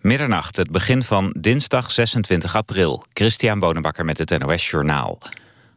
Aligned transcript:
Middernacht, 0.00 0.56
het 0.56 0.70
begin 0.70 1.02
van 1.02 1.34
dinsdag 1.38 1.90
26 1.90 2.56
april. 2.56 3.04
Christian 3.12 3.58
Bonenbakker 3.58 4.04
met 4.04 4.18
het 4.18 4.38
NOS 4.38 4.70
Journaal. 4.70 5.18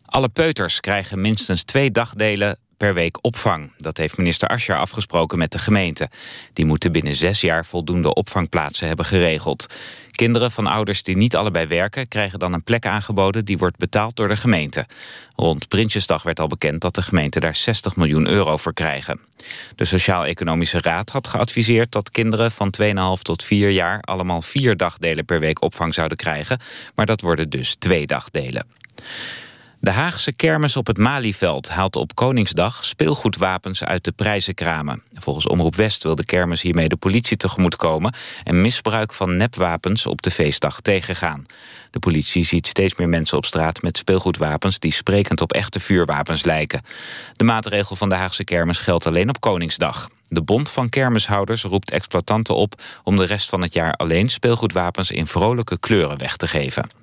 Alle 0.06 0.30
peuters 0.30 0.80
krijgen 0.80 1.22
minstens 1.22 1.64
twee 1.64 1.92
dagdelen 1.92 2.58
per 2.84 2.94
week 2.94 3.18
opvang. 3.22 3.72
Dat 3.78 3.98
heeft 3.98 4.18
minister 4.18 4.48
Ascher 4.48 4.78
afgesproken 4.78 5.38
met 5.38 5.52
de 5.52 5.58
gemeente. 5.58 6.10
Die 6.54 6.66
moeten 6.66 6.92
binnen 6.92 7.16
zes 7.16 7.42
jaar 7.42 7.66
voldoende 7.66 8.14
opvangplaatsen 8.14 8.88
hebben 8.88 9.06
geregeld. 9.06 9.66
Kinderen 10.12 10.52
van 10.52 10.68
ouders 10.68 11.04
die 11.04 11.18
niet 11.18 11.36
allebei 11.36 11.68
werken... 11.68 12.08
krijgen 12.08 12.40
dan 12.40 12.54
een 12.54 12.64
plek 12.64 12.86
aangeboden 12.86 13.46
die 13.46 13.58
wordt 13.58 13.78
betaald 13.78 14.16
door 14.16 14.28
de 14.28 14.38
gemeente. 14.38 14.86
Rond 15.36 15.68
Prinsjesdag 15.68 16.24
werd 16.24 16.40
al 16.40 16.48
bekend 16.48 16.82
dat 16.82 16.96
de 16.96 17.02
gemeente 17.02 17.40
daar 17.40 17.56
60 17.56 17.96
miljoen 17.96 18.28
euro 18.28 18.58
voor 18.58 18.74
krijgen. 18.74 19.20
De 19.76 19.86
Sociaal-Economische 19.86 20.82
Raad 20.82 21.10
had 21.10 21.28
geadviseerd 21.28 21.92
dat 21.92 22.12
kinderen 22.12 22.52
van 22.52 22.74
2,5 22.82 23.22
tot 23.22 23.44
4 23.44 23.70
jaar... 23.70 24.02
allemaal 24.02 24.42
vier 24.42 24.78
dagdelen 24.78 25.26
per 25.26 25.40
week 25.40 25.62
opvang 25.62 25.94
zouden 25.94 26.18
krijgen. 26.18 26.60
Maar 26.96 27.06
dat 27.06 27.22
worden 27.22 27.50
dus 27.50 27.76
twee 27.76 28.08
dagdelen. 28.08 28.66
De 29.84 29.92
Haagse 29.92 30.32
kermis 30.32 30.76
op 30.76 30.88
het 30.88 30.98
Malieveld 30.98 31.70
haalt 31.70 31.96
op 31.96 32.16
Koningsdag 32.16 32.86
speelgoedwapens 32.86 33.84
uit 33.84 34.04
de 34.04 34.12
prijzenkramen. 34.12 35.04
Volgens 35.14 35.48
Omroep 35.48 35.76
West 35.76 36.04
wil 36.04 36.16
de 36.16 36.26
kermis 36.26 36.62
hiermee 36.62 36.88
de 36.88 36.96
politie 36.96 37.38
tegemoetkomen 37.38 38.16
en 38.44 38.62
misbruik 38.62 39.14
van 39.14 39.38
nepwapens 39.38 40.06
op 40.06 40.22
de 40.22 40.32
feestdag 40.32 40.82
tegengaan. 40.82 41.46
De 41.92 42.00
politie 42.00 42.46
ziet 42.46 42.68
steeds 42.68 42.96
meer 42.96 43.10
mensen 43.10 43.38
op 43.38 43.46
straat 43.46 43.82
met 43.82 43.98
speelgoedwapens 43.98 44.80
die 44.80 44.94
sprekend 44.94 45.42
op 45.42 45.54
echte 45.54 45.80
vuurwapens 45.80 46.44
lijken. 46.44 46.82
De 47.34 47.44
maatregel 47.44 47.96
van 47.96 48.10
de 48.10 48.16
Haagse 48.16 48.44
kermis 48.44 48.80
geldt 48.80 49.08
alleen 49.08 49.30
op 49.30 49.40
Koningsdag. 49.40 50.10
De 50.28 50.42
Bond 50.42 50.70
van 50.70 50.90
Kermishouders 50.90 51.64
roept 51.64 51.92
exploitanten 51.92 52.56
op 52.56 52.82
om 53.04 53.18
de 53.18 53.26
rest 53.26 53.50
van 53.50 53.62
het 53.62 53.74
jaar 53.74 53.94
alleen 53.94 54.30
speelgoedwapens 54.30 55.12
in 55.12 55.28
vrolijke 55.28 55.80
kleuren 55.80 56.18
weg 56.18 56.38
te 56.38 56.48
geven. 56.48 57.03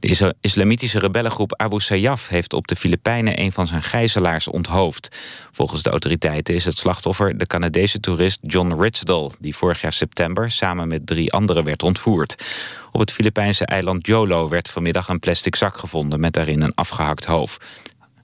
De 0.00 0.34
islamitische 0.40 0.98
rebellengroep 0.98 1.54
Abu 1.54 1.80
Sayyaf 1.80 2.28
heeft 2.28 2.52
op 2.52 2.66
de 2.66 2.76
Filipijnen 2.76 3.40
een 3.40 3.52
van 3.52 3.66
zijn 3.66 3.82
gijzelaars 3.82 4.48
onthoofd. 4.48 5.16
Volgens 5.52 5.82
de 5.82 5.90
autoriteiten 5.90 6.54
is 6.54 6.64
het 6.64 6.78
slachtoffer 6.78 7.38
de 7.38 7.46
Canadese 7.46 8.00
toerist 8.00 8.38
John 8.42 8.80
Richdal, 8.80 9.32
die 9.40 9.56
vorig 9.56 9.80
jaar 9.80 9.92
september 9.92 10.50
samen 10.50 10.88
met 10.88 11.06
drie 11.06 11.32
anderen 11.32 11.64
werd 11.64 11.82
ontvoerd. 11.82 12.44
Op 12.92 13.00
het 13.00 13.12
Filipijnse 13.12 13.66
eiland 13.66 14.06
Jolo 14.06 14.48
werd 14.48 14.68
vanmiddag 14.70 15.08
een 15.08 15.18
plastic 15.18 15.56
zak 15.56 15.78
gevonden 15.78 16.20
met 16.20 16.32
daarin 16.32 16.62
een 16.62 16.74
afgehakt 16.74 17.24
hoofd. 17.24 17.64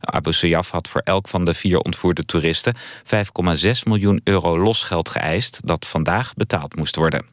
Abu 0.00 0.32
Sayyaf 0.32 0.70
had 0.70 0.88
voor 0.88 1.00
elk 1.04 1.28
van 1.28 1.44
de 1.44 1.54
vier 1.54 1.78
ontvoerde 1.78 2.24
toeristen 2.24 2.76
5,6 3.04 3.70
miljoen 3.84 4.20
euro 4.24 4.58
losgeld 4.58 5.08
geëist 5.08 5.60
dat 5.64 5.86
vandaag 5.86 6.34
betaald 6.34 6.76
moest 6.76 6.96
worden. 6.96 7.24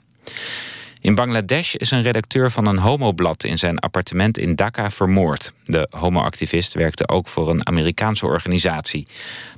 In 1.01 1.15
Bangladesh 1.15 1.73
is 1.73 1.91
een 1.91 2.01
redacteur 2.01 2.51
van 2.51 2.65
een 2.65 2.77
homoblad 2.77 3.43
in 3.43 3.57
zijn 3.57 3.79
appartement 3.79 4.37
in 4.37 4.55
Dhaka 4.55 4.91
vermoord. 4.91 5.53
De 5.63 5.87
homoactivist 5.89 6.73
werkte 6.73 7.07
ook 7.07 7.27
voor 7.27 7.49
een 7.49 7.67
Amerikaanse 7.67 8.25
organisatie. 8.25 9.07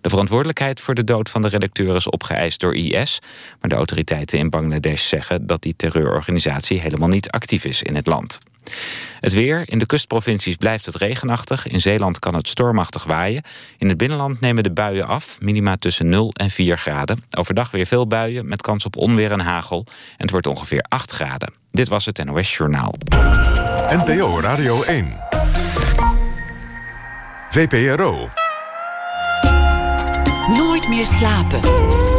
De 0.01 0.09
verantwoordelijkheid 0.09 0.81
voor 0.81 0.95
de 0.95 1.03
dood 1.03 1.29
van 1.29 1.41
de 1.41 1.47
redacteur 1.47 1.95
is 1.95 2.09
opgeëist 2.09 2.59
door 2.59 2.75
IS, 2.75 3.19
maar 3.59 3.69
de 3.69 3.75
autoriteiten 3.75 4.39
in 4.39 4.49
Bangladesh 4.49 5.07
zeggen 5.07 5.47
dat 5.47 5.61
die 5.61 5.75
terreurorganisatie 5.75 6.79
helemaal 6.79 7.09
niet 7.09 7.29
actief 7.29 7.65
is 7.65 7.83
in 7.83 7.95
het 7.95 8.07
land. 8.07 8.39
Het 9.19 9.33
weer. 9.33 9.69
In 9.69 9.79
de 9.79 9.85
kustprovincies 9.85 10.55
blijft 10.55 10.85
het 10.85 10.95
regenachtig. 10.95 11.67
In 11.67 11.81
Zeeland 11.81 12.19
kan 12.19 12.35
het 12.35 12.47
stormachtig 12.47 13.03
waaien. 13.03 13.43
In 13.77 13.89
het 13.89 13.97
binnenland 13.97 14.39
nemen 14.39 14.63
de 14.63 14.71
buien 14.71 15.07
af. 15.07 15.37
Minima 15.39 15.77
tussen 15.77 16.09
0 16.09 16.31
en 16.33 16.49
4 16.49 16.77
graden. 16.77 17.23
Overdag 17.37 17.71
weer 17.71 17.85
veel 17.85 18.07
buien 18.07 18.47
met 18.47 18.61
kans 18.61 18.85
op 18.85 18.95
onweer 18.95 19.31
en 19.31 19.39
hagel. 19.39 19.85
En 19.87 19.93
het 20.17 20.31
wordt 20.31 20.47
ongeveer 20.47 20.85
8 20.87 21.11
graden. 21.11 21.53
Dit 21.71 21.87
was 21.87 22.05
het 22.05 22.25
NOS 22.25 22.57
Journaal. 22.57 22.93
NPO 23.89 24.39
Radio 24.39 24.83
1. 24.83 25.19
VPRO. 27.49 28.29
Nooit 30.47 30.89
meer 30.89 31.05
slapen. 31.05 32.10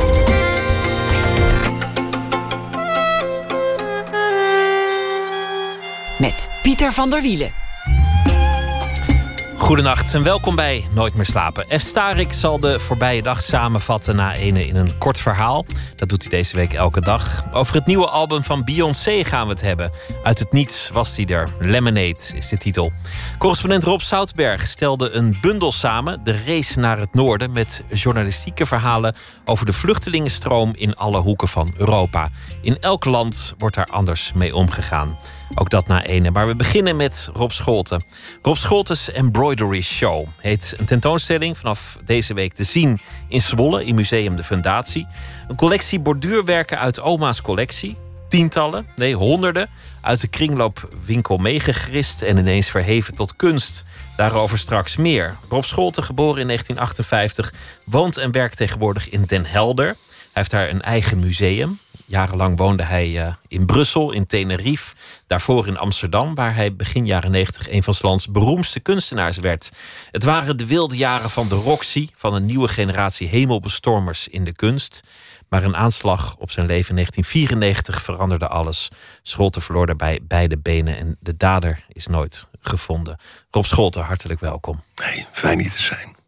Met 6.22 6.48
Pieter 6.62 6.92
van 6.92 7.10
der 7.10 7.22
Wielen. 7.22 7.50
Goedenacht 9.58 10.14
en 10.14 10.22
welkom 10.22 10.56
bij 10.56 10.84
Nooit 10.94 11.14
meer 11.14 11.24
slapen. 11.24 11.80
F. 11.80 11.82
Starik 11.82 12.32
zal 12.32 12.60
de 12.60 12.80
voorbije 12.80 13.22
dag 13.22 13.42
samenvatten 13.42 14.16
na 14.16 14.34
ene 14.34 14.66
in 14.66 14.76
een 14.76 14.98
kort 14.98 15.18
verhaal. 15.18 15.64
Dat 15.96 16.08
doet 16.08 16.22
hij 16.22 16.30
deze 16.30 16.56
week 16.56 16.72
elke 16.72 17.00
dag. 17.00 17.44
Over 17.52 17.74
het 17.74 17.86
nieuwe 17.86 18.08
album 18.08 18.42
van 18.42 18.64
Beyoncé 18.64 19.24
gaan 19.24 19.46
we 19.46 19.52
het 19.52 19.60
hebben. 19.60 19.90
Uit 20.22 20.38
het 20.38 20.52
niets 20.52 20.90
was 20.90 21.16
hij 21.16 21.26
er. 21.26 21.48
Lemonade 21.58 22.22
is 22.34 22.48
de 22.48 22.56
titel. 22.56 22.92
Correspondent 23.38 23.84
Rob 23.84 24.00
Soutberg 24.00 24.66
stelde 24.66 25.10
een 25.10 25.38
bundel 25.40 25.72
samen. 25.72 26.24
De 26.24 26.42
race 26.46 26.78
naar 26.78 26.98
het 26.98 27.14
noorden 27.14 27.52
met 27.52 27.82
journalistieke 27.92 28.66
verhalen 28.66 29.14
over 29.44 29.66
de 29.66 29.72
vluchtelingenstroom 29.72 30.72
in 30.74 30.96
alle 30.96 31.18
hoeken 31.18 31.48
van 31.48 31.74
Europa. 31.76 32.28
In 32.60 32.78
elk 32.80 33.04
land 33.04 33.54
wordt 33.58 33.76
daar 33.76 33.88
anders 33.90 34.32
mee 34.32 34.56
omgegaan. 34.56 35.16
Ook 35.54 35.70
dat 35.70 35.86
na 35.86 36.04
ene. 36.04 36.30
Maar 36.30 36.46
we 36.46 36.56
beginnen 36.56 36.96
met 36.96 37.28
Rob 37.32 37.50
Scholten. 37.50 38.04
Rob 38.42 38.56
Scholtes 38.56 39.12
Embroidery 39.12 39.82
Show 39.82 40.26
heet 40.40 40.74
een 40.78 40.84
tentoonstelling 40.84 41.58
vanaf 41.58 41.98
deze 42.04 42.34
week 42.34 42.52
te 42.52 42.64
zien 42.64 43.00
in 43.28 43.40
Zwolle, 43.40 43.84
in 43.84 43.94
Museum 43.94 44.36
de 44.36 44.44
Fundatie. 44.44 45.06
Een 45.48 45.56
collectie 45.56 46.00
borduurwerken 46.00 46.78
uit 46.78 47.00
oma's 47.00 47.42
collectie. 47.42 47.96
Tientallen, 48.28 48.86
nee 48.96 49.14
honderden, 49.14 49.68
uit 50.00 50.20
de 50.20 50.28
kringloopwinkel 50.28 51.36
meegegrist 51.36 52.22
en 52.22 52.36
ineens 52.36 52.70
verheven 52.70 53.14
tot 53.14 53.36
kunst. 53.36 53.84
Daarover 54.16 54.58
straks 54.58 54.96
meer. 54.96 55.36
Rob 55.48 55.64
Scholten, 55.64 56.04
geboren 56.04 56.40
in 56.40 56.46
1958, 56.46 57.52
woont 57.84 58.16
en 58.16 58.30
werkt 58.30 58.56
tegenwoordig 58.56 59.08
in 59.08 59.22
Den 59.26 59.46
Helder. 59.46 59.86
Hij 59.86 59.96
heeft 60.32 60.50
daar 60.50 60.68
een 60.68 60.82
eigen 60.82 61.18
museum. 61.18 61.78
Jarenlang 62.12 62.58
woonde 62.58 62.82
hij 62.82 63.08
uh, 63.08 63.34
in 63.48 63.66
Brussel, 63.66 64.12
in 64.12 64.26
Tenerife, 64.26 64.94
daarvoor 65.26 65.66
in 65.66 65.78
Amsterdam, 65.78 66.34
waar 66.34 66.54
hij 66.54 66.76
begin 66.76 67.06
jaren 67.06 67.30
90 67.30 67.70
een 67.70 67.82
van 67.82 67.94
lands 68.00 68.30
beroemdste 68.30 68.80
kunstenaars 68.80 69.36
werd. 69.36 69.72
Het 70.10 70.24
waren 70.24 70.56
de 70.56 70.66
wilde 70.66 70.96
jaren 70.96 71.30
van 71.30 71.48
de 71.48 71.54
Roxy, 71.54 72.08
van 72.14 72.34
een 72.34 72.46
nieuwe 72.46 72.68
generatie 72.68 73.28
hemelbestormers 73.28 74.28
in 74.28 74.44
de 74.44 74.52
kunst. 74.52 75.02
Maar 75.48 75.62
een 75.62 75.76
aanslag 75.76 76.36
op 76.38 76.50
zijn 76.50 76.66
leven 76.66 76.88
in 76.88 76.94
1994 76.94 78.02
veranderde 78.02 78.48
alles. 78.48 78.88
Scholten 79.22 79.62
verloor 79.62 79.86
daarbij 79.86 80.20
beide 80.22 80.58
benen 80.58 80.96
en 80.96 81.16
de 81.20 81.36
dader 81.36 81.84
is 81.88 82.06
nooit 82.06 82.46
gevonden. 82.60 83.16
Rob 83.50 83.64
Scholten, 83.64 84.02
hartelijk 84.02 84.40
welkom. 84.40 84.82
Nee, 84.94 85.26
fijn 85.32 85.58
hier 85.58 85.70
te 85.70 85.82
zijn. 85.82 86.21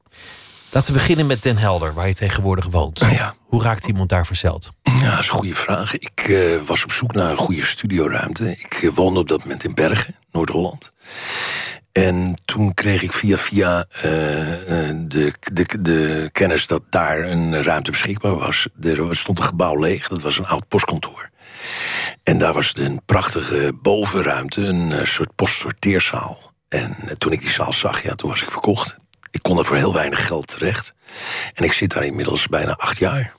Laten 0.74 0.92
we 0.92 0.98
beginnen 0.98 1.26
met 1.26 1.42
Den 1.42 1.56
Helder, 1.56 1.94
waar 1.94 2.08
je 2.08 2.14
tegenwoordig 2.14 2.66
woont. 2.66 3.00
Nou 3.00 3.12
ja. 3.12 3.34
Hoe 3.46 3.62
raakt 3.62 3.86
iemand 3.86 4.08
daar 4.08 4.26
verzeld? 4.26 4.70
Ja, 4.82 5.10
dat 5.10 5.18
is 5.18 5.28
een 5.28 5.34
goede 5.34 5.54
vraag. 5.54 5.98
Ik 5.98 6.26
uh, 6.28 6.62
was 6.66 6.84
op 6.84 6.92
zoek 6.92 7.12
naar 7.12 7.30
een 7.30 7.36
goede 7.36 7.64
studioruimte. 7.64 8.50
Ik 8.50 8.82
uh, 8.82 8.92
woonde 8.94 9.18
op 9.18 9.28
dat 9.28 9.42
moment 9.42 9.64
in 9.64 9.74
Bergen, 9.74 10.16
Noord-Holland. 10.30 10.92
En 11.92 12.40
toen 12.44 12.74
kreeg 12.74 13.02
ik 13.02 13.12
via 13.12 13.36
via 13.36 13.84
uh, 13.96 14.02
de, 14.02 15.32
de, 15.52 15.66
de 15.80 16.28
kennis 16.32 16.66
dat 16.66 16.82
daar 16.90 17.18
een 17.18 17.62
ruimte 17.62 17.90
beschikbaar 17.90 18.36
was. 18.36 18.68
Er 18.82 19.16
stond 19.16 19.38
een 19.38 19.44
gebouw 19.44 19.76
leeg, 19.76 20.08
dat 20.08 20.22
was 20.22 20.38
een 20.38 20.46
oud 20.46 20.68
postkantoor. 20.68 21.30
En 22.22 22.38
daar 22.38 22.52
was 22.52 22.72
een 22.76 23.00
prachtige 23.06 23.72
bovenruimte, 23.82 24.66
een 24.66 25.06
soort 25.06 25.34
postsorteerzaal. 25.34 26.52
En 26.68 26.96
toen 27.18 27.32
ik 27.32 27.40
die 27.40 27.50
zaal 27.50 27.72
zag, 27.72 28.02
ja, 28.02 28.14
toen 28.14 28.30
was 28.30 28.42
ik 28.42 28.50
verkocht. 28.50 28.96
Ik 29.34 29.42
kon 29.42 29.58
er 29.58 29.64
voor 29.64 29.76
heel 29.76 29.94
weinig 29.94 30.26
geld 30.26 30.46
terecht. 30.46 30.94
En 31.54 31.64
ik 31.64 31.72
zit 31.72 31.92
daar 31.92 32.04
inmiddels 32.04 32.46
bijna 32.46 32.72
acht 32.72 32.98
jaar. 32.98 33.34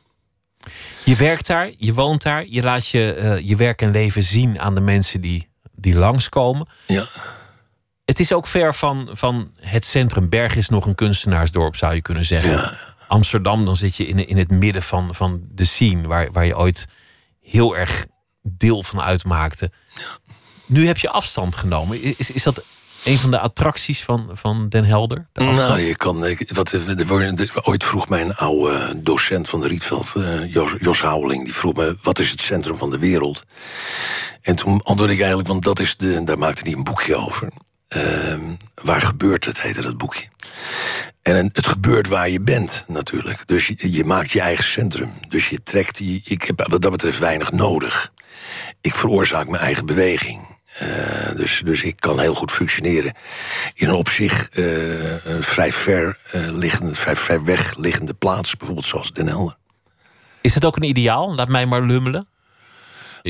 Je 1.04 1.16
werkt 1.16 1.48
daar, 1.48 1.72
je 1.78 1.94
woont 1.94 2.22
daar, 2.22 2.46
je 2.48 2.62
laat 2.62 2.88
je, 2.88 3.16
uh, 3.18 3.48
je 3.48 3.56
werk 3.56 3.82
en 3.82 3.92
leven 3.92 4.24
zien 4.24 4.60
aan 4.60 4.76
de 4.76 4.82
mensen 4.82 5.22
die, 5.22 5.50
die 5.72 5.96
langskomen. 5.98 6.68
Ja. 6.88 7.06
Het 8.06 8.20
is 8.20 8.34
ook 8.34 8.48
ver 8.48 8.76
van, 8.76 9.10
van 9.12 9.52
het 9.60 9.86
centrum. 9.86 10.30
Berg 10.30 10.56
is 10.56 10.70
nog 10.70 10.86
een 10.86 10.96
kunstenaarsdorp, 10.96 11.76
zou 11.76 11.94
je 11.94 12.02
kunnen 12.02 12.26
zeggen. 12.26 12.52
Ja. 12.52 12.78
Amsterdam, 13.08 13.66
dan 13.66 13.76
zit 13.76 13.96
je 13.96 14.06
in, 14.06 14.28
in 14.28 14.38
het 14.38 14.52
midden 14.52 14.82
van, 14.82 15.16
van 15.16 15.42
de 15.52 15.66
scene, 15.66 16.08
waar, 16.08 16.32
waar 16.32 16.46
je 16.46 16.58
ooit 16.58 16.88
heel 17.42 17.78
erg 17.78 18.06
deel 18.42 18.84
van 18.84 19.02
uitmaakte. 19.02 19.72
Ja. 19.94 20.02
Nu 20.66 20.88
heb 20.88 20.98
je 20.98 21.10
afstand 21.10 21.56
genomen. 21.56 22.18
Is, 22.18 22.32
is 22.32 22.44
dat 22.44 22.64
een 23.06 23.18
van 23.18 23.32
de 23.32 23.40
attracties 23.40 24.04
van, 24.04 24.30
van 24.34 24.70
Den 24.70 24.84
Helder? 24.84 25.28
Nou, 25.34 25.80
je 25.80 25.96
kan. 25.96 26.36
Wat, 26.54 26.72
er, 26.72 27.52
ooit 27.62 27.84
vroeg 27.84 28.10
mijn 28.10 28.36
oude 28.36 29.02
docent 29.02 29.50
van 29.50 29.62
de 29.62 29.68
Rietveld, 29.68 30.14
uh, 30.18 30.54
Jos, 30.54 30.74
Jos 30.80 31.02
Houweling, 31.02 31.44
die 31.44 31.54
vroeg 31.54 31.74
me: 31.74 31.96
wat 32.04 32.20
is 32.20 32.32
het 32.32 32.42
centrum 32.42 32.78
van 32.78 32.90
de 32.90 33.00
wereld? 33.00 33.44
En 34.42 34.56
toen 34.56 34.82
antwoordde 34.84 35.14
ik 35.14 35.20
eigenlijk, 35.20 35.50
want 35.50 35.64
dat 35.64 35.80
is 35.80 35.98
de. 35.98 36.24
Daar 36.24 36.38
maakte 36.38 36.62
hij 36.64 36.74
een 36.74 36.84
boekje 36.84 37.16
over. 37.16 37.50
Uh, 37.96 38.38
waar 38.84 39.02
gebeurt 39.02 39.46
het, 39.46 39.62
heette 39.62 39.82
dat 39.82 39.98
boekje. 39.98 40.28
En 41.22 41.36
het 41.54 41.68
gebeurt 41.68 42.08
waar 42.08 42.30
je 42.30 42.42
bent, 42.42 42.84
natuurlijk. 42.88 43.48
Dus 43.48 43.68
je, 43.68 43.92
je 43.92 44.04
maakt 44.04 44.32
je 44.32 44.42
eigen 44.42 44.64
centrum. 44.64 45.12
Dus 45.30 45.50
je 45.50 45.64
trekt. 45.64 46.00
Ik 46.24 46.44
heb 46.44 46.68
wat 46.70 46.82
dat 46.82 46.92
betreft 46.92 47.20
weinig 47.20 47.52
nodig. 47.52 48.12
ik 48.82 48.96
veroorzaak 48.96 49.48
mijn 49.48 49.64
eigen 49.64 49.86
beweging. 49.86 50.55
Uh, 50.82 51.36
dus, 51.36 51.62
dus 51.66 51.84
ik 51.84 51.96
kan 52.00 52.20
heel 52.20 52.36
goed 52.36 52.52
functioneren 52.52 53.16
in 53.74 53.88
een 53.88 53.96
op 53.96 54.10
zich 54.10 54.50
uh, 54.58 54.66
vrij 55.40 55.72
ver 55.72 56.18
liggende, 56.34 56.96
vrij, 56.96 57.16
vrij 57.16 57.42
weg 57.42 57.78
liggende 57.78 58.14
plaats, 58.14 58.58
bijvoorbeeld 58.58 58.88
zoals 58.88 59.14
Den 59.14 59.28
Helder. 59.28 59.58
Is 60.42 60.56
het 60.56 60.66
ook 60.66 60.76
een 60.76 60.84
ideaal? 60.84 61.36
Laat 61.36 61.48
mij 61.48 61.66
maar 61.66 61.82
lummelen. 61.82 62.28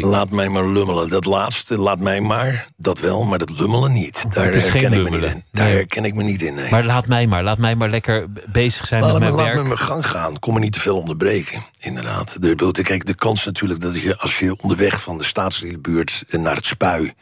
Laat 0.04 0.30
mij 0.30 0.50
maar 0.50 0.68
lummelen. 0.68 1.10
Dat 1.10 1.26
laatste, 1.26 1.78
laat 1.78 2.00
mij 2.00 2.22
maar, 2.22 2.68
dat 2.78 3.00
wel, 3.00 3.24
maar 3.24 3.38
dat 3.38 3.50
lummelen 3.50 3.92
niet. 3.92 4.26
Daar 4.30 4.54
herken 4.54 4.94
ik 4.94 5.04
me 5.04 5.10
niet 5.10 5.24
in. 5.24 5.44
Daar 5.52 5.66
nee. 5.66 5.76
herken 5.76 6.06
ik 6.06 6.14
me 6.14 6.24
niet 6.24 6.42
in. 6.42 6.56
Nee. 6.56 6.72
Maar 6.72 6.84
laat 6.84 7.08
mij 7.08 7.28
maar, 7.28 7.44
laat 7.44 7.58
mij 7.58 7.76
maar 7.76 7.90
lekker 7.90 8.26
bezig 8.52 8.88
zijn 8.88 9.02
laat 9.02 9.12
met 9.12 9.20
mijn 9.20 9.34
laat 9.34 9.44
werk. 9.44 9.56
Laat 9.56 9.64
me 9.64 9.70
mijn 9.70 9.88
gang 9.88 10.06
gaan. 10.06 10.40
Kom 10.40 10.54
me 10.54 10.60
niet 10.60 10.74
te 10.74 10.80
veel 10.80 10.98
onderbreken, 10.98 11.62
inderdaad. 11.80 12.42
De, 12.42 12.72
kijk, 12.84 13.06
de 13.06 13.16
kans 13.16 13.46
natuurlijk 13.46 13.82
dat 13.82 14.02
je 14.02 14.18
als 14.18 14.40
je 14.40 14.56
onderweg 14.62 15.02
van 15.02 15.18
de 15.18 15.24
staatsliedenbuurt 15.24 16.24
naar 16.30 16.56
het 16.56 16.66
spui 16.66 17.14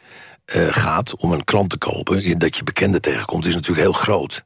uh, 0.54 0.66
gaat 0.70 1.16
om 1.16 1.32
een 1.32 1.44
krant 1.44 1.70
te 1.70 1.78
kopen, 1.78 2.38
dat 2.38 2.56
je 2.56 2.64
bekenden 2.64 3.00
tegenkomt, 3.00 3.46
is 3.46 3.54
natuurlijk 3.54 3.82
heel 3.82 3.92
groot. 3.92 4.44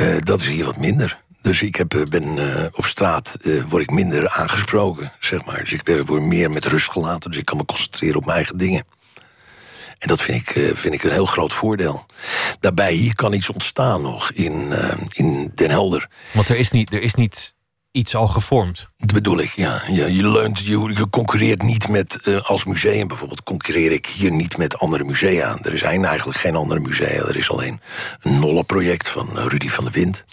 Uh, 0.00 0.16
dat 0.22 0.40
is 0.40 0.46
hier 0.46 0.64
wat 0.64 0.76
minder. 0.76 1.20
Dus 1.42 1.62
ik 1.62 1.76
heb, 1.76 2.06
ben 2.10 2.36
uh, 2.36 2.64
op 2.72 2.84
straat 2.84 3.36
uh, 3.42 3.64
word 3.64 3.82
ik 3.82 3.90
minder 3.90 4.28
aangesproken, 4.28 5.12
zeg 5.20 5.44
maar. 5.44 5.60
Dus 5.60 5.72
ik 5.72 6.02
word 6.06 6.22
meer 6.22 6.50
met 6.50 6.64
rust 6.64 6.90
gelaten, 6.90 7.30
dus 7.30 7.40
ik 7.40 7.44
kan 7.44 7.56
me 7.56 7.64
concentreren 7.64 8.16
op 8.16 8.24
mijn 8.24 8.36
eigen 8.36 8.58
dingen. 8.58 8.84
En 9.98 10.08
dat 10.08 10.22
vind 10.22 10.40
ik, 10.48 10.72
vind 10.74 10.94
ik 10.94 11.02
een 11.02 11.10
heel 11.10 11.26
groot 11.26 11.52
voordeel. 11.52 12.06
Daarbij, 12.60 12.92
hier 12.92 13.14
kan 13.14 13.32
iets 13.32 13.50
ontstaan 13.50 14.02
nog 14.02 14.30
in, 14.32 14.72
in 15.08 15.50
Den 15.54 15.70
Helder. 15.70 16.08
Want 16.32 16.48
er 16.48 16.56
is 16.56 16.70
niet, 16.70 16.92
er 16.92 17.02
is 17.02 17.14
niet 17.14 17.54
iets 17.92 18.14
al 18.14 18.26
gevormd. 18.26 18.88
Dat 18.96 19.12
bedoel 19.12 19.38
ik, 19.38 19.52
ja. 19.52 19.82
je, 19.88 20.28
leunt, 20.28 20.58
je, 20.58 20.92
je 20.94 21.08
concurreert 21.10 21.62
niet 21.62 21.88
met, 21.88 22.18
uh, 22.24 22.42
als 22.42 22.64
museum 22.64 23.08
bijvoorbeeld, 23.08 23.42
concurreer 23.42 23.92
ik 23.92 24.06
hier 24.06 24.30
niet 24.30 24.56
met 24.56 24.78
andere 24.78 25.04
musea. 25.04 25.58
Er 25.62 25.78
zijn 25.78 26.04
eigenlijk 26.04 26.38
geen 26.38 26.56
andere 26.56 26.80
musea. 26.80 27.08
Er 27.08 27.36
is 27.36 27.50
alleen 27.50 27.80
een 28.20 28.38
Nolle-project 28.38 29.08
van 29.08 29.28
Rudy 29.34 29.68
van 29.68 29.84
der 29.84 29.92
Wind 29.92 30.24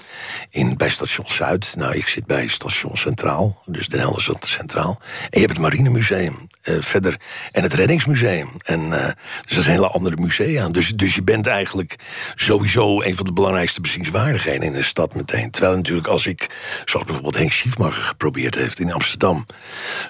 in, 0.49 0.77
bij 0.77 0.89
Station 0.89 1.29
Zuid. 1.29 1.73
Nou, 1.77 1.95
ik 1.95 2.07
zit 2.07 2.25
bij 2.25 2.47
Station 2.47 2.97
Centraal, 2.97 3.61
dus 3.65 3.87
Den 3.87 3.99
Helder 3.99 4.37
Centraal. 4.39 4.99
En 5.01 5.27
je 5.29 5.39
hebt 5.39 5.51
het 5.51 5.61
Marinemuseum 5.61 6.47
uh, 6.63 6.75
verder 6.79 7.19
en 7.51 7.63
het 7.63 7.73
Reddingsmuseum. 7.73 8.49
En, 8.63 8.89
dus 8.89 9.55
dat 9.55 9.63
zijn 9.63 9.75
hele 9.75 9.89
andere 9.89 10.15
musea. 10.15 10.67
Dus, 10.67 10.89
dus 10.89 11.15
je 11.15 11.23
bent 11.23 11.47
eigenlijk 11.47 11.95
sowieso 12.35 13.01
een 13.01 13.15
van 13.15 13.25
de 13.25 13.33
belangrijkste 13.33 13.81
bezienswaardigheden 13.81 14.61
in 14.63 14.73
de 14.73 14.83
stad 14.83 15.15
meteen. 15.15 15.51
Terwijl 15.51 15.75
natuurlijk 15.75 16.07
als 16.07 16.25
ik, 16.25 16.49
zoals 16.85 17.05
bijvoorbeeld 17.05 17.35
Henk 17.47 17.59
Schiefmacher 17.59 18.03
geprobeerd 18.03 18.55
heeft 18.55 18.79
in 18.79 18.93
Amsterdam 18.93 19.45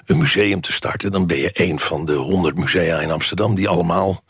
een 0.04 0.18
museum 0.18 0.60
te 0.60 0.72
starten, 0.72 1.10
dan 1.10 1.26
ben 1.26 1.36
je 1.36 1.50
een 1.52 1.78
van 1.78 2.04
de 2.04 2.14
honderd 2.14 2.58
musea 2.58 3.00
in 3.00 3.10
Amsterdam 3.10 3.54
die 3.54 3.68
allemaal 3.68 4.22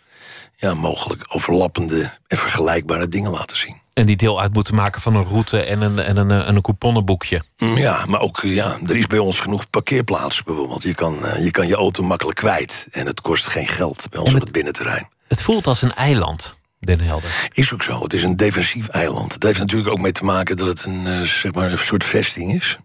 ja, 0.57 0.75
mogelijk 0.75 1.25
overlappende 1.29 2.11
en 2.27 2.39
vergelijkbare 2.39 3.09
dingen 3.09 3.31
laten 3.31 3.57
zien. 3.57 3.81
En 3.95 4.07
die 4.07 4.17
deel 4.17 4.41
uit 4.41 4.53
moeten 4.53 4.75
maken 4.75 5.01
van 5.01 5.15
een 5.15 5.25
route 5.25 5.63
en 5.63 5.81
een, 5.81 5.99
en 5.99 6.17
een, 6.17 6.31
en 6.31 6.57
een 6.57 6.63
couponnenboekje. 6.63 7.43
Ja, 7.57 8.05
maar 8.09 8.21
ook 8.21 8.41
ja, 8.43 8.77
er 8.87 8.97
is 8.97 9.07
bij 9.07 9.19
ons 9.19 9.41
genoeg 9.41 9.71
parkeerplaats 9.71 10.43
bijvoorbeeld. 10.43 10.83
Je 10.83 10.95
kan, 10.95 11.19
je 11.41 11.51
kan 11.51 11.67
je 11.67 11.75
auto 11.75 12.03
makkelijk 12.03 12.39
kwijt 12.39 12.87
en 12.91 13.07
het 13.07 13.21
kost 13.21 13.47
geen 13.47 13.69
geld 13.69 14.07
bij 14.11 14.21
ons 14.21 14.29
het, 14.29 14.39
op 14.39 14.45
het 14.45 14.53
binnenterrein. 14.53 15.09
Het 15.29 15.43
voelt 15.43 15.67
als 15.67 15.83
een 15.83 15.95
eiland. 15.95 16.58
Den 16.81 17.01
Helder. 17.01 17.49
Is 17.53 17.73
ook 17.73 17.83
zo. 17.83 18.03
Het 18.03 18.13
is 18.13 18.23
een 18.23 18.37
defensief 18.37 18.89
eiland. 18.89 19.33
Het 19.33 19.43
heeft 19.43 19.59
natuurlijk 19.59 19.91
ook 19.91 20.01
mee 20.01 20.13
te 20.13 20.25
maken 20.25 20.57
dat 20.57 20.67
het 20.67 20.85
een, 20.85 21.07
uh, 21.07 21.23
zeg 21.23 21.53
maar 21.53 21.71
een 21.71 21.79
soort 21.79 22.05
vesting 22.05 22.55
is. 22.55 22.79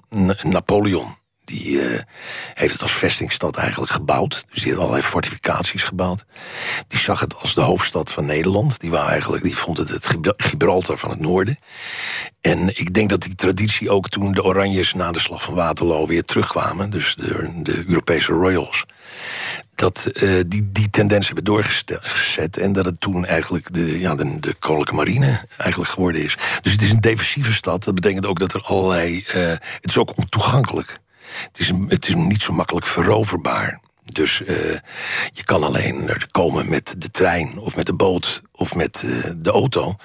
Napoleon 0.44 1.16
die 1.46 1.66
uh, 1.66 2.00
heeft 2.54 2.74
het 2.74 2.82
als 2.82 2.92
vestingstad 2.92 3.58
eigenlijk 3.58 3.92
gebouwd. 3.92 4.46
Dus 4.50 4.60
die 4.60 4.66
heeft 4.66 4.78
allerlei 4.78 5.04
fortificaties 5.04 5.84
gebouwd. 5.84 6.26
Die 6.88 7.00
zag 7.00 7.20
het 7.20 7.36
als 7.36 7.54
de 7.54 7.62
hoofdstad 7.62 8.12
van 8.12 8.26
Nederland. 8.26 8.80
Die, 8.80 8.90
wou 8.90 9.10
eigenlijk, 9.10 9.44
die 9.44 9.58
vond 9.58 9.78
het 9.78 9.90
het 9.90 10.08
Gibraltar 10.38 10.98
van 10.98 11.10
het 11.10 11.20
noorden. 11.20 11.58
En 12.42 12.80
ik 12.80 12.94
denk 12.94 13.10
dat 13.10 13.22
die 13.22 13.36
traditie 13.36 13.90
ook 13.90 14.10
toen 14.10 14.32
de 14.32 14.44
Oranjes 14.44 14.94
na 14.94 15.12
de 15.12 15.20
slag 15.20 15.42
van 15.42 15.54
Waterloo 15.54 16.08
weer 16.08 16.24
terugkwamen. 16.24 16.90
Dus 16.90 17.16
de, 17.16 17.60
de 17.64 17.84
Europese 17.88 18.34
royals 18.34 18.86
dat 19.76 20.12
uh, 20.14 20.42
die, 20.48 20.70
die 20.72 20.90
tendens 20.90 21.26
hebben 21.26 21.44
doorgezet. 21.44 22.58
En 22.58 22.74
dat 22.74 22.86
het 22.86 23.00
toen 23.00 23.26
eigenlijk 23.26 23.74
de, 23.74 24.00
ja, 24.00 24.16
de, 24.16 24.40
de 24.40 24.54
koninklijke 24.54 24.96
marine 24.96 25.46
eigenlijk 25.58 25.92
geworden 25.92 26.24
is. 26.24 26.38
Dus 26.62 26.72
het 26.72 26.82
is 26.82 26.92
een 26.92 27.02
defensieve 27.02 27.54
stad. 27.54 27.84
Dat 27.84 27.96
betekent 27.96 28.26
ook 28.26 28.40
dat 28.40 28.54
er 28.54 28.62
allerlei. 28.62 29.16
Uh, 29.16 29.48
het 29.48 29.90
is 29.90 29.98
ook 29.98 30.18
ontoegankelijk. 30.18 31.00
Het 31.48 31.60
is, 31.60 31.72
het 31.88 32.08
is 32.08 32.16
niet 32.16 32.42
zo 32.42 32.54
makkelijk 32.54 32.86
veroverbaar. 32.86 33.82
Dus 34.12 34.42
uh, 34.42 34.48
je 35.32 35.44
kan 35.44 35.64
alleen 35.64 36.10
er 36.10 36.28
komen 36.32 36.70
met 36.70 36.96
de 36.98 37.12
trein 37.12 37.58
of 37.58 37.76
met 37.76 37.86
de 37.86 37.94
boot 37.94 38.42
of 38.52 38.76
met 38.76 39.04
uh, 39.06 39.32
de 39.38 39.52
auto. 39.52 39.96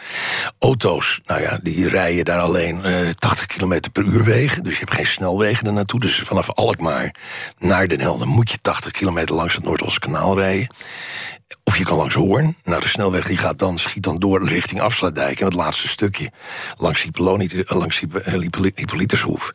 Auto's, 0.59 1.21
nou 1.25 1.41
ja, 1.41 1.59
die 1.63 1.89
rijden 1.89 2.25
daar 2.25 2.41
alleen 2.41 2.81
uh, 2.85 3.11
80 3.11 3.47
km 3.47 3.81
per 3.93 4.05
uur 4.05 4.25
wegen. 4.25 4.63
Dus 4.63 4.73
je 4.73 4.79
hebt 4.79 4.95
geen 4.95 5.07
snelwegen 5.07 5.67
er 5.67 5.73
naartoe. 5.73 6.01
Dus 6.01 6.19
vanaf 6.19 6.51
Alkmaar 6.51 7.15
naar 7.59 7.89
Den 7.89 8.01
Helder 8.01 8.27
moet 8.27 8.51
je 8.51 8.59
80 8.61 8.93
kilometer 8.93 9.35
langs 9.35 9.55
het 9.55 9.65
Noordelijke 9.65 10.01
kanaal 10.01 10.39
rijden. 10.39 10.69
Of 11.65 11.79
je 11.79 11.85
kan 11.85 11.97
langs 11.97 12.15
Hoorn. 12.15 12.57
Nou, 12.65 12.81
de 12.81 12.89
snelweg 12.89 13.27
die 13.27 13.37
gaat 13.37 13.59
dan, 13.59 13.79
schiet 13.79 14.03
dan 14.03 14.19
door 14.19 14.49
richting 14.49 14.81
Afsluitdijk. 14.81 15.41
En 15.41 15.47
het 15.47 15.55
laatste 15.55 15.89
stukje 15.89 16.31
langs, 16.77 17.09
langs 17.65 17.99
Hippolytushoef. 18.75 19.53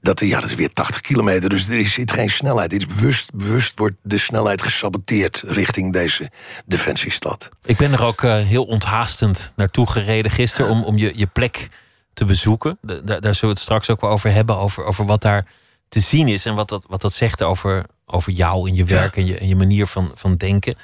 Dat, 0.00 0.20
ja, 0.20 0.40
dat 0.40 0.50
is 0.50 0.56
weer 0.56 0.72
80 0.72 1.00
kilometer. 1.00 1.48
Dus 1.48 1.68
er 1.68 1.86
zit 1.86 2.12
geen 2.12 2.30
snelheid. 2.30 2.70
Dit 2.70 2.80
is 2.80 2.86
bewust, 2.86 3.34
bewust 3.34 3.78
wordt 3.78 3.98
de 4.02 4.18
snelheid 4.18 4.62
gesaboteerd 4.62 5.42
richting 5.46 5.92
deze 5.92 6.30
defensiestad. 6.66 7.48
Ik 7.64 7.76
ben 7.76 7.92
er 7.92 8.02
ook 8.02 8.22
uh, 8.22 8.34
heel 8.34 8.64
onthaastend 8.64 9.52
naartoe 9.56 9.86
gereden 9.90 10.30
gisteren 10.30 10.70
om, 10.70 10.84
om 10.84 10.98
je, 10.98 11.12
je 11.14 11.26
plek 11.26 11.68
te 12.14 12.24
bezoeken. 12.24 12.78
Daar, 12.80 13.02
daar 13.04 13.20
zullen 13.20 13.40
we 13.40 13.46
het 13.46 13.58
straks 13.58 13.90
ook 13.90 14.00
wel 14.00 14.10
over 14.10 14.32
hebben. 14.32 14.56
Over, 14.56 14.84
over 14.84 15.06
wat 15.06 15.22
daar 15.22 15.46
te 15.88 16.00
zien 16.00 16.28
is 16.28 16.46
en 16.46 16.54
wat 16.54 16.68
dat, 16.68 16.84
wat 16.88 17.00
dat 17.00 17.12
zegt 17.12 17.42
over, 17.42 17.86
over 18.06 18.32
jou 18.32 18.68
en 18.68 18.74
je 18.74 18.84
werk 18.84 19.14
ja. 19.14 19.20
en, 19.20 19.26
je, 19.26 19.38
en 19.38 19.48
je 19.48 19.56
manier 19.56 19.86
van, 19.86 20.12
van 20.14 20.36
denken. 20.36 20.76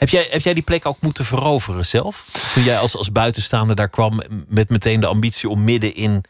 Heb 0.00 0.08
jij, 0.08 0.26
heb 0.30 0.42
jij 0.42 0.54
die 0.54 0.62
plek 0.62 0.86
ook 0.86 1.00
moeten 1.00 1.24
veroveren 1.24 1.86
zelf? 1.86 2.26
Toen 2.54 2.62
jij 2.62 2.78
als, 2.78 2.96
als 2.96 3.12
buitenstaander 3.12 3.76
daar 3.76 3.88
kwam 3.88 4.22
met 4.48 4.68
meteen 4.68 5.00
de 5.00 5.06
ambitie 5.06 5.48
om 5.48 5.64
midden 5.64 5.94
in 5.94 6.24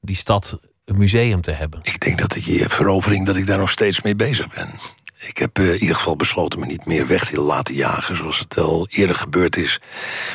die 0.00 0.16
stad 0.16 0.58
een 0.84 0.98
museum 0.98 1.40
te 1.40 1.50
hebben? 1.50 1.80
Ik 1.82 2.00
denk 2.00 2.18
dat 2.18 2.30
die 2.30 2.68
verovering, 2.68 3.26
dat 3.26 3.36
ik 3.36 3.46
daar 3.46 3.58
nog 3.58 3.70
steeds 3.70 4.02
mee 4.02 4.16
bezig 4.16 4.48
ben. 4.54 4.68
Ik 5.18 5.38
heb 5.38 5.58
uh, 5.58 5.74
in 5.74 5.80
ieder 5.80 5.96
geval 5.96 6.16
besloten 6.16 6.60
me 6.60 6.66
niet 6.66 6.86
meer 6.86 7.06
weg 7.06 7.26
te 7.26 7.40
laten 7.40 7.74
jagen, 7.74 8.16
zoals 8.16 8.38
het 8.38 8.58
al 8.58 8.86
eerder 8.90 9.16
gebeurd 9.16 9.56
is. 9.56 9.80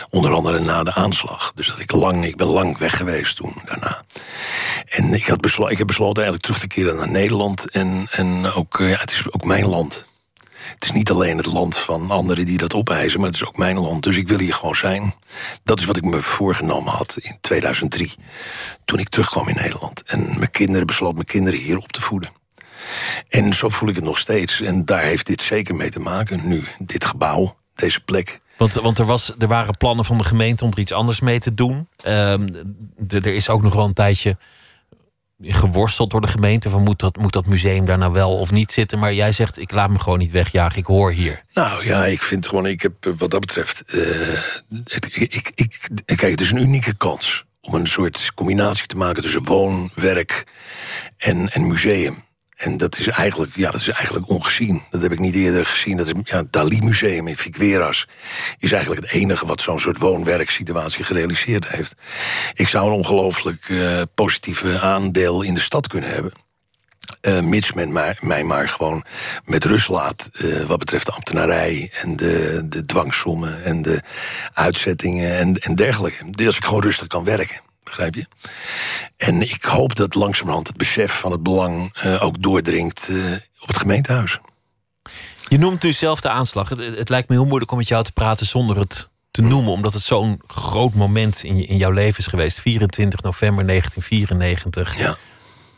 Onder 0.09 0.33
andere 0.33 0.59
na 0.59 0.83
de 0.83 0.93
aanslag. 0.93 1.51
Dus 1.55 1.67
dat 1.67 1.79
ik 1.79 1.91
lang, 1.91 2.25
ik 2.25 2.35
ben 2.35 2.47
lang 2.47 2.77
weg 2.77 2.97
geweest 2.97 3.35
toen 3.35 3.55
daarna. 3.65 4.01
En 4.85 5.13
ik, 5.13 5.25
had 5.25 5.45
ik 5.69 5.77
heb 5.77 5.87
besloten 5.87 6.23
eigenlijk 6.23 6.43
terug 6.43 6.59
te 6.59 6.67
keren 6.67 6.95
naar 6.95 7.11
Nederland. 7.11 7.69
En, 7.69 8.07
en 8.11 8.51
ook, 8.51 8.79
uh, 8.79 8.89
ja, 8.89 8.97
het 8.97 9.11
is 9.11 9.23
ook 9.31 9.45
mijn 9.45 9.65
land. 9.65 10.05
Het 10.73 10.83
is 10.83 10.91
niet 10.91 11.11
alleen 11.11 11.37
het 11.37 11.45
land 11.45 11.77
van 11.77 12.11
anderen 12.11 12.45
die 12.45 12.57
dat 12.57 12.73
opeisen, 12.73 13.19
maar 13.19 13.29
het 13.29 13.41
is 13.41 13.47
ook 13.47 13.57
mijn 13.57 13.79
land. 13.79 14.03
Dus 14.03 14.17
ik 14.17 14.27
wil 14.27 14.39
hier 14.39 14.53
gewoon 14.53 14.75
zijn. 14.75 15.13
Dat 15.63 15.79
is 15.79 15.85
wat 15.85 15.97
ik 15.97 16.03
me 16.03 16.21
voorgenomen 16.21 16.91
had 16.91 17.17
in 17.21 17.37
2003. 17.41 18.13
Toen 18.85 18.99
ik 18.99 19.09
terugkwam 19.09 19.47
in 19.47 19.55
Nederland. 19.55 20.01
En 20.03 20.19
mijn 20.37 20.51
kinderen 20.51 20.87
besloot 20.87 21.13
mijn 21.13 21.25
kinderen 21.25 21.59
hier 21.59 21.77
op 21.77 21.91
te 21.91 22.01
voeden. 22.01 22.29
En 23.29 23.53
zo 23.53 23.69
voel 23.69 23.89
ik 23.89 23.95
het 23.95 24.03
nog 24.03 24.17
steeds. 24.17 24.61
En 24.61 24.85
daar 24.85 25.01
heeft 25.01 25.27
dit 25.27 25.41
zeker 25.41 25.75
mee 25.75 25.89
te 25.89 25.99
maken 25.99 26.47
nu. 26.47 26.63
Dit 26.79 27.05
gebouw, 27.05 27.55
deze 27.75 28.03
plek. 28.03 28.39
Want, 28.57 28.73
want 28.73 28.99
er, 28.99 29.05
was, 29.05 29.33
er 29.37 29.47
waren 29.47 29.77
plannen 29.77 30.05
van 30.05 30.17
de 30.17 30.23
gemeente 30.23 30.63
om 30.63 30.71
er 30.71 30.79
iets 30.79 30.91
anders 30.91 31.19
mee 31.19 31.39
te 31.39 31.53
doen. 31.53 31.87
Um, 32.07 32.75
er 33.07 33.25
is 33.25 33.49
ook 33.49 33.61
nog 33.61 33.73
wel 33.73 33.85
een 33.85 33.93
tijdje 33.93 34.37
geworsteld 35.41 36.11
door 36.11 36.21
de 36.21 36.27
gemeente. 36.27 36.69
Van 36.69 36.83
moet 36.83 36.99
dat, 36.99 37.17
moet 37.17 37.33
dat 37.33 37.45
museum 37.45 37.85
daar 37.85 37.97
nou 37.97 38.13
wel 38.13 38.37
of 38.37 38.51
niet 38.51 38.71
zitten? 38.71 38.99
Maar 38.99 39.13
jij 39.13 39.31
zegt, 39.31 39.59
ik 39.59 39.71
laat 39.71 39.89
me 39.89 39.99
gewoon 39.99 40.19
niet 40.19 40.31
wegjagen. 40.31 40.79
Ik 40.79 40.85
hoor 40.85 41.11
hier. 41.11 41.43
Nou 41.53 41.85
ja, 41.85 42.05
ik 42.05 42.21
vind 42.21 42.47
gewoon, 42.47 42.65
ik 42.65 42.81
heb 42.81 42.93
wat 43.17 43.31
dat 43.31 43.39
betreft. 43.39 43.83
Het, 44.83 45.15
ik, 45.15 45.31
ik, 45.31 45.51
ik, 45.55 45.89
kijk, 46.05 46.31
het 46.31 46.41
is 46.41 46.51
een 46.51 46.61
unieke 46.61 46.97
kans 46.97 47.45
om 47.61 47.73
een 47.73 47.87
soort 47.87 48.31
combinatie 48.35 48.87
te 48.87 48.97
maken 48.97 49.23
tussen 49.23 49.43
woon, 49.43 49.89
werk 49.95 50.47
en, 51.17 51.49
en 51.49 51.67
museum. 51.67 52.24
En 52.55 52.77
dat 52.77 52.97
is 52.97 53.07
eigenlijk, 53.07 53.55
ja, 53.55 53.71
dat 53.71 53.81
is 53.81 53.89
eigenlijk 53.89 54.29
ongezien. 54.29 54.81
Dat 54.89 55.01
heb 55.01 55.11
ik 55.11 55.19
niet 55.19 55.35
eerder 55.35 55.65
gezien. 55.65 55.97
Dat 55.97 56.07
is, 56.07 56.13
ja, 56.23 56.37
het 56.37 56.53
Dali 56.53 56.81
Museum 56.81 57.27
in 57.27 57.37
Figueras 57.37 58.07
is 58.59 58.71
eigenlijk 58.71 59.01
het 59.01 59.11
enige 59.11 59.45
wat 59.45 59.61
zo'n 59.61 59.79
soort 59.79 59.97
woon-werksituatie 59.97 61.03
gerealiseerd 61.03 61.67
heeft. 61.67 61.95
Ik 62.53 62.67
zou 62.67 62.87
een 62.87 62.97
ongelooflijk 62.97 63.69
uh, 63.69 64.01
positieve 64.13 64.79
aandeel 64.79 65.41
in 65.41 65.53
de 65.53 65.59
stad 65.59 65.87
kunnen 65.87 66.09
hebben. 66.09 66.33
Uh, 67.21 67.39
mits 67.39 67.73
men 67.73 67.93
mij, 67.93 68.17
mij 68.19 68.43
maar 68.43 68.69
gewoon 68.69 69.03
met 69.45 69.65
rust 69.65 69.87
laat 69.87 70.29
uh, 70.41 70.61
wat 70.61 70.79
betreft 70.79 71.05
de 71.05 71.11
ambtenarij 71.11 71.91
en 72.01 72.15
de, 72.15 72.65
de 72.69 72.85
dwangsommen 72.85 73.63
en 73.63 73.81
de 73.81 74.01
uitzettingen 74.53 75.37
en, 75.37 75.57
en 75.57 75.75
dergelijke. 75.75 76.45
Als 76.45 76.57
ik 76.57 76.65
gewoon 76.65 76.81
rustig 76.81 77.07
kan 77.07 77.23
werken. 77.23 77.64
Begrijp 77.85 78.15
je? 78.15 78.25
En 79.17 79.41
ik 79.41 79.63
hoop 79.63 79.95
dat 79.95 80.15
langzamerhand 80.15 80.67
het 80.67 80.77
besef 80.77 81.19
van 81.19 81.31
het 81.31 81.43
belang 81.43 82.03
uh, 82.05 82.23
ook 82.23 82.41
doordringt 82.41 83.07
uh, 83.11 83.31
op 83.59 83.67
het 83.67 83.77
gemeentehuis. 83.77 84.39
Je 85.47 85.57
noemt 85.57 85.83
nu 85.83 85.93
zelf 85.93 86.21
de 86.21 86.29
aanslag. 86.29 86.69
Het, 86.69 86.79
het, 86.79 87.09
lijkt 87.09 87.29
me 87.29 87.35
heel 87.35 87.45
moeilijk 87.45 87.71
om 87.71 87.77
met 87.77 87.87
jou 87.87 88.03
te 88.03 88.11
praten 88.11 88.45
zonder 88.45 88.79
het 88.79 89.09
te 89.31 89.41
noemen, 89.41 89.71
omdat 89.71 89.93
het 89.93 90.03
zo'n 90.03 90.41
groot 90.47 90.93
moment 90.93 91.43
in, 91.43 91.57
je, 91.57 91.65
in 91.65 91.77
jouw 91.77 91.91
leven 91.91 92.19
is 92.19 92.27
geweest. 92.27 92.59
24 92.59 93.21
november 93.21 93.67
1994. 93.67 94.97
Ja. 94.97 95.15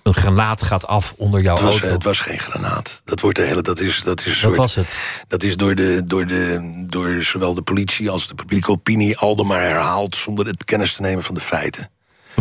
Een 0.03 0.13
granaat 0.13 0.63
gaat 0.63 0.87
af 0.87 1.13
onder 1.17 1.41
jouw 1.41 1.55
Het 1.55 1.63
was, 1.63 1.71
auto. 1.71 1.93
het 1.93 2.03
was 2.03 2.19
geen 2.19 2.39
granaat. 2.39 3.01
Dat 3.05 3.19
wordt 3.19 3.37
de 3.37 3.43
hele. 3.43 3.61
Dat 3.61 3.79
is, 3.79 4.01
dat 4.01 4.19
is 4.19 4.25
een 4.25 4.35
soort. 4.35 4.55
was 4.55 4.75
het? 4.75 4.97
Dat 5.27 5.43
is 5.43 5.57
door, 5.57 5.75
de, 5.75 6.01
door, 6.05 6.25
de, 6.25 6.85
door 6.87 7.23
zowel 7.23 7.53
de 7.53 7.61
politie 7.61 8.09
als 8.09 8.27
de 8.27 8.35
publieke 8.35 8.71
opinie 8.71 9.17
al 9.17 9.35
maar 9.35 9.61
herhaald 9.61 10.15
zonder 10.15 10.45
het 10.45 10.65
kennis 10.65 10.95
te 10.95 11.01
nemen 11.01 11.23
van 11.23 11.35
de 11.35 11.41
feiten. 11.41 11.89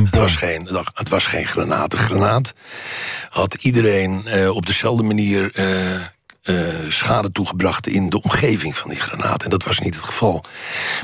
Het 0.05 0.15
was, 0.15 0.37
geen, 0.37 0.69
het 0.95 1.09
was 1.09 1.27
geen 1.27 1.47
granaat. 1.47 1.91
De 1.91 1.97
granaat 1.97 2.55
had 3.31 3.55
iedereen 3.55 4.27
eh, 4.27 4.57
op 4.57 4.67
dezelfde 4.67 5.03
manier 5.03 5.55
eh, 5.55 6.01
eh, 6.47 6.91
schade 6.91 7.33
toegebracht 7.33 7.87
in 7.87 8.09
de 8.09 8.23
omgeving 8.23 8.77
van 8.77 8.91
die 8.91 9.01
granaat. 9.01 9.45
En 9.45 9.51
dat 9.51 9.65
was 9.65 9.79
niet 9.79 9.95
het 9.95 10.05
geval. 10.05 10.45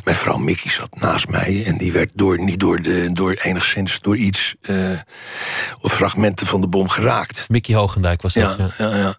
Mijn 0.04 0.16
vrouw 0.16 0.36
Mickey 0.36 0.70
zat 0.70 1.00
naast 1.00 1.28
mij 1.28 1.64
en 1.64 1.78
die 1.78 1.92
werd 1.92 2.10
door, 2.14 2.38
niet 2.40 2.60
door, 2.60 2.82
de, 2.82 3.10
door 3.12 3.32
enigszins 3.32 4.00
door 4.00 4.16
iets 4.16 4.54
eh, 4.60 4.76
of 5.80 5.94
fragmenten 5.94 6.46
van 6.46 6.60
de 6.60 6.66
bom 6.66 6.88
geraakt. 6.88 7.48
Mickey 7.48 7.74
Hogendijk 7.74 8.22
was 8.22 8.34
dat. 8.34 8.56
Ja, 8.58 8.66
ja. 8.78 8.90
ja, 8.90 8.96
ja. 8.96 9.16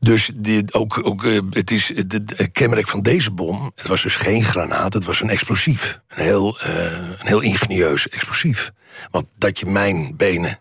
Dus 0.00 0.30
dit, 0.34 0.74
ook, 0.74 1.06
ook, 1.06 1.24
eh, 1.24 1.40
het 1.50 1.70
is 1.70 1.88
het, 1.94 2.48
kenmerk 2.52 2.88
van 2.88 3.02
deze 3.02 3.30
bom. 3.30 3.72
Het 3.74 3.86
was 3.86 4.02
dus 4.02 4.16
geen 4.16 4.42
granaat, 4.42 4.94
het 4.94 5.04
was 5.04 5.20
een 5.20 5.30
explosief. 5.30 6.00
Een 6.08 6.24
heel, 6.24 6.56
een 6.60 7.26
heel 7.26 7.40
ingenieus 7.40 8.08
explosief. 8.08 8.70
Want 9.10 9.26
dat 9.38 9.58
je 9.58 9.66
mijn 9.66 10.16
benen 10.16 10.58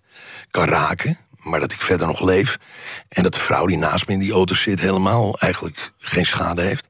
kan 0.51 0.65
raken, 0.65 1.17
maar 1.49 1.59
dat 1.59 1.71
ik 1.71 1.81
verder 1.81 2.07
nog 2.07 2.21
leef. 2.21 2.57
En 3.09 3.23
dat 3.23 3.33
de 3.33 3.39
vrouw 3.39 3.65
die 3.65 3.77
naast 3.77 4.07
me 4.07 4.13
in 4.13 4.19
die 4.19 4.31
auto 4.31 4.55
zit 4.55 4.79
helemaal 4.79 5.37
eigenlijk 5.39 5.91
geen 5.97 6.25
schade 6.25 6.61
heeft. 6.61 6.87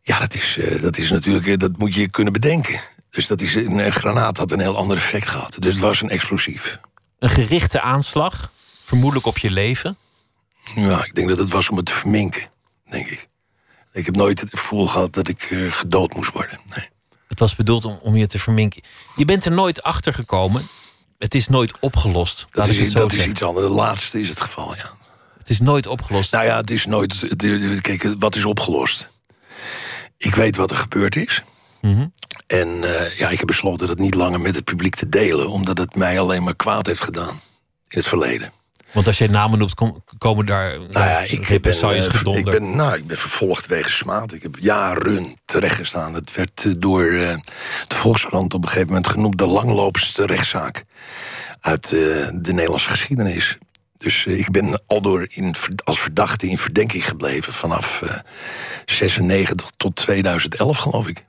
Ja, 0.00 0.18
dat 0.18 0.34
is, 0.34 0.58
eh, 0.58 0.82
dat 0.82 0.98
is 0.98 1.10
natuurlijk, 1.10 1.46
eh, 1.46 1.56
dat 1.56 1.78
moet 1.78 1.94
je 1.94 2.08
kunnen 2.08 2.32
bedenken. 2.32 2.80
Dus 3.10 3.26
dat 3.26 3.40
is, 3.40 3.54
een, 3.54 3.78
een 3.78 3.92
granaat 3.92 4.36
had 4.36 4.52
een 4.52 4.60
heel 4.60 4.76
ander 4.76 4.96
effect 4.96 5.28
gehad. 5.28 5.56
Dus 5.58 5.72
het 5.72 5.82
was 5.82 6.02
een 6.02 6.08
explosief. 6.08 6.78
Een 7.18 7.30
gerichte 7.30 7.80
aanslag, 7.80 8.52
vermoedelijk 8.84 9.26
op 9.26 9.38
je 9.38 9.50
leven. 9.50 9.96
Ja, 10.74 11.04
ik 11.04 11.14
denk 11.14 11.28
dat 11.28 11.38
het 11.38 11.50
was 11.50 11.68
om 11.68 11.76
het 11.76 11.86
te 11.86 11.92
verminken, 11.92 12.48
denk 12.90 13.08
ik. 13.08 13.28
Ik 13.92 14.06
heb 14.06 14.16
nooit 14.16 14.40
het 14.40 14.50
gevoel 14.50 14.86
gehad 14.86 15.12
dat 15.12 15.28
ik 15.28 15.42
eh, 15.42 15.72
gedood 15.72 16.14
moest 16.14 16.32
worden. 16.32 16.60
Nee. 16.74 16.88
Het 17.28 17.38
was 17.38 17.54
bedoeld 17.56 17.84
om, 17.84 17.98
om 18.02 18.16
je 18.16 18.26
te 18.26 18.38
verminken. 18.38 18.82
Je 19.16 19.24
bent 19.24 19.44
er 19.44 19.52
nooit 19.52 19.82
achter 19.82 20.14
gekomen. 20.14 20.68
Het 21.22 21.34
is 21.34 21.48
nooit 21.48 21.72
opgelost. 21.80 22.46
Dat, 22.50 22.66
is, 22.66 22.78
het 22.78 22.92
dat 22.92 23.12
is 23.12 23.26
iets 23.26 23.42
anders. 23.42 23.66
De 23.66 23.72
laatste 23.72 24.20
is 24.20 24.28
het 24.28 24.40
geval, 24.40 24.74
ja. 24.76 24.90
Het 25.38 25.50
is 25.50 25.60
nooit 25.60 25.86
opgelost. 25.86 26.32
Nou 26.32 26.44
ja, 26.44 26.56
het 26.56 26.70
is 26.70 26.86
nooit... 26.86 27.20
het- 27.20 27.80
Kijk, 27.80 28.14
wat 28.18 28.36
is 28.36 28.44
opgelost? 28.44 29.08
Ik 30.16 30.34
weet 30.34 30.56
wat 30.56 30.70
er 30.70 30.76
gebeurd 30.76 31.16
is. 31.16 31.42
Mhm. 31.80 32.06
En 32.46 32.68
eh, 32.84 33.18
ja, 33.18 33.28
ik 33.28 33.38
heb 33.38 33.46
besloten 33.46 33.86
dat 33.86 33.98
niet 33.98 34.14
langer 34.14 34.40
met 34.40 34.54
het 34.54 34.64
publiek 34.64 34.94
te 34.94 35.08
delen... 35.08 35.48
omdat 35.50 35.78
het 35.78 35.94
mij 35.96 36.20
alleen 36.20 36.42
maar 36.42 36.56
kwaad 36.56 36.86
heeft 36.86 37.00
gedaan 37.02 37.40
in 37.88 37.98
het 37.98 38.06
verleden. 38.06 38.52
Want 38.92 39.06
als 39.06 39.18
jij 39.18 39.26
namen 39.26 39.58
noemt, 39.58 39.74
kom- 39.74 40.04
komen 40.18 40.46
daar 40.46 40.78
Nou 40.78 40.90
ja, 41.08 41.18
ik 41.20 41.38
ben, 41.40 41.48
represailles 41.48 42.06
eh, 42.06 42.14
ver- 42.14 42.36
ik, 42.36 42.44
ben, 42.44 42.76
nou, 42.76 42.96
ik 42.96 43.06
ben 43.06 43.18
vervolgd 43.18 43.66
wegens 43.66 43.96
smaad. 43.96 44.32
Ik 44.32 44.42
heb 44.42 44.56
jaren 44.60 45.36
terechtgestaan. 45.44 46.14
Het 46.14 46.34
werd 46.34 46.64
eh, 46.64 46.72
door 46.76 47.02
eh, 47.04 47.34
de 47.88 47.94
Volkskrant 47.96 48.54
op 48.54 48.62
een 48.62 48.68
gegeven 48.68 48.88
moment 48.88 49.06
genoemd... 49.06 49.38
de 49.38 49.46
langloopste 49.46 50.26
rechtszaak 50.26 50.84
uit 51.60 51.88
de 51.88 52.52
Nederlandse 52.52 52.88
geschiedenis. 52.88 53.58
Dus 53.98 54.26
ik 54.26 54.50
ben 54.50 54.82
aldoor 54.86 55.26
in, 55.28 55.54
ver- 55.54 55.78
als 55.84 56.00
verdachte 56.00 56.46
in 56.48 56.58
verdenking 56.58 57.04
gebleven... 57.08 57.52
vanaf 57.52 58.02
eh 58.02 58.16
96 58.84 59.70
tot 59.76 59.96
2011, 59.96 60.78
geloof 60.78 61.06
ik. 61.08 61.24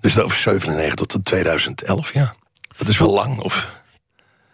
Dus 0.00 0.18
of 0.18 0.34
97 0.34 1.06
tot 1.06 1.24
2011, 1.24 2.12
ja. 2.12 2.34
Dat 2.76 2.88
is 2.88 2.98
wel 2.98 3.10
lang. 3.10 3.38
Of, 3.40 3.77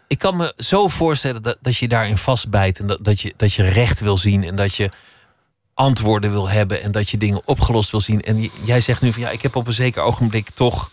Ik 0.07 0.19
kan 0.19 0.37
me 0.37 0.53
zo 0.57 0.89
voorstellen 0.89 1.43
dat, 1.43 1.57
dat 1.61 1.77
je 1.77 1.89
daarin 1.89 2.17
vastbijt. 2.17 2.79
En 2.79 2.87
dat, 2.87 3.05
dat, 3.05 3.21
je, 3.21 3.33
dat 3.37 3.53
je 3.53 3.63
recht 3.63 4.01
wil 4.01 4.17
zien. 4.17 4.45
En 4.45 4.57
dat 4.57 4.75
je 4.75 4.91
antwoorden 5.75 6.31
wil 6.31 6.49
hebben. 6.49 6.83
En 6.83 6.93
dat 6.93 7.11
je 7.11 7.17
dingen 7.19 7.41
opgelost 7.45 7.91
wil 7.91 8.01
zien. 8.01 8.23
En 8.23 8.51
jij 8.65 8.81
zegt 8.81 9.01
nu 9.03 9.13
van 9.13 9.23
ja, 9.23 9.31
ik 9.31 9.43
heb 9.43 9.57
op 9.57 9.67
een 9.67 9.73
zeker 9.73 10.03
ogenblik 10.03 10.51
toch 10.51 10.91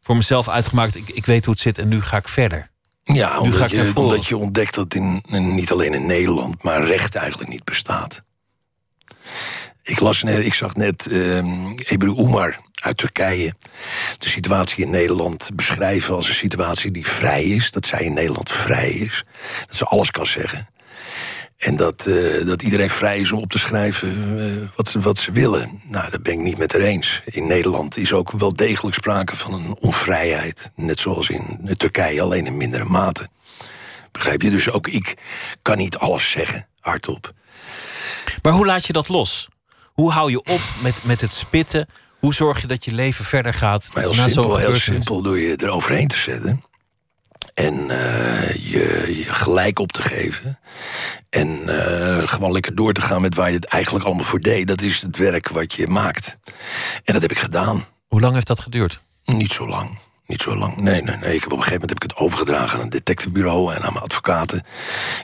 voor 0.00 0.16
mezelf 0.16 0.48
uitgemaakt. 0.48 0.96
Ik, 0.96 1.08
ik 1.08 1.26
weet 1.26 1.44
hoe 1.44 1.54
het 1.54 1.62
zit 1.62 1.78
en 1.78 1.88
nu 1.88 2.02
ga 2.02 2.16
ik 2.16 2.28
verder. 2.28 2.70
Ja, 3.02 3.42
Nu 3.42 3.52
ga 3.52 3.64
omdat 3.64 3.70
ik 3.70 3.70
je, 3.70 3.96
omdat 3.96 4.26
je 4.26 4.36
ontdekt 4.36 4.74
dat 4.74 4.94
in, 4.94 5.22
in- 5.26 5.54
niet 5.54 5.72
alleen 5.72 5.94
in 5.94 6.06
Nederland, 6.06 6.62
maar 6.62 6.86
recht 6.86 7.14
eigenlijk 7.14 7.50
niet 7.50 7.64
bestaat. 7.64 8.22
Ik, 9.88 10.00
las 10.00 10.22
net, 10.22 10.44
ik 10.44 10.54
zag 10.54 10.74
net 10.74 11.06
ehm 11.06 11.70
Ebru 11.76 12.14
Umar 12.16 12.58
uit 12.74 12.96
Turkije 12.96 13.54
de 14.18 14.28
situatie 14.28 14.84
in 14.84 14.90
Nederland 14.90 15.50
beschrijven 15.54 16.14
als 16.14 16.28
een 16.28 16.34
situatie 16.34 16.90
die 16.90 17.06
vrij 17.06 17.44
is. 17.44 17.70
Dat 17.70 17.86
zij 17.86 18.00
in 18.00 18.12
Nederland 18.12 18.50
vrij 18.50 18.90
is. 18.90 19.24
Dat 19.66 19.76
ze 19.76 19.84
alles 19.84 20.10
kan 20.10 20.26
zeggen. 20.26 20.68
En 21.56 21.76
dat, 21.76 22.06
eh, 22.06 22.46
dat 22.46 22.62
iedereen 22.62 22.90
vrij 22.90 23.18
is 23.18 23.32
om 23.32 23.38
op 23.38 23.50
te 23.50 23.58
schrijven 23.58 24.38
eh, 24.38 24.76
wat, 24.76 24.88
ze, 24.88 25.00
wat 25.00 25.18
ze 25.18 25.32
willen. 25.32 25.80
Nou, 25.84 26.10
dat 26.10 26.22
ben 26.22 26.32
ik 26.32 26.38
niet 26.38 26.58
met 26.58 26.72
haar 26.72 26.82
eens. 26.82 27.22
In 27.24 27.46
Nederland 27.46 27.96
is 27.96 28.12
ook 28.12 28.30
wel 28.30 28.52
degelijk 28.52 28.96
sprake 28.96 29.36
van 29.36 29.54
een 29.54 29.76
onvrijheid. 29.80 30.70
Net 30.74 31.00
zoals 31.00 31.28
in 31.28 31.74
Turkije, 31.76 32.22
alleen 32.22 32.46
in 32.46 32.56
mindere 32.56 32.84
mate. 32.84 33.28
Begrijp 34.12 34.42
je? 34.42 34.50
Dus 34.50 34.70
ook 34.70 34.88
ik 34.88 35.14
kan 35.62 35.76
niet 35.76 35.96
alles 35.96 36.30
zeggen, 36.30 36.66
hardop. 36.80 37.32
Maar 38.42 38.52
hoe 38.52 38.66
laat 38.66 38.86
je 38.86 38.92
dat 38.92 39.08
los? 39.08 39.48
Hoe 39.98 40.12
hou 40.12 40.30
je 40.30 40.38
op 40.38 40.60
met, 40.82 41.04
met 41.04 41.20
het 41.20 41.32
spitten? 41.32 41.88
Hoe 42.18 42.34
zorg 42.34 42.60
je 42.60 42.66
dat 42.66 42.84
je 42.84 42.92
leven 42.92 43.24
verder 43.24 43.54
gaat 43.54 43.90
Maar 43.94 44.02
heel 44.02 44.14
simpel, 44.14 44.56
heel 44.56 44.74
simpel 44.74 45.22
door 45.22 45.38
je 45.38 45.62
eroverheen 45.62 46.08
te 46.08 46.16
zetten. 46.16 46.64
En 47.54 47.90
eh, 47.90 48.54
je, 48.54 49.16
je 49.16 49.24
gelijk 49.24 49.78
op 49.78 49.92
te 49.92 50.02
geven. 50.02 50.58
En 51.30 51.68
eh, 51.68 52.28
gewoon 52.28 52.52
lekker 52.52 52.74
door 52.74 52.92
te 52.92 53.00
gaan 53.00 53.20
met 53.20 53.34
waar 53.34 53.48
je 53.48 53.54
het 53.54 53.64
eigenlijk 53.64 54.04
allemaal 54.04 54.24
voor 54.24 54.40
deed. 54.40 54.66
Dat 54.66 54.82
is 54.82 55.02
het 55.02 55.16
werk 55.16 55.48
wat 55.48 55.72
je 55.72 55.86
maakt. 55.86 56.36
En 57.04 57.12
dat 57.12 57.22
heb 57.22 57.30
ik 57.30 57.38
gedaan. 57.38 57.84
Hoe 58.08 58.20
lang 58.20 58.34
heeft 58.34 58.46
dat 58.46 58.60
geduurd? 58.60 59.00
Niet 59.24 59.52
zo 59.52 59.68
lang. 59.68 59.98
Niet 60.26 60.42
zo 60.42 60.56
lang. 60.56 60.76
Nee, 60.76 61.02
nee, 61.02 61.16
nee. 61.16 61.34
Ik 61.34 61.40
heb 61.40 61.52
op 61.52 61.58
een 61.58 61.64
gegeven 61.64 61.80
moment 61.80 61.90
heb 61.90 62.02
ik 62.02 62.10
het 62.10 62.16
overgedragen 62.16 62.78
aan 62.78 62.84
een 62.84 62.90
detectivebureau 62.90 63.74
en 63.74 63.82
aan 63.82 63.92
mijn 63.92 64.04
advocaten. 64.04 64.64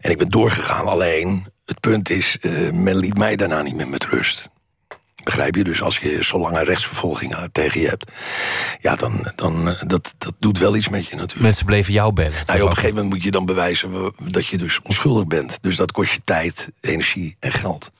En 0.00 0.11
ik 0.11 0.19
ben 0.19 0.28
doorgegaan. 0.28 0.87
Alleen, 0.87 1.47
het 1.64 1.81
punt 1.81 2.11
is, 2.11 2.38
eh, 2.40 2.71
men 2.71 2.97
liet 2.97 3.19
mij 3.19 3.37
daarna 3.37 3.62
niet 3.62 3.75
meer 3.75 3.88
met 3.88 4.04
rust. 4.04 4.52
Begrijp 5.25 5.54
je? 5.54 5.64
Dus 5.64 5.83
als 5.83 5.99
je 5.99 6.25
zo 6.25 6.38
lange 6.38 6.64
rechtsvervolging 6.64 7.35
eh, 7.35 7.43
tegen 7.52 7.81
je 7.81 7.88
hebt, 7.88 8.11
ja, 8.81 8.97
dan, 8.97 9.26
dan 9.35 9.69
eh, 9.69 9.75
dat, 9.87 10.14
dat 10.19 10.35
doet 10.38 10.59
wel 10.59 10.76
iets 10.76 10.88
met 10.88 11.07
je 11.07 11.14
natuurlijk. 11.16 11.40
Mensen 11.40 11.66
bleven 11.66 11.93
jou 11.93 12.12
bellen. 12.12 12.43
Nou, 12.47 12.61
op 12.61 12.69
een 12.69 12.75
gegeven 12.75 12.95
moment 12.95 13.14
moet 13.14 13.23
je 13.23 13.31
dan 13.31 13.47
bewijzen 13.47 14.12
dat 14.31 14.47
je 14.47 14.59
dus 14.59 14.81
onschuldig 14.83 15.26
bent. 15.26 15.59
Dus 15.61 15.76
dat 15.76 15.93
kost 15.93 16.12
je 16.12 16.21
tijd, 16.25 16.71
energie 16.81 17.37
en 17.40 17.52
geld. 17.52 17.90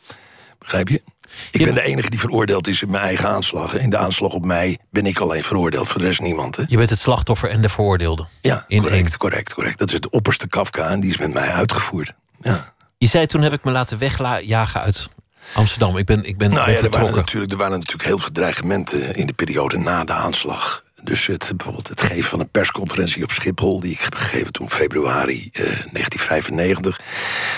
Begrijp 0.59 0.89
je? 0.89 1.03
Ik 1.51 1.65
ben 1.65 1.75
de 1.75 1.83
enige 1.83 2.11
die 2.11 2.19
veroordeeld 2.21 2.67
is 2.69 2.83
in 2.83 2.91
mijn 2.91 3.03
eigen 3.05 3.29
aanslag. 3.29 3.75
In 3.75 3.91
de 3.91 3.97
aanslag 3.97 4.33
op 4.33 4.45
mij 4.45 4.79
ben 4.91 5.07
ik 5.07 5.19
alleen 5.19 5.45
veroordeeld, 5.45 5.89
voor 5.89 6.01
de 6.01 6.07
rest 6.07 6.21
niemand. 6.21 6.57
Hè? 6.57 6.63
Je 6.69 6.77
bent 6.77 6.91
het 6.91 6.99
slachtoffer 6.99 7.51
en 7.51 7.63
de 7.63 7.69
veroordeelde. 7.69 8.27
Ja, 8.41 8.65
In 8.69 8.81
correct, 8.83 9.09
één. 9.09 9.17
correct, 9.17 9.55
correct. 9.55 9.79
Dat 9.79 9.93
is 9.93 10.01
de 10.01 10.11
opperste 10.11 10.49
Kafka 10.49 10.89
en 10.89 11.01
die 11.01 11.11
is 11.11 11.19
met 11.19 11.33
mij 11.35 11.49
uitgevoerd. 11.49 12.13
Ja. 12.41 12.73
Je 12.99 13.07
zei 13.07 13.27
toen 13.27 13.43
heb 13.43 13.53
ik 13.53 13.65
me 13.65 13.71
laten 13.71 13.99
wegjagen 13.99 14.81
uit 14.81 15.09
Amsterdam. 15.53 15.97
Ik 15.97 16.07
ben, 16.07 16.25
ik 16.25 16.39
ben, 16.39 16.51
Nou 16.51 16.65
ben 16.65 16.75
ja, 16.75 16.81
er 16.81 16.91
waren, 16.91 17.15
natuurlijk, 17.15 17.53
er 17.53 17.59
waren 17.59 17.79
natuurlijk 17.79 18.09
heel 18.09 18.19
veel 18.19 18.33
dreigementen 18.33 19.17
in 19.17 19.27
de 19.27 19.33
periode 19.33 19.79
na 19.79 20.05
de 20.05 20.13
aanslag. 20.13 20.85
Dus 21.03 21.27
het, 21.27 21.53
bijvoorbeeld 21.57 21.89
het 21.89 22.01
geven 22.01 22.25
van 22.31 22.41
een 22.41 22.51
persconferentie 22.51 23.23
op 23.23 23.31
Schiphol... 23.31 23.81
die 23.81 23.93
ik 23.93 24.01
heb 24.01 24.15
gegeven 24.15 24.53
toen 24.53 24.71
februari 24.71 25.49
eh, 25.53 25.63
1995... 25.63 27.01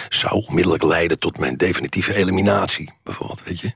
zou 0.08 0.44
onmiddellijk 0.46 0.82
leiden 0.82 1.18
tot 1.18 1.38
mijn 1.38 1.56
definitieve 1.56 2.14
eliminatie, 2.14 2.92
bijvoorbeeld, 3.02 3.42
weet 3.44 3.60
je. 3.60 3.72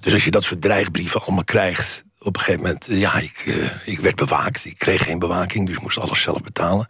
Dus 0.00 0.12
als 0.12 0.24
je 0.24 0.30
dat 0.30 0.44
soort 0.44 0.62
dreigbrieven 0.62 1.20
allemaal 1.20 1.44
krijgt... 1.44 2.04
op 2.26 2.36
een 2.36 2.40
gegeven 2.40 2.62
moment, 2.62 2.88
eh, 2.88 3.00
ja, 3.00 3.18
ik, 3.18 3.38
eh, 3.46 3.88
ik 3.92 4.00
werd 4.00 4.16
bewaakt. 4.16 4.64
Ik 4.64 4.78
kreeg 4.78 5.04
geen 5.04 5.18
bewaking, 5.18 5.66
dus 5.66 5.76
ik 5.76 5.82
moest 5.82 5.98
alles 5.98 6.22
zelf 6.22 6.42
betalen. 6.42 6.88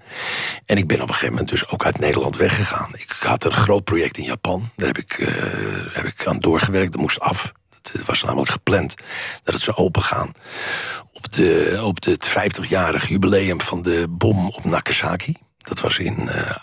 En 0.66 0.76
ik 0.76 0.86
ben 0.86 1.00
op 1.00 1.08
een 1.08 1.14
gegeven 1.14 1.32
moment 1.34 1.50
dus 1.50 1.68
ook 1.68 1.84
uit 1.84 1.98
Nederland 1.98 2.36
weggegaan. 2.36 2.90
Ik 2.92 3.10
had 3.18 3.44
een 3.44 3.52
groot 3.52 3.84
project 3.84 4.18
in 4.18 4.24
Japan. 4.24 4.70
Daar 4.76 4.86
heb 4.86 4.98
ik, 4.98 5.12
eh, 5.12 5.26
heb 5.92 6.04
ik 6.04 6.26
aan 6.26 6.38
doorgewerkt. 6.38 6.92
Dat 6.92 7.00
moest 7.00 7.20
af. 7.20 7.52
Het 7.82 8.04
was 8.04 8.22
namelijk 8.22 8.50
gepland 8.50 8.94
dat 9.42 9.54
het 9.54 9.62
zou 9.62 9.76
opengaan 9.76 10.32
op, 11.12 11.32
de, 11.32 11.80
op 11.82 12.04
het 12.04 12.28
50-jarig 12.28 13.08
jubileum 13.08 13.60
van 13.60 13.82
de 13.82 14.06
bom 14.10 14.46
op 14.46 14.64
Nagasaki. 14.64 15.34
Dat 15.58 15.80
was 15.80 15.98
in 15.98 16.28
eh, 16.28 16.56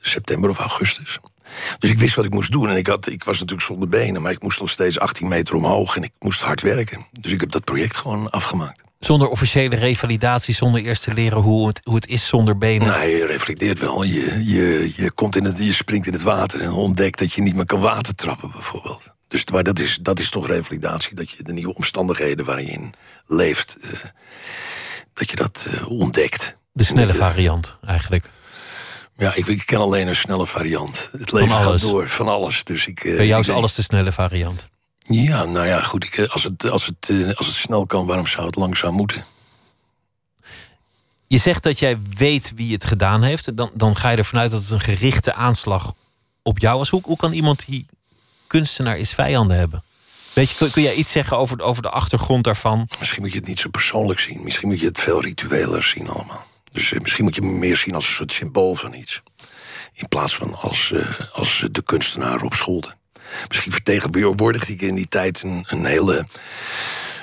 september 0.00 0.50
of 0.50 0.58
augustus. 0.58 1.18
Dus 1.78 1.90
ik 1.90 1.98
wist 1.98 2.14
wat 2.14 2.24
ik 2.24 2.34
moest 2.34 2.52
doen. 2.52 2.68
En 2.68 2.76
ik, 2.76 2.86
had, 2.86 3.08
ik 3.10 3.24
was 3.24 3.38
natuurlijk 3.38 3.66
zonder 3.66 3.88
benen, 3.88 4.22
maar 4.22 4.32
ik 4.32 4.42
moest 4.42 4.60
nog 4.60 4.70
steeds 4.70 4.98
18 4.98 5.28
meter 5.28 5.54
omhoog. 5.54 5.96
En 5.96 6.02
ik 6.02 6.12
moest 6.18 6.40
hard 6.40 6.60
werken. 6.60 7.06
Dus 7.20 7.32
ik 7.32 7.40
heb 7.40 7.50
dat 7.50 7.64
project 7.64 7.96
gewoon 7.96 8.30
afgemaakt. 8.30 8.80
Zonder 9.04 9.28
officiële 9.28 9.76
revalidatie, 9.76 10.54
zonder 10.54 10.82
eerst 10.82 11.02
te 11.02 11.14
leren 11.14 11.40
hoe 11.40 11.66
het, 11.66 11.80
hoe 11.84 11.94
het 11.94 12.06
is 12.06 12.26
zonder 12.26 12.58
benen. 12.58 12.86
Nou, 12.86 13.06
je 13.06 13.26
reflecteert 13.26 13.78
wel. 13.78 14.02
Je, 14.02 14.42
je, 14.44 14.92
je, 14.96 15.10
komt 15.10 15.36
in 15.36 15.44
het, 15.44 15.58
je 15.58 15.72
springt 15.72 16.06
in 16.06 16.12
het 16.12 16.22
water 16.22 16.60
en 16.60 16.70
ontdekt 16.70 17.18
dat 17.18 17.32
je 17.32 17.42
niet 17.42 17.54
meer 17.54 17.66
kan 17.66 17.80
watertrappen, 17.80 18.50
bijvoorbeeld. 18.50 19.02
Dus 19.28 19.44
maar 19.46 19.62
dat 19.62 19.78
is, 19.78 19.98
dat 20.02 20.18
is 20.18 20.30
toch 20.30 20.46
revalidatie, 20.46 21.14
dat 21.14 21.30
je 21.30 21.42
de 21.42 21.52
nieuwe 21.52 21.74
omstandigheden 21.74 22.44
waarin 22.44 22.66
je 22.66 22.72
in 22.72 22.94
leeft, 23.26 23.76
uh, 23.80 23.90
dat 25.12 25.30
je 25.30 25.36
dat 25.36 25.66
uh, 25.74 25.90
ontdekt. 25.90 26.56
De 26.72 26.84
snelle 26.84 27.14
variant, 27.14 27.76
eigenlijk. 27.86 28.30
Ja, 29.16 29.34
ik, 29.34 29.46
ik, 29.46 29.66
ken 29.66 29.78
alleen 29.78 30.06
een 30.06 30.16
snelle 30.16 30.46
variant. 30.46 31.08
Het 31.12 31.32
leven 31.32 31.56
gaat 31.56 31.80
door, 31.80 32.08
van 32.08 32.28
alles. 32.28 32.64
Dus 32.64 32.86
ik, 32.86 33.00
Bij 33.02 33.26
jou 33.26 33.40
is 33.40 33.48
alles 33.48 33.74
de 33.74 33.82
snelle 33.82 34.12
variant. 34.12 34.68
Ja, 34.98 35.44
nou 35.44 35.66
ja, 35.66 35.80
goed. 35.80 36.04
Ik, 36.04 36.18
als, 36.18 36.44
het, 36.44 36.70
als, 36.70 36.86
het, 36.86 37.36
als 37.36 37.46
het 37.46 37.56
snel 37.56 37.86
kan, 37.86 38.06
waarom 38.06 38.26
zou 38.26 38.46
het 38.46 38.56
langzaam 38.56 38.94
moeten? 38.94 39.24
Je 41.26 41.38
zegt 41.38 41.62
dat 41.62 41.78
jij 41.78 41.98
weet 42.16 42.52
wie 42.54 42.72
het 42.72 42.84
gedaan 42.84 43.22
heeft. 43.22 43.56
Dan, 43.56 43.70
dan 43.74 43.96
ga 43.96 44.10
je 44.10 44.16
ervan 44.16 44.38
uit 44.38 44.50
dat 44.50 44.60
het 44.60 44.70
een 44.70 44.80
gerichte 44.80 45.34
aanslag 45.34 45.94
op 46.42 46.58
jou 46.58 46.78
was. 46.78 46.88
Hoe, 46.88 47.00
hoe 47.04 47.16
kan 47.16 47.32
iemand 47.32 47.66
die 47.66 47.86
kunstenaar 48.46 48.98
is 48.98 49.14
vijanden 49.14 49.56
hebben? 49.56 49.84
Weet 50.32 50.50
je, 50.50 50.56
kun, 50.56 50.70
kun 50.70 50.82
jij 50.82 50.94
iets 50.94 51.10
zeggen 51.10 51.38
over, 51.38 51.62
over 51.62 51.82
de 51.82 51.90
achtergrond 51.90 52.44
daarvan? 52.44 52.88
Misschien 52.98 53.22
moet 53.22 53.32
je 53.32 53.38
het 53.38 53.46
niet 53.46 53.60
zo 53.60 53.68
persoonlijk 53.68 54.20
zien. 54.20 54.42
Misschien 54.42 54.68
moet 54.68 54.80
je 54.80 54.86
het 54.86 55.00
veel 55.00 55.22
ritueler 55.22 55.82
zien 55.82 56.08
allemaal. 56.08 56.46
Dus 56.72 56.90
uh, 56.90 57.00
misschien 57.00 57.24
moet 57.24 57.34
je 57.34 57.42
me 57.42 57.52
meer 57.52 57.76
zien 57.76 57.94
als 57.94 58.06
een 58.06 58.14
soort 58.14 58.32
symbool 58.32 58.74
van 58.74 58.94
iets. 58.94 59.22
In 59.92 60.08
plaats 60.08 60.36
van 60.36 60.54
als, 60.54 60.90
uh, 60.94 61.20
als 61.32 61.66
de 61.70 61.82
kunstenaar 61.82 62.42
op 62.42 62.54
Scholden. 62.54 62.94
Misschien 63.48 63.72
vertegenwoordigde 63.72 64.72
ik 64.72 64.82
in 64.82 64.94
die 64.94 65.08
tijd 65.08 65.42
een, 65.42 65.64
een, 65.68 65.84
hele, 65.84 66.26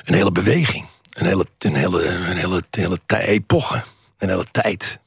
een 0.04 0.14
hele 0.14 0.32
beweging. 0.32 0.86
Een 1.10 1.26
hele, 1.26 1.46
een 1.58 1.76
hele, 1.76 2.08
een 2.08 2.38
hele, 2.38 2.64
een 2.70 2.80
hele 2.80 3.00
epoche. 3.08 3.84
Een 4.18 4.30
hele 4.30 4.46
tijd. 4.52 5.00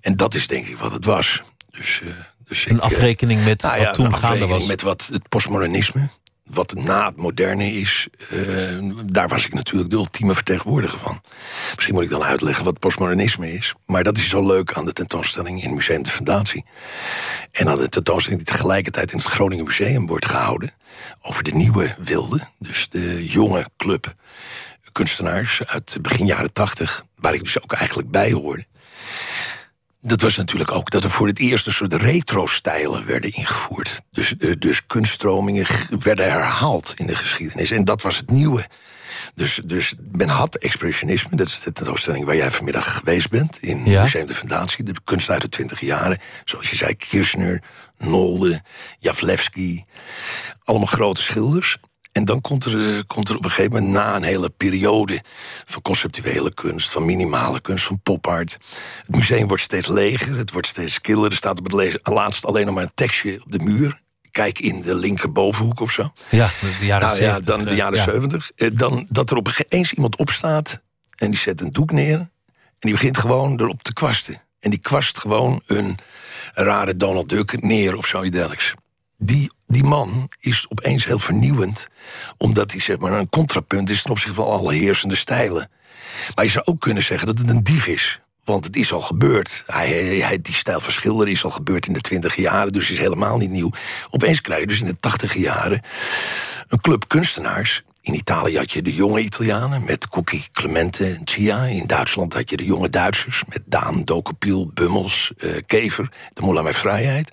En 0.00 0.16
dat 0.16 0.34
is 0.34 0.46
denk 0.46 0.66
ik 0.66 0.76
wat 0.76 0.92
het 0.92 1.04
was. 1.04 1.42
Dus, 1.70 2.00
uh, 2.04 2.14
dus 2.48 2.68
een 2.68 2.80
afrekening 2.80 3.44
met 3.44 3.62
nou 3.62 3.84
wat 3.84 3.94
toen 3.94 4.14
gaande 4.14 4.46
was. 4.46 4.66
met 4.66 4.82
wat 4.82 5.08
het 5.12 5.28
postmodernisme, 5.28 6.08
wat 6.44 6.74
na 6.74 7.06
het 7.06 7.16
moderne 7.16 7.66
is, 7.66 8.08
uh, 8.32 8.78
daar 9.06 9.28
was 9.28 9.44
ik 9.44 9.54
natuurlijk 9.54 9.90
de 9.90 9.96
ultieme 9.96 10.34
vertegenwoordiger 10.34 10.98
van. 10.98 11.20
Misschien 11.74 11.94
moet 11.94 12.04
ik 12.04 12.10
dan 12.10 12.22
uitleggen 12.22 12.64
wat 12.64 12.78
postmodernisme 12.78 13.52
is. 13.52 13.74
Maar 13.86 14.02
dat 14.02 14.18
is 14.18 14.28
zo 14.28 14.46
leuk 14.46 14.72
aan 14.72 14.84
de 14.84 14.92
tentoonstelling 14.92 15.62
in 15.62 15.74
Museum 15.74 16.02
de 16.02 16.10
Fundatie. 16.10 16.64
En 17.50 17.68
aan 17.68 17.78
de 17.78 17.88
tentoonstelling 17.88 18.42
die 18.42 18.52
tegelijkertijd 18.52 19.12
in 19.12 19.18
het 19.18 19.26
Groningen 19.26 19.64
Museum 19.64 20.06
wordt 20.06 20.26
gehouden. 20.26 20.72
Over 21.20 21.42
de 21.42 21.54
nieuwe 21.54 21.94
wilde, 21.98 22.40
dus 22.58 22.88
de 22.88 23.26
jonge 23.26 23.66
club 23.76 24.14
kunstenaars 24.92 25.62
uit 25.66 25.98
begin 26.00 26.26
jaren 26.26 26.52
tachtig. 26.52 27.04
Waar 27.16 27.34
ik 27.34 27.44
dus 27.44 27.62
ook 27.62 27.72
eigenlijk 27.72 28.10
bij 28.10 28.32
hoorde 28.32 28.66
dat 30.04 30.20
was 30.20 30.36
natuurlijk 30.36 30.72
ook 30.72 30.90
dat 30.90 31.04
er 31.04 31.10
voor 31.10 31.26
het 31.26 31.38
eerst 31.38 31.66
een 31.66 31.72
soort 31.72 31.92
retro-stijlen 31.92 33.06
werden 33.06 33.32
ingevoerd. 33.32 34.02
Dus, 34.10 34.34
uh, 34.38 34.54
dus 34.58 34.86
kunststromingen 34.86 35.66
werden 36.00 36.30
herhaald 36.30 36.94
in 36.96 37.06
de 37.06 37.16
geschiedenis. 37.16 37.70
En 37.70 37.84
dat 37.84 38.02
was 38.02 38.16
het 38.16 38.30
nieuwe. 38.30 38.66
Dus, 39.34 39.60
dus 39.64 39.94
men 40.12 40.28
had 40.28 40.54
expressionisme, 40.54 41.36
dat 41.36 41.46
is 41.46 41.60
de 41.60 41.72
tentoonstelling 41.72 42.24
waar 42.24 42.36
jij 42.36 42.50
vanmiddag 42.50 42.96
geweest 42.96 43.30
bent... 43.30 43.62
in 43.62 43.84
ja. 43.84 44.02
Museum 44.02 44.26
de 44.26 44.34
Fundatie, 44.34 44.84
de 44.84 44.94
kunst 45.04 45.30
uit 45.30 45.40
de 45.40 45.48
twintig 45.48 45.80
jaren. 45.80 46.18
Zoals 46.44 46.70
je 46.70 46.76
zei, 46.76 46.96
Kirchner, 46.96 47.62
Nolde, 47.98 48.60
Javlevski. 48.98 49.84
Allemaal 50.64 50.86
grote 50.86 51.22
schilders. 51.22 51.78
En 52.12 52.24
dan 52.24 52.40
komt 52.40 52.64
er, 52.64 52.96
eh, 52.96 53.02
komt 53.06 53.28
er 53.28 53.36
op 53.36 53.44
een 53.44 53.50
gegeven 53.50 53.72
moment 53.72 53.92
na 53.92 54.16
een 54.16 54.22
hele 54.22 54.50
periode 54.50 55.22
van 55.64 55.82
conceptuele 55.82 56.54
kunst, 56.54 56.90
van 56.90 57.04
minimale 57.04 57.60
kunst, 57.60 57.84
van 57.84 58.00
pop 58.02 58.26
art. 58.26 58.58
Het 59.06 59.16
museum 59.16 59.46
wordt 59.46 59.62
steeds 59.62 59.88
leger, 59.88 60.36
het 60.36 60.52
wordt 60.52 60.66
steeds 60.66 61.00
killer. 61.00 61.30
Er 61.30 61.36
staat 61.36 61.58
op 61.58 61.72
het 61.72 61.98
laatst 62.02 62.46
alleen 62.46 62.66
nog 62.66 62.74
maar 62.74 62.84
een 62.84 62.92
tekstje 62.94 63.40
op 63.44 63.52
de 63.52 63.58
muur. 63.58 64.00
Kijk 64.30 64.58
in 64.58 64.80
de 64.80 64.94
linkerbovenhoek 64.94 65.80
of 65.80 65.90
zo. 65.90 66.12
Ja, 66.28 66.50
de 66.78 66.86
jaren 66.86 67.06
nou, 67.06 67.18
70. 67.18 67.46
Ja, 67.46 67.56
dan 67.56 67.64
de 67.64 67.74
jaren 67.74 67.98
ja. 67.98 68.04
70. 68.04 68.50
Eh, 68.56 68.68
dan 68.72 69.06
dat 69.10 69.30
er 69.30 69.36
opeens 69.36 69.92
iemand 69.92 70.16
opstaat 70.16 70.82
en 71.16 71.30
die 71.30 71.40
zet 71.40 71.60
een 71.60 71.72
doek 71.72 71.92
neer. 71.92 72.18
En 72.18 72.30
die 72.78 72.92
begint 72.92 73.18
gewoon 73.18 73.60
erop 73.60 73.82
te 73.82 73.92
kwasten. 73.92 74.42
En 74.60 74.70
die 74.70 74.78
kwast 74.78 75.18
gewoon 75.18 75.62
een 75.66 75.98
rare 76.52 76.96
Donald 76.96 77.28
Duck 77.28 77.62
neer 77.62 77.96
of 77.96 78.06
zoiets 78.06 78.36
dergelijks. 78.36 78.74
Die 79.16 79.50
die 79.72 79.84
man 79.84 80.28
is 80.40 80.66
opeens 80.68 81.04
heel 81.04 81.18
vernieuwend, 81.18 81.88
omdat 82.36 82.70
hij 82.70 82.80
zeg 82.80 82.98
maar, 82.98 83.12
een 83.12 83.28
contrapunt 83.28 83.90
is 83.90 84.02
ten 84.02 84.10
opzichte 84.10 84.34
van 84.34 84.46
alle 84.46 84.74
heersende 84.74 85.14
stijlen. 85.14 85.70
Maar 86.34 86.44
je 86.44 86.50
zou 86.50 86.64
ook 86.64 86.80
kunnen 86.80 87.02
zeggen 87.02 87.26
dat 87.26 87.38
het 87.38 87.50
een 87.50 87.62
dief 87.62 87.86
is. 87.86 88.20
Want 88.44 88.64
het 88.64 88.76
is 88.76 88.92
al 88.92 89.00
gebeurd. 89.00 89.62
Hij, 89.66 89.90
hij, 90.18 90.40
die 90.42 90.54
stijl 90.54 90.80
is 91.24 91.44
al 91.44 91.50
gebeurd 91.50 91.86
in 91.86 91.92
de 91.92 92.00
twintig 92.00 92.36
jaren, 92.36 92.72
dus 92.72 92.90
is 92.90 92.98
helemaal 92.98 93.36
niet 93.36 93.50
nieuw. 93.50 93.70
Opeens 94.10 94.40
krijg 94.40 94.60
je 94.60 94.66
dus 94.66 94.80
in 94.80 94.86
de 94.86 94.96
tachtige 94.96 95.40
jaren 95.40 95.82
een 96.68 96.80
club 96.80 97.08
kunstenaars 97.08 97.82
in 98.02 98.14
Italië 98.14 98.56
had 98.56 98.70
je 98.70 98.82
de 98.82 98.94
jonge 98.94 99.20
Italianen 99.20 99.84
met 99.84 100.08
Cookie, 100.08 100.48
Clemente 100.52 101.06
en 101.06 101.20
Cia. 101.24 101.64
In 101.64 101.86
Duitsland 101.86 102.32
had 102.32 102.50
je 102.50 102.56
de 102.56 102.64
jonge 102.64 102.90
Duitsers 102.90 103.42
met 103.48 103.62
Daan, 103.64 104.04
Dokepiel, 104.04 104.70
Bummels, 104.74 105.32
uh, 105.36 105.56
Kever, 105.66 106.12
de 106.30 106.42
Moula 106.42 106.62
met 106.62 106.76
Vrijheid. 106.76 107.32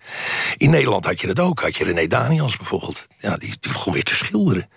In 0.57 0.69
Nederland 0.69 1.05
had 1.05 1.21
je 1.21 1.27
dat 1.27 1.39
ook. 1.39 1.61
Had 1.61 1.75
je 1.75 1.83
René 1.83 2.07
Daniels 2.07 2.57
bijvoorbeeld. 2.57 3.07
Ja, 3.17 3.35
die, 3.35 3.53
begon 3.61 3.93
weer 3.93 4.03
te 4.03 4.15
schilderen. 4.15 4.69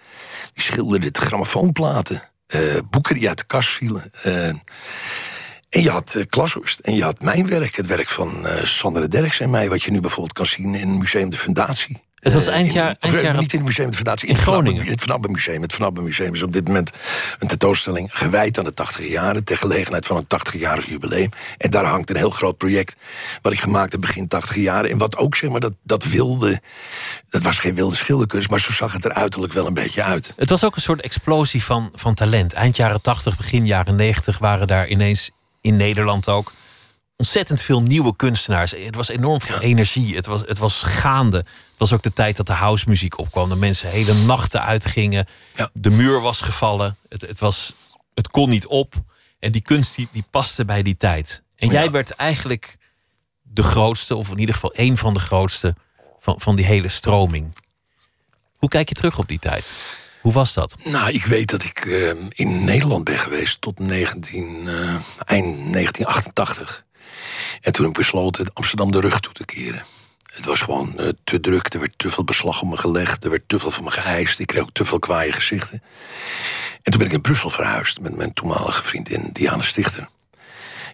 Die 0.53 0.63
schilderde 0.63 1.11
de 1.11 1.21
grammofoonplaten, 1.21 2.23
uh, 2.55 2.61
boeken 2.91 3.15
die 3.15 3.29
uit 3.29 3.39
de 3.39 3.45
kast 3.45 3.69
vielen. 3.69 4.11
Uh, 4.27 4.47
en 5.69 5.83
je 5.83 5.91
had 5.91 6.15
uh, 6.17 6.25
Klashorst 6.29 6.79
en 6.79 6.95
je 6.95 7.03
had 7.03 7.23
mijn 7.23 7.47
werk, 7.47 7.77
het 7.77 7.87
werk 7.87 8.09
van 8.09 8.47
Sandra 8.63 9.07
Derks 9.07 9.41
en 9.41 9.51
mij, 9.51 9.69
wat 9.69 9.83
je 9.83 9.91
nu 9.91 10.01
bijvoorbeeld 10.01 10.33
kan 10.33 10.47
zien 10.47 10.75
in 10.75 10.99
Museum 10.99 11.31
de 11.31 11.37
Fundatie. 11.37 12.03
Het 12.23 12.33
was 12.33 12.47
eind 12.47 12.73
jaar... 12.73 12.91
In, 12.91 12.97
eind 13.01 13.21
jaar 13.21 13.37
niet 13.37 13.53
in 13.53 13.59
het 13.59 13.67
Museum 13.67 13.91
de 13.91 13.97
Fundatie, 13.97 14.29
in, 14.29 14.35
in 14.35 14.41
Groningen. 14.41 14.87
Het 14.87 15.03
Van 15.03 15.21
Museum. 15.31 15.63
Het 15.63 15.73
Van 15.73 16.03
Museum 16.03 16.35
is 16.35 16.43
op 16.43 16.53
dit 16.53 16.67
moment 16.67 16.91
een 17.39 17.49
tentoonstelling 17.49 18.09
gewijd 18.13 18.59
aan 18.59 18.65
de 18.65 18.75
80 18.75 19.09
jaren. 19.09 19.45
Ter 19.45 19.59
gelegenheid 19.59 20.07
van 20.07 20.17
een 20.17 20.27
80-jarig 20.27 20.87
jubileum. 20.87 21.29
En 21.59 21.71
daar 21.71 21.85
hangt 21.85 22.11
een 22.11 22.17
heel 22.17 22.31
groot 22.31 22.57
project 22.57 22.97
wat 23.41 23.53
ik 23.53 23.61
gemaakt 23.61 23.93
heb 23.93 24.01
begin 24.01 24.29
80 24.29 24.57
jaren. 24.57 24.91
En 24.91 24.99
wat 24.99 25.17
ook 25.17 25.37
zeg 25.37 25.51
maar 25.51 25.61
dat, 25.61 25.73
dat 25.83 26.05
wilde. 26.05 26.61
Dat 27.31 27.43
was 27.43 27.59
geen 27.59 27.75
wilde 27.75 27.97
schilderkunst, 27.97 28.51
maar 28.51 28.61
zo 28.61 28.73
zag 28.73 28.93
het 28.93 29.05
er 29.05 29.13
uiterlijk 29.13 29.53
wel 29.53 29.67
een 29.67 29.75
beetje 29.75 30.03
uit. 30.03 30.33
Het 30.37 30.51
was 30.51 30.65
ook 30.65 30.77
een 30.77 30.83
soort 30.83 31.01
explosie 31.01 31.65
van, 31.65 31.91
van 31.95 32.15
talent. 32.15 32.53
Eind 32.53 32.77
jaren 32.77 33.01
80, 33.01 33.37
begin 33.37 33.67
jaren 33.67 33.97
90 33.97 34.39
waren 34.39 34.67
daar 34.67 34.89
ineens 34.89 35.31
in 35.61 35.77
Nederland 35.77 36.29
ook 36.29 36.53
ontzettend 37.23 37.63
veel 37.63 37.81
nieuwe 37.81 38.17
kunstenaars. 38.17 38.71
Het 38.71 38.95
was 38.95 39.09
enorm 39.09 39.41
veel 39.41 39.61
energie. 39.61 40.17
Het 40.17 40.27
was, 40.27 40.41
het 40.47 40.59
was 40.59 40.83
gaande. 40.83 41.37
Het 41.37 41.79
was 41.79 41.93
ook 41.93 42.03
de 42.03 42.13
tijd 42.13 42.37
dat 42.37 42.47
de 42.47 42.53
housemuziek 42.53 43.19
opkwam. 43.19 43.49
Dat 43.49 43.59
mensen 43.59 43.91
hele 43.91 44.15
nachten 44.15 44.63
uitgingen. 44.63 45.27
Ja. 45.55 45.71
De 45.73 45.91
muur 45.91 46.21
was 46.21 46.41
gevallen. 46.41 46.97
Het, 47.09 47.21
het, 47.21 47.41
was, 47.41 47.75
het 48.15 48.29
kon 48.31 48.49
niet 48.49 48.67
op. 48.67 48.95
En 49.39 49.53
die 49.53 49.61
kunst 49.61 49.97
die, 49.97 50.09
die 50.13 50.25
paste 50.31 50.65
bij 50.65 50.83
die 50.83 50.97
tijd. 50.97 51.43
En 51.57 51.69
jij 51.69 51.91
werd 51.91 52.11
eigenlijk 52.11 52.77
de 53.43 53.63
grootste, 53.63 54.17
of 54.17 54.31
in 54.31 54.39
ieder 54.39 54.55
geval 54.55 54.73
één 54.73 54.97
van 54.97 55.15
de 55.15 55.21
grootste 55.21 55.75
van, 56.21 56.41
van 56.41 56.57
die 56.57 56.65
hele 56.65 56.89
stroming. 56.89 57.55
Hoe 58.57 58.69
kijk 58.69 58.89
je 58.89 58.95
terug 58.95 59.19
op 59.19 59.29
die 59.29 59.39
tijd? 59.39 59.73
Hoe 60.21 60.33
was 60.33 60.55
dat? 60.55 60.77
Nou, 60.85 61.13
ik 61.13 61.25
weet 61.25 61.51
dat 61.51 61.65
ik 61.65 61.85
uh, 61.85 62.11
in 62.29 62.65
Nederland 62.65 63.05
ben 63.05 63.19
geweest 63.19 63.61
tot 63.61 63.79
19, 63.79 64.45
uh, 64.65 64.95
eind 65.25 65.73
1988. 65.73 66.85
En 67.62 67.72
toen 67.72 67.85
heb 67.85 67.94
ik 67.94 67.98
besloten 67.98 68.51
Amsterdam 68.53 68.92
de 68.92 69.01
rug 69.01 69.20
toe 69.20 69.33
te 69.33 69.44
keren. 69.44 69.85
Het 70.33 70.44
was 70.44 70.61
gewoon 70.61 70.92
uh, 70.96 71.09
te 71.25 71.40
druk. 71.40 71.72
Er 71.75 71.81
werd 71.81 71.92
te 71.96 72.11
veel 72.11 72.25
beslag 72.25 72.62
op 72.62 72.68
me 72.68 72.77
gelegd. 72.77 73.25
Er 73.25 73.31
werd 73.31 73.48
te 73.48 73.59
veel 73.59 73.70
van 73.70 73.85
me 73.85 73.90
geëist. 73.90 74.38
Ik 74.38 74.46
kreeg 74.46 74.62
ook 74.62 74.72
te 74.72 74.85
veel 74.85 74.98
kwaaie 74.98 75.33
gezichten. 75.33 75.83
En 76.83 76.92
toen 76.92 76.98
ben 76.98 77.07
ik 77.07 77.12
in 77.12 77.20
Brussel 77.20 77.51
verhuisd 77.51 78.01
met 78.01 78.16
mijn 78.16 78.33
toenmalige 78.33 78.83
vriendin 78.83 79.31
Diana 79.33 79.62
Stichter. 79.62 80.09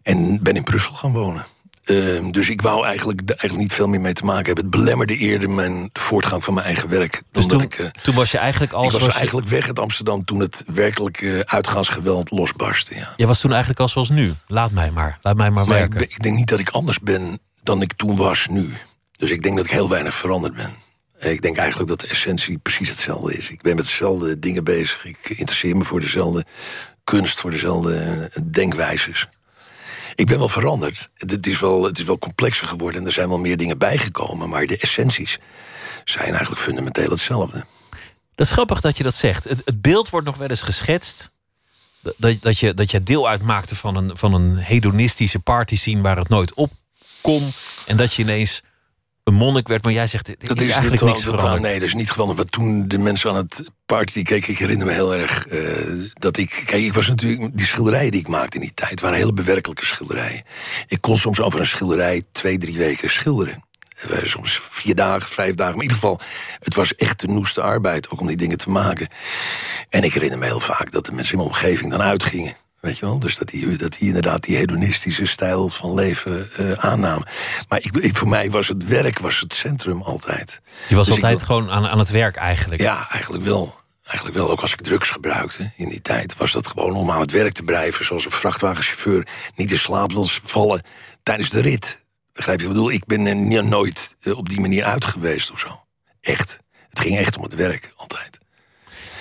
En 0.03 0.43
ben 0.43 0.57
in 0.57 0.63
Brussel 0.63 0.95
gaan 0.95 1.13
wonen. 1.13 1.47
Uh, 1.91 2.31
dus 2.31 2.49
ik 2.49 2.63
wou 2.63 2.87
eigenlijk, 2.87 3.21
eigenlijk 3.29 3.61
niet 3.61 3.73
veel 3.73 3.87
meer 3.89 4.01
mee 4.01 4.13
te 4.13 4.25
maken 4.25 4.47
hebben. 4.47 4.65
Het 4.65 4.75
belemmerde 4.75 5.17
eerder 5.17 5.51
mijn 5.51 5.91
voortgang 5.93 6.45
van 6.45 6.55
mijn 6.55 6.67
eigen 6.67 6.89
werk. 6.89 7.23
Dus 7.31 7.47
toen, 7.47 7.63
ik, 7.63 7.79
uh, 7.79 7.87
toen 8.03 8.15
was 8.15 8.31
je 8.31 8.39
eigenlijk 8.39 8.73
al. 8.73 8.85
ik 8.85 8.91
was 8.91 9.15
eigenlijk 9.15 9.47
weg 9.47 9.67
uit 9.67 9.79
Amsterdam 9.79 10.25
toen 10.25 10.41
het 10.41 10.65
werkelijk 10.67 11.21
uh, 11.21 11.41
uitgaansgeweld 11.41 12.31
losbarstte. 12.31 12.95
Ja. 12.95 13.13
Je 13.17 13.27
was 13.27 13.41
toen 13.41 13.51
eigenlijk 13.51 13.81
al 13.81 13.89
zoals 13.89 14.09
nu. 14.09 14.35
Laat 14.47 14.71
mij 14.71 14.91
maar. 14.91 15.19
Laat 15.23 15.37
mij 15.37 15.51
maar, 15.51 15.67
maar 15.67 15.79
werken. 15.79 16.01
Ik, 16.01 16.11
ik, 16.11 16.23
denk 16.23 16.37
niet 16.37 16.49
dat 16.49 16.59
ik 16.59 16.71
anders 16.71 17.01
ben 17.01 17.39
dan 17.63 17.83
ik 17.83 17.93
toen 17.93 18.17
was 18.17 18.47
nu. 18.51 18.73
Dus 19.17 19.31
ik 19.31 19.43
denk 19.43 19.57
dat 19.57 19.65
ik 19.65 19.71
heel 19.71 19.89
weinig 19.89 20.15
veranderd 20.15 20.55
ben. 20.55 20.71
Ik 21.33 21.43
denk 21.43 21.57
eigenlijk 21.57 21.89
dat 21.89 22.01
de 22.01 22.07
essentie 22.07 22.59
precies 22.59 22.89
hetzelfde 22.89 23.37
is. 23.37 23.51
Ik 23.51 23.63
ben 23.63 23.77
met 23.77 23.85
dezelfde 23.85 24.39
dingen 24.39 24.65
bezig. 24.65 25.05
Ik 25.05 25.29
interesseer 25.29 25.77
me 25.77 25.85
voor 25.85 26.01
dezelfde 26.01 26.45
kunst, 27.05 27.41
voor 27.41 27.51
dezelfde 27.51 27.97
eh, 27.97 28.43
denkwijzes. 28.51 29.29
Ik 30.19 30.27
ben 30.27 30.39
wel 30.39 30.49
veranderd. 30.49 31.11
Het 31.15 31.47
is 31.47 31.61
wel, 31.61 31.85
het 31.85 31.99
is 31.99 32.05
wel 32.05 32.19
complexer 32.19 32.69
geworden 32.69 33.01
en 33.01 33.07
er 33.07 33.13
zijn 33.13 33.29
wel 33.29 33.39
meer 33.39 33.57
dingen 33.57 33.79
bijgekomen. 33.79 34.49
Maar 34.49 34.67
de 34.67 34.77
essenties 34.79 35.39
zijn 36.05 36.29
eigenlijk 36.29 36.61
fundamenteel 36.61 37.11
hetzelfde. 37.11 37.65
Dat 38.35 38.47
is 38.47 38.53
grappig 38.53 38.81
dat 38.81 38.97
je 38.97 39.03
dat 39.03 39.15
zegt. 39.15 39.45
Het, 39.45 39.81
beeld 39.81 40.11
wordt 40.11 40.27
nog 40.27 40.37
wel 40.37 40.49
eens 40.49 40.63
geschetst. 40.63 41.31
Dat, 42.17 42.37
dat, 42.41 42.59
je, 42.59 42.75
dat 42.75 42.91
je 42.91 43.03
deel 43.03 43.29
uitmaakte 43.29 43.77
van 43.77 43.97
een, 43.97 44.17
van 44.17 44.35
een 44.35 44.57
hedonistische 44.57 45.39
party 45.39 45.77
scene 45.77 46.03
waar 46.03 46.17
het 46.17 46.29
nooit 46.29 46.55
op 46.55 46.73
kon. 47.21 47.53
En 47.87 47.97
dat 47.97 48.15
je 48.15 48.23
ineens 48.23 48.63
een 49.29 49.35
monnik 49.35 49.69
werd. 49.69 49.83
Maar 49.85 49.93
jij 49.93 50.07
zegt, 50.07 50.27
Dat 50.27 50.57
is, 50.61 50.67
is 50.67 50.73
eigenlijk 50.73 50.97
totaal- 50.97 51.15
niks 51.15 51.25
veranderd. 51.25 51.63
Nee, 51.63 51.75
dat 51.79 51.89
is 51.89 51.95
niet 51.95 52.11
geweldig. 52.11 52.37
Want 52.37 52.53
toen 52.53 52.89
de 52.89 52.99
mensen 52.99 53.31
aan 53.31 53.37
het 53.37 53.63
party 53.87 54.23
keken, 54.23 54.51
ik 54.53 54.59
herinner 54.59 54.87
me 54.87 54.93
heel 54.93 55.15
erg 55.15 55.47
eh, 55.47 55.61
dat 56.13 56.37
ik. 56.37 56.63
Kijk, 56.67 56.83
ik 56.83 56.93
was 56.95 57.09
natuurlijk. 57.09 57.57
Die 57.57 57.67
schilderijen 57.67 58.11
die 58.11 58.21
ik 58.21 58.29
maakte 58.29 58.57
in 58.57 58.63
die 58.63 58.75
tijd 58.75 59.01
waren 59.01 59.17
hele 59.19 59.33
bewerkelijke 59.33 59.87
schilderijen. 59.87 60.43
Ik 60.87 61.01
kon 61.01 61.19
soms 61.19 61.41
over 61.41 61.61
een 61.61 61.67
schilderij 61.67 62.23
twee, 62.33 62.59
drie 62.59 62.77
weken 62.79 63.11
schilderen. 63.11 63.67
Er 64.11 64.29
soms 64.29 64.61
vier 64.71 64.95
dagen, 64.95 65.29
vijf 65.29 65.55
dagen. 65.55 65.77
Maar 65.77 65.85
in 65.85 65.91
ieder 65.91 65.97
geval, 65.97 66.21
het 66.59 66.75
was 66.75 66.95
echt 66.95 67.21
de 67.21 67.27
noeste 67.29 67.61
arbeid 67.63 68.11
ook 68.11 68.21
om 68.21 68.27
die 68.27 68.37
dingen 68.37 68.59
te 68.59 68.71
maken. 68.71 69.09
En 69.89 70.05
ik 70.05 70.13
herinner 70.13 70.39
me 70.39 70.45
heel 70.45 70.61
vaak 70.61 70.93
dat 70.93 71.07
de 71.07 71.13
mensen 71.13 71.33
in 71.33 71.39
mijn 71.39 71.51
omgeving 71.51 71.91
dan 71.91 72.03
uitgingen. 72.03 72.55
Weet 72.81 72.99
je 72.99 73.07
wel? 73.07 73.19
Dus 73.19 73.37
dat 73.37 73.49
die, 73.49 73.77
dat 73.77 73.97
inderdaad 73.97 74.43
die 74.43 74.57
hedonistische 74.57 75.27
stijl 75.27 75.69
van 75.69 75.95
leven 75.95 76.53
eh 76.53 76.73
aannamen. 76.73 77.29
Maar 77.69 77.79
ik, 77.83 77.97
ik, 77.97 78.17
voor 78.17 78.29
mij 78.29 78.51
was 78.51 78.69
het 78.69 78.87
werk 78.87 79.19
was 79.19 79.41
het 79.41 79.55
centrum 79.55 80.03
altijd. 80.03 80.61
Je 80.89 80.95
was 80.95 81.07
Dus 81.07 81.15
altijd 81.15 81.43
gewoon 81.43 81.71
aan, 81.71 81.87
aan 81.87 81.99
het 81.99 82.11
werk 82.11 82.37
eigenlijk. 82.37 82.81
Ja, 82.81 83.11
eigenlijk 83.11 83.45
wel. 83.45 83.75
Eigenlijk 84.05 84.39
wel. 84.39 84.51
Ook 84.51 84.61
als 84.61 84.73
ik 84.73 84.81
drugs 84.81 85.11
gebruikte 85.11 85.73
in 85.77 85.89
die 85.89 86.03
tijd, 86.03 86.37
was 86.37 86.53
dat 86.53 86.67
gewoon 86.67 86.95
om 86.95 87.11
aan 87.11 87.21
het 87.21 87.33
werk 87.33 87.53
te 87.53 87.63
blijven. 87.63 88.05
Zoals 88.05 88.25
een 88.25 88.31
vrachtwagenchauffeur 88.31 89.27
niet 89.55 89.73
in 89.73 89.79
slaap 89.79 90.13
wil 90.13 90.25
vallen 90.25 90.83
tijdens 91.23 91.51
de 91.51 91.61
rit. 91.61 92.07
Begrijp 92.33 92.59
je? 92.61 92.67
Ik 92.67 92.73
bedoel, 92.73 92.91
ik 92.91 93.07
ben 93.07 93.27
er 93.27 93.65
nooit 93.65 94.17
eh, 94.21 94.37
op 94.37 94.49
die 94.49 94.61
manier 94.61 94.85
uit 94.85 95.05
geweest 95.05 95.51
of 95.51 95.59
zo. 95.59 95.85
Echt. 96.21 96.59
Het 96.89 97.01
ging 97.01 97.19
echt 97.19 97.37
om 97.37 97.43
het 97.43 97.55
werk, 97.55 97.93
altijd. 97.97 98.38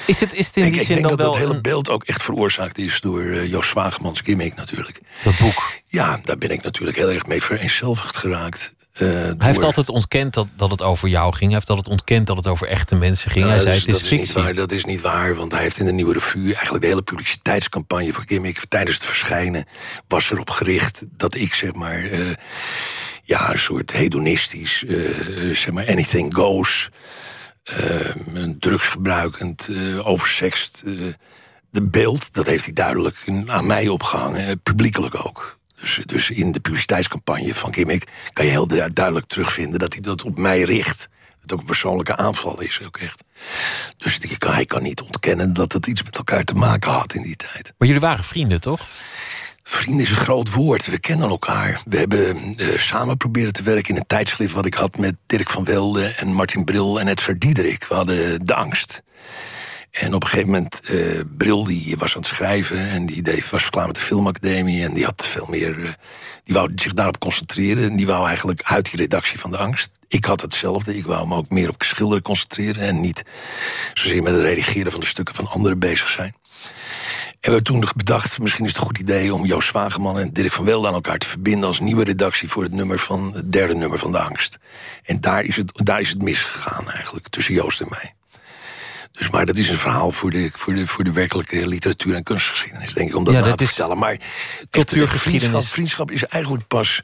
Is 0.07 0.19
het, 0.19 0.33
is 0.33 0.47
het 0.47 0.57
in 0.57 0.63
Ik, 0.65 0.71
die 0.71 0.81
ik 0.81 0.87
zin 0.87 0.95
denk 0.95 1.07
dan 1.07 1.17
dat 1.17 1.25
wel 1.25 1.31
dat 1.31 1.41
hele 1.41 1.53
een- 1.55 1.61
beeld 1.61 1.89
ook 1.89 2.03
echt 2.03 2.23
veroorzaakt 2.23 2.77
is 2.77 3.01
door 3.01 3.21
eh, 3.21 3.49
Joost 3.49 3.69
Zwagemans 3.69 4.21
gimmick 4.23 4.55
natuurlijk. 4.55 4.99
dat 5.23 5.37
boek? 5.37 5.71
Ja, 5.85 6.19
daar 6.23 6.37
ben 6.37 6.49
ik 6.51 6.63
natuurlijk 6.63 6.97
heel 6.97 7.11
erg 7.11 7.25
mee 7.25 7.43
vereenzelvigd 7.43 8.15
geraakt. 8.17 8.75
Eh, 8.93 9.07
Hij 9.07 9.35
heeft 9.37 9.63
altijd 9.63 9.89
ontkend 9.89 10.33
dat, 10.33 10.47
dat 10.57 10.71
het 10.71 10.81
over 10.81 11.09
jou 11.09 11.29
ging. 11.31 11.45
Hij 11.45 11.53
heeft 11.53 11.69
altijd 11.69 11.87
ontkend 11.87 12.27
dat 12.27 12.37
het 12.37 12.47
over 12.47 12.67
echte 12.67 12.95
mensen 12.95 13.31
ging. 13.31 13.45
Nou, 13.45 13.55
hij 13.57 13.63
zei, 13.63 13.75
dat 13.75 13.85
het 13.85 13.95
is 13.95 14.01
dat 14.01 14.11
is 14.11 14.11
niet 14.11 14.21
fictie. 14.27 14.43
waar, 14.43 14.53
dat 14.55 14.71
is 14.71 14.85
niet 14.85 15.01
waar, 15.01 15.35
want 15.35 15.51
hij 15.51 15.61
heeft 15.61 15.79
in 15.79 15.85
de 15.85 15.91
Nieuwe 15.91 16.13
Revue... 16.13 16.53
eigenlijk 16.53 16.81
de 16.81 16.87
hele 16.89 17.01
publiciteitscampagne 17.01 18.13
voor 18.13 18.23
Gimmick... 18.27 18.65
tijdens 18.69 18.95
het 18.95 19.05
verschijnen 19.05 19.65
was 20.07 20.31
erop 20.31 20.49
gericht 20.49 21.03
dat 21.09 21.35
ik, 21.35 21.53
zeg 21.53 21.73
maar... 21.73 22.03
eh, 22.03 22.19
ja, 23.23 23.51
een 23.51 23.59
soort 23.59 23.91
hedonistisch, 23.91 24.85
eh, 24.85 24.95
zeg 25.55 25.71
maar, 25.71 25.87
anything 25.87 26.33
goes... 26.35 26.89
eh, 27.67 28.43
drugsgebruikend, 28.59 29.67
eh 29.67 30.07
oversext... 30.07 30.81
eh, 30.85 30.93
de 31.69 31.83
beeld, 31.83 32.33
dat 32.33 32.45
heeft 32.47 32.63
hij 32.63 32.73
duidelijk 32.73 33.17
aan 33.47 33.67
mij 33.67 33.87
opgehangen, 33.87 34.47
eh, 34.47 34.53
publiekelijk 34.63 35.25
ook. 35.25 35.57
Dus, 35.75 35.99
dus 36.05 36.29
in 36.29 36.51
de 36.51 36.59
publiciteitscampagne 36.59 37.55
van 37.55 37.73
Gimmick 37.73 38.07
kan 38.33 38.45
je 38.45 38.51
heel 38.51 38.67
du- 38.67 38.93
duidelijk 38.93 39.25
terugvinden 39.25 39.79
dat 39.79 39.93
hij 39.93 40.01
dat 40.01 40.23
op 40.23 40.37
mij 40.37 40.61
richt. 40.61 41.07
Het 41.41 41.53
ook 41.53 41.59
een 41.59 41.65
persoonlijke 41.65 42.15
aanval 42.15 42.61
is, 42.61 42.81
ook 42.85 42.97
echt. 42.97 43.23
Dus 43.97 44.15
je 44.15 44.37
kan, 44.37 44.53
hij 44.53 44.65
kan 44.65 44.83
niet 44.83 45.01
ontkennen 45.01 45.53
dat 45.53 45.73
het 45.73 45.87
iets 45.87 46.03
met 46.03 46.15
elkaar 46.17 46.43
te 46.43 46.53
maken 46.53 46.91
had 46.91 47.13
in 47.13 47.21
die 47.21 47.35
tijd. 47.35 47.73
Maar 47.77 47.87
jullie 47.87 48.01
waren 48.01 48.23
vrienden, 48.23 48.61
toch? 48.61 48.87
Vrienden 49.69 50.05
is 50.05 50.11
een 50.11 50.17
groot 50.17 50.53
woord. 50.53 50.85
We 50.85 50.99
kennen 50.99 51.29
elkaar. 51.29 51.81
We 51.85 51.97
hebben 51.97 52.55
eh, 52.57 52.77
samen 52.77 53.17
proberen 53.17 53.53
te 53.53 53.63
werken 53.63 53.93
in 53.93 53.99
een 53.99 54.07
tijdschrift 54.07 54.53
wat 54.53 54.65
ik 54.65 54.73
had 54.73 54.97
met 54.97 55.15
Dirk 55.25 55.49
van 55.49 55.63
Welde 55.63 56.05
en 56.05 56.33
Martin 56.33 56.63
Bril 56.63 56.99
en 56.99 57.07
Edgar 57.07 57.37
Diederik. 57.37 57.85
We 57.87 57.95
hadden 57.95 58.45
De 58.45 58.53
Angst. 58.53 59.03
En 59.91 60.13
op 60.13 60.23
een 60.23 60.29
gegeven 60.29 60.51
moment, 60.51 60.79
eh 60.79 61.19
Bril 61.37 61.63
die 61.63 61.95
was 61.97 62.15
aan 62.15 62.21
het 62.21 62.29
schrijven 62.29 62.89
en 62.89 63.05
die 63.05 63.43
was 63.51 63.69
klaar 63.69 63.85
met 63.85 63.95
de 63.95 64.01
filmacademie 64.01 64.83
en 64.83 64.93
die 64.93 65.05
had 65.05 65.25
veel 65.25 65.47
meer, 65.49 65.85
eh, 65.85 65.91
die 66.43 66.55
wou 66.55 66.71
zich 66.75 66.93
daarop 66.93 67.19
concentreren 67.19 67.89
en 67.89 67.95
die 67.95 68.07
wou 68.07 68.27
eigenlijk 68.27 68.61
uit 68.63 68.85
die 68.85 68.99
redactie 68.99 69.39
van 69.39 69.51
De 69.51 69.57
Angst. 69.57 69.89
Ik 70.07 70.25
had 70.25 70.41
hetzelfde, 70.41 70.97
ik 70.97 71.05
wou 71.05 71.27
me 71.27 71.35
ook 71.35 71.49
meer 71.49 71.69
op 71.69 71.83
schilderen 71.83 72.23
concentreren 72.23 72.83
en 72.83 73.01
niet 73.01 73.23
zozeer 73.93 74.23
met 74.23 74.33
het 74.33 74.41
redigeren 74.41 74.91
van 74.91 74.99
de 74.99 75.05
stukken 75.05 75.35
van 75.35 75.47
anderen 75.47 75.79
bezig 75.79 76.09
zijn. 76.09 76.35
En 77.39 77.53
we 77.53 77.55
hebben 77.55 77.63
toen 77.63 77.89
bedacht, 77.95 78.39
misschien 78.39 78.65
is 78.65 78.71
het 78.71 78.79
een 78.79 78.87
goed 78.87 78.97
idee 78.97 79.33
om 79.33 79.45
Joost 79.45 79.67
Zwageman 79.67 80.19
en 80.19 80.33
Dirk 80.33 80.51
van 80.51 80.65
Welde 80.65 80.87
aan 80.87 80.93
elkaar 80.93 81.17
te 81.17 81.27
verbinden 81.27 81.67
als 81.67 81.79
nieuwe 81.79 82.03
redactie 82.03 82.49
voor 82.49 82.63
het 82.63 82.73
nummer 82.73 82.99
van 82.99 83.33
het 83.33 83.51
derde 83.51 83.75
nummer 83.75 83.99
van 83.99 84.11
de 84.11 84.19
angst. 84.19 84.57
En 85.03 85.21
daar 85.21 85.43
is 85.43 85.55
het, 85.55 85.71
daar 85.73 85.99
is 85.99 86.09
het 86.09 86.21
misgegaan 86.21 86.91
eigenlijk, 86.91 87.27
tussen 87.27 87.53
Joost 87.53 87.81
en 87.81 87.87
mij. 87.89 88.15
Dus, 89.11 89.29
maar 89.29 89.45
dat 89.45 89.55
is 89.55 89.69
een 89.69 89.77
verhaal 89.77 90.11
voor 90.11 90.29
de, 90.29 90.49
voor 90.53 90.73
de, 90.73 90.87
voor 90.87 91.03
de 91.03 91.11
werkelijke 91.11 91.67
literatuur- 91.67 92.15
en 92.15 92.23
kunstgeschiedenis, 92.23 92.93
denk 92.93 93.09
ik, 93.09 93.15
om 93.15 93.23
dat 93.23 93.33
Ja, 93.33 93.39
na 93.39 93.45
dat 93.47 93.57
te 93.57 93.65
vertellen. 93.65 93.97
Maar 93.97 94.17
cultuurgeschiedenis. 94.69 95.47
Vriendschap, 95.49 95.73
vriendschap 95.73 96.11
is 96.11 96.25
eigenlijk 96.25 96.67
pas 96.67 97.01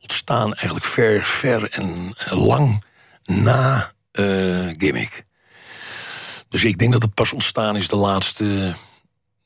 ontstaan, 0.00 0.54
eigenlijk 0.54 0.84
ver, 0.84 1.24
ver 1.24 1.70
en 1.70 2.14
lang 2.30 2.84
na 3.24 3.92
eh, 4.12 4.24
Gimmick. 4.76 5.24
Dus 6.48 6.64
ik 6.64 6.78
denk 6.78 6.92
dat 6.92 7.02
het 7.02 7.14
pas 7.14 7.32
ontstaan 7.32 7.76
is 7.76 7.88
de 7.88 7.96
laatste, 7.96 8.74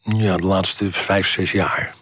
ja, 0.07 0.37
de 0.37 0.47
laatste 0.47 0.93
vijf, 0.93 1.29
zes 1.29 1.53
jaar. 1.53 1.95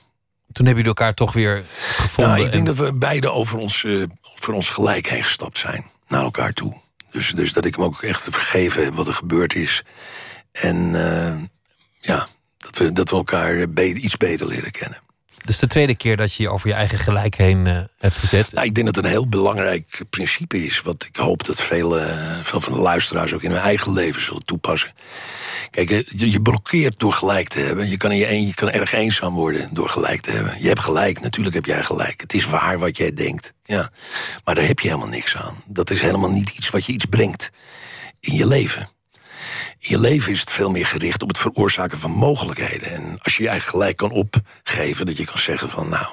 Toen 0.52 0.66
hebben 0.66 0.84
jullie 0.84 0.98
elkaar 0.98 1.14
toch 1.14 1.32
weer 1.32 1.64
gevonden. 1.96 2.32
Nou, 2.34 2.44
ik 2.46 2.52
denk 2.52 2.68
en- 2.68 2.74
dat 2.74 2.86
we 2.86 2.94
beide 2.94 3.30
over 3.30 3.58
ons, 3.58 3.84
eh, 3.84 4.02
over 4.36 4.52
ons 4.52 4.68
gelijk 4.68 5.06
heen 5.08 5.22
gestapt 5.22 5.58
zijn. 5.58 5.90
Naar 6.08 6.22
elkaar 6.22 6.52
toe. 6.52 6.80
Dus, 7.10 7.30
dus 7.30 7.52
dat 7.52 7.64
ik 7.64 7.74
hem 7.74 7.84
ook 7.84 8.02
echt 8.02 8.22
vergeven 8.30 8.84
heb 8.84 8.94
wat 8.94 9.06
er 9.06 9.14
gebeurd 9.14 9.54
is. 9.54 9.82
En 10.52 10.94
eh, 10.94 11.34
ja, 12.00 12.26
dat 12.58 12.78
we, 12.78 12.92
dat 12.92 13.10
we 13.10 13.16
elkaar 13.16 13.70
be- 13.70 13.94
iets 13.94 14.16
beter 14.16 14.46
leren 14.46 14.70
kennen. 14.70 14.98
Dus 15.44 15.58
de 15.58 15.66
tweede 15.66 15.96
keer 15.96 16.16
dat 16.16 16.34
je 16.34 16.42
je 16.42 16.48
over 16.48 16.68
je 16.68 16.74
eigen 16.74 16.98
gelijk 16.98 17.34
heen 17.34 17.66
eh, 17.66 17.80
hebt 17.98 18.18
gezet. 18.18 18.52
Nou, 18.52 18.66
ik 18.66 18.74
denk 18.74 18.86
dat 18.86 18.96
het 18.96 19.04
een 19.04 19.10
heel 19.10 19.28
belangrijk 19.28 20.00
principe 20.10 20.64
is. 20.64 20.82
Wat 20.82 21.04
ik 21.04 21.16
hoop 21.16 21.44
dat 21.44 21.62
veel, 21.62 21.98
eh, 21.98 22.38
veel 22.42 22.60
van 22.60 22.72
de 22.72 22.78
luisteraars 22.78 23.32
ook 23.32 23.42
in 23.42 23.50
hun 23.50 23.60
eigen 23.60 23.92
leven 23.92 24.22
zullen 24.22 24.44
toepassen. 24.44 24.92
Kijk, 25.70 25.90
eh, 25.90 26.02
je, 26.06 26.30
je 26.30 26.42
blokkeert 26.42 26.98
door 26.98 27.12
gelijk 27.12 27.48
te 27.48 27.60
hebben. 27.60 27.88
Je 27.88 27.96
kan, 27.96 28.10
in 28.10 28.18
je, 28.18 28.30
een, 28.30 28.46
je 28.46 28.54
kan 28.54 28.70
erg 28.70 28.92
eenzaam 28.92 29.34
worden 29.34 29.68
door 29.72 29.88
gelijk 29.88 30.20
te 30.20 30.30
hebben. 30.30 30.56
Je 30.60 30.68
hebt 30.68 30.80
gelijk, 30.80 31.20
natuurlijk 31.20 31.54
heb 31.54 31.64
jij 31.64 31.82
gelijk. 31.82 32.20
Het 32.20 32.34
is 32.34 32.44
waar 32.44 32.78
wat 32.78 32.96
jij 32.96 33.12
denkt. 33.12 33.52
Ja. 33.64 33.90
Maar 34.44 34.54
daar 34.54 34.66
heb 34.66 34.80
je 34.80 34.88
helemaal 34.88 35.08
niks 35.08 35.36
aan. 35.36 35.62
Dat 35.66 35.90
is 35.90 36.00
helemaal 36.00 36.30
niet 36.30 36.50
iets 36.50 36.70
wat 36.70 36.84
je 36.84 36.92
iets 36.92 37.04
brengt 37.04 37.50
in 38.20 38.34
je 38.34 38.46
leven. 38.46 38.88
In 39.78 39.88
je 39.90 40.00
leven 40.00 40.32
is 40.32 40.40
het 40.40 40.50
veel 40.50 40.70
meer 40.70 40.86
gericht 40.86 41.22
op 41.22 41.28
het 41.28 41.38
veroorzaken 41.38 41.98
van 41.98 42.10
mogelijkheden. 42.10 42.92
En 42.92 43.18
als 43.22 43.36
je 43.36 43.42
je 43.42 43.48
eigen 43.48 43.68
gelijk 43.70 43.96
kan 43.96 44.10
opgeven, 44.10 45.06
dat 45.06 45.16
je 45.16 45.24
kan 45.24 45.38
zeggen 45.38 45.70
van... 45.70 45.88
nou, 45.88 46.06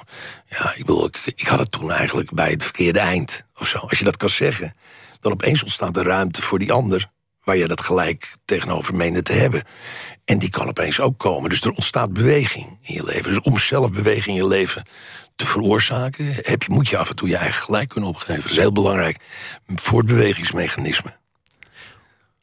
ja, 0.50 0.74
ik, 0.76 0.86
bedoel, 0.86 1.10
ik, 1.36 1.48
had 1.48 1.60
het 1.60 1.72
toen 1.72 1.92
eigenlijk 1.92 2.32
bij 2.32 2.50
het 2.50 2.64
verkeerde 2.64 3.00
eind. 3.00 3.44
Of 3.56 3.68
zo. 3.68 3.78
Als 3.78 4.00
je 4.00 4.06
dat 4.06 4.18
kan 4.18 4.30
zeggen, 4.30 4.74
dan 5.20 5.32
opeens 5.32 5.64
ontstaat 5.64 5.98
er 5.98 6.06
ruimte 6.06 6.42
voor 6.42 6.60
die 6.60 6.72
ander... 6.72 7.10
waar 7.40 7.58
je 7.58 7.68
dat 7.68 7.82
gelijk 7.82 8.36
tegenover 8.46 8.96
meende 8.96 9.22
te 9.22 9.34
hebben. 9.34 9.64
En 10.26 10.40
die 10.40 10.50
kan 10.50 10.68
opeens 10.68 11.00
ook 11.00 11.18
komen. 11.18 11.50
Dus 11.50 11.62
er 11.62 11.72
ontstaat 11.72 12.14
beweging 12.14 12.78
in 12.82 12.94
je 12.94 13.04
leven. 13.04 13.24
Dus 13.24 13.40
om 13.40 13.60
zelf 13.60 13.92
beweging 13.92 14.38
in 14.38 14.44
je 14.44 14.48
leven 14.48 14.86
te 15.36 15.46
veroorzaken... 15.46 16.34
Heb 16.42 16.64
je, 16.64 16.74
moet 16.74 16.90
je 16.90 16.98
af 16.98 17.10
en 17.10 17.16
toe 17.16 17.28
je 17.28 17.38
eigen 17.38 17.64
gelijk 17.64 17.90
kunnen 17.90 18.10
opgeven. 18.10 18.42
Dat 18.42 18.52
is 18.52 18.58
heel 18.58 18.72
belangrijk. 18.72 19.18
Voortbewegingsmechanisme. 19.66 21.20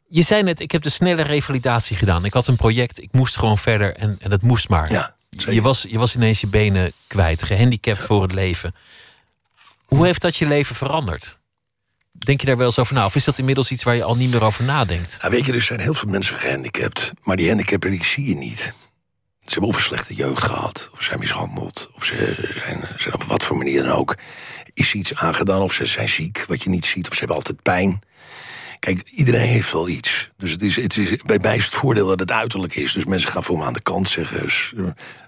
Je 0.09 0.21
zei 0.21 0.43
net, 0.43 0.59
ik 0.59 0.71
heb 0.71 0.81
de 0.81 0.89
snelle 0.89 1.21
revalidatie 1.21 1.95
gedaan. 1.95 2.25
Ik 2.25 2.33
had 2.33 2.47
een 2.47 2.55
project, 2.55 3.01
ik 3.01 3.09
moest 3.11 3.37
gewoon 3.37 3.57
verder 3.57 3.95
en, 3.95 4.17
en 4.19 4.31
het 4.31 4.41
moest 4.41 4.69
maar. 4.69 4.91
Ja, 4.91 5.15
je, 5.29 5.61
was, 5.61 5.85
je 5.89 5.97
was 5.97 6.15
ineens 6.15 6.41
je 6.41 6.47
benen 6.47 6.93
kwijt, 7.07 7.43
gehandicapt 7.43 7.97
voor 7.97 8.21
het 8.21 8.33
leven. 8.33 8.75
Hoe 9.85 10.05
heeft 10.05 10.21
dat 10.21 10.37
je 10.37 10.47
leven 10.47 10.75
veranderd? 10.75 11.37
Denk 12.11 12.39
je 12.39 12.47
daar 12.47 12.57
wel 12.57 12.65
eens 12.65 12.79
over 12.79 12.93
na? 12.93 13.05
Of 13.05 13.15
is 13.15 13.23
dat 13.23 13.37
inmiddels 13.37 13.71
iets 13.71 13.83
waar 13.83 13.95
je 13.95 14.03
al 14.03 14.15
niet 14.15 14.31
meer 14.31 14.43
over 14.43 14.63
nadenkt? 14.63 15.17
Nou, 15.21 15.33
weet 15.33 15.45
je, 15.45 15.53
er 15.53 15.61
zijn 15.61 15.79
heel 15.79 15.93
veel 15.93 16.09
mensen 16.09 16.35
gehandicapt. 16.35 17.11
Maar 17.21 17.35
die 17.35 17.47
handicappen 17.47 17.91
die 17.91 18.05
zie 18.05 18.27
je 18.27 18.35
niet. 18.35 18.73
Ze 19.39 19.49
hebben 19.49 19.69
of 19.69 19.75
een 19.75 19.81
slechte 19.81 20.13
jeugd 20.13 20.43
gehad. 20.43 20.89
Of 20.93 21.03
zijn 21.03 21.19
mishandeld. 21.19 21.89
Of 21.93 22.05
ze 22.05 22.49
zijn, 22.63 22.83
zijn 22.97 23.13
op 23.13 23.23
wat 23.23 23.43
voor 23.43 23.57
manier 23.57 23.83
dan 23.83 23.91
ook. 23.91 24.17
Is 24.73 24.93
iets 24.93 25.15
aangedaan. 25.15 25.61
Of 25.61 25.73
ze 25.73 25.85
zijn 25.85 26.09
ziek, 26.09 26.45
wat 26.47 26.63
je 26.63 26.69
niet 26.69 26.85
ziet. 26.85 27.07
Of 27.07 27.13
ze 27.13 27.19
hebben 27.19 27.37
altijd 27.37 27.61
pijn. 27.61 28.01
Kijk, 28.79 29.09
iedereen 29.09 29.47
heeft 29.47 29.71
wel 29.71 29.87
iets. 29.87 30.29
Dus 30.37 30.51
het 30.51 30.61
is, 30.61 30.75
het 30.75 30.97
is, 30.97 31.17
bij 31.25 31.39
mij 31.41 31.55
is 31.55 31.65
het 31.65 31.73
voordeel 31.73 32.07
dat 32.07 32.19
het 32.19 32.31
uiterlijk 32.31 32.75
is. 32.75 32.93
Dus 32.93 33.05
mensen 33.05 33.31
gaan 33.31 33.43
voor 33.43 33.57
me 33.57 33.63
aan 33.63 33.73
de 33.73 33.81
kant 33.81 34.09
zeggen... 34.09 34.51
"S- 34.51 34.73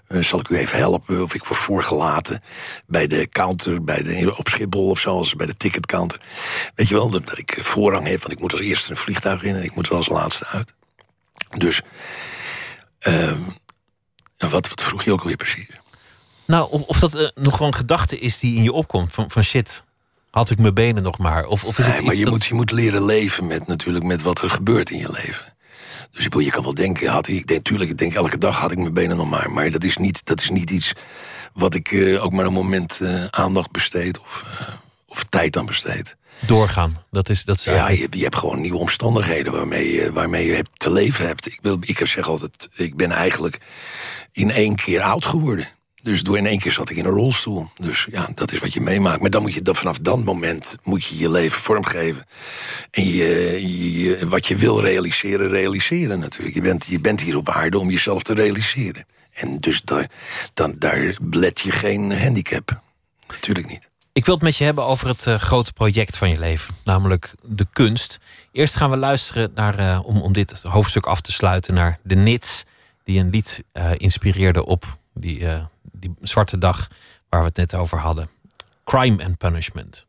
eh, 0.06 0.22
zal 0.22 0.40
ik 0.40 0.48
u 0.48 0.56
even 0.56 0.78
helpen? 0.78 1.22
Of 1.22 1.34
ik 1.34 1.44
word 1.44 1.60
voorgelaten 1.60 2.40
bij 2.86 3.06
de 3.06 3.28
counter 3.28 3.84
bij 3.84 4.02
de, 4.02 4.36
op 4.36 4.48
Schiphol 4.48 4.88
of 4.88 4.98
zo, 5.00 5.16
als 5.16 5.34
bij 5.34 5.46
de 5.46 5.54
ticketcounter. 5.54 6.20
Weet 6.74 6.88
je 6.88 6.94
wel, 6.94 7.10
dat 7.10 7.38
ik 7.38 7.58
voorrang 7.60 8.06
heb, 8.06 8.20
want 8.20 8.32
ik 8.32 8.40
moet 8.40 8.52
als 8.52 8.60
eerste 8.60 8.90
een 8.90 8.96
vliegtuig 8.96 9.42
in... 9.42 9.54
en 9.56 9.62
ik 9.62 9.74
moet 9.74 9.86
er 9.86 9.94
als 9.94 10.08
laatste 10.08 10.46
uit. 10.46 10.74
Dus, 11.56 11.82
ehm, 12.98 13.38
wat, 14.38 14.68
wat 14.68 14.82
vroeg 14.82 15.04
je 15.04 15.12
ook 15.12 15.20
alweer 15.20 15.36
precies? 15.36 15.66
Nou, 16.44 16.70
of, 16.70 16.82
of 16.82 16.98
dat 16.98 17.14
eh, 17.14 17.28
nog 17.34 17.56
gewoon 17.56 17.74
gedachte 17.74 18.18
is 18.18 18.38
die 18.38 18.56
in 18.56 18.62
je 18.62 18.72
opkomt. 18.72 19.12
Van, 19.12 19.30
van 19.30 19.44
shit, 19.44 19.84
had 20.32 20.50
ik 20.50 20.58
mijn 20.58 20.74
benen 20.74 21.02
nog 21.02 21.18
maar? 21.18 21.46
Of, 21.46 21.64
of 21.64 21.78
is 21.78 21.84
het 21.84 21.94
Nee, 21.94 22.02
maar 22.02 22.14
je, 22.14 22.22
dat- 22.24 22.32
moet, 22.32 22.44
je 22.44 22.54
moet 22.54 22.70
leren 22.70 23.04
leven 23.04 23.46
met, 23.46 23.66
natuurlijk, 23.66 24.04
met 24.04 24.22
wat 24.22 24.42
er 24.42 24.50
gebeurt 24.50 24.90
in 24.90 24.98
je 24.98 25.10
leven. 25.10 25.54
Dus 26.10 26.44
je 26.44 26.50
kan 26.50 26.62
wel 26.62 26.74
denken, 26.74 27.10
had 27.10 27.28
ik, 27.28 27.34
ik 27.36 27.46
denk, 27.46 27.64
tuurlijk, 27.64 27.90
ik 27.90 27.98
denk 27.98 28.14
elke 28.14 28.38
dag 28.38 28.58
had 28.58 28.70
ik 28.70 28.78
mijn 28.78 28.94
benen 28.94 29.16
nog 29.16 29.30
maar. 29.30 29.50
Maar 29.50 29.70
dat 29.70 29.84
is 29.84 29.96
niet, 29.96 30.26
dat 30.26 30.40
is 30.40 30.50
niet 30.50 30.70
iets 30.70 30.92
wat 31.52 31.74
ik 31.74 31.92
eh, 31.92 32.24
ook 32.24 32.32
maar 32.32 32.46
een 32.46 32.52
moment 32.52 33.00
eh, 33.00 33.24
aandacht 33.24 33.70
besteed 33.70 34.18
of, 34.20 34.44
eh, 34.60 34.74
of 35.06 35.24
tijd 35.24 35.56
aan 35.56 35.66
besteed. 35.66 36.16
Doorgaan, 36.46 37.04
dat 37.10 37.28
is... 37.28 37.44
Dat 37.44 37.56
is 37.56 37.64
ja, 37.64 37.88
je, 37.88 38.06
je, 38.10 38.22
hebt 38.22 38.36
gewoon 38.36 38.60
nieuwe 38.60 38.78
omstandigheden 38.78 39.52
waarmee 39.52 39.92
je, 39.92 40.12
waarmee 40.12 40.46
je 40.46 40.64
te 40.76 40.90
leven 40.90 41.26
hebt. 41.26 41.46
Ik, 41.46 41.58
wil, 41.62 41.76
ik 41.80 42.06
zeg 42.06 42.28
altijd, 42.28 42.68
ik 42.74 42.96
ben 42.96 43.10
eigenlijk 43.10 43.58
in 44.32 44.50
één 44.50 44.74
keer 44.74 45.00
oud 45.00 45.24
geworden. 45.24 45.68
Dus 46.02 46.22
door 46.22 46.36
in 46.36 46.46
één 46.46 46.58
keer 46.58 46.72
zat 46.72 46.90
ik 46.90 46.96
in 46.96 47.04
een 47.04 47.10
rolstoel. 47.10 47.70
Dus 47.76 48.06
ja, 48.10 48.28
dat 48.34 48.52
is 48.52 48.58
wat 48.58 48.72
je 48.72 48.80
meemaakt. 48.80 49.20
Maar 49.20 49.30
dan 49.30 49.42
moet 49.42 49.54
je 49.54 49.62
dan, 49.62 49.76
vanaf 49.76 49.98
dat 49.98 50.24
moment 50.24 50.76
moet 50.82 51.04
je 51.04 51.18
je 51.18 51.30
leven 51.30 51.60
vormgeven. 51.60 52.26
En 52.90 53.06
je, 53.06 54.18
wat 54.28 54.46
je 54.46 54.56
wil 54.56 54.80
realiseren, 54.80 55.48
realiseren 55.48 56.18
natuurlijk. 56.18 56.54
Je 56.54 56.60
bent, 56.60 56.86
je 56.86 57.00
bent 57.00 57.20
hier 57.20 57.36
op 57.36 57.48
aarde 57.48 57.78
om 57.78 57.90
jezelf 57.90 58.22
te 58.22 58.34
realiseren. 58.34 59.04
En 59.32 59.56
dus 59.56 59.82
daar, 59.82 60.10
dan, 60.54 60.74
daar 60.78 61.16
let 61.30 61.60
je 61.60 61.72
geen 61.72 62.18
handicap. 62.18 62.80
Natuurlijk 63.28 63.68
niet. 63.68 63.90
Ik 64.12 64.24
wil 64.24 64.34
het 64.34 64.42
met 64.42 64.56
je 64.56 64.64
hebben 64.64 64.84
over 64.84 65.08
het 65.08 65.26
uh, 65.26 65.34
grote 65.34 65.72
project 65.72 66.16
van 66.16 66.30
je 66.30 66.38
leven, 66.38 66.74
namelijk 66.84 67.34
de 67.42 67.66
kunst. 67.72 68.18
Eerst 68.52 68.76
gaan 68.76 68.90
we 68.90 68.96
luisteren 68.96 69.52
naar, 69.54 69.80
uh, 69.80 70.00
om, 70.04 70.22
om 70.22 70.32
dit 70.32 70.62
hoofdstuk 70.62 71.06
af 71.06 71.20
te 71.20 71.32
sluiten, 71.32 71.74
naar 71.74 71.98
de 72.02 72.14
Nits, 72.14 72.64
die 73.04 73.20
een 73.20 73.30
lied 73.30 73.62
uh, 73.72 73.90
inspireerde 73.96 74.64
op 74.66 74.98
die, 75.14 75.46
die 76.02 76.14
zwarte 76.20 76.58
dag 76.58 76.88
waar 77.28 77.40
we 77.40 77.46
het 77.46 77.56
net 77.56 77.74
over 77.74 77.98
hadden. 77.98 78.28
Crime 78.84 79.24
and 79.24 79.38
Punishment. 79.38 80.06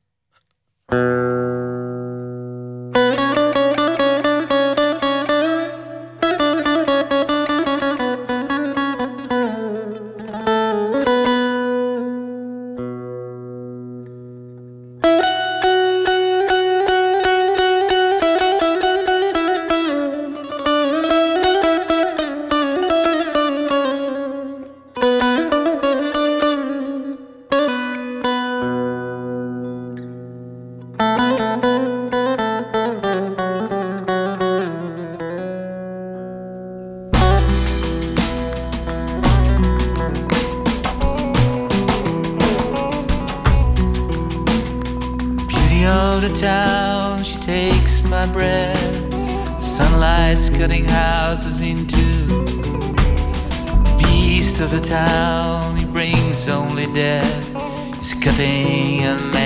she 47.24 47.40
takes 47.40 48.04
my 48.04 48.26
breath. 48.34 49.62
Sunlight's 49.62 50.50
cutting 50.50 50.84
houses 50.84 51.62
into 51.62 52.04
beast 53.98 54.60
of 54.60 54.72
the 54.72 54.82
town. 54.82 55.78
He 55.78 55.86
brings 55.86 56.50
only 56.50 56.88
death. 56.88 57.56
He's 57.96 58.14
cutting 58.14 59.06
a 59.06 59.18
man. 59.32 59.43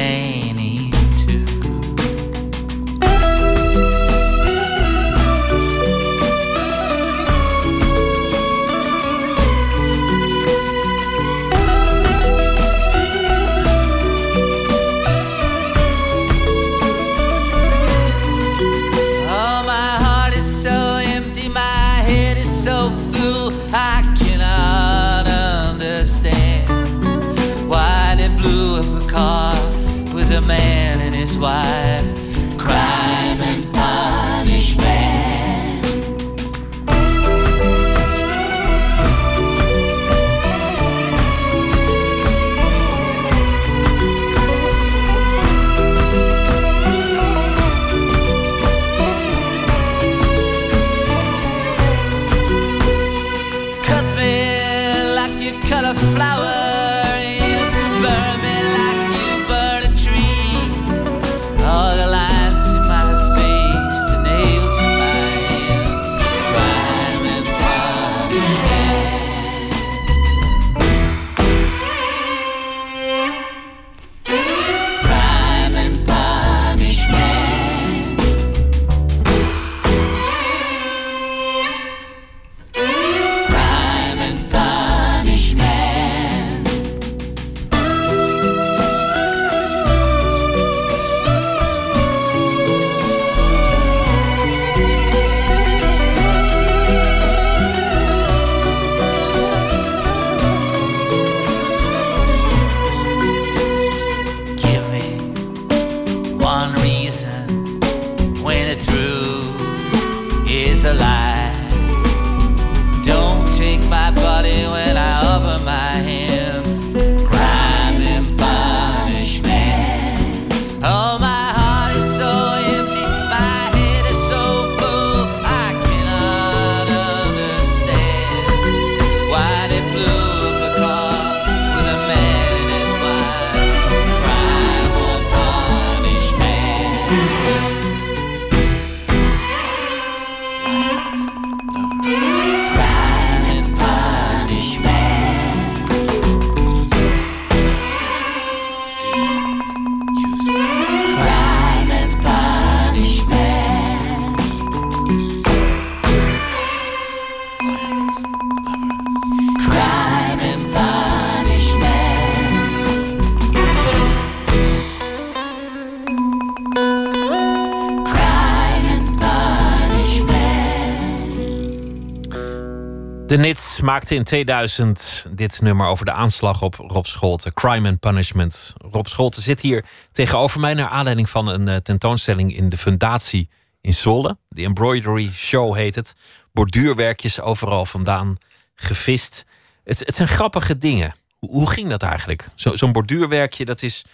In 174.12 174.24
2000 174.24 175.28
dit 175.32 175.62
nummer 175.62 175.88
over 175.88 176.06
de 176.06 176.12
aanslag 176.12 176.62
op 176.62 176.76
Rob 176.76 177.06
Scholten. 177.06 177.54
Crime 177.54 177.90
and 177.90 178.00
Punishment. 178.00 178.74
Rob 178.92 179.06
Scholten 179.06 179.42
zit 179.42 179.62
hier 179.62 179.86
tegenover 180.12 180.60
mij 180.60 180.74
naar 180.74 180.90
aanleiding 180.90 181.30
van 181.30 181.48
een 181.48 181.68
eh, 181.68 181.76
tentoonstelling 181.76 182.56
in 182.56 182.70
de 182.70 182.78
Fundatie 182.78 183.50
in 183.82 183.94
Zwolle. 183.94 184.38
De 184.50 184.64
Embroidery 184.64 185.32
Show 185.32 185.76
heet 185.76 185.96
het. 185.96 186.16
Borduurwerkjes 186.52 187.42
overal 187.42 187.86
vandaan 187.86 188.38
gevist. 188.76 189.46
Het, 189.84 190.00
het 190.00 190.16
zijn 190.16 190.28
grappige 190.28 190.78
dingen. 190.78 191.16
Hoe, 191.40 191.50
hoe 191.50 191.70
ging 191.70 191.90
dat 191.90 192.04
eigenlijk? 192.04 192.50
Zo'n 192.56 192.92
borduurwerkje, 192.92 193.66
dat 193.66 193.84
is 193.84 194.06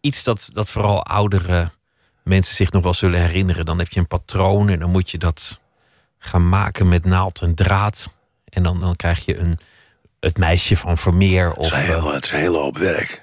iets 0.00 0.22
dat, 0.22 0.48
dat 0.52 0.70
vooral 0.70 1.04
oudere 1.04 1.70
mensen 2.24 2.54
zich 2.54 2.70
nog 2.70 2.82
wel 2.82 2.94
zullen 2.94 3.20
herinneren. 3.20 3.64
Dan 3.64 3.78
heb 3.78 3.92
je 3.92 4.00
een 4.00 4.06
patroon 4.06 4.68
en 4.68 4.78
dan 4.78 4.90
moet 4.90 5.10
je 5.10 5.18
dat 5.18 5.60
gaan 6.18 6.48
maken 6.48 6.88
met 6.88 7.04
naald 7.04 7.40
en 7.42 7.54
draad. 7.54 8.15
En 8.56 8.62
dan, 8.62 8.80
dan 8.80 8.96
krijg 8.96 9.24
je 9.24 9.36
een, 9.36 9.58
het 10.20 10.38
meisje 10.38 10.76
van 10.76 10.98
Vermeer. 10.98 11.52
Of, 11.52 11.70
het, 11.70 11.74
is 11.74 11.80
een 11.80 11.84
heel, 11.86 12.08
eh, 12.08 12.14
het 12.14 12.24
is 12.24 12.30
een 12.30 12.38
hele 12.38 12.58
hoop 12.58 12.78
werk. 12.78 13.22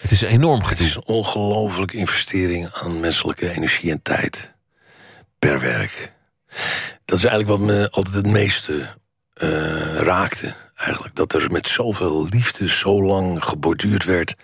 het 0.00 0.10
is 0.10 0.20
enorm 0.20 0.62
Het 0.62 0.80
is 0.80 0.96
een 1.04 1.86
investering 1.86 2.68
aan 2.72 3.00
menselijke 3.00 3.50
energie 3.50 3.90
en 3.90 4.02
tijd. 4.02 4.52
Per 5.38 5.60
werk. 5.60 6.12
Dat 7.04 7.18
is 7.18 7.24
eigenlijk 7.24 7.58
wat 7.58 7.68
me 7.68 7.90
altijd 7.90 8.14
het 8.14 8.26
meeste 8.26 8.88
eh, 9.34 9.94
raakte. 9.94 10.54
Eigenlijk. 10.74 11.14
Dat 11.14 11.32
er 11.32 11.50
met 11.50 11.68
zoveel 11.68 12.26
liefde 12.28 12.68
zo 12.68 13.02
lang 13.02 13.44
geborduurd 13.44 14.04
werd 14.04 14.34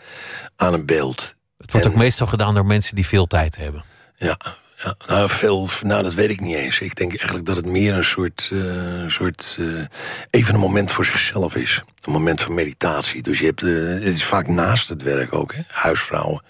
aan 0.57 0.75
een 0.75 0.87
beeld. 0.87 1.35
Het 1.59 1.71
wordt 1.73 1.87
en- 1.87 1.93
ook 1.93 1.99
meestal 1.99 2.27
gedaan 2.27 2.55
door 2.55 2.67
mensen 2.67 2.95
die 2.95 3.07
veel 3.07 3.27
tijd 3.27 3.57
hebben. 3.57 3.85
Ja, 4.17 4.37
ja 4.83 4.95
nou, 5.07 5.29
veel, 5.29 5.69
nou, 5.83 6.03
dat 6.03 6.15
weet 6.15 6.31
ik 6.31 6.41
niet 6.41 6.57
eens. 6.57 6.81
Ik 6.81 6.95
denk 6.95 7.11
eigenlijk 7.11 7.47
dat 7.47 7.57
het 7.57 7.67
meer 7.67 7.95
een 7.95 8.05
soort, 8.05 8.51
eh, 8.53 9.09
soort 9.09 9.57
eh, 9.59 9.85
even 10.31 10.55
een 10.55 10.61
moment 10.61 10.93
voor 10.93 11.05
zichzelf 11.05 11.55
is. 11.55 11.83
Een 12.05 12.13
moment 12.13 12.41
van 12.41 12.55
meditatie. 12.55 13.23
Dus 13.23 13.39
je 13.39 13.45
hebt, 13.45 13.63
eh, 13.63 13.71
het 14.05 14.15
is 14.15 14.25
vaak 14.25 14.49
naast 14.49 14.89
het 14.89 15.03
werk 15.03 15.35
ook, 15.35 15.55
hè? 15.55 15.63
huisvrouwen. 15.69 16.43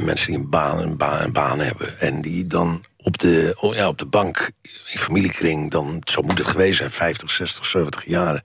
mensen 0.00 0.26
die 0.26 0.38
een 0.38 0.50
baan, 0.50 0.78
een, 0.78 0.96
baan, 0.96 1.22
een 1.22 1.32
baan 1.32 1.58
hebben. 1.60 1.98
En 1.98 2.22
die 2.22 2.46
dan 2.46 2.84
op 2.96 3.18
de, 3.18 3.56
oh 3.60 3.74
ja, 3.74 3.88
op 3.88 3.98
de 3.98 4.06
bank 4.06 4.50
in 4.62 4.98
familiekring, 4.98 5.70
dan, 5.70 6.00
zo 6.04 6.22
moet 6.22 6.38
het 6.38 6.46
geweest 6.46 6.76
zijn, 6.78 6.90
50, 6.90 7.30
60, 7.30 7.66
70 7.66 8.04
jaren, 8.04 8.44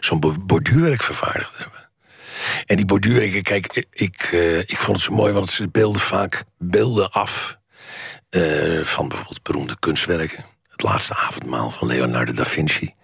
zo'n 0.00 0.20
bo- 0.20 0.34
borduurwerk 0.46 1.02
vervaardigd 1.02 1.58
hebben. 1.58 1.90
En 2.66 2.76
die 2.76 2.84
borduurwerken, 2.86 3.42
kijk, 3.42 3.86
ik, 3.90 4.28
eh, 4.32 4.58
ik 4.58 4.76
vond 4.76 4.96
het 4.96 5.06
zo 5.06 5.12
mooi, 5.12 5.32
want 5.32 5.50
ze 5.50 5.68
beelden 5.68 6.00
vaak 6.00 6.44
beelden 6.58 7.10
af 7.10 7.57
eh, 8.30 8.84
van 8.84 9.08
bijvoorbeeld 9.08 9.42
beroemde 9.42 9.76
kunstwerken. 9.78 10.44
Het 10.68 10.82
laatste 10.82 11.14
avondmaal 11.14 11.70
van 11.70 11.88
Leonardo 11.88 12.32
da 12.32 12.44
Vinci. 12.44 12.94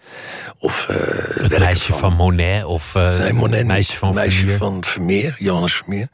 Of 0.59 0.89
eh 0.89 0.97
Het 1.43 1.59
meisje 1.59 1.95
van, 1.95 2.13
Monet 2.13 2.65
of 2.65 2.95
Nee, 2.95 3.33
Monet 3.33 3.67
meisje 3.67 3.97
van 3.97 4.15
meisje 4.15 4.39
Vermeer. 4.39 4.57
van 4.59 4.85
Vermeer, 4.85 5.35
Johannes 5.39 5.75
Vermeer. 5.75 6.09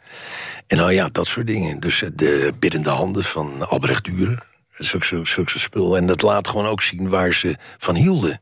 En 0.67 0.77
nou 0.77 0.93
ja, 0.93 1.09
dat 1.13 1.27
soort 1.27 1.47
dingen. 1.47 1.81
Dus 1.81 2.03
de 2.15 2.53
biddende 2.59 2.91
handen 2.91 3.25
van 3.25 3.69
Albrecht 3.69 4.11
Dürer. 4.11 4.49
Zulke, 4.73 5.21
zulke, 5.27 5.59
spul. 5.59 5.97
En 5.97 6.07
dat 6.07 6.23
laat 6.23 6.49
gewoon 6.49 6.67
ook 6.67 6.83
zien 6.83 7.09
waar 7.09 7.35
ze 7.35 7.57
van 7.79 7.95
hielden. 7.95 8.41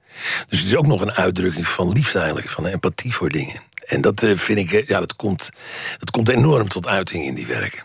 Dus 0.48 0.58
het 0.58 0.68
is 0.68 0.76
ook 0.76 0.86
nog 0.86 1.00
een 1.00 1.12
uitdrukking 1.12 1.66
van 1.66 1.92
liefde 1.92 2.18
eigenlijk. 2.18 2.50
Van 2.50 2.66
empathie 2.66 3.14
voor 3.14 3.28
dingen. 3.28 3.60
En 3.86 4.00
dat 4.00 4.26
vind 4.34 4.58
ik, 4.58 4.88
ja, 4.88 5.00
dat 5.00 5.16
komt, 5.16 5.48
dat 5.98 6.10
komt 6.10 6.28
enorm 6.28 6.68
tot 6.68 6.86
uiting 6.86 7.24
in 7.24 7.34
die 7.34 7.46
werken. 7.46 7.82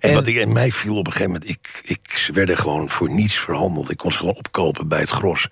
En, 0.00 0.08
En- 0.08 0.14
wat 0.14 0.26
ik, 0.26 0.36
in 0.36 0.52
mij 0.52 0.72
viel 0.72 0.96
op 0.96 1.06
een 1.06 1.12
gegeven 1.12 1.32
moment, 1.32 1.50
ik, 1.50 1.80
ik, 1.82 2.18
ze 2.18 2.32
werden 2.32 2.58
gewoon 2.58 2.88
voor 2.90 3.10
niets 3.10 3.34
verhandeld. 3.34 3.90
Ik 3.90 3.96
kon 3.96 4.12
ze 4.12 4.18
gewoon 4.18 4.34
opkopen 4.34 4.88
bij 4.88 5.00
het 5.00 5.10
gros. 5.10 5.48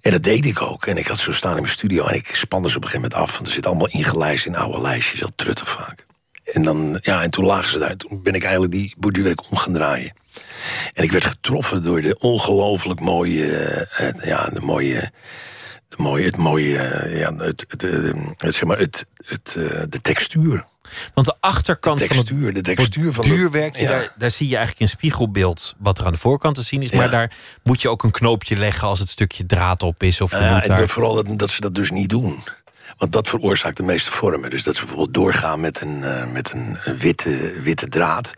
En 0.00 0.10
dat 0.10 0.22
deed 0.22 0.46
ik 0.46 0.62
ook. 0.62 0.86
En 0.86 0.96
ik 0.96 1.06
had 1.06 1.18
zo 1.18 1.32
staan 1.32 1.54
in 1.54 1.62
mijn 1.62 1.72
studio 1.72 2.06
en 2.06 2.14
ik 2.14 2.30
spande 2.34 2.70
ze 2.70 2.76
op 2.76 2.82
een 2.82 2.88
gegeven 2.88 3.10
moment 3.10 3.28
af. 3.28 3.34
Want 3.36 3.46
er 3.48 3.54
zit 3.54 3.66
allemaal 3.66 3.88
ingelijst 3.88 4.46
in 4.46 4.56
oude 4.56 4.80
lijstjes, 4.80 5.20
heel 5.20 5.34
truttig 5.36 5.68
vaak. 5.68 6.06
En, 6.44 6.62
dan, 6.62 6.98
ja, 7.02 7.22
en 7.22 7.30
toen 7.30 7.44
lagen 7.44 7.70
ze 7.70 7.78
daar. 7.78 7.96
Toen 7.96 8.22
ben 8.22 8.34
ik 8.34 8.42
eigenlijk 8.42 8.72
die 8.72 8.94
borduurwerk 8.98 9.50
om 9.50 9.56
gaan 9.56 9.72
draaien. 9.72 10.12
En 10.94 11.04
ik 11.04 11.12
werd 11.12 11.24
getroffen 11.24 11.82
door 11.82 12.02
de 12.02 12.18
ongelooflijk 12.18 13.00
mooie, 13.00 13.56
eh, 13.56 14.08
eh, 14.08 14.14
ja, 14.26 14.48
de 14.52 14.60
mooie, 14.60 15.10
de 15.88 15.96
mooie, 15.96 16.24
het 16.24 16.36
mooie, 16.36 16.78
eh, 16.78 17.18
ja, 17.18 17.34
het, 17.36 17.64
het, 17.68 17.82
het, 17.82 18.54
zeg 18.54 18.64
maar, 18.64 18.78
het, 18.78 19.06
het, 19.24 19.52
de 19.88 20.00
textuur. 20.02 20.64
Want 21.14 21.26
de 21.26 21.34
achterkant 21.40 21.98
De 21.98 22.06
van 22.06 22.16
het 22.16 22.26
textuur, 22.26 22.52
de 22.54 22.60
textuur 22.60 23.12
van 23.12 23.22
de- 23.24 23.28
borduurwerk, 23.30 23.76
ja. 23.76 23.88
daar, 23.88 24.12
daar 24.18 24.30
zie 24.30 24.48
je 24.48 24.56
eigenlijk 24.56 24.82
een 24.84 24.96
spiegelbeeld 24.96 25.74
wat 25.78 25.98
er 25.98 26.06
aan 26.06 26.12
de 26.12 26.18
voorkant 26.18 26.54
te 26.54 26.62
zien 26.62 26.82
is. 26.82 26.90
Maar 26.90 27.04
Ja. 27.04 27.10
daar 27.10 27.32
moet 27.62 27.82
je 27.82 27.88
ook 27.88 28.02
een 28.02 28.10
knoopje 28.10 28.56
leggen 28.56 28.88
als 28.88 28.98
het 28.98 29.08
stukje 29.10 29.46
draad 29.46 29.82
op 29.82 30.02
is. 30.02 30.20
Of 30.20 30.30
je 30.30 30.36
Ja, 30.36 30.52
moet 30.54 30.62
en 30.62 30.68
daar... 30.68 30.88
vooral 30.88 31.14
dat, 31.14 31.38
dat 31.38 31.50
ze 31.50 31.60
dat 31.60 31.74
dus 31.74 31.90
niet 31.90 32.08
doen. 32.08 32.42
Want 32.98 33.12
dat 33.12 33.28
veroorzaakt 33.28 33.76
de 33.76 33.82
meeste 33.82 34.10
vormen. 34.10 34.50
Dus 34.50 34.62
dat 34.62 34.74
ze 34.74 34.80
bijvoorbeeld 34.80 35.14
doorgaan 35.14 35.60
met 35.60 35.80
een, 35.80 36.02
eh, 36.04 36.32
met 36.32 36.52
een, 36.52 36.78
een 36.84 36.96
witte, 36.96 37.52
witte 37.60 37.88
draad. 37.88 38.32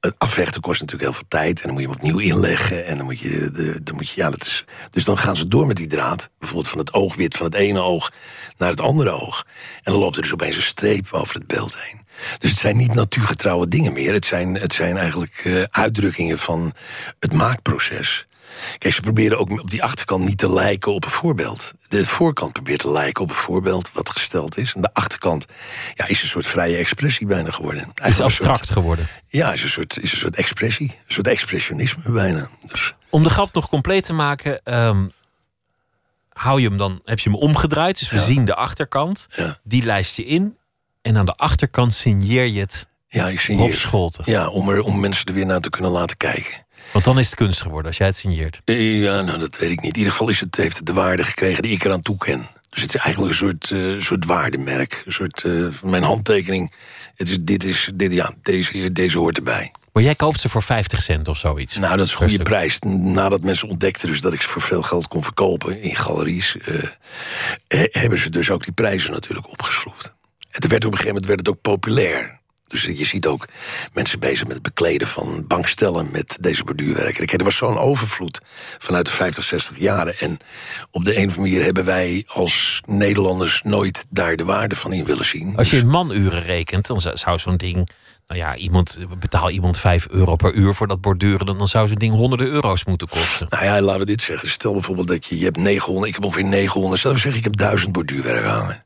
Het 0.00 0.14
afvechten 0.18 0.60
kost 0.60 0.80
natuurlijk 0.80 1.10
heel 1.10 1.18
veel 1.18 1.28
tijd. 1.28 1.60
En 1.60 1.62
dan 1.62 1.72
moet 1.72 1.82
je 1.82 1.88
hem 1.88 1.96
opnieuw 1.96 2.18
inleggen. 2.18 2.86
En 2.86 2.96
dan 2.96 3.06
moet 3.06 3.18
je, 3.18 3.50
de, 3.50 3.82
dan 3.82 3.94
moet 3.94 4.10
je 4.10 4.20
ja, 4.20 4.30
dat 4.30 4.46
is, 4.46 4.64
dus 4.90 5.04
dan 5.04 5.18
gaan 5.18 5.36
ze 5.36 5.48
door 5.48 5.66
met 5.66 5.76
die 5.76 5.86
draad. 5.86 6.30
Bijvoorbeeld 6.38 6.68
van 6.68 6.78
het 6.78 6.92
oogwit 6.92 7.36
van 7.36 7.46
het 7.46 7.54
ene 7.54 7.80
oog 7.80 8.12
naar 8.56 8.70
het 8.70 8.80
andere 8.80 9.10
oog. 9.10 9.46
En 9.82 9.92
dan 9.92 10.00
loopt 10.00 10.16
er 10.16 10.22
dus 10.22 10.32
opeens 10.32 10.56
een 10.56 10.62
streep 10.62 11.12
over 11.12 11.34
het 11.34 11.46
beeld 11.46 11.74
heen. 11.82 12.06
Dus 12.38 12.50
het 12.50 12.58
zijn 12.58 12.76
niet 12.76 12.94
natuurgetrouwe 12.94 13.68
dingen 13.68 13.92
meer. 13.92 14.12
Het 14.12 14.24
zijn, 14.24 14.54
het 14.54 14.72
zijn 14.72 14.96
eigenlijk 14.96 15.40
eh, 15.44 15.62
uitdrukkingen 15.70 16.38
van 16.38 16.72
het 17.18 17.32
maakproces. 17.32 18.27
Kijk, 18.78 18.94
ze 18.94 19.00
proberen 19.00 19.38
ook 19.38 19.50
op 19.60 19.70
die 19.70 19.82
achterkant 19.82 20.24
niet 20.24 20.38
te 20.38 20.52
lijken 20.52 20.92
op 20.92 21.04
een 21.04 21.10
voorbeeld. 21.10 21.72
De 21.88 22.06
voorkant 22.06 22.52
probeert 22.52 22.78
te 22.80 22.90
lijken 22.90 23.22
op 23.22 23.28
een 23.28 23.34
voorbeeld 23.34 23.90
wat 23.92 24.10
gesteld 24.10 24.56
is. 24.58 24.72
En 24.74 24.80
de 24.80 24.90
achterkant 24.94 25.46
ja, 25.94 26.06
is 26.08 26.22
een 26.22 26.28
soort 26.28 26.46
vrije 26.46 26.76
expressie 26.76 27.26
bijna 27.26 27.50
geworden. 27.50 27.80
is 27.82 27.88
Eigenlijk 27.94 28.30
abstract 28.34 28.58
soort- 28.58 28.70
geworden. 28.78 29.08
ja, 29.26 29.52
is 29.52 29.62
een, 29.62 29.68
soort, 29.68 29.98
is 30.02 30.12
een 30.12 30.18
soort 30.18 30.36
expressie. 30.36 30.88
Een 31.06 31.12
soort 31.14 31.26
expressionisme 31.26 32.02
bijna. 32.12 32.48
Dus, 32.66 32.94
Om 33.10 33.22
de 33.22 33.30
grap 33.30 33.52
nog 33.54 33.68
compleet 33.68 34.04
te 34.04 34.12
maken, 34.12 34.60
ehm, 34.64 35.06
hou 36.28 36.60
je 36.60 36.68
hem 36.68 36.76
dan, 36.78 37.00
heb 37.04 37.18
je 37.18 37.30
hem 37.30 37.38
omgedraaid. 37.38 37.98
Dus 37.98 38.10
we 38.10 38.16
Ja. 38.16 38.22
zien 38.22 38.44
de 38.44 38.54
achterkant. 38.54 39.26
Ja. 39.36 39.58
Die 39.62 39.82
lijst 39.82 40.16
je 40.16 40.24
in. 40.24 40.56
En 41.02 41.16
aan 41.16 41.26
de 41.26 41.32
achterkant 41.34 41.94
signeer 41.94 42.44
je 42.46 42.60
het 42.60 42.88
ja, 43.08 43.28
ik 43.28 43.40
signeer. 43.40 43.76
Scholten. 43.76 44.24
Ja, 44.26 44.48
om, 44.48 44.68
er, 44.68 44.80
om 44.80 45.00
mensen 45.00 45.26
er 45.26 45.32
weer 45.34 45.46
naar 45.46 45.60
te 45.60 45.70
kunnen 45.70 45.90
laten 45.90 46.16
kijken. 46.16 46.66
Want 46.92 47.04
dan 47.04 47.18
is 47.18 47.26
het 47.26 47.34
kunst 47.34 47.62
geworden 47.62 47.86
als 47.86 47.96
jij 47.96 48.06
het 48.06 48.16
signeert. 48.16 48.60
Ja, 48.64 49.20
nou, 49.20 49.38
dat 49.38 49.58
weet 49.58 49.70
ik 49.70 49.80
niet. 49.80 49.92
In 49.92 49.98
ieder 49.98 50.12
geval 50.12 50.28
is 50.28 50.40
het, 50.40 50.56
heeft 50.56 50.76
het 50.76 50.86
de 50.86 50.92
waarde 50.92 51.24
gekregen 51.24 51.62
die 51.62 51.72
ik 51.72 51.84
eraan 51.84 52.02
toeken. 52.02 52.48
Dus 52.70 52.82
het 52.82 52.94
is 52.94 53.00
eigenlijk 53.00 53.32
een 53.32 53.38
soort, 53.38 53.70
eh, 53.70 54.00
soort 54.00 54.24
waardemerk. 54.24 55.02
Een 55.06 55.12
soort, 55.12 55.40
van 55.70 55.90
mijn 55.90 56.02
handtekening. 56.02 56.72
Het 57.14 57.28
is, 57.30 57.36
dit 57.40 57.64
is, 57.64 57.90
dit, 57.94 58.12
ja, 58.12 58.32
deze, 58.42 58.92
deze 58.92 59.18
hoort 59.18 59.36
erbij. 59.36 59.72
Maar 59.92 60.02
jij 60.02 60.14
koopt 60.14 60.40
ze 60.40 60.48
voor 60.48 60.62
50 60.62 61.02
cent 61.02 61.28
of 61.28 61.38
zoiets. 61.38 61.76
Nou, 61.76 61.96
dat 61.96 62.06
is 62.06 62.12
een 62.12 62.18
goede 62.18 62.42
prijs. 62.42 62.78
Nadat 62.86 63.42
mensen 63.44 63.68
ontdekten 63.68 64.08
dus 64.08 64.20
dat 64.20 64.32
ik 64.32 64.40
ze 64.40 64.48
voor 64.48 64.62
veel 64.62 64.82
geld 64.82 65.08
kon 65.08 65.22
verkopen 65.22 65.80
in 65.82 65.96
galeries, 65.96 66.56
eh, 66.56 66.74
he- 67.68 67.88
hebben 67.90 68.18
ze 68.18 68.30
dus 68.30 68.50
ook 68.50 68.64
die 68.64 68.72
prijzen 68.72 69.10
natuurlijk 69.12 69.50
opgeschroefd. 69.50 70.14
En 70.50 70.60
er 70.60 70.68
werd 70.68 70.84
op 70.84 70.92
een 70.92 70.98
gegeven 70.98 71.06
moment 71.06 71.26
werd 71.26 71.38
het 71.38 71.48
ook 71.48 71.60
populair. 71.60 72.37
Dus 72.68 72.82
je 72.84 73.04
ziet 73.06 73.26
ook 73.26 73.46
mensen 73.92 74.18
bezig 74.18 74.42
met 74.46 74.52
het 74.54 74.62
bekleden 74.62 75.08
van 75.08 75.44
bankstellen 75.46 76.08
met 76.12 76.36
deze 76.40 76.64
borduurwerken. 76.64 77.38
Er 77.38 77.44
was 77.44 77.56
zo'n 77.56 77.78
overvloed 77.78 78.40
vanuit 78.78 79.06
de 79.06 79.12
50, 79.12 79.44
60 79.44 79.78
jaren. 79.78 80.14
En 80.18 80.38
op 80.90 81.04
de 81.04 81.10
een 81.16 81.28
of 81.28 81.36
andere 81.36 81.40
manier 81.40 81.64
hebben 81.64 81.84
wij 81.84 82.24
als 82.26 82.82
Nederlanders 82.86 83.60
nooit 83.62 84.06
daar 84.10 84.36
de 84.36 84.44
waarde 84.44 84.76
van 84.76 84.92
in 84.92 85.04
willen 85.04 85.24
zien. 85.24 85.56
Als 85.56 85.70
je 85.70 85.74
Dus- 85.74 85.82
in 85.84 85.90
manuren 85.90 86.42
rekent, 86.42 86.86
dan 86.86 87.00
zou- 87.00 87.38
zo'n 87.38 87.56
ding. 87.56 87.88
Nou 88.26 88.40
ja, 88.40 88.56
iemand, 88.56 88.98
betaal 89.18 89.50
iemand 89.50 89.78
5 89.78 90.06
euro 90.10 90.36
per 90.36 90.52
uur 90.52 90.74
voor 90.74 90.86
dat 90.86 91.00
borduren. 91.00 91.46
Dan 91.46 91.58
dan 91.58 91.68
zou 91.68 91.88
zo'n 91.88 91.96
ding 91.96 92.14
honderden 92.14 92.46
euro's 92.46 92.84
moeten 92.84 93.08
kosten. 93.08 93.46
Nou 93.50 93.64
ja, 93.64 93.80
laten 93.80 94.00
we 94.00 94.06
dit 94.06 94.22
zeggen. 94.22 94.50
Stel 94.50 94.72
bijvoorbeeld 94.72 95.08
dat 95.08 95.26
je, 95.26 95.38
je 95.38 95.44
hebt 95.44 95.56
900, 95.56 96.08
ik 96.08 96.14
heb 96.14 96.24
ongeveer 96.24 96.44
900, 96.44 96.98
stel 97.00 97.12
we 97.12 97.18
zeggen 97.18 97.38
ik 97.38 97.44
heb 97.44 97.56
1000 97.56 97.92
borduurwerk 97.92 98.44
hangen. 98.44 98.82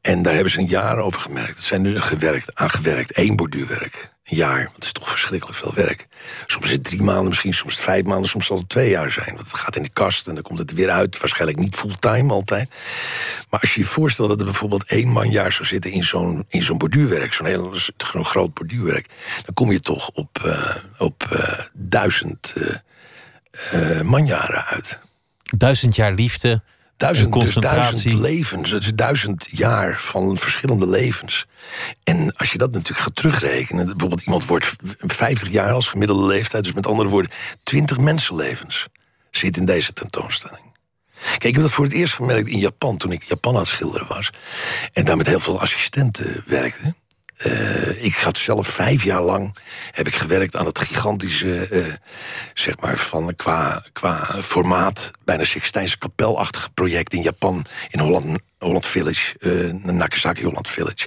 En 0.00 0.22
daar 0.22 0.34
hebben 0.34 0.52
ze 0.52 0.58
een 0.58 0.66
jaar 0.66 0.98
over 0.98 1.20
gemerkt. 1.20 1.56
Het 1.56 1.64
zijn 1.64 1.82
nu 1.82 2.00
gewerkt, 2.00 2.54
aangewerkt, 2.54 3.12
één 3.12 3.36
borduurwerk. 3.36 4.10
Een 4.24 4.36
jaar, 4.36 4.70
dat 4.74 4.84
is 4.84 4.92
toch 4.92 5.08
verschrikkelijk 5.08 5.58
veel 5.58 5.74
werk. 5.74 6.08
Soms 6.46 6.66
is 6.66 6.72
het 6.72 6.84
drie 6.84 7.02
maanden, 7.02 7.28
misschien 7.28 7.54
soms 7.54 7.76
vijf 7.76 8.04
maanden, 8.04 8.28
soms 8.28 8.46
zal 8.46 8.56
het 8.56 8.68
twee 8.68 8.90
jaar 8.90 9.10
zijn. 9.10 9.34
Want 9.34 9.50
het 9.50 9.60
gaat 9.60 9.76
in 9.76 9.82
de 9.82 9.90
kast 9.92 10.26
en 10.28 10.34
dan 10.34 10.42
komt 10.42 10.58
het 10.58 10.70
er 10.70 10.76
weer 10.76 10.90
uit. 10.90 11.18
Waarschijnlijk 11.18 11.60
niet 11.60 11.76
fulltime 11.76 12.32
altijd. 12.32 12.70
Maar 13.50 13.60
als 13.60 13.74
je 13.74 13.80
je 13.80 13.86
voorstelt 13.86 14.28
dat 14.28 14.38
er 14.38 14.44
bijvoorbeeld 14.44 14.84
één 14.84 15.08
manjaar 15.08 15.52
zou 15.52 15.68
zitten 15.68 15.90
in 15.90 16.04
zo'n, 16.04 16.44
in 16.48 16.62
zo'n 16.62 16.78
borduurwerk, 16.78 17.32
zo'n 17.32 17.46
heel 17.46 17.74
zo'n 17.96 18.24
groot 18.24 18.54
borduurwerk, 18.54 19.06
dan 19.44 19.54
kom 19.54 19.72
je 19.72 19.80
toch 19.80 20.10
op, 20.10 20.44
eh, 20.44 20.74
op 20.98 21.26
eh, 21.30 21.58
duizend 21.74 22.54
eh, 23.52 24.00
manjaren 24.00 24.64
uit. 24.64 24.98
Duizend 25.56 25.96
jaar 25.96 26.12
liefde. 26.12 26.62
Duizend, 27.00 27.34
En 27.34 27.40
dus 27.40 27.54
duizend 27.54 28.04
levens. 28.04 28.72
Is 28.72 28.94
duizend 28.94 29.46
jaar 29.50 30.00
van 30.00 30.38
verschillende 30.38 30.88
levens. 30.88 31.46
En 32.04 32.36
als 32.36 32.52
je 32.52 32.58
dat 32.58 32.72
natuurlijk 32.72 33.00
gaat 33.00 33.14
terugrekenen... 33.14 33.86
bijvoorbeeld 33.86 34.22
iemand 34.22 34.46
wordt 34.46 34.72
50 34.98 35.50
jaar 35.50 35.72
als 35.72 35.88
gemiddelde 35.88 36.26
leeftijd... 36.26 36.64
dus 36.64 36.72
met 36.72 36.86
andere 36.86 37.08
woorden, 37.08 37.30
20 37.62 37.98
mensenlevens 37.98 38.86
zit 39.30 39.56
in 39.56 39.64
deze 39.64 39.92
tentoonstelling. 39.92 40.78
Kijk, 41.20 41.44
ik 41.44 41.54
heb 41.54 41.62
dat 41.62 41.72
voor 41.72 41.84
het 41.84 41.94
eerst 41.94 42.14
gemerkt 42.14 42.48
in 42.48 42.58
Japan... 42.58 42.96
toen 42.96 43.12
ik 43.12 43.22
Japan 43.22 43.54
aan 43.54 43.60
het 43.60 43.68
schilderen 43.68 44.08
was... 44.08 44.30
en 44.92 45.04
daar 45.04 45.16
met 45.16 45.26
heel 45.26 45.40
veel 45.40 45.60
assistenten 45.60 46.42
werkte... 46.46 46.94
Uh, 47.46 48.04
ik 48.04 48.14
had 48.14 48.38
zelf 48.38 48.68
vijf 48.68 49.02
jaar 49.02 49.22
lang 49.22 49.56
heb 49.90 50.06
ik 50.06 50.14
gewerkt 50.14 50.56
aan 50.56 50.66
het 50.66 50.78
gigantische, 50.78 51.68
uh, 51.70 51.86
zeg 52.54 52.80
maar, 52.80 52.98
van 52.98 53.36
qua, 53.36 53.82
qua 53.92 54.42
formaat, 54.42 55.10
bijna 55.24 55.44
Sixtijnse 55.44 55.98
kapelachtige 55.98 56.70
project 56.70 57.12
in 57.12 57.22
Japan, 57.22 57.64
in 57.90 58.00
Holland, 58.00 58.38
Holland 58.58 58.86
Village, 58.86 59.34
uh, 59.38 59.72
Nagasaki 59.72 60.44
Holland 60.44 60.68
Village. 60.68 61.06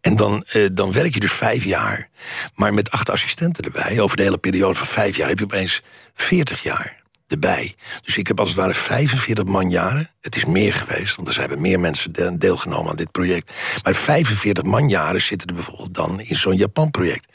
En 0.00 0.16
dan, 0.16 0.46
dan 0.72 0.92
werk 0.92 1.14
je 1.14 1.20
dus 1.20 1.32
vijf 1.32 1.64
jaar, 1.64 2.08
maar 2.54 2.74
met 2.74 2.90
acht 2.90 3.10
assistenten 3.10 3.64
erbij. 3.64 4.00
Over 4.00 4.16
de 4.16 4.22
hele 4.22 4.38
periode 4.38 4.74
van 4.74 4.86
vijf 4.86 5.16
jaar 5.16 5.28
heb 5.28 5.38
je 5.38 5.44
opeens 5.44 5.82
veertig 6.14 6.62
jaar 6.62 6.99
erbij. 7.30 7.74
Dus 8.02 8.16
ik 8.16 8.26
heb 8.26 8.40
als 8.40 8.48
het 8.48 8.58
ware 8.58 8.74
45 8.74 9.44
man 9.44 9.70
jaren. 9.70 10.10
Het 10.20 10.36
is 10.36 10.44
meer 10.44 10.74
geweest, 10.74 11.16
want 11.16 11.28
er 11.28 11.34
zijn 11.34 11.60
meer 11.60 11.80
mensen 11.80 12.38
deelgenomen 12.38 12.90
aan 12.90 12.96
dit 12.96 13.10
project. 13.10 13.52
Maar 13.82 13.94
45 13.94 14.64
man 14.64 14.88
jaren 14.88 15.22
zitten 15.22 15.48
er 15.48 15.54
bijvoorbeeld 15.54 15.94
dan 15.94 16.20
in 16.20 16.36
zo'n 16.36 16.56
Japan-project. 16.56 17.26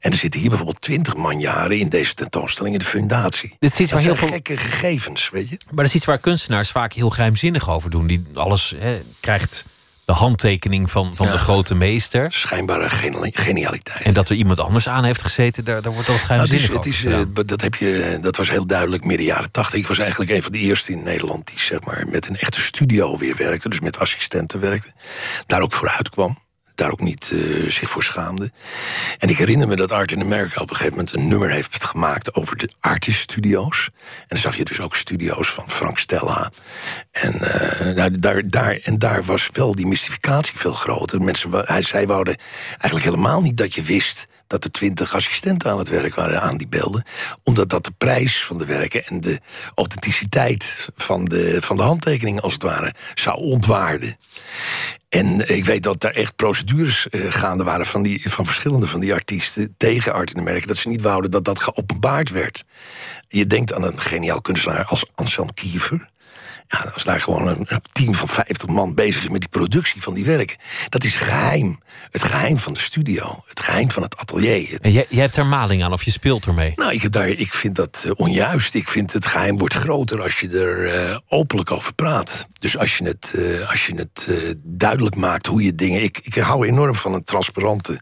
En 0.00 0.10
er 0.10 0.18
zitten 0.18 0.40
hier 0.40 0.48
bijvoorbeeld 0.48 0.80
20 0.80 1.16
man 1.16 1.40
jaren 1.40 1.78
in 1.78 1.88
deze 1.88 2.14
tentoonstelling 2.14 2.74
in 2.74 2.80
de 2.80 2.86
fundatie. 2.86 3.56
Dit 3.58 3.72
is 3.72 3.80
iets 3.80 3.90
dat 3.90 4.02
waar 4.02 4.16
zijn 4.16 4.28
heel 4.28 4.36
gekke 4.36 4.56
gegevens, 4.56 5.30
weet 5.30 5.48
je. 5.48 5.56
Maar 5.66 5.76
dat 5.76 5.86
is 5.86 5.94
iets 5.94 6.04
waar 6.04 6.18
kunstenaars 6.18 6.70
vaak 6.70 6.92
heel 6.92 7.10
geheimzinnig 7.10 7.70
over 7.70 7.90
doen. 7.90 8.06
Die 8.06 8.26
alles 8.34 8.74
krijgt 9.20 9.64
de 10.08 10.14
handtekening 10.14 10.90
van, 10.90 11.12
van 11.14 11.26
de 11.26 11.38
grote 11.38 11.74
meester. 11.74 12.32
Schijnbare 12.32 12.88
genialiteit. 13.32 14.02
En 14.02 14.14
dat 14.14 14.28
er 14.28 14.36
iemand 14.36 14.60
anders 14.60 14.88
aan 14.88 15.04
heeft 15.04 15.22
gezeten, 15.22 15.64
daar, 15.64 15.82
daar 15.82 15.92
wordt 15.92 16.06
dat 16.06 16.16
geheimzinnig 16.16 16.66
nou, 16.66 16.76
het 16.78 16.86
is, 16.86 17.02
het 17.02 17.12
is, 17.12 17.28
uh, 17.38 17.46
dat, 17.46 17.60
heb 17.60 17.74
je, 17.74 18.18
dat 18.20 18.36
was 18.36 18.50
heel 18.50 18.66
duidelijk 18.66 19.04
midden 19.04 19.26
jaren 19.26 19.50
tachtig. 19.50 19.78
Ik 19.78 19.86
was 19.86 19.98
eigenlijk 19.98 20.30
een 20.30 20.42
van 20.42 20.52
de 20.52 20.58
eerste 20.58 20.92
in 20.92 21.02
Nederland... 21.02 21.46
die 21.46 21.58
zeg 21.58 21.84
maar, 21.84 22.04
met 22.10 22.28
een 22.28 22.36
echte 22.36 22.60
studio 22.60 23.18
weer 23.18 23.36
werkte. 23.36 23.68
Dus 23.68 23.80
met 23.80 23.98
assistenten 23.98 24.60
werkte. 24.60 24.92
Daar 25.46 25.60
ook 25.60 25.72
vooruit 25.72 26.08
kwam 26.08 26.38
daar 26.78 26.90
ook 26.90 27.00
niet 27.00 27.30
uh, 27.32 27.70
zich 27.70 27.90
voor 27.90 28.02
schaamde. 28.02 28.52
En 29.18 29.28
ik 29.28 29.38
herinner 29.38 29.68
me 29.68 29.76
dat 29.76 29.92
Art 29.92 30.12
in 30.12 30.20
America 30.20 30.60
op 30.60 30.70
een 30.70 30.76
gegeven 30.76 30.98
moment 30.98 31.16
een 31.16 31.28
nummer 31.28 31.50
heeft 31.50 31.84
gemaakt 31.84 32.34
over 32.34 32.56
de 32.56 32.70
artist 32.80 33.20
studio's. 33.20 33.90
En 34.02 34.26
dan 34.28 34.38
zag 34.38 34.56
je 34.56 34.64
dus 34.64 34.80
ook 34.80 34.96
studio's 34.96 35.48
van 35.48 35.70
Frank 35.70 35.98
Stella. 35.98 36.50
En, 37.10 37.34
uh, 37.34 37.96
daar, 37.96 38.20
daar, 38.20 38.48
daar, 38.48 38.78
en 38.82 38.98
daar 38.98 39.24
was 39.24 39.48
wel 39.52 39.74
die 39.74 39.86
mystificatie 39.86 40.58
veel 40.58 40.72
groter. 40.72 41.20
Mensen, 41.20 41.50
hij, 41.64 41.82
zij 41.82 42.06
wouden 42.06 42.36
eigenlijk 42.68 43.04
helemaal 43.04 43.40
niet 43.40 43.56
dat 43.56 43.74
je 43.74 43.82
wist 43.82 44.26
dat 44.48 44.64
er 44.64 44.70
twintig 44.70 45.14
assistenten 45.14 45.70
aan 45.70 45.78
het 45.78 45.88
werk 45.88 46.14
waren 46.14 46.42
aan 46.42 46.56
die 46.56 46.68
beelden. 46.68 47.04
Omdat 47.44 47.68
dat 47.68 47.84
de 47.84 47.92
prijs 47.98 48.44
van 48.44 48.58
de 48.58 48.64
werken 48.64 49.06
en 49.06 49.20
de 49.20 49.40
authenticiteit 49.74 50.88
van 50.94 51.24
de, 51.24 51.56
van 51.60 51.76
de 51.76 51.82
handtekening 51.82 52.40
als 52.40 52.52
het 52.52 52.62
ware 52.62 52.94
zou 53.14 53.36
ontwaarden. 53.36 54.16
En 55.08 55.56
ik 55.56 55.64
weet 55.64 55.82
dat 55.82 56.00
daar 56.00 56.12
echt 56.12 56.36
procedures 56.36 57.06
uh, 57.10 57.32
gaande 57.32 57.64
waren 57.64 57.86
van, 57.86 58.02
die, 58.02 58.30
van 58.30 58.46
verschillende 58.46 58.86
van 58.86 59.00
die 59.00 59.12
artiesten 59.12 59.74
tegen 59.76 60.12
Art 60.12 60.34
in 60.34 60.40
Amerika. 60.40 60.66
Dat 60.66 60.76
ze 60.76 60.88
niet 60.88 61.02
wouden 61.02 61.30
dat 61.30 61.44
dat 61.44 61.58
geopenbaard 61.58 62.30
werd. 62.30 62.64
Je 63.28 63.46
denkt 63.46 63.72
aan 63.72 63.82
een 63.82 64.00
geniaal 64.00 64.40
kunstenaar 64.40 64.84
als 64.84 65.04
Anselm 65.14 65.54
Kiefer. 65.54 66.10
Ja, 66.68 66.90
als 66.94 67.04
daar 67.04 67.20
gewoon 67.20 67.48
een, 67.48 67.66
team 67.92 68.14
van 68.14 68.28
50 68.28 68.66
man 68.66 68.94
bezig 68.94 69.22
is 69.22 69.28
met 69.28 69.40
die 69.40 69.48
productie 69.48 70.02
van 70.02 70.14
die 70.14 70.24
werken. 70.24 70.56
Dat 70.88 71.04
is 71.04 71.16
geheim. 71.16 71.78
Het 72.10 72.22
geheim 72.22 72.58
van 72.58 72.72
de 72.72 72.80
studio. 72.80 73.42
Het 73.46 73.60
geheim 73.60 73.90
van 73.90 74.02
het 74.02 74.16
atelier. 74.16 74.78
En 74.80 74.92
jij, 74.92 75.06
jij 75.08 75.20
hebt 75.20 75.36
er 75.36 75.46
maling 75.46 75.84
aan 75.84 75.92
of 75.92 76.02
je 76.02 76.10
speelt 76.10 76.46
ermee? 76.46 76.72
Nou, 76.76 76.92
ik, 76.92 77.02
heb 77.02 77.12
daar, 77.12 77.28
ik 77.28 77.52
vind 77.52 77.74
dat 77.74 78.04
uh, 78.06 78.12
onjuist. 78.16 78.74
Ik 78.74 78.88
vind 78.88 79.12
het 79.12 79.26
geheim 79.26 79.58
wordt 79.58 79.74
groter 79.74 80.22
als 80.22 80.40
je 80.40 80.48
er 80.48 81.08
uh, 81.10 81.18
openlijk 81.28 81.70
over 81.70 81.94
praat. 81.94 82.46
Dus 82.58 82.78
als 82.78 82.96
je 82.98 83.04
het, 83.04 83.34
uh, 83.36 83.70
als 83.70 83.86
je 83.86 83.94
het 83.94 84.26
duidelijk 84.62 85.16
maakt 85.16 85.46
hoe 85.46 85.62
je 85.62 85.74
dingen... 85.74 86.02
Ik, 86.02 86.18
ik 86.22 86.34
hou 86.34 86.66
enorm 86.66 86.96
van 86.96 87.14
een 87.14 87.24
transparante 87.24 88.00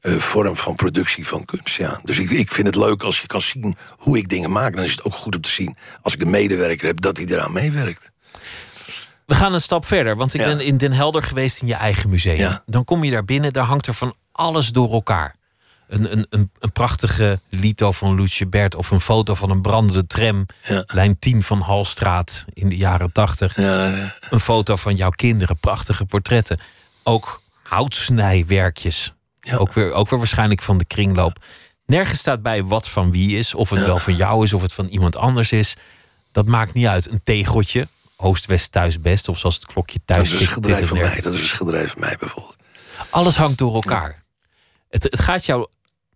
vorm 0.00 0.56
van 0.56 0.74
productie 0.74 1.26
van 1.26 1.44
kunst. 1.44 1.76
Ja. 1.76 2.00
Dus 2.04 2.18
ik, 2.18 2.30
ik 2.30 2.52
vind 2.52 2.66
het 2.66 2.76
leuk 2.76 3.02
als 3.02 3.20
je 3.20 3.26
kan 3.26 3.40
zien 3.40 3.76
hoe 3.96 4.18
ik 4.18 4.28
dingen 4.28 4.52
maak. 4.52 4.74
Dan 4.74 4.84
is 4.84 4.90
het 4.90 5.04
ook 5.04 5.14
goed 5.14 5.34
om 5.34 5.42
te 5.42 5.50
zien 5.50 5.76
als 6.02 6.14
ik 6.14 6.22
een 6.22 6.30
medewerker 6.30 6.86
heb 6.86 7.00
dat 7.00 7.16
hij 7.16 7.26
eraan 7.26 7.52
meewerkt. 7.52 7.97
We 9.28 9.34
gaan 9.34 9.54
een 9.54 9.60
stap 9.60 9.84
verder, 9.84 10.16
want 10.16 10.34
ik 10.34 10.40
ben 10.40 10.60
in 10.60 10.76
Den 10.76 10.92
Helder 10.92 11.22
geweest 11.22 11.60
in 11.62 11.66
je 11.66 11.74
eigen 11.74 12.08
museum. 12.10 12.58
Dan 12.66 12.84
kom 12.84 13.04
je 13.04 13.10
daar 13.10 13.24
binnen, 13.24 13.52
daar 13.52 13.64
hangt 13.64 13.86
er 13.86 13.94
van 13.94 14.14
alles 14.32 14.68
door 14.68 14.92
elkaar. 14.92 15.36
Een, 15.88 16.12
een, 16.12 16.26
een, 16.30 16.50
een 16.58 16.72
prachtige 16.72 17.40
lito 17.48 17.92
van 17.92 18.16
Loetje 18.16 18.46
Bert 18.46 18.74
of 18.74 18.90
een 18.90 19.00
foto 19.00 19.34
van 19.34 19.50
een 19.50 19.60
brandende 19.62 20.06
tram. 20.06 20.46
Lijn 20.86 21.18
10 21.18 21.42
van 21.42 21.60
Halstraat 21.60 22.44
in 22.52 22.68
de 22.68 22.76
jaren 22.76 23.12
80. 23.12 23.56
Een 24.30 24.40
foto 24.40 24.76
van 24.76 24.96
jouw 24.96 25.10
kinderen, 25.10 25.58
prachtige 25.58 26.04
portretten. 26.04 26.60
Ook 27.02 27.42
houtsnijwerkjes. 27.62 29.14
Ook, 29.56 29.72
weer, 29.72 29.92
ook 29.92 30.10
weer 30.10 30.18
waarschijnlijk 30.18 30.62
van 30.62 30.78
de 30.78 30.84
kringloop. 30.84 31.44
Nergens 31.86 32.18
staat 32.18 32.42
bij 32.42 32.64
wat 32.64 32.88
van 32.88 33.10
wie 33.10 33.36
is. 33.38 33.54
Of 33.54 33.70
het 33.70 33.84
wel 33.84 33.98
van 33.98 34.16
jou 34.16 34.44
is 34.44 34.52
of 34.52 34.62
het 34.62 34.72
van 34.72 34.86
iemand 34.86 35.16
anders 35.16 35.52
is. 35.52 35.76
Dat 36.32 36.46
maakt 36.46 36.74
niet 36.74 36.86
uit. 36.86 37.10
Een 37.10 37.20
tegeltje, 37.24 37.88
Oost-West 38.20 38.72
thuis 38.72 39.00
best. 39.00 39.28
Of 39.28 39.38
zoals 39.38 39.54
het 39.54 39.66
klokje 39.66 39.98
thuis. 40.04 40.30
Dat 40.30 40.40
is 40.40 40.46
een 40.54 40.86
van 40.86 40.98
mij. 40.98 41.20
Dat 41.20 41.32
is 41.32 41.40
een 41.40 41.46
schilderij 41.46 41.88
van 41.88 42.00
mij 42.00 42.16
bijvoorbeeld. 42.18 42.56
Alles 43.10 43.36
hangt 43.36 43.58
door 43.58 43.74
elkaar. 43.74 44.24
Het, 44.88 45.02
het 45.02 45.20
gaat 45.20 45.46
jou 45.46 45.66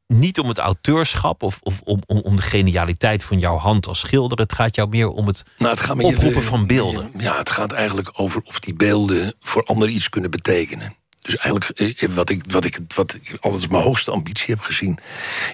niet 0.07 0.39
om 0.39 0.49
het 0.49 0.59
auteurschap 0.59 1.43
of, 1.43 1.59
of 1.63 1.81
om, 1.85 2.01
om, 2.07 2.19
om, 2.19 2.37
de 2.37 2.43
genialiteit 2.43 3.25
van 3.25 3.39
jouw 3.39 3.57
hand 3.57 3.87
als 3.87 3.99
schilder. 4.01 4.39
Het 4.39 4.53
gaat 4.53 4.75
jou 4.75 4.89
meer 4.89 5.09
om 5.09 5.27
het, 5.27 5.45
nou, 5.59 5.71
het 5.71 5.81
gaat 5.81 6.03
oproepen 6.03 6.43
van 6.43 6.67
beelden. 6.67 7.11
Ja, 7.19 7.37
het 7.39 7.51
gaat 7.51 7.73
eigenlijk 7.73 8.11
over 8.13 8.43
of 8.45 8.61
die 8.61 8.75
beelden 8.75 9.35
voor 9.41 9.63
anderen 9.63 9.95
iets 9.95 10.09
kunnen 10.09 10.31
betekenen. 10.31 10.95
Dus 11.23 11.37
eigenlijk, 11.37 11.81
eh, 11.81 12.09
wat 12.09 12.31
ik, 12.31 12.43
wat, 12.51 12.65
ik, 12.65 12.79
wat 12.95 13.15
ik 13.15 13.37
altijd 13.41 13.71
mijn 13.71 13.83
hoogste 13.83 14.11
ambitie 14.11 14.55
heb 14.55 14.65
gezien... 14.65 14.99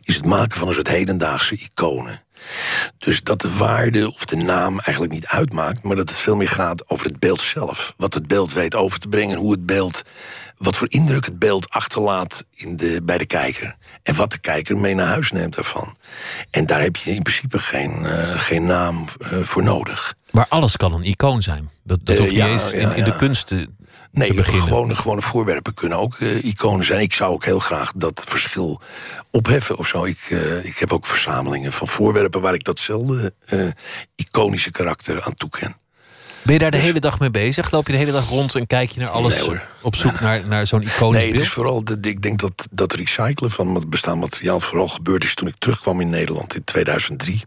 is 0.02 0.14
het 0.14 0.24
maken 0.24 0.58
van 0.58 0.68
een 0.68 0.74
soort 0.74 0.88
hedendaagse 0.88 1.54
iconen. 1.54 2.22
Dus 2.98 3.22
dat 3.22 3.40
de 3.40 3.56
waarde 3.56 4.12
of 4.12 4.24
de 4.24 4.36
naam 4.36 4.78
eigenlijk 4.78 5.12
niet 5.12 5.26
uitmaakt, 5.26 5.82
maar 5.82 5.96
dat 5.96 6.08
het 6.08 6.18
veel 6.18 6.36
meer 6.36 6.48
gaat 6.48 6.88
over 6.88 7.06
het 7.06 7.18
beeld 7.18 7.40
zelf. 7.40 7.94
Wat 7.96 8.14
het 8.14 8.26
beeld 8.26 8.52
weet 8.52 8.74
over 8.74 8.98
te 8.98 9.08
brengen, 9.08 9.38
hoe 9.38 9.52
het 9.52 9.66
beeld, 9.66 10.02
wat 10.56 10.76
voor 10.76 10.86
indruk 10.90 11.24
het 11.24 11.38
beeld 11.38 11.70
achterlaat 11.70 12.44
in 12.54 12.76
de, 12.76 13.00
bij 13.02 13.18
de 13.18 13.26
kijker. 13.26 13.76
En 14.02 14.14
wat 14.14 14.30
de 14.30 14.38
kijker 14.38 14.76
mee 14.76 14.94
naar 14.94 15.06
huis 15.06 15.30
neemt 15.30 15.54
daarvan. 15.54 15.96
En 16.50 16.66
daar 16.66 16.80
heb 16.80 16.96
je 16.96 17.14
in 17.14 17.22
principe 17.22 17.58
geen, 17.58 18.02
uh, 18.02 18.38
geen 18.38 18.66
naam 18.66 19.06
uh, 19.18 19.42
voor 19.42 19.62
nodig. 19.62 20.14
Maar 20.30 20.46
alles 20.48 20.76
kan 20.76 20.92
een 20.92 21.02
icoon 21.02 21.42
zijn. 21.42 21.70
Dat, 21.84 21.98
dat 22.02 22.14
uh, 22.14 22.20
hoeft 22.20 22.32
niet 22.32 22.40
ja, 22.40 22.48
eens 22.48 22.72
in, 22.72 22.80
ja, 22.80 22.94
in 22.94 23.04
de 23.04 23.16
kunsten 23.16 23.76
Nee, 24.12 24.44
gewone, 24.44 24.94
gewone 24.94 25.22
voorwerpen 25.22 25.74
kunnen 25.74 25.98
ook 25.98 26.18
uh, 26.18 26.44
iconen 26.44 26.86
zijn. 26.86 27.00
Ik 27.00 27.14
zou 27.14 27.32
ook 27.32 27.44
heel 27.44 27.58
graag 27.58 27.92
dat 27.94 28.24
verschil 28.28 28.80
opheffen 29.30 29.78
of 29.78 29.86
zo. 29.86 30.04
Ik, 30.04 30.30
uh, 30.30 30.64
ik 30.64 30.78
heb 30.78 30.92
ook 30.92 31.06
verzamelingen 31.06 31.72
van 31.72 31.88
voorwerpen 31.88 32.40
waar 32.40 32.54
ik 32.54 32.64
datzelfde 32.64 33.34
uh, 33.48 33.68
iconische 34.14 34.70
karakter 34.70 35.22
aan 35.22 35.34
toeken. 35.34 35.76
Ben 36.42 36.52
je 36.52 36.58
daar 36.58 36.70
de 36.70 36.76
dus- 36.76 36.86
hele 36.86 37.00
dag 37.00 37.18
mee 37.18 37.30
bezig? 37.30 37.70
Loop 37.70 37.86
je 37.86 37.92
de 37.92 37.98
hele 37.98 38.12
dag 38.12 38.28
rond 38.28 38.54
en 38.54 38.66
kijk 38.66 38.90
je 38.90 39.00
naar 39.00 39.08
alles 39.08 39.46
nee, 39.46 39.60
op 39.82 39.96
zoek 39.96 40.20
naar, 40.20 40.46
naar 40.46 40.66
zo'n 40.66 40.82
iconisch 40.82 41.20
Nee, 41.20 41.30
het 41.30 41.40
is 41.40 41.48
vooral, 41.48 41.84
de, 41.84 41.98
ik 42.00 42.22
denk 42.22 42.38
dat 42.38 42.68
dat 42.70 42.92
recyclen 42.92 43.50
van 43.50 43.74
het 43.74 43.90
bestaand 43.90 44.20
materiaal 44.20 44.60
vooral 44.60 44.88
gebeurd 44.88 45.24
is 45.24 45.34
toen 45.34 45.48
ik 45.48 45.54
terugkwam 45.58 46.00
in 46.00 46.10
Nederland 46.10 46.54
in 46.54 46.64
2003. 46.64 47.42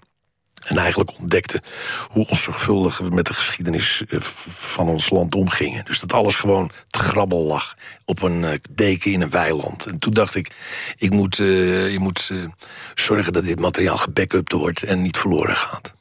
En 0.61 0.77
eigenlijk 0.77 1.19
ontdekte 1.19 1.61
hoe 2.09 2.27
onzorgvuldig 2.27 2.97
we 2.97 3.09
met 3.09 3.25
de 3.25 3.33
geschiedenis 3.33 4.03
eh, 4.07 4.19
van 4.55 4.87
ons 4.87 5.09
land 5.09 5.35
omgingen. 5.35 5.85
Dus 5.85 5.99
dat 5.99 6.13
alles 6.13 6.35
gewoon 6.35 6.71
te 6.87 6.99
grabbel 6.99 7.43
lag 7.43 7.75
op 8.05 8.21
een 8.21 8.43
eh, 8.43 8.57
deken 8.69 9.11
in 9.11 9.21
een 9.21 9.29
weiland. 9.29 9.85
En 9.85 9.99
toen 9.99 10.13
dacht 10.13 10.35
ik, 10.35 10.51
ik 10.97 11.11
moet, 11.11 11.37
uh, 11.37 11.99
moet 11.99 12.31
zorgen 12.95 13.33
dat 13.33 13.43
dit 13.43 13.59
materiaal 13.59 13.97
gebackupt 13.97 14.51
wordt 14.51 14.83
en 14.83 15.01
niet 15.01 15.17
verloren 15.17 15.55
gaat. 15.55 15.93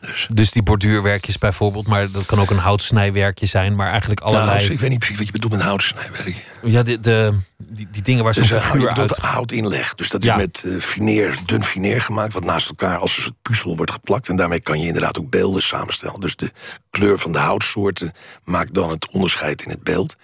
Dus. 0.00 0.28
dus 0.32 0.50
die 0.50 0.62
borduurwerkjes 0.62 1.38
bijvoorbeeld, 1.38 1.86
maar 1.86 2.10
dat 2.10 2.26
kan 2.26 2.40
ook 2.40 2.50
een 2.50 2.58
houtsnijwerkje 2.58 3.46
zijn, 3.46 3.76
maar 3.76 3.90
eigenlijk 3.90 4.20
allerlei. 4.20 4.58
Nou, 4.58 4.72
ik 4.72 4.80
weet 4.80 4.90
niet 4.90 4.98
precies 4.98 5.16
wat 5.16 5.26
je 5.26 5.32
bedoelt 5.32 5.52
met 5.52 5.62
houtsnijwerk. 5.62 6.44
Ja, 6.62 6.82
de, 6.82 7.00
de, 7.00 7.38
die, 7.56 7.88
die 7.90 8.02
dingen 8.02 8.24
waar 8.24 8.34
zo'n 8.34 8.42
dus, 8.42 8.62
figuur 8.62 8.88
uit... 8.88 9.16
hout 9.16 9.52
inleg. 9.52 9.94
Dus 9.94 10.10
dat 10.10 10.24
is 10.24 10.36
met 10.36 10.62
uh, 10.66 10.80
fineer, 10.80 11.38
dun 11.44 11.62
fineer 11.62 12.00
gemaakt, 12.00 12.32
wat 12.32 12.44
naast 12.44 12.68
elkaar 12.68 12.96
als 12.96 13.16
een 13.16 13.22
soort 13.22 13.42
puzzel 13.42 13.76
wordt 13.76 13.92
geplakt. 13.92 14.28
En 14.28 14.36
daarmee 14.36 14.60
kan 14.60 14.80
je 14.80 14.86
inderdaad 14.86 15.18
ook 15.18 15.30
beelden 15.30 15.62
samenstellen. 15.62 16.20
Dus 16.20 16.36
de 16.36 16.50
kleur 16.90 17.18
van 17.18 17.32
de 17.32 17.38
houtsoorten 17.38 18.12
maakt 18.44 18.74
dan 18.74 18.90
het 18.90 19.12
onderscheid 19.12 19.62
in 19.62 19.70
het 19.70 19.82
beeld. 19.82 20.16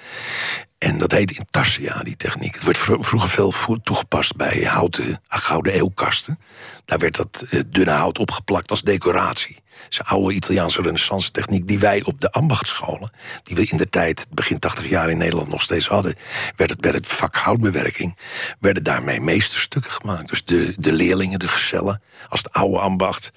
En 0.79 0.99
dat 0.99 1.12
heet 1.12 1.31
intarsia, 1.31 2.03
die 2.03 2.16
techniek. 2.16 2.55
Het 2.55 2.64
werd 2.64 2.79
vroeger 2.79 3.29
veel 3.29 3.81
toegepast 3.83 4.37
bij 4.37 4.64
houten, 4.64 5.20
gouden 5.29 5.73
eeuwkasten. 5.73 6.39
Daar 6.85 6.99
werd 6.99 7.16
dat 7.16 7.45
uh, 7.51 7.61
dunne 7.66 7.91
hout 7.91 8.18
opgeplakt 8.18 8.70
als 8.70 8.83
decoratie 8.83 9.61
is 9.93 9.99
een 9.99 10.05
oude 10.05 10.34
Italiaanse 10.34 10.82
renaissance 10.82 11.30
techniek 11.30 11.66
die 11.66 11.78
wij 11.78 12.03
op 12.05 12.20
de 12.20 12.30
ambachtscholen, 12.30 13.11
die 13.43 13.57
we 13.57 13.66
in 13.66 13.76
de 13.76 13.88
tijd, 13.88 14.26
begin 14.30 14.59
80 14.59 14.88
jaar 14.88 15.11
in 15.11 15.18
Nederland 15.18 15.49
nog 15.49 15.62
steeds 15.62 15.86
hadden, 15.86 16.14
werd 16.57 16.70
het 16.70 16.80
bij 16.80 16.90
het 16.90 17.09
vak 17.09 17.36
houtbewerking, 17.36 18.18
werden 18.59 18.82
daarmee 18.82 19.20
meesterstukken 19.20 19.90
gemaakt. 19.90 20.28
Dus 20.28 20.45
de, 20.45 20.74
de 20.78 20.93
leerlingen, 20.93 21.38
de 21.38 21.49
gezellen, 21.49 22.03
als 22.28 22.43
het 22.43 22.53
oude 22.53 22.78
ambacht, 22.78 23.30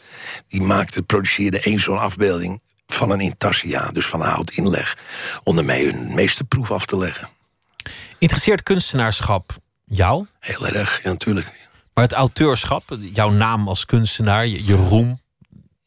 die 0.47 0.61
maakten, 0.61 1.05
produceerden 1.05 1.63
één 1.63 1.79
zo'n 1.79 1.99
afbeelding 1.99 2.61
van 2.87 3.09
een 3.09 3.21
intarsia, 3.21 3.89
dus 3.91 4.05
van 4.05 4.21
een 4.21 4.27
houtinleg, 4.27 4.97
om 5.43 5.57
ermee 5.57 5.91
hun 5.91 6.13
meesterproef 6.13 6.71
af 6.71 6.85
te 6.85 6.97
leggen. 6.97 7.29
Interesseert 8.19 8.63
kunstenaarschap 8.63 9.57
jou? 9.85 10.25
Heel 10.39 10.67
erg, 10.67 11.03
ja, 11.03 11.09
natuurlijk. 11.09 11.51
Maar 11.93 12.03
het 12.03 12.13
auteurschap, 12.13 12.97
jouw 12.99 13.29
naam 13.29 13.67
als 13.67 13.85
kunstenaar, 13.85 14.47
je, 14.47 14.65
je 14.65 14.73
roem, 14.73 15.19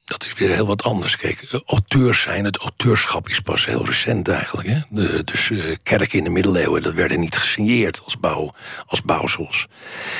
dat 0.09 0.27
is 0.27 0.33
weer 0.33 0.55
heel 0.55 0.67
wat 0.67 0.83
anders. 0.83 1.17
Kijk, 1.17 1.43
eh, 1.43 1.61
auteurs 1.67 2.21
zijn, 2.21 2.45
het 2.45 2.57
auteurschap 2.57 3.29
is 3.29 3.41
pas 3.41 3.67
heel 3.67 3.87
recent 3.87 4.29
eigenlijk. 4.29 4.69
Hè? 4.69 4.81
De, 4.91 5.25
dus 5.25 5.51
uh, 5.51 5.77
kerken 5.83 6.19
in 6.19 6.25
de 6.25 6.31
middeleeuwen, 6.31 6.83
dat 6.83 6.95
werden 6.95 7.21
niet 7.21 7.37
gesigneerd 7.37 8.01
als, 8.05 8.19
bouw, 8.19 8.55
als 8.87 9.03
bouwsels. 9.03 9.67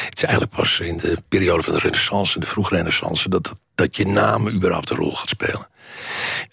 Het 0.05 0.17
is 0.17 0.23
eigenlijk 0.23 0.55
pas 0.55 0.81
in 0.81 0.97
de 0.97 1.19
periode 1.29 1.63
van 1.63 1.73
de 1.73 1.79
renaissance, 1.79 2.41
de 2.41 2.47
vroege 2.47 2.75
renaissance... 2.75 3.29
dat, 3.29 3.55
dat 3.75 3.97
je 3.97 4.07
naam 4.07 4.49
überhaupt 4.49 4.91
een 4.91 4.97
rol 4.97 5.17
gaat 5.17 5.29
spelen. 5.29 5.69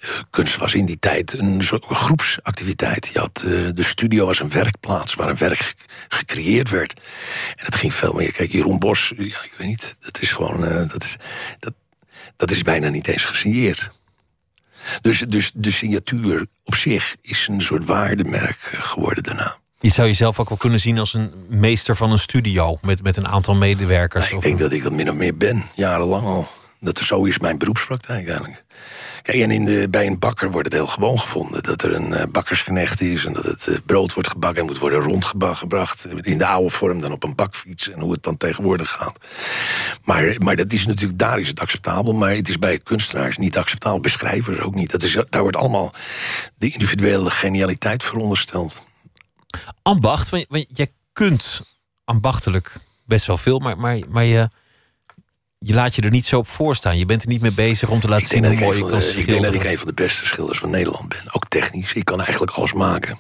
Uh, 0.04 0.10
kunst 0.30 0.58
was 0.58 0.74
in 0.74 0.86
die 0.86 1.00
tijd 1.00 1.34
een 1.34 1.64
soort 1.64 1.86
groepsactiviteit. 1.86 3.10
Je 3.14 3.20
had, 3.20 3.44
de 3.74 3.84
studio 3.84 4.26
was 4.26 4.40
een 4.40 4.50
werkplaats 4.50 5.14
waar 5.14 5.30
een 5.30 5.38
werk 5.38 5.74
gecreëerd 6.08 6.70
werd. 6.70 6.94
En 7.56 7.66
het 7.66 7.76
ging 7.76 7.94
veel 7.94 8.14
meer. 8.14 8.32
Kijk, 8.32 8.52
Jeroen 8.52 8.80
Bos, 8.80 9.14
ja, 9.18 9.44
ik 9.44 9.54
weet 9.58 9.68
niet. 9.68 9.96
Dat 10.00 10.22
is 10.22 10.32
gewoon. 10.32 10.62
Dat 10.88 11.04
is, 11.04 11.16
dat, 11.60 11.74
dat 12.36 12.52
is 12.52 12.62
bijna 12.62 12.90
niet 12.90 13.08
eens 13.08 13.26
gesigneerd. 13.26 13.92
Dus, 15.02 15.20
dus 15.20 15.52
de 15.56 15.72
signatuur 15.72 16.46
op 16.64 16.76
zich 16.76 17.16
is 17.22 17.48
een 17.48 17.62
soort 17.62 17.86
waardemerk 17.86 18.58
geworden 18.60 19.24
daarna. 19.24 19.58
Je 19.80 19.90
zou 19.90 20.08
jezelf 20.08 20.40
ook 20.40 20.50
wel 20.50 20.58
kunnen 20.58 20.80
zien 20.80 21.00
als 21.00 21.14
een 21.14 21.32
meester 21.50 21.96
van 21.96 22.12
een 22.12 22.20
studio 22.20 22.78
met, 22.82 23.04
met 23.04 23.18
een 23.18 23.28
aantal 23.28 23.56
medewerkers. 23.56 24.24
Nou, 24.24 24.36
ik 24.36 24.42
denk 24.42 24.60
dat 24.60 24.72
ik 24.72 24.84
dat 24.84 24.92
min 24.92 25.10
of 25.10 25.16
meer 25.16 25.38
ben, 25.38 25.64
jarenlang 25.76 26.26
al. 26.26 26.48
Dat 26.80 26.98
er 26.98 27.06
zo 27.06 27.24
is 27.24 27.40
mijn 27.40 27.58
beroepspraktijk 27.58 28.28
eigenlijk. 28.28 28.65
En 29.26 29.52
in 29.52 29.66
de, 29.66 29.88
bij 29.90 30.08
een 30.08 30.20
bakker 30.20 30.52
wordt 30.52 30.68
het 30.68 30.74
heel 30.74 30.88
gewoon 30.88 31.20
gevonden 31.20 31.64
dat 31.64 31.84
er 31.84 31.94
een 31.94 32.10
uh, 32.10 32.24
bakkersknecht 32.32 33.02
is 33.02 33.26
en 33.26 33.34
dat 33.34 33.44
het 33.44 33.68
uh, 33.68 33.76
brood 33.86 34.14
wordt 34.14 34.30
gebakken 34.30 34.62
en 34.62 34.66
moet 34.66 34.78
worden 34.78 35.00
rondgebracht 35.00 36.06
in 36.06 36.38
de 36.38 36.46
oude 36.46 36.70
vorm 36.70 37.02
dan 37.02 37.12
op 37.12 37.24
een 37.24 37.36
bakfiets 37.36 37.90
en 37.90 38.00
hoe 38.00 38.12
het 38.12 38.24
dan 38.24 38.38
tegenwoordig 38.38 38.92
gaat. 38.92 39.18
Maar, 40.04 40.36
maar 40.40 40.56
dat 40.56 40.72
is 40.72 40.86
natuurlijk, 40.86 41.20
daar 41.20 41.40
is 41.40 41.48
het 41.48 41.60
acceptabel, 41.60 42.14
maar 42.14 42.36
het 42.36 42.50
is 42.50 42.60
bij 42.60 42.80
kunstenaars 42.80 43.38
niet 43.38 43.58
acceptabel, 43.58 44.00
bij 44.00 44.12
schrijvers 44.12 44.60
ook 44.60 44.76
niet. 44.76 44.92
Dat 44.92 45.04
is, 45.04 45.18
daar 45.30 45.42
wordt 45.42 45.58
allemaal 45.58 45.94
de 46.58 46.70
individuele 46.70 47.30
genialiteit 47.30 48.04
verondersteld. 48.04 48.82
Ambacht, 49.82 50.30
want, 50.30 50.66
je 50.74 50.90
kunt 51.14 51.62
ambachtelijk 52.04 52.76
best 53.06 53.26
wel 53.26 53.38
veel, 53.38 53.60
maar, 53.60 53.78
maar, 53.78 54.00
maar 54.10 54.26
je 54.26 54.50
je 55.68 55.74
laat 55.74 55.96
je 55.96 56.02
er 56.02 56.10
niet 56.10 56.26
zo 56.26 56.38
op 56.38 56.48
voorstaan. 56.48 56.98
Je 56.98 57.06
bent 57.06 57.22
er 57.22 57.28
niet 57.28 57.42
mee 57.42 57.52
bezig 57.52 57.90
om 57.90 58.00
te 58.00 58.08
laten 58.08 58.28
zien 58.28 58.46
hoe 58.46 58.56
mooi 58.56 58.78
je 58.78 58.86
kan 58.86 59.02
Ik 59.02 59.28
denk 59.28 59.44
dat 59.44 59.54
ik 59.54 59.64
een 59.64 59.78
van 59.78 59.88
de 59.88 59.94
beste 59.94 60.26
schilders 60.26 60.60
van 60.60 60.70
Nederland 60.70 61.10
ben. 61.10 61.24
Ook 61.32 61.48
technisch. 61.48 61.94
Ik 61.94 62.06
kan 62.06 62.22
eigenlijk 62.22 62.52
alles 62.52 62.74
maken. 62.74 63.20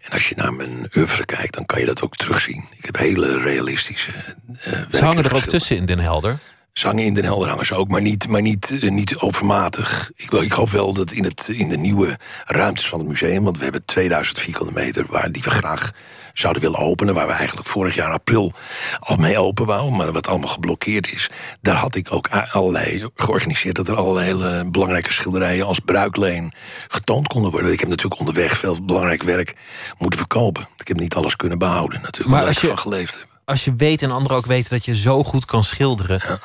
En 0.00 0.12
als 0.12 0.28
je 0.28 0.34
naar 0.36 0.52
mijn 0.52 0.88
oeuvre 0.96 1.24
kijkt, 1.24 1.54
dan 1.54 1.66
kan 1.66 1.80
je 1.80 1.86
dat 1.86 2.02
ook 2.02 2.16
terugzien. 2.16 2.64
Ik 2.70 2.84
heb 2.84 2.96
hele 2.96 3.42
realistische 3.42 4.10
uh, 4.12 4.72
Ze 4.90 5.04
hangen 5.04 5.24
er 5.24 5.34
ook 5.34 5.42
tussen 5.42 5.76
in 5.76 5.84
Den 5.84 5.98
Helder? 5.98 6.38
Ze 6.72 6.86
hangen 6.86 7.04
in 7.04 7.14
Den 7.14 7.24
Helder 7.24 7.48
hangen 7.48 7.66
ze 7.66 7.74
ook, 7.74 7.88
maar 7.88 8.02
niet, 8.02 8.28
maar 8.28 8.42
niet, 8.42 8.70
uh, 8.70 8.90
niet 8.90 9.16
overmatig. 9.16 10.10
Ik, 10.16 10.32
ik, 10.32 10.52
hoop 10.52 10.70
wel 10.70 10.92
dat 10.92 11.12
in, 11.12 11.24
het, 11.24 11.48
in 11.48 11.68
de 11.68 11.78
nieuwe 11.78 12.18
ruimtes 12.44 12.88
van 12.88 12.98
het 12.98 13.08
museum... 13.08 13.44
want 13.44 13.56
we 13.56 13.62
hebben 13.62 13.84
2000 13.84 14.38
vierkante 14.38 14.72
meter 14.72 15.06
waar 15.08 15.32
die 15.32 15.42
we 15.42 15.50
graag 15.50 15.90
zouden 16.34 16.62
willen 16.62 16.78
openen. 16.78 17.14
Waar 17.14 17.26
we 17.26 17.32
eigenlijk 17.32 17.68
vorig 17.68 17.94
jaar 17.94 18.12
april 18.12 18.52
al 19.00 19.16
mee 19.16 19.38
open 19.38 19.66
wouden. 19.66 19.96
Maar 19.96 20.12
wat 20.12 20.26
allemaal 20.26 20.48
geblokkeerd 20.48 21.12
is. 21.12 21.30
Daar 21.60 21.76
had 21.76 21.94
ik 21.94 22.12
ook 22.12 22.28
allerlei 22.28 23.08
georganiseerd. 23.14 23.76
Dat 23.76 23.88
er 23.88 23.96
allerlei 23.96 24.26
hele 24.26 24.70
belangrijke 24.70 25.12
schilderijen 25.12 25.66
als 25.66 25.78
bruikleen 25.78 26.52
getoond 26.88 27.28
konden 27.28 27.50
worden. 27.50 27.72
Ik 27.72 27.80
heb 27.80 27.88
natuurlijk 27.88 28.20
onderweg 28.20 28.58
veel 28.58 28.84
belangrijk 28.84 29.22
werk 29.22 29.54
moeten 29.98 30.18
verkopen. 30.18 30.68
Ik 30.76 30.88
heb 30.88 30.96
niet 30.96 31.14
alles 31.14 31.36
kunnen 31.36 31.58
behouden 31.58 32.00
natuurlijk. 32.02 32.30
Maar 32.36 32.46
als 32.46 32.60
je, 32.60 32.66
van 32.66 32.78
geleefd 32.78 33.14
heb. 33.14 33.28
Als 33.44 33.64
je 33.64 33.74
weet 33.74 34.02
en 34.02 34.10
anderen 34.10 34.36
ook 34.36 34.46
weten 34.46 34.70
dat 34.70 34.84
je 34.84 34.96
zo 34.96 35.24
goed 35.24 35.44
kan 35.44 35.64
schilderen. 35.64 36.20
Ja. 36.22 36.38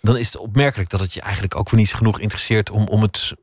Dan 0.00 0.16
is 0.16 0.26
het 0.26 0.36
opmerkelijk 0.36 0.90
dat 0.90 1.00
het 1.00 1.12
je 1.12 1.20
eigenlijk 1.20 1.56
ook 1.56 1.70
weer 1.70 1.80
niet 1.80 1.94
genoeg 1.94 2.20
interesseert 2.20 2.70
om, 2.70 2.86
om 2.88 3.02
het 3.02 3.34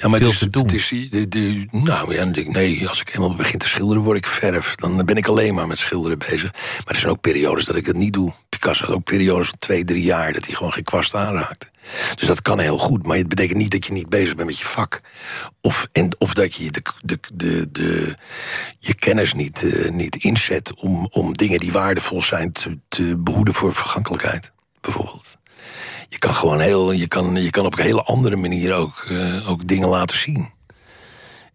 ja, 0.00 0.08
maar 0.08 0.20
het 0.20 0.28
is, 0.28 0.40
het 0.40 0.72
is 0.72 0.88
de, 1.10 1.28
de, 1.28 1.66
nou 1.70 2.14
ja, 2.14 2.24
nee, 2.24 2.88
als 2.88 3.00
ik 3.00 3.14
eenmaal 3.14 3.34
begin 3.34 3.58
te 3.58 3.68
schilderen, 3.68 4.02
word 4.02 4.18
ik 4.18 4.26
verf. 4.26 4.74
Dan 4.74 5.04
ben 5.04 5.16
ik 5.16 5.26
alleen 5.26 5.54
maar 5.54 5.66
met 5.66 5.78
schilderen 5.78 6.18
bezig. 6.18 6.52
Maar 6.52 6.94
er 6.94 6.96
zijn 6.96 7.12
ook 7.12 7.20
periodes 7.20 7.64
dat 7.64 7.76
ik 7.76 7.84
dat 7.84 7.94
niet 7.94 8.12
doe. 8.12 8.34
Picasso 8.48 8.84
had 8.84 8.94
ook 8.94 9.04
periodes 9.04 9.48
van 9.48 9.58
twee, 9.58 9.84
drie 9.84 10.02
jaar 10.02 10.32
dat 10.32 10.44
hij 10.44 10.54
gewoon 10.54 10.72
geen 10.72 10.84
kwast 10.84 11.14
aanraakte. 11.14 11.66
Dus 12.14 12.28
dat 12.28 12.42
kan 12.42 12.58
heel 12.58 12.78
goed, 12.78 13.06
maar 13.06 13.16
het 13.16 13.28
betekent 13.28 13.58
niet 13.58 13.70
dat 13.70 13.86
je 13.86 13.92
niet 13.92 14.08
bezig 14.08 14.34
bent 14.34 14.48
met 14.48 14.58
je 14.58 14.64
vak. 14.64 15.00
Of, 15.60 15.88
en, 15.92 16.16
of 16.18 16.34
dat 16.34 16.54
je 16.54 16.70
de, 16.70 16.82
de, 17.00 17.18
de, 17.34 17.70
de, 17.70 18.16
je 18.78 18.94
kennis 18.94 19.32
niet, 19.32 19.62
uh, 19.62 19.90
niet 19.90 20.16
inzet 20.16 20.74
om, 20.74 21.08
om 21.10 21.36
dingen 21.36 21.60
die 21.60 21.72
waardevol 21.72 22.22
zijn 22.22 22.52
te, 22.52 22.78
te 22.88 23.16
behoeden 23.16 23.54
voor 23.54 23.74
vergankelijkheid, 23.74 24.52
bijvoorbeeld 24.80 25.36
je 26.14 26.20
kan 26.20 26.34
gewoon 26.34 26.60
heel, 26.60 26.92
je 26.92 27.08
kan, 27.08 27.34
je 27.34 27.50
kan 27.50 27.66
op 27.66 27.78
een 27.78 27.84
hele 27.84 28.02
andere 28.02 28.36
manier 28.36 28.74
ook, 28.74 29.04
uh, 29.10 29.50
ook 29.50 29.66
dingen 29.66 29.88
laten 29.88 30.16
zien. 30.16 30.52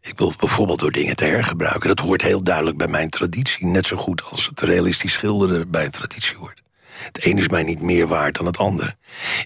Ik 0.02 0.18
wil 0.18 0.34
bijvoorbeeld 0.40 0.80
door 0.80 0.92
dingen 0.92 1.16
te 1.16 1.26
hergebruiken. 1.26 1.88
Dat 1.88 2.00
hoort 2.00 2.22
heel 2.22 2.44
duidelijk 2.44 2.78
bij 2.78 2.88
mijn 2.88 3.10
traditie. 3.10 3.66
Net 3.66 3.86
zo 3.86 3.98
goed 3.98 4.24
als 4.24 4.46
het 4.46 4.62
realistisch 4.62 5.14
schilderen 5.14 5.72
bij 5.72 5.86
een 5.86 5.92
traditie 5.92 6.38
hoort. 6.38 6.62
Het 7.06 7.26
een 7.26 7.38
is 7.38 7.48
mij 7.48 7.64
niet 7.64 7.82
meer 7.82 8.08
waard 8.08 8.36
dan 8.36 8.46
het 8.46 8.58
andere. 8.58 8.96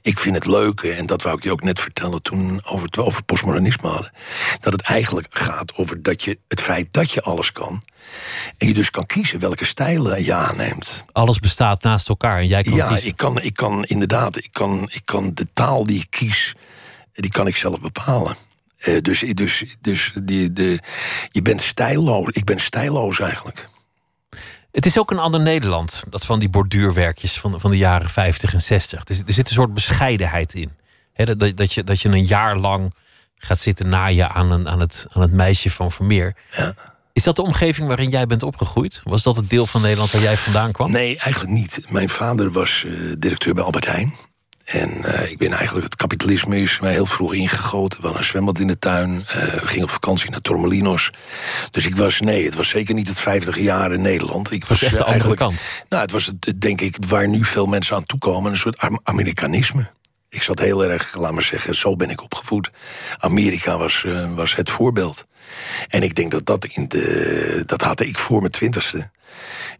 Ik 0.01 0.19
vind 0.19 0.35
het 0.35 0.45
leuke, 0.45 0.91
en 0.91 1.05
dat 1.05 1.21
wou 1.21 1.37
ik 1.37 1.43
je 1.43 1.51
ook 1.51 1.63
net 1.63 1.79
vertellen 1.79 2.21
toen 2.21 2.61
over 2.65 2.85
het 2.85 2.97
over 2.97 3.23
postmodernisme 3.23 3.87
hadden, 3.87 4.11
dat 4.59 4.73
het 4.73 4.81
eigenlijk 4.81 5.27
gaat 5.29 5.75
over 5.75 6.03
dat 6.03 6.23
je 6.23 6.39
het 6.47 6.61
feit 6.61 6.87
dat 6.91 7.11
je 7.11 7.21
alles 7.21 7.51
kan. 7.51 7.83
En 8.57 8.67
je 8.67 8.73
dus 8.73 8.89
kan 8.89 9.05
kiezen 9.05 9.39
welke 9.39 9.65
stijlen 9.65 10.23
je 10.23 10.33
aanneemt. 10.33 11.05
Alles 11.11 11.39
bestaat 11.39 11.83
naast 11.83 12.09
elkaar 12.09 12.37
en 12.37 12.47
jij 12.47 12.63
kan 12.63 12.73
ja, 12.73 12.87
kiezen. 12.87 13.07
ik 13.07 13.17
kan, 13.17 13.41
ik 13.41 13.53
kan 13.53 13.83
inderdaad, 13.83 14.37
ik 14.37 14.49
kan, 14.51 14.89
ik 14.91 15.01
kan 15.05 15.31
de 15.33 15.47
taal 15.53 15.85
die 15.85 15.99
ik 15.99 16.09
kies, 16.09 16.55
die 17.13 17.31
kan 17.31 17.47
ik 17.47 17.55
zelf 17.55 17.81
bepalen. 17.81 18.35
Uh, 18.87 19.01
dus 19.01 19.19
dus, 19.19 19.65
dus 19.81 20.13
die, 20.23 20.53
de, 20.53 20.79
je 21.31 21.41
bent 21.41 21.61
stijlloos. 21.61 22.27
Ik 22.29 22.45
ben 22.45 22.59
stijlloos 22.59 23.19
eigenlijk. 23.19 23.69
Het 24.73 24.85
is 24.85 24.97
ook 24.97 25.11
een 25.11 25.19
ander 25.19 25.41
Nederland, 25.41 26.03
dat 26.09 26.25
van 26.25 26.39
die 26.39 26.49
borduurwerkjes 26.49 27.39
van, 27.39 27.59
van 27.59 27.71
de 27.71 27.77
jaren 27.77 28.09
50 28.09 28.53
en 28.53 28.61
60. 28.61 29.03
Dus 29.03 29.19
er 29.19 29.33
zit 29.33 29.47
een 29.47 29.55
soort 29.55 29.73
bescheidenheid 29.73 30.53
in. 30.53 30.71
dat, 31.13 31.57
dat, 31.57 31.73
je, 31.73 31.83
dat 31.83 32.01
je 32.01 32.09
een 32.09 32.25
jaar 32.25 32.57
lang 32.57 32.93
gaat 33.35 33.59
zitten 33.59 33.89
naaien 33.89 34.29
aan, 34.29 34.51
een, 34.51 34.69
aan, 34.69 34.79
het, 34.79 35.05
aan 35.09 35.21
het 35.21 35.31
meisje 35.31 35.71
van 35.71 35.91
Vermeer. 35.91 36.35
Ja. 36.49 36.73
Is 37.13 37.23
dat 37.23 37.35
de 37.35 37.41
omgeving 37.41 37.87
waarin 37.87 38.09
jij 38.09 38.25
bent 38.25 38.43
opgegroeid? 38.43 39.01
Was 39.03 39.23
dat 39.23 39.35
het 39.35 39.49
deel 39.49 39.67
van 39.67 39.81
Nederland 39.81 40.11
waar 40.11 40.21
jij 40.21 40.37
vandaan 40.37 40.71
kwam? 40.71 40.91
Nee, 40.91 41.17
eigenlijk 41.17 41.53
niet. 41.53 41.91
Mijn 41.91 42.09
vader 42.09 42.51
was 42.51 42.83
uh, 42.87 43.13
directeur 43.19 43.53
bij 43.53 43.63
Albert 43.63 43.85
Heijn. 43.85 44.15
En 44.63 44.89
uh, 45.05 45.31
ik 45.31 45.37
ben 45.37 45.51
eigenlijk, 45.51 45.85
het 45.85 45.95
kapitalisme 45.95 46.61
is 46.61 46.79
mij 46.79 46.91
heel 46.91 47.05
vroeg 47.05 47.33
ingegoten. 47.33 47.97
We 47.97 48.03
hadden 48.03 48.21
een 48.21 48.27
zwembad 48.27 48.59
in 48.59 48.67
de 48.67 48.79
tuin. 48.79 49.09
Uh, 49.09 49.25
we 49.35 49.67
gingen 49.67 49.83
op 49.83 49.91
vakantie 49.91 50.29
naar 50.29 50.41
Tormelinos. 50.41 51.11
Dus 51.71 51.85
ik 51.85 51.95
was, 51.95 52.19
nee, 52.19 52.45
het 52.45 52.55
was 52.55 52.69
zeker 52.69 52.93
niet 52.93 53.07
het 53.07 53.19
50 53.19 53.59
jaar 53.59 53.93
in 53.93 54.01
Nederland. 54.01 54.51
Ik 54.51 54.65
was, 54.65 54.81
was 54.81 54.89
echt 54.89 54.97
de 54.97 55.03
andere 55.13 55.35
kant. 55.35 55.69
Nou, 55.89 56.01
het 56.01 56.11
was 56.11 56.25
het, 56.25 56.61
denk 56.61 56.81
ik, 56.81 56.97
waar 57.07 57.27
nu 57.27 57.45
veel 57.45 57.65
mensen 57.65 57.95
aan 57.95 58.05
toekomen. 58.05 58.51
Een 58.51 58.57
soort 58.57 58.89
Amerikanisme. 59.03 59.91
Ik 60.29 60.41
zat 60.41 60.59
heel 60.59 60.83
erg, 60.83 61.15
laat 61.15 61.31
maar 61.31 61.43
zeggen, 61.43 61.75
zo 61.75 61.95
ben 61.95 62.09
ik 62.09 62.21
opgevoed. 62.21 62.71
Amerika 63.17 63.77
was, 63.77 64.03
uh, 64.05 64.33
was 64.35 64.55
het 64.55 64.69
voorbeeld. 64.69 65.25
En 65.87 66.03
ik 66.03 66.15
denk 66.15 66.31
dat 66.31 66.45
dat 66.45 66.65
in 66.65 66.87
de. 66.87 67.63
Dat 67.65 67.81
had 67.81 67.99
ik 67.99 68.17
voor 68.17 68.39
mijn 68.39 68.51
twintigste. 68.51 69.09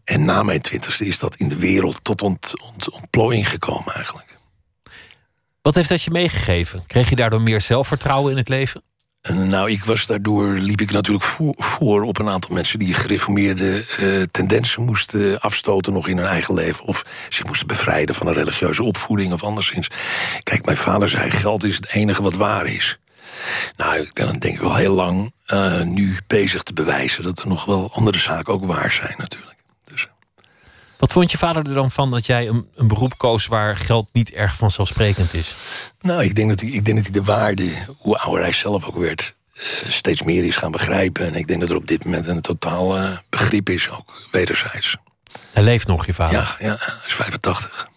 En 0.04 0.24
na 0.24 0.42
mijn 0.42 0.60
twintigste 0.60 1.06
is 1.06 1.18
dat 1.18 1.36
in 1.36 1.48
de 1.48 1.56
wereld 1.56 2.04
tot 2.04 2.22
ont, 2.22 2.60
ont, 2.60 2.90
ontplooiing 2.90 3.48
gekomen 3.48 3.94
eigenlijk. 3.94 4.23
Wat 5.64 5.74
heeft 5.74 5.88
dat 5.88 6.02
je 6.02 6.10
meegegeven? 6.10 6.86
Kreeg 6.86 7.08
je 7.08 7.16
daardoor 7.16 7.40
meer 7.40 7.60
zelfvertrouwen 7.60 8.30
in 8.30 8.36
het 8.36 8.48
leven? 8.48 8.82
Nou, 9.32 9.70
ik 9.70 9.84
was 9.84 10.06
daardoor 10.06 10.48
liep 10.48 10.80
ik 10.80 10.90
natuurlijk 10.90 11.24
voor, 11.56 12.02
op 12.02 12.18
een 12.18 12.28
aantal 12.28 12.54
mensen 12.54 12.78
die 12.78 12.94
gereformeerde 12.94 13.84
uh, 14.00 14.22
tendensen 14.22 14.82
moesten 14.82 15.40
afstoten 15.40 15.92
nog 15.92 16.08
in 16.08 16.16
hun 16.16 16.26
eigen 16.26 16.54
leven. 16.54 16.84
Of 16.84 17.04
zich 17.28 17.46
moesten 17.46 17.66
bevrijden 17.66 18.14
van 18.14 18.26
een 18.26 18.34
religieuze 18.34 18.82
opvoeding 18.82 19.32
of 19.32 19.42
anderszins. 19.42 19.90
Kijk, 20.42 20.64
mijn 20.64 20.76
vader 20.76 21.08
zei: 21.08 21.30
geld 21.30 21.64
is 21.64 21.76
het 21.76 21.92
enige 21.92 22.22
wat 22.22 22.34
waar 22.34 22.66
is. 22.66 22.98
Nou, 23.76 23.96
ik 23.96 24.12
ben 24.12 24.38
denk 24.38 24.54
ik 24.54 24.60
wel 24.60 24.76
heel 24.76 24.94
lang 24.94 25.32
uh, 25.52 25.82
nu 25.82 26.18
bezig 26.26 26.62
te 26.62 26.72
bewijzen 26.72 27.22
dat 27.22 27.38
er 27.38 27.48
nog 27.48 27.64
wel 27.64 27.90
andere 27.92 28.18
zaken 28.18 28.52
ook 28.52 28.64
waar 28.64 28.92
zijn, 28.92 29.14
natuurlijk. 29.16 29.63
Wat 31.04 31.12
vond 31.12 31.30
je 31.30 31.38
vader 31.38 31.66
er 31.66 31.74
dan 31.74 31.90
van 31.90 32.10
dat 32.10 32.26
jij 32.26 32.48
een, 32.48 32.68
een 32.74 32.88
beroep 32.88 33.18
koos 33.18 33.46
waar 33.46 33.76
geld 33.76 34.08
niet 34.12 34.32
erg 34.32 34.56
vanzelfsprekend 34.56 35.34
is? 35.34 35.56
Nou, 36.00 36.22
ik 36.22 36.34
denk 36.34 36.48
dat 36.48 36.60
hij, 36.60 36.68
ik 36.68 36.84
denk 36.84 36.96
dat 36.96 37.06
hij 37.06 37.14
de 37.14 37.22
waarde, 37.22 37.72
hoe 37.98 38.18
ouder 38.18 38.42
hij 38.42 38.52
zelf 38.52 38.84
ook 38.84 38.96
werd, 38.96 39.34
uh, 39.54 39.62
steeds 39.88 40.22
meer 40.22 40.44
is 40.44 40.56
gaan 40.56 40.70
begrijpen. 40.70 41.26
En 41.26 41.34
ik 41.34 41.46
denk 41.46 41.60
dat 41.60 41.70
er 41.70 41.76
op 41.76 41.86
dit 41.86 42.04
moment 42.04 42.26
een 42.26 42.40
totaal 42.40 42.98
uh, 42.98 43.10
begrip 43.28 43.68
is, 43.68 43.90
ook 43.90 44.28
wederzijds. 44.30 44.96
Hij 45.52 45.62
leeft 45.62 45.86
nog, 45.86 46.06
je 46.06 46.14
vader? 46.14 46.34
Ja, 46.34 46.56
ja 46.58 46.76
hij 46.78 46.94
is 47.06 47.14
85. 47.14 47.88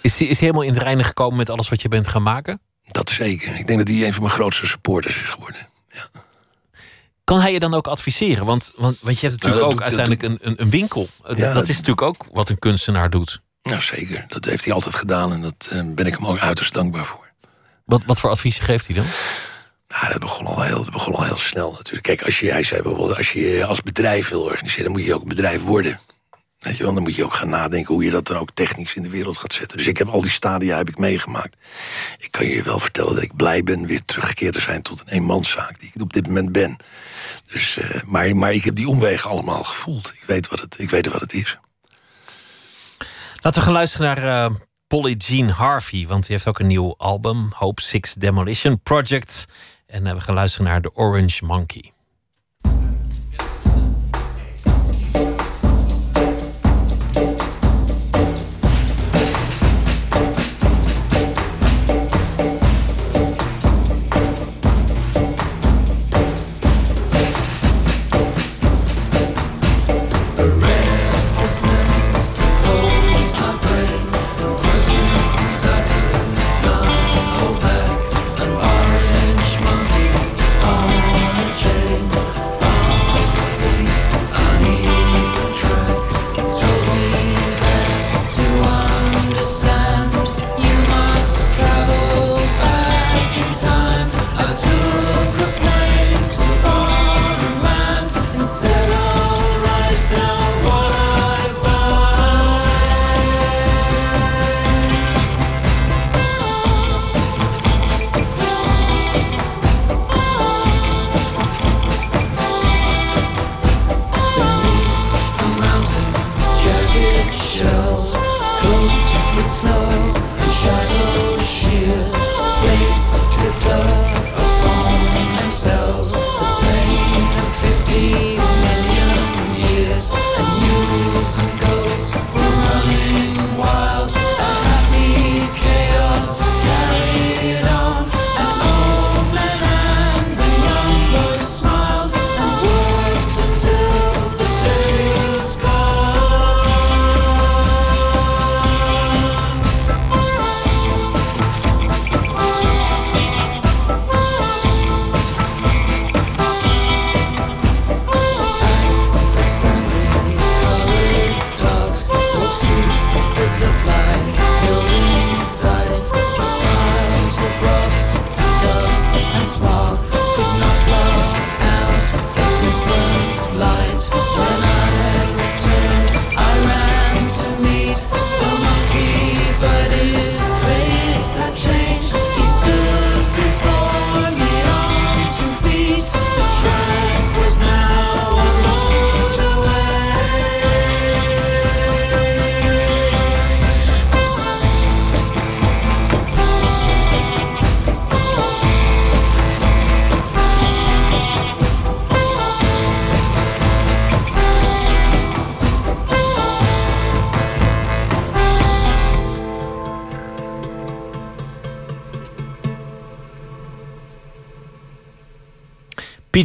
Is 0.00 0.18
hij, 0.18 0.28
is 0.28 0.38
hij 0.38 0.48
helemaal 0.48 0.66
in 0.68 0.74
het 0.74 0.82
reinen 0.82 1.04
gekomen 1.04 1.36
met 1.36 1.50
alles 1.50 1.68
wat 1.68 1.82
je 1.82 1.88
bent 1.88 2.08
gaan 2.08 2.22
maken? 2.22 2.60
Dat 2.84 3.10
zeker. 3.10 3.58
Ik 3.58 3.66
denk 3.66 3.78
dat 3.78 3.88
hij 3.88 4.06
een 4.06 4.12
van 4.12 4.22
mijn 4.22 4.34
grootste 4.34 4.66
supporters 4.66 5.22
is 5.22 5.28
geworden. 5.28 5.68
Ja. 5.88 6.06
Kan 7.24 7.40
hij 7.40 7.52
je 7.52 7.58
dan 7.58 7.74
ook 7.74 7.86
adviseren? 7.86 8.44
Want, 8.46 8.72
want, 8.76 8.96
want 9.00 9.20
je 9.20 9.26
hebt 9.28 9.42
natuurlijk 9.42 9.62
Nou, 9.62 9.72
ook 9.74 9.78
dat 9.80 9.88
doet- 9.88 9.98
uiteindelijk 9.98 10.42
een, 10.42 10.50
een, 10.50 10.62
een 10.62 10.70
winkel. 10.70 11.08
Dat, 11.22 11.36
Ja, 11.36 11.44
dat 11.44 11.54
dat- 11.54 11.62
is 11.68 11.74
natuurlijk 11.76 12.02
ook 12.02 12.26
wat 12.32 12.48
een 12.48 12.58
kunstenaar 12.58 13.10
doet. 13.10 13.40
Nou, 13.62 13.80
zeker. 13.82 14.24
Dat 14.28 14.44
heeft 14.44 14.64
hij 14.64 14.72
altijd 14.74 14.94
gedaan 14.94 15.32
en 15.32 15.40
dat 15.40 15.68
eh, 15.70 15.94
ben 15.94 16.06
ik 16.06 16.14
hem 16.14 16.26
ook 16.26 16.38
uiterst 16.38 16.74
dankbaar 16.74 17.04
voor. 17.04 17.32
Wat, 17.84 18.04
wat 18.04 18.20
voor 18.20 18.30
advies 18.30 18.58
geeft 18.58 18.86
hij 18.86 18.94
dan? 18.96 19.04
Nou, 19.88 20.10
dat 20.12 20.20
begon 20.20 20.46
al 20.46 20.62
heel, 20.62 20.82
dat 20.84 20.92
begon 20.92 21.14
al 21.14 21.24
heel 21.24 21.38
snel 21.38 21.72
natuurlijk. 21.72 22.02
Kijk, 22.02 22.22
als 22.22 22.40
je, 22.40 22.50
hij 22.50 22.62
zei 22.62 22.82
bijvoorbeeld, 22.82 23.16
als 23.16 23.32
je 23.32 23.64
als 23.64 23.82
bedrijf 23.82 24.28
wil 24.28 24.42
organiseren, 24.42 24.84
dan 24.84 24.92
moet 24.92 25.04
je 25.04 25.14
ook 25.14 25.22
een 25.22 25.28
bedrijf 25.28 25.62
worden. 25.64 26.00
Weet 26.62 26.78
dan 26.78 27.02
moet 27.02 27.14
je 27.14 27.24
ook 27.24 27.34
gaan 27.34 27.48
nadenken 27.48 27.94
hoe 27.94 28.04
je 28.04 28.10
dat 28.10 28.26
dan 28.26 28.36
ook 28.36 28.50
technisch 28.54 28.94
in 28.94 29.02
de 29.02 29.08
wereld 29.08 29.36
gaat 29.36 29.52
zetten. 29.52 29.76
Dus 29.76 29.86
ik 29.86 29.96
heb 29.96 30.08
al 30.08 30.22
die 30.22 30.30
stadia 30.30 30.76
heb 30.76 30.88
ik 30.88 30.98
meegemaakt. 30.98 31.56
Ik 32.18 32.30
kan 32.30 32.46
je 32.46 32.62
wel 32.62 32.78
vertellen 32.78 33.14
dat 33.14 33.22
ik 33.22 33.36
blij 33.36 33.62
ben 33.62 33.86
weer 33.86 34.04
teruggekeerd 34.04 34.52
te 34.54 34.60
zijn 34.60 34.82
tot 34.82 35.00
een 35.00 35.08
eenmanszaak 35.08 35.80
die 35.80 35.90
ik 35.94 36.00
op 36.00 36.12
dit 36.12 36.26
moment 36.26 36.52
ben. 36.52 36.76
Dus, 37.52 37.76
eh, 37.76 38.02
maar, 38.02 38.36
maar 38.36 38.52
ik 38.52 38.64
heb 38.64 38.74
die 38.74 38.88
omwegen 38.88 39.30
allemaal 39.30 39.62
gevoeld. 39.62 40.12
Ik 40.14 40.24
weet 40.26 40.48
wat 40.48 40.60
het, 40.60 40.78
ik 40.78 40.90
weet 40.90 41.06
wat 41.06 41.20
het 41.20 41.32
is. 41.32 41.58
Laten 43.40 43.60
we 43.60 43.66
gaan 43.66 43.72
luisteren 43.72 44.06
naar 44.06 44.44
eh, 44.44 44.56
Polly 44.86 45.14
Jean 45.18 45.48
Harvey. 45.48 46.06
Want 46.06 46.22
die 46.22 46.32
heeft 46.34 46.48
ook 46.48 46.58
een 46.58 46.66
nieuw 46.66 46.94
album, 46.96 47.52
Hope 47.54 47.82
Six 47.82 48.14
Demolition 48.14 48.80
Project. 48.82 49.46
En 49.86 50.06
eh, 50.06 50.14
we 50.14 50.20
gaan 50.20 50.34
luisteren 50.34 50.66
naar 50.66 50.80
The 50.80 50.94
Orange 50.94 51.44
Monkey. 51.44 51.92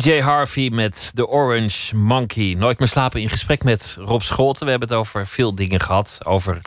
PJ 0.08 0.20
Harvey 0.20 0.70
met 0.70 1.12
The 1.16 1.28
Orange 1.28 1.95
Monkey. 1.95 2.53
Nooit 2.53 2.80
meer 2.80 2.88
slapen 2.88 3.22
in 3.22 3.30
gesprek 3.30 3.64
met 3.64 3.97
Rob 3.99 4.22
Scholten. 4.22 4.64
We 4.66 4.70
hebben 4.72 4.89
het 4.89 4.97
over 4.97 5.28
veel 5.28 5.55
dingen 5.55 5.80
gehad. 5.80 6.20
Over 6.24 6.62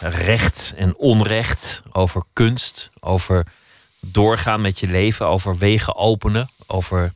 recht 0.00 0.74
en 0.76 0.96
onrecht. 0.96 1.82
Over 1.92 2.22
kunst. 2.32 2.90
Over 3.00 3.46
doorgaan 4.00 4.60
met 4.60 4.78
je 4.80 4.86
leven. 4.86 5.26
Over 5.26 5.58
wegen 5.58 5.96
openen. 5.96 6.50
Over 6.66 7.14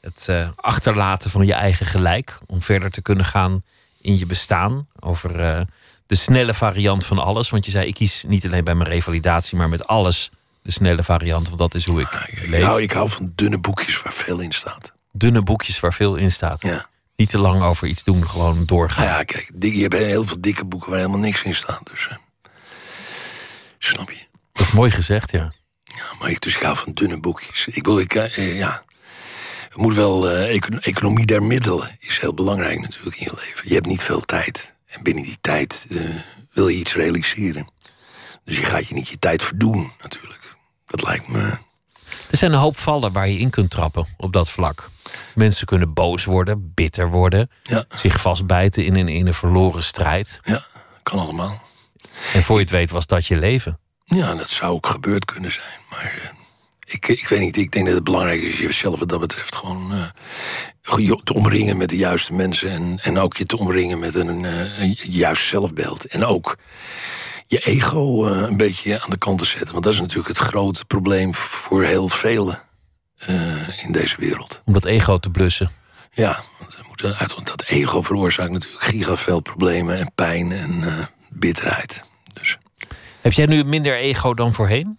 het 0.00 0.28
eh, 0.28 0.48
achterlaten 0.56 1.30
van 1.30 1.46
je 1.46 1.54
eigen 1.54 1.86
gelijk. 1.86 2.38
Om 2.46 2.62
verder 2.62 2.90
te 2.90 3.02
kunnen 3.02 3.24
gaan 3.24 3.62
in 4.00 4.18
je 4.18 4.26
bestaan. 4.26 4.88
Over 5.00 5.40
eh, 5.40 5.60
de 6.06 6.16
snelle 6.16 6.54
variant 6.54 7.06
van 7.06 7.18
alles. 7.18 7.50
Want 7.50 7.64
je 7.64 7.70
zei, 7.70 7.86
ik 7.86 7.94
kies 7.94 8.24
niet 8.26 8.44
alleen 8.46 8.64
bij 8.64 8.74
mijn 8.74 8.90
revalidatie, 8.90 9.56
maar 9.56 9.68
met 9.68 9.86
alles 9.86 10.30
de 10.62 10.72
snelle 10.72 11.02
variant. 11.02 11.46
Want 11.46 11.58
dat 11.58 11.74
is 11.74 11.84
hoe 11.84 12.00
ik 12.00 12.08
Ik, 12.26 12.46
leef. 12.46 12.64
hou, 12.64 12.82
ik 12.82 12.92
hou 12.92 13.08
van 13.08 13.32
dunne 13.34 13.60
boekjes 13.60 14.02
waar 14.02 14.12
veel 14.12 14.40
in 14.40 14.52
staat. 14.52 14.93
Dunne 15.16 15.42
boekjes 15.42 15.80
waar 15.80 15.92
veel 15.94 16.16
in 16.16 16.32
staat. 16.32 16.62
Ja. 16.62 16.86
Niet 17.16 17.28
te 17.30 17.38
lang 17.38 17.62
over 17.62 17.86
iets 17.86 18.04
doen, 18.04 18.28
gewoon 18.28 18.66
doorgaan. 18.66 19.04
Nou 19.04 19.18
ja, 19.18 19.24
kijk, 19.24 19.52
je 19.58 19.82
hebt 19.82 19.94
heel 19.94 20.24
veel 20.24 20.40
dikke 20.40 20.64
boeken 20.64 20.90
waar 20.90 20.98
helemaal 20.98 21.20
niks 21.20 21.42
in 21.42 21.54
staat. 21.54 21.80
Dus, 21.90 22.08
eh, 22.08 22.16
snap 23.78 24.10
je? 24.10 24.24
Dat 24.52 24.66
is 24.66 24.72
mooi 24.72 24.90
gezegd, 24.90 25.30
ja. 25.30 25.52
Ja, 25.84 26.04
maar 26.18 26.30
ik, 26.30 26.40
dus 26.40 26.56
ik 26.56 26.62
hou 26.62 26.76
van 26.76 26.92
dunne 26.92 27.20
boekjes. 27.20 27.66
Ik 27.66 27.84
wil, 27.84 27.98
ik, 27.98 28.14
eh, 28.14 28.38
eh, 28.38 28.58
ja. 28.58 28.82
Het 29.68 29.76
moet 29.76 29.94
wel, 29.94 30.30
econo- 30.30 30.78
economie 30.78 31.26
der 31.26 31.42
middelen 31.42 31.96
is 32.00 32.18
heel 32.18 32.34
belangrijk 32.34 32.80
natuurlijk 32.80 33.16
in 33.16 33.24
je 33.30 33.40
leven. 33.40 33.68
Je 33.68 33.74
hebt 33.74 33.86
niet 33.86 34.02
veel 34.02 34.20
tijd. 34.20 34.72
En 34.86 35.02
binnen 35.02 35.24
die 35.24 35.38
tijd 35.40 35.86
wil 36.50 36.68
je 36.68 36.76
iets 36.76 36.94
realiseren. 36.94 37.68
Dus 38.44 38.56
je 38.56 38.64
gaat 38.64 38.88
je 38.88 38.94
niet 38.94 39.08
je 39.08 39.18
tijd 39.18 39.42
verdoen, 39.42 39.92
natuurlijk. 40.02 40.56
Dat 40.86 41.02
lijkt 41.02 41.28
me. 41.28 41.52
Er 42.34 42.40
zijn 42.40 42.52
een 42.52 42.58
hoop 42.58 42.76
vallen 42.76 43.12
waar 43.12 43.28
je 43.28 43.38
in 43.38 43.50
kunt 43.50 43.70
trappen 43.70 44.06
op 44.16 44.32
dat 44.32 44.50
vlak. 44.50 44.90
Mensen 45.34 45.66
kunnen 45.66 45.92
boos 45.92 46.24
worden, 46.24 46.72
bitter 46.74 47.10
worden, 47.10 47.50
Ja, 47.62 47.84
zich 47.88 48.20
vastbijten 48.20 48.84
in 48.84 48.96
een, 48.96 49.08
in 49.08 49.26
een 49.26 49.34
verloren 49.34 49.84
strijd. 49.84 50.40
ja, 50.44 50.64
kan 51.02 51.18
allemaal. 51.18 51.62
En 52.32 52.42
voor 52.42 52.56
je 52.56 52.62
het 52.62 52.70
weet 52.70 52.90
was 52.90 53.06
dat 53.06 53.26
je 53.26 53.38
leven. 53.38 53.78
Ja, 54.04 54.34
dat 54.34 54.48
zou 54.48 54.72
ook 54.72 54.86
gebeurd 54.86 55.24
kunnen 55.24 55.52
zijn. 55.52 55.80
Maar 55.90 56.20
eh, 56.22 56.30
ik, 56.84 57.08
ik 57.08 57.28
weet 57.28 57.40
niet, 57.40 57.56
ik 57.56 57.70
denk 57.70 57.86
dat 57.86 57.94
het 57.94 58.04
belangrijk 58.04 58.40
is 58.40 58.58
jezelf 58.58 58.98
wat 58.98 59.08
dat 59.08 59.20
betreft 59.20 59.54
gewoon 59.54 59.92
eh, 59.92 61.06
je 61.06 61.20
te 61.24 61.34
omringen 61.34 61.76
met 61.76 61.88
de 61.88 61.96
juiste 61.96 62.32
mensen. 62.32 62.70
En, 62.70 62.98
en 63.02 63.18
ook 63.18 63.36
je 63.36 63.46
te 63.46 63.58
omringen 63.58 63.98
met 63.98 64.14
een, 64.14 64.44
eh, 64.44 64.80
een 64.80 64.96
juist 65.02 65.46
zelfbeeld. 65.46 66.04
En 66.04 66.24
ook 66.24 66.56
je 67.54 67.60
ego 67.60 68.26
eh, 68.26 68.48
een 68.48 68.56
beetje 68.56 69.00
aan 69.00 69.10
de 69.10 69.18
kant 69.18 69.38
te 69.38 69.44
zetten. 69.44 69.72
Want 69.72 69.84
dat 69.84 69.92
is 69.92 70.00
natuurlijk 70.00 70.28
het 70.28 70.38
grote 70.38 70.84
probleem 70.84 71.34
voor 71.34 71.84
heel 71.84 72.08
velen 72.08 72.58
eh, 73.16 73.84
in 73.84 73.92
deze 73.92 74.16
wereld. 74.18 74.62
Om 74.64 74.72
dat 74.72 74.84
ego 74.84 75.18
te 75.18 75.30
blussen. 75.30 75.70
Ja, 76.12 76.42
want 77.34 77.46
dat 77.46 77.64
ego 77.66 78.02
veroorzaakt 78.02 78.50
natuurlijk 78.50 78.82
gigaveel 78.82 79.40
problemen 79.40 79.98
en 79.98 80.12
pijn 80.14 80.52
en 80.52 80.82
eh, 80.82 81.06
bitterheid. 81.30 82.04
Dus 82.32 82.58
Heb 83.20 83.32
jij 83.32 83.46
nu 83.46 83.64
minder 83.64 83.96
ego 83.96 84.34
dan 84.34 84.54
voorheen? 84.54 84.98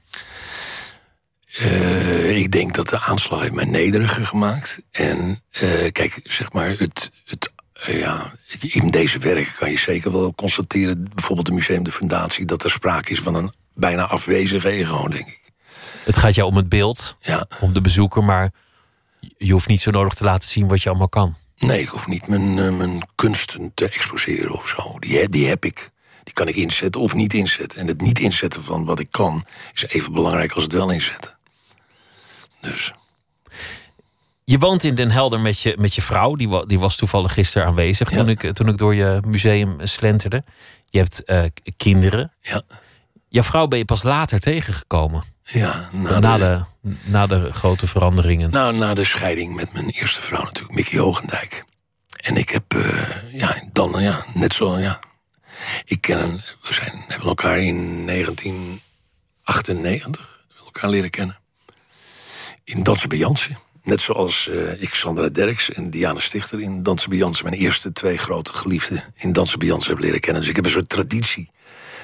ik 2.28 2.52
denk 2.52 2.74
dat 2.74 2.90
de 2.90 3.00
aanslag 3.00 3.42
heeft 3.42 3.54
mij 3.54 3.66
nederiger 3.66 4.26
gemaakt. 4.26 4.82
En 4.92 5.44
kijk, 5.92 6.20
zeg 6.24 6.52
maar, 6.52 6.70
het, 6.70 7.12
het, 7.26 7.52
ja, 7.84 8.34
in 8.62 8.92
deze 8.92 9.20
werken 9.20 9.54
kan 9.60 9.70
je 9.72 9.78
zeker 9.78 10.12
wel 10.12 10.36
constateren, 10.36 11.10
bijvoorbeeld 11.14 11.48
het 11.48 11.56
Museum 11.56 11.84
de 11.84 11.92
Fundatie, 11.92 12.46
dat 12.46 12.64
er 12.64 12.72
sprake 12.72 13.12
is 13.12 13.20
van 13.20 13.36
een 13.36 13.54
bijna 13.74 14.04
afwezige 14.04 14.70
ego, 14.70 15.08
denk 15.08 15.28
ik. 15.28 15.42
Het 16.06 16.18
gaat 16.18 16.36
jou 16.36 16.50
om 16.50 16.56
het 16.56 16.70
beeld, 16.70 17.16
Ja, 17.20 17.48
om 17.60 17.74
de 17.74 17.82
bezoeker, 17.82 18.24
maar 18.24 18.52
je 19.38 19.52
hoeft 19.52 19.68
niet 19.68 19.82
zo 19.82 19.92
nodig 19.92 20.14
te 20.14 20.24
laten 20.24 20.50
zien 20.50 20.68
wat 20.68 20.82
je 20.84 20.90
allemaal 20.90 21.10
kan. 21.10 21.36
nee, 21.58 21.82
ik 21.82 21.88
hoef 21.88 22.08
niet 22.08 22.28
mijn, 22.28 22.60
eh, 22.60 22.78
mijn 22.78 23.08
kunsten 23.16 23.72
te 23.74 23.86
exposeren 23.86 24.52
of 24.52 24.68
zo. 24.68 25.00
Die 25.30 25.48
heb 25.48 25.66
ik. 25.66 25.92
Die 26.24 26.34
kan 26.34 26.48
ik 26.48 26.56
inzetten 26.56 27.02
of 27.02 27.14
niet 27.14 27.34
inzetten. 27.34 27.80
En 27.80 27.88
het 27.88 28.02
niet 28.02 28.20
inzetten 28.20 28.64
van 28.64 28.86
wat 28.86 29.00
ik 29.00 29.12
kan 29.12 29.46
is 29.74 29.88
even 29.88 30.14
belangrijk 30.14 30.52
als 30.52 30.64
het 30.64 30.74
wel 30.74 30.92
inzetten. 30.92 31.38
Dus. 32.62 32.94
Je 34.48 34.58
woont 34.58 34.84
in 34.84 34.96
Den 34.96 35.12
Helder 35.12 35.40
met 35.40 35.60
je, 35.62 35.76
met 35.80 35.96
je 35.96 36.02
vrouw. 36.02 36.36
Die, 36.36 36.50
wa- 36.50 36.66
die 36.66 36.80
was 36.80 36.96
toevallig 36.96 37.34
gisteren 37.34 37.68
aanwezig 37.68 38.10
toen, 38.10 38.30
ik, 38.30 38.54
toen 38.54 38.68
ik 38.68 38.78
door 38.78 38.96
je 38.96 39.20
museum 39.28 39.78
slenterde. 39.88 40.44
Je 40.90 40.98
hebt 40.98 41.24
eh, 41.24 41.44
kinderen. 41.78 42.32
Ja, 42.42 42.62
Jouw 43.28 43.44
vrouw 43.44 43.68
ben 43.68 43.78
je 43.78 43.86
pas 43.86 44.04
later 44.04 44.40
tegengekomen. 44.40 45.24
ja 45.42 45.90
na, 45.94 46.20
na, 46.20 46.38
de, 46.38 46.64
de, 46.82 46.96
na 47.04 47.28
de 47.28 47.54
grote 47.54 47.88
veranderingen. 47.88 48.52
nou, 48.52 48.78
na 48.78 48.94
de 48.94 49.04
scheiding 49.04 49.56
met 49.56 49.74
mijn 49.74 49.90
eerste 49.90 50.22
vrouw 50.22 50.44
natuurlijk, 50.44 50.76
Mickey 50.76 51.00
Hogendijk. 51.00 51.64
En 52.16 52.36
ik 52.38 52.50
heb, 52.50 52.74
eh, 52.74 53.34
ja, 53.34 53.56
dan, 53.74 54.02
ja, 54.02 54.26
net 54.34 54.54
zo, 54.54 54.80
ja. 54.80 55.00
Ik 55.86 56.02
ken 56.02 56.44
we 56.62 56.74
zijn, 56.74 57.04
hebben 57.08 57.28
elkaar 57.28 57.60
in 57.60 58.06
1998 58.06 60.46
elkaar 60.66 60.90
leren 60.90 61.10
kennen. 61.10 61.38
In 62.64 62.84
Dansen 62.84 63.10
bij 63.10 63.18
Jansen. 63.18 63.58
Net 63.86 64.02
zoals 64.02 64.50
eh, 64.50 64.82
ik 64.82 64.94
Sandra 64.94 65.30
Derks 65.30 65.72
en 65.72 65.90
Diana 65.90 66.20
Stichter 66.20 66.62
in 66.62 66.84
Dansen 66.84 67.10
bij 67.10 67.18
Jansen... 67.18 67.46
mijn 67.46 67.58
eerste 67.62 67.92
twee 67.92 68.18
grote 68.18 68.54
geliefden 68.54 69.04
in 69.16 69.34
Dansen 69.34 69.60
bij 69.60 69.68
Jansen 69.68 69.92
heb 69.94 70.00
leren 70.04 70.20
kennen. 70.20 70.42
Dus 70.42 70.50
ik 70.50 70.56
heb 70.56 70.66
een 70.66 70.72
soort 70.72 70.90
traditie 70.90 71.52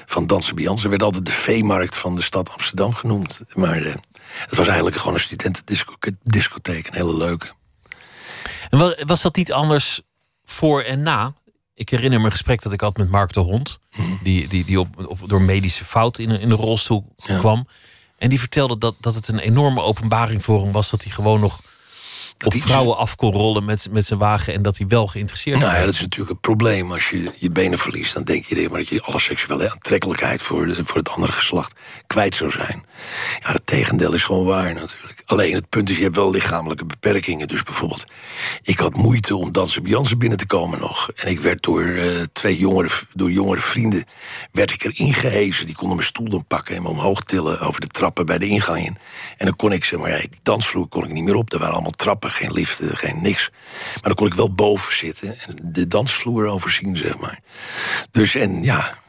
van 0.06 0.26
Dansen 0.26 0.54
bij 0.54 0.64
Jansen. 0.64 0.90
werd 0.90 1.02
altijd 1.02 1.26
de 1.26 1.32
veemarkt 1.32 1.96
van 1.96 2.14
de 2.14 2.22
stad 2.22 2.50
Amsterdam 2.50 2.94
genoemd. 2.94 3.40
Maar 3.54 3.82
eh, 3.82 3.94
het 4.22 4.56
was 4.56 4.66
eigenlijk 4.66 4.96
gewoon 4.96 5.14
een 5.14 5.20
studentendiscotheek, 5.20 6.86
een 6.86 6.94
hele 6.94 7.16
leuke. 7.16 7.46
En 8.70 8.78
wa- 8.78 8.96
was 9.06 9.22
dat 9.22 9.36
niet 9.36 9.52
anders 9.52 10.00
voor 10.44 10.82
en 10.82 11.02
na? 11.02 11.34
Ik 11.74 11.88
herinner 11.88 12.18
me 12.18 12.24
een 12.24 12.32
gesprek 12.32 12.62
dat 12.62 12.72
ik 12.72 12.80
had 12.80 12.96
met 12.96 13.10
Mark 13.10 13.32
de 13.32 13.40
Hond. 13.40 13.78
Mhm. 13.96 14.22
Die, 14.22 14.48
die, 14.48 14.64
die 14.64 14.80
op, 14.80 15.06
op, 15.06 15.28
door 15.28 15.42
medische 15.42 15.84
fout 15.84 16.18
in, 16.18 16.30
een- 16.30 16.40
in 16.40 16.48
de 16.48 16.54
rolstoel 16.54 17.14
Ja. 17.16 17.38
kwam. 17.38 17.68
En 18.18 18.28
die 18.28 18.38
vertelde 18.40 18.78
dat, 18.78 18.94
dat 19.00 19.14
het 19.14 19.28
een 19.28 19.38
enorme 19.38 19.80
openbaring 19.82 20.44
voor 20.44 20.62
hem 20.62 20.72
was. 20.72 20.90
Dat 20.90 21.02
hij 21.02 21.12
gewoon 21.12 21.40
nog 21.40 21.62
op 22.44 22.52
hij- 22.52 22.60
vrouwen 22.60 22.96
af 22.96 23.16
kon 23.16 23.32
rollen 23.32 23.64
met, 23.64 23.88
met 23.90 24.06
zijn 24.06 24.18
wagen. 24.18 24.54
En 24.54 24.62
dat 24.62 24.78
hij 24.78 24.86
wel 24.86 25.06
geïnteresseerd 25.06 25.58
Nou 25.58 25.70
ja, 25.70 25.76
was. 25.76 25.86
dat 25.86 25.94
is 25.94 26.00
natuurlijk 26.00 26.30
een 26.30 26.40
probleem. 26.40 26.92
Als 26.92 27.10
je 27.10 27.30
je 27.38 27.50
benen 27.50 27.78
verliest, 27.78 28.14
dan 28.14 28.22
denk 28.24 28.44
je 28.44 28.68
maar 28.70 28.78
dat 28.78 28.88
je 28.88 29.02
alle 29.02 29.20
seksuele 29.20 29.70
aantrekkelijkheid 29.70 30.42
voor, 30.42 30.66
de- 30.66 30.84
voor 30.84 30.96
het 30.96 31.08
andere 31.08 31.32
geslacht 31.32 31.72
kwijt 32.06 32.34
zou 32.34 32.50
zijn. 32.50 32.84
Ja, 33.40 33.52
het 33.52 33.66
tegendeel 33.66 34.14
is 34.14 34.24
gewoon 34.24 34.44
waar 34.44 34.74
natuurlijk. 34.74 35.22
Alleen 35.26 35.54
het 35.54 35.68
punt 35.68 35.90
is, 35.90 35.96
je 35.96 36.02
hebt 36.02 36.16
wel 36.16 36.30
lichamelijke 36.30 36.84
beperkingen. 36.84 37.48
Dus 37.48 37.62
bijvoorbeeld, 37.62 38.04
ik 38.62 38.78
had 38.78 38.96
moeite 38.96 39.36
om 39.36 39.52
dansen 39.52 39.82
bij 39.82 39.90
Jansen 39.90 40.18
binnen 40.18 40.38
te 40.38 40.46
komen 40.46 40.80
nog. 40.80 41.10
En 41.10 41.30
ik 41.30 41.40
werd 41.40 41.62
door 41.62 41.82
eh, 41.82 42.06
twee 42.32 42.58
jongere, 42.58 42.88
door 43.14 43.30
jongere 43.30 43.60
vrienden 43.60 44.04
werd 44.52 44.70
ik 44.72 44.84
erin 44.84 45.14
gehezen. 45.14 45.66
Die 45.66 45.74
konden 45.74 45.96
mijn 45.96 46.08
stoel 46.08 46.28
dan 46.28 46.44
pakken 46.46 46.76
en 46.76 46.82
me 46.82 46.88
omhoog 46.88 47.20
tillen 47.22 47.60
over 47.60 47.80
de 47.80 47.86
trappen 47.86 48.26
bij 48.26 48.38
de 48.38 48.46
ingang 48.46 48.78
in. 48.86 48.96
En 49.36 49.46
dan 49.46 49.56
kon 49.56 49.72
ik, 49.72 49.84
zeg 49.84 49.98
maar, 50.00 50.10
ja, 50.10 50.18
die 50.18 50.40
dansvloer 50.42 50.88
kon 50.88 51.04
ik 51.04 51.12
niet 51.12 51.24
meer 51.24 51.34
op. 51.34 51.52
Er 51.52 51.58
waren 51.58 51.74
allemaal 51.74 51.90
trappen, 51.90 52.30
geen 52.32 52.52
liften, 52.52 52.96
geen 52.96 53.22
niks. 53.22 53.50
Maar 53.92 54.02
dan 54.02 54.14
kon 54.14 54.26
ik 54.26 54.34
wel 54.34 54.54
boven 54.54 54.94
zitten 54.94 55.38
en 55.38 55.58
de 55.62 55.86
dansvloer 55.86 56.46
overzien, 56.46 56.96
zeg 56.96 57.18
maar. 57.18 57.40
Dus 58.10 58.34
en 58.34 58.62
ja. 58.62 59.00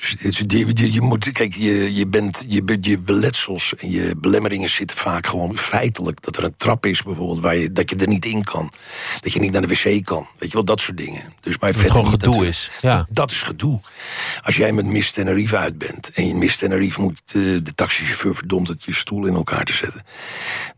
Dus 0.00 0.38
je, 0.38 0.66
je, 0.74 0.92
je 0.92 1.00
moet, 1.00 1.32
kijk, 1.32 1.54
je, 1.54 1.94
je, 1.94 2.06
bent, 2.06 2.44
je, 2.48 2.78
je 2.80 2.98
beletsels 2.98 3.74
en 3.74 3.90
je 3.90 4.14
belemmeringen 4.16 4.70
zitten 4.70 4.96
vaak 4.96 5.26
gewoon 5.26 5.58
feitelijk. 5.58 6.22
Dat 6.22 6.36
er 6.36 6.44
een 6.44 6.56
trap 6.56 6.86
is 6.86 7.02
bijvoorbeeld, 7.02 7.40
waar 7.40 7.56
je, 7.56 7.72
dat 7.72 7.90
je 7.90 7.96
er 7.96 8.08
niet 8.08 8.24
in 8.24 8.44
kan. 8.44 8.72
Dat 9.20 9.32
je 9.32 9.40
niet 9.40 9.52
naar 9.52 9.66
de 9.66 9.68
wc 9.68 10.04
kan. 10.04 10.26
Weet 10.38 10.48
je 10.48 10.54
wel, 10.54 10.64
dat 10.64 10.80
soort 10.80 10.96
dingen. 10.96 11.32
Dus, 11.40 11.58
maar 11.58 11.70
het 11.70 11.90
gewoon 11.90 12.08
gedoe 12.08 12.46
is, 12.46 12.70
ja. 12.80 12.96
Dat, 12.96 13.06
dat 13.10 13.30
is 13.30 13.42
gedoe. 13.42 13.80
Als 14.42 14.56
jij 14.56 14.72
met 14.72 14.86
Miss 14.86 15.12
Tenerife 15.12 15.56
uit 15.56 15.78
bent 15.78 16.10
en 16.10 16.26
je 16.26 16.34
Miss 16.34 16.56
Tenerife 16.56 17.00
moet 17.00 17.22
eh, 17.26 17.32
de 17.62 17.74
taxichauffeur 17.74 18.34
verdomd 18.34 18.68
het 18.68 18.84
je 18.84 18.94
stoel 18.94 19.26
in 19.26 19.34
elkaar 19.34 19.64
te 19.64 19.72
zetten, 19.72 20.02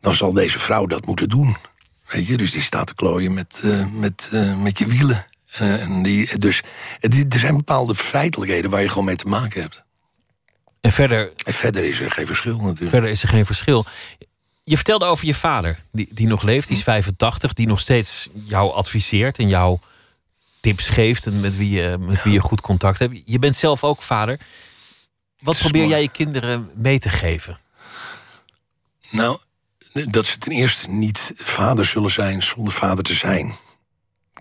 dan 0.01 0.14
zal 0.14 0.32
deze 0.32 0.59
vrouw 0.59 0.86
dat 0.86 1.07
moeten 1.07 1.28
doen. 1.28 1.57
Weet 2.11 2.27
je, 2.27 2.37
dus 2.37 2.51
die 2.53 2.63
staat 2.63 2.87
te 2.87 2.95
klooien 2.95 3.33
met, 3.35 3.61
eh, 3.65 3.87
met, 3.93 4.29
eh, 4.33 4.63
met 4.63 4.79
je 4.79 4.87
wielen. 4.87 5.27
Eh, 5.51 5.83
en 5.83 6.03
die, 6.03 6.39
dus 6.39 6.63
het- 6.99 7.35
er 7.35 7.39
zijn 7.39 7.57
bepaalde 7.57 7.95
feitelijkheden 7.95 8.71
waar 8.71 8.83
je 8.83 8.89
gewoon 8.89 9.05
mee 9.05 9.17
te 9.17 9.29
maken 9.29 9.61
hebt. 9.63 9.83
En 10.81 10.93
verder, 10.93 11.33
En 11.45 11.55
verder 11.55 11.85
is 11.85 12.01
er 12.01 12.11
geen 12.11 12.27
verschil 12.27 12.57
natuurlijk. 12.57 12.91
verder 12.91 13.11
is 13.11 13.23
er 13.23 13.29
geen 13.29 13.47
verschil. 13.47 13.87
Je 14.65 14.77
vertelde 14.77 15.05
over 15.05 15.27
je 15.27 15.35
vader, 15.35 15.79
die, 15.93 16.09
die 16.15 16.27
nog 16.27 16.43
leeft, 16.43 16.69
die 16.69 16.77
is 16.77 16.83
85, 16.83 17.53
die 17.53 17.67
nog 17.67 17.81
steeds 17.81 18.29
jou 18.33 18.73
adviseert 18.73 19.39
en 19.39 19.49
jou 19.49 19.79
tips 20.61 20.89
geeft 20.89 21.27
en 21.27 21.41
met 21.41 21.57
wie 21.57 21.71
je, 21.71 21.97
met 22.01 22.23
wie 22.23 22.33
je 22.33 22.41
goed 22.41 22.61
contact 22.61 22.99
hebt. 22.99 23.21
Je 23.25 23.39
bent 23.39 23.57
zelf 23.57 23.85
ook 23.85 24.03
vader. 24.03 24.41
Wat 25.39 25.59
probeer 25.59 25.87
jij 25.87 26.03
je 26.03 26.11
kinderen 26.11 26.71
mee 26.75 26.99
te 26.99 27.09
geven? 27.09 27.59
Nou, 29.11 29.39
dat 29.93 30.26
ze 30.26 30.38
ten 30.38 30.53
eerste 30.53 30.88
niet 30.91 31.32
vader 31.36 31.84
zullen 31.86 32.11
zijn 32.11 32.43
zonder 32.43 32.72
vader 32.72 33.05
te 33.05 33.14
zijn. 33.14 33.55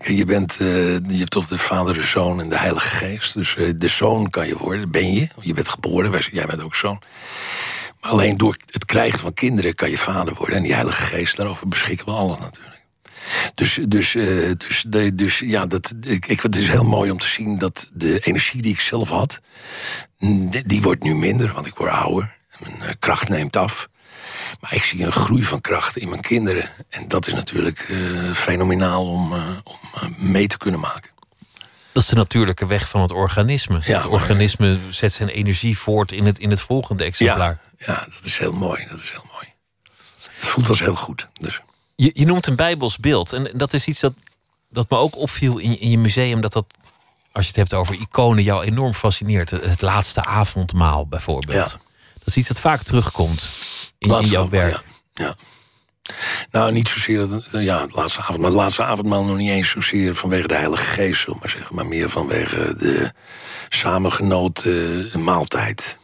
Je, 0.02 0.24
bent, 0.24 0.56
eh, 0.60 0.94
je 0.94 1.18
hebt 1.18 1.30
toch 1.30 1.46
de 1.46 1.58
vader, 1.58 1.94
de 1.94 2.02
zoon 2.02 2.40
en 2.40 2.48
de 2.48 2.58
heilige 2.58 2.88
geest. 2.88 3.34
Dus 3.34 3.56
eh, 3.56 3.70
de 3.76 3.88
zoon 3.88 4.30
kan 4.30 4.46
je 4.46 4.56
worden, 4.56 4.90
ben 4.90 5.12
je. 5.14 5.28
Je 5.40 5.54
bent 5.54 5.68
geboren, 5.68 6.10
wij- 6.10 6.28
jij 6.32 6.46
bent 6.46 6.62
ook 6.62 6.74
zoon. 6.74 7.02
Maar 8.00 8.10
alleen 8.10 8.36
door 8.36 8.56
het 8.70 8.84
krijgen 8.84 9.18
van 9.18 9.34
kinderen 9.34 9.74
kan 9.74 9.90
je 9.90 9.98
vader 9.98 10.34
worden. 10.34 10.56
En 10.56 10.62
die 10.62 10.74
heilige 10.74 11.02
geest, 11.02 11.36
daarover 11.36 11.68
beschikken 11.68 12.06
we 12.06 12.12
allen 12.12 12.40
natuurlijk. 12.40 12.82
Dus, 13.54 13.78
dus, 13.88 14.14
eh, 14.14 14.50
dus, 14.56 14.84
dus 15.14 15.38
ja, 15.38 15.66
dat, 15.66 15.92
ik, 16.00 16.26
ik, 16.26 16.40
het 16.40 16.56
is 16.56 16.68
heel 16.68 16.84
mooi 16.84 17.10
om 17.10 17.18
te 17.18 17.26
zien 17.26 17.58
dat 17.58 17.86
de 17.92 18.18
energie 18.20 18.62
die 18.62 18.72
ik 18.72 18.80
zelf 18.80 19.08
had... 19.08 19.40
die, 20.66 20.82
wordt 20.82 21.02
nu 21.02 21.14
minder, 21.14 21.52
want 21.52 21.66
ik 21.66 21.74
word 21.74 21.90
ouder. 21.90 22.36
Mijn 22.78 22.98
kracht 22.98 23.28
neemt 23.28 23.56
af. 23.56 23.88
Maar 24.60 24.74
ik 24.74 24.82
zie 24.84 25.04
een 25.04 25.12
groei 25.12 25.42
van 25.42 25.60
kracht 25.60 25.96
in 25.96 26.08
mijn 26.08 26.20
kinderen. 26.20 26.70
En 26.88 27.08
dat 27.08 27.26
is 27.26 27.32
natuurlijk 27.34 27.78
eh, 27.78 28.32
fenomenaal 28.32 29.06
om, 29.08 29.32
eh, 29.32 29.48
om 29.64 29.78
eh, 29.94 30.02
mee 30.18 30.46
te 30.46 30.58
kunnen 30.58 30.80
maken. 30.80 31.10
Dat 31.92 32.02
is 32.02 32.08
de 32.08 32.14
natuurlijke 32.16 32.66
weg 32.66 32.88
van 32.88 33.00
het 33.00 33.12
organisme. 33.12 33.80
Ja, 33.82 34.00
het 34.00 34.10
maar- 34.10 34.20
organisme 34.20 34.78
zet 34.90 35.12
zijn 35.12 35.28
energie 35.28 35.78
voort 35.78 36.12
in 36.12 36.26
het, 36.26 36.38
in 36.38 36.50
het 36.50 36.60
volgende 36.60 37.04
exemplaar. 37.04 37.58
Ja, 37.76 37.92
ja, 37.92 38.06
dat 38.14 38.24
is 38.24 38.38
heel 38.38 38.52
mooi. 38.52 38.86
Dat 38.90 39.00
is 39.00 39.10
heel 39.10 39.24
mooi. 39.32 39.46
Het 40.22 40.48
voelt 40.48 40.68
als 40.68 40.80
heel 40.80 40.94
goed. 40.94 41.28
Dus. 41.40 41.60
Je, 41.94 42.10
je 42.14 42.26
noemt 42.26 42.46
een 42.46 42.56
bijbels 42.56 42.98
beeld. 42.98 43.32
En 43.32 43.50
dat 43.54 43.72
is 43.72 43.86
iets 43.86 44.00
dat, 44.00 44.12
dat 44.70 44.90
me 44.90 44.96
ook 44.96 45.16
opviel 45.16 45.58
in, 45.58 45.80
in 45.80 45.90
je 45.90 45.98
museum. 45.98 46.40
Dat 46.40 46.52
dat, 46.52 46.66
als 47.32 47.44
je 47.44 47.48
het 47.50 47.56
hebt 47.56 47.74
over 47.74 47.94
iconen, 47.94 48.42
jou 48.42 48.64
enorm 48.64 48.94
fascineert. 48.94 49.50
Het, 49.50 49.64
het 49.64 49.80
laatste 49.80 50.24
avondmaal 50.24 51.06
bijvoorbeeld. 51.06 51.70
Ja. 51.72 51.89
Is 52.30 52.36
iets 52.36 52.48
dat 52.48 52.60
vaak 52.60 52.82
terugkomt 52.82 53.50
in, 53.98 54.20
jouw 54.20 54.48
werk. 54.48 54.84
Ja, 55.12 55.24
ja. 55.24 55.34
Nou, 56.50 56.72
niet 56.72 56.88
zozeer 56.88 57.28
ja, 57.50 57.80
het 57.80 57.94
laatste 57.94 58.20
avond, 58.20 58.38
maar 58.38 58.46
het 58.46 58.58
laatste 58.58 58.84
avondmaal 58.84 59.24
nog 59.24 59.36
niet 59.36 59.50
eens 59.50 59.70
zozeer 59.70 60.14
vanwege 60.14 60.48
de 60.48 60.54
Heilige 60.54 60.84
Geest, 60.84 61.22
zullen 61.22 61.38
maar 61.40 61.50
zeggen, 61.50 61.74
maar 61.74 61.86
meer 61.86 62.08
vanwege 62.08 62.74
de 62.76 63.12
samengenoten 63.68 65.10
eh, 65.12 65.20
maaltijd. 65.20 65.98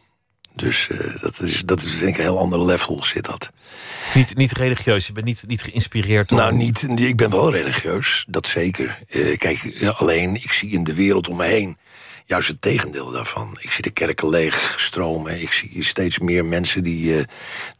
Dus 0.54 0.88
eh, 0.88 1.20
dat, 1.20 1.42
is, 1.42 1.60
dat 1.60 1.82
is 1.82 1.98
denk 1.98 2.12
ik 2.12 2.16
een 2.16 2.30
heel 2.30 2.38
ander 2.38 2.64
level 2.64 3.04
zit 3.04 3.24
dat. 3.24 3.42
Het 3.42 4.08
is 4.08 4.14
niet, 4.14 4.36
niet 4.36 4.52
religieus. 4.52 5.06
Je 5.06 5.12
bent 5.12 5.26
niet, 5.26 5.44
niet 5.46 5.62
geïnspireerd 5.62 6.28
door... 6.28 6.38
Nou, 6.38 6.54
niet, 6.54 6.88
ik 6.98 7.16
ben 7.16 7.30
wel 7.30 7.52
religieus, 7.52 8.24
dat 8.28 8.46
zeker. 8.46 8.98
Eh, 9.08 9.36
kijk, 9.36 9.90
alleen 9.96 10.34
ik 10.34 10.52
zie 10.52 10.70
in 10.70 10.84
de 10.84 10.94
wereld 10.94 11.28
om 11.28 11.36
me 11.36 11.44
heen 11.44 11.78
juist 12.26 12.48
het 12.48 12.60
tegendeel 12.60 13.10
daarvan. 13.10 13.56
Ik 13.60 13.70
zie 13.70 13.82
de 13.82 13.90
kerken 13.90 14.28
leeg 14.28 14.74
stromen. 14.76 15.40
Ik 15.40 15.52
zie 15.52 15.84
steeds 15.84 16.18
meer 16.18 16.44
mensen 16.44 16.82
die, 16.82 17.18
eh, 17.18 17.24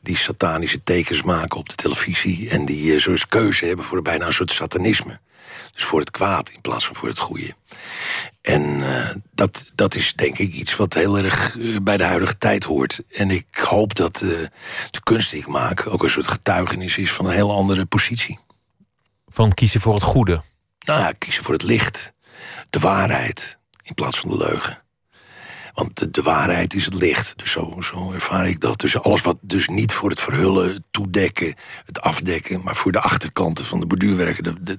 die 0.01 0.17
satanische 0.17 0.83
tekens 0.83 1.23
maken 1.23 1.59
op 1.59 1.69
de 1.69 1.75
televisie. 1.75 2.51
En 2.51 2.67
die 2.67 2.95
eh, 2.95 3.01
zo'n 3.01 3.19
keuze 3.29 3.67
hebben 3.67 3.85
voor 3.85 4.03
bijna 4.03 4.27
een 4.27 4.33
soort 4.33 4.53
satanisme. 4.53 5.21
Dus 5.73 5.85
voor 5.85 6.01
het 6.01 6.11
kwaad 6.11 6.51
in 6.51 6.61
plaats 6.61 6.87
van 6.87 6.95
voor 6.95 7.09
het 7.09 7.19
goede. 7.19 7.55
En 8.41 8.83
eh, 8.83 9.15
dat, 9.33 9.65
dat 9.75 9.95
is 9.95 10.13
denk 10.15 10.39
ik 10.39 10.53
iets 10.53 10.77
wat 10.77 10.95
heel 10.95 11.19
erg 11.19 11.57
bij 11.83 11.97
de 11.97 12.05
huidige 12.05 12.39
tijd 12.39 12.65
hoort. 12.65 13.03
En 13.09 13.31
ik 13.31 13.47
hoop 13.57 13.95
dat 13.95 14.17
de 14.17 15.01
kunst 15.03 15.31
die 15.31 15.41
ik 15.41 15.47
maak 15.47 15.87
ook 15.87 16.03
een 16.03 16.11
soort 16.11 16.29
getuigenis 16.29 16.99
is 16.99 17.13
van 17.13 17.25
een 17.27 17.33
heel 17.33 17.53
andere 17.53 17.85
positie. 17.85 18.39
Van 19.29 19.55
kiezen 19.55 19.81
voor 19.81 19.95
het 19.95 20.03
goede. 20.03 20.43
Nou 20.79 21.01
ja, 21.01 21.13
kiezen 21.19 21.45
voor 21.45 21.55
het 21.55 21.63
licht. 21.63 22.13
De 22.71 22.79
waarheid 22.79 23.56
in 23.87 23.95
plaats 23.95 24.19
van 24.19 24.31
de 24.31 24.37
leugen. 24.37 24.85
Want 25.75 26.15
de, 26.15 26.23
waarheid 26.23 26.75
is 26.75 26.85
het 26.85 26.95
licht. 26.95 27.33
Dus 27.37 27.51
zo, 27.51 27.81
zo 27.81 28.13
ervaar 28.13 28.49
ik 28.49 28.61
dat. 28.61 28.81
Dus 28.81 29.01
alles 29.01 29.23
wat 29.23 29.37
dus 29.41 29.69
niet 29.69 29.93
voor 29.93 30.11
het 30.11 30.21
verhullen, 30.21 30.69
het 30.75 30.83
toedekken, 30.91 31.55
het 31.85 32.01
afdekken, 32.01 32.63
maar 32.65 32.77
voor 32.77 32.93
de 32.93 33.01
achterkanten 33.01 33.65
van 33.65 33.81
de 33.81 33.87
borduurwerken. 33.87 34.79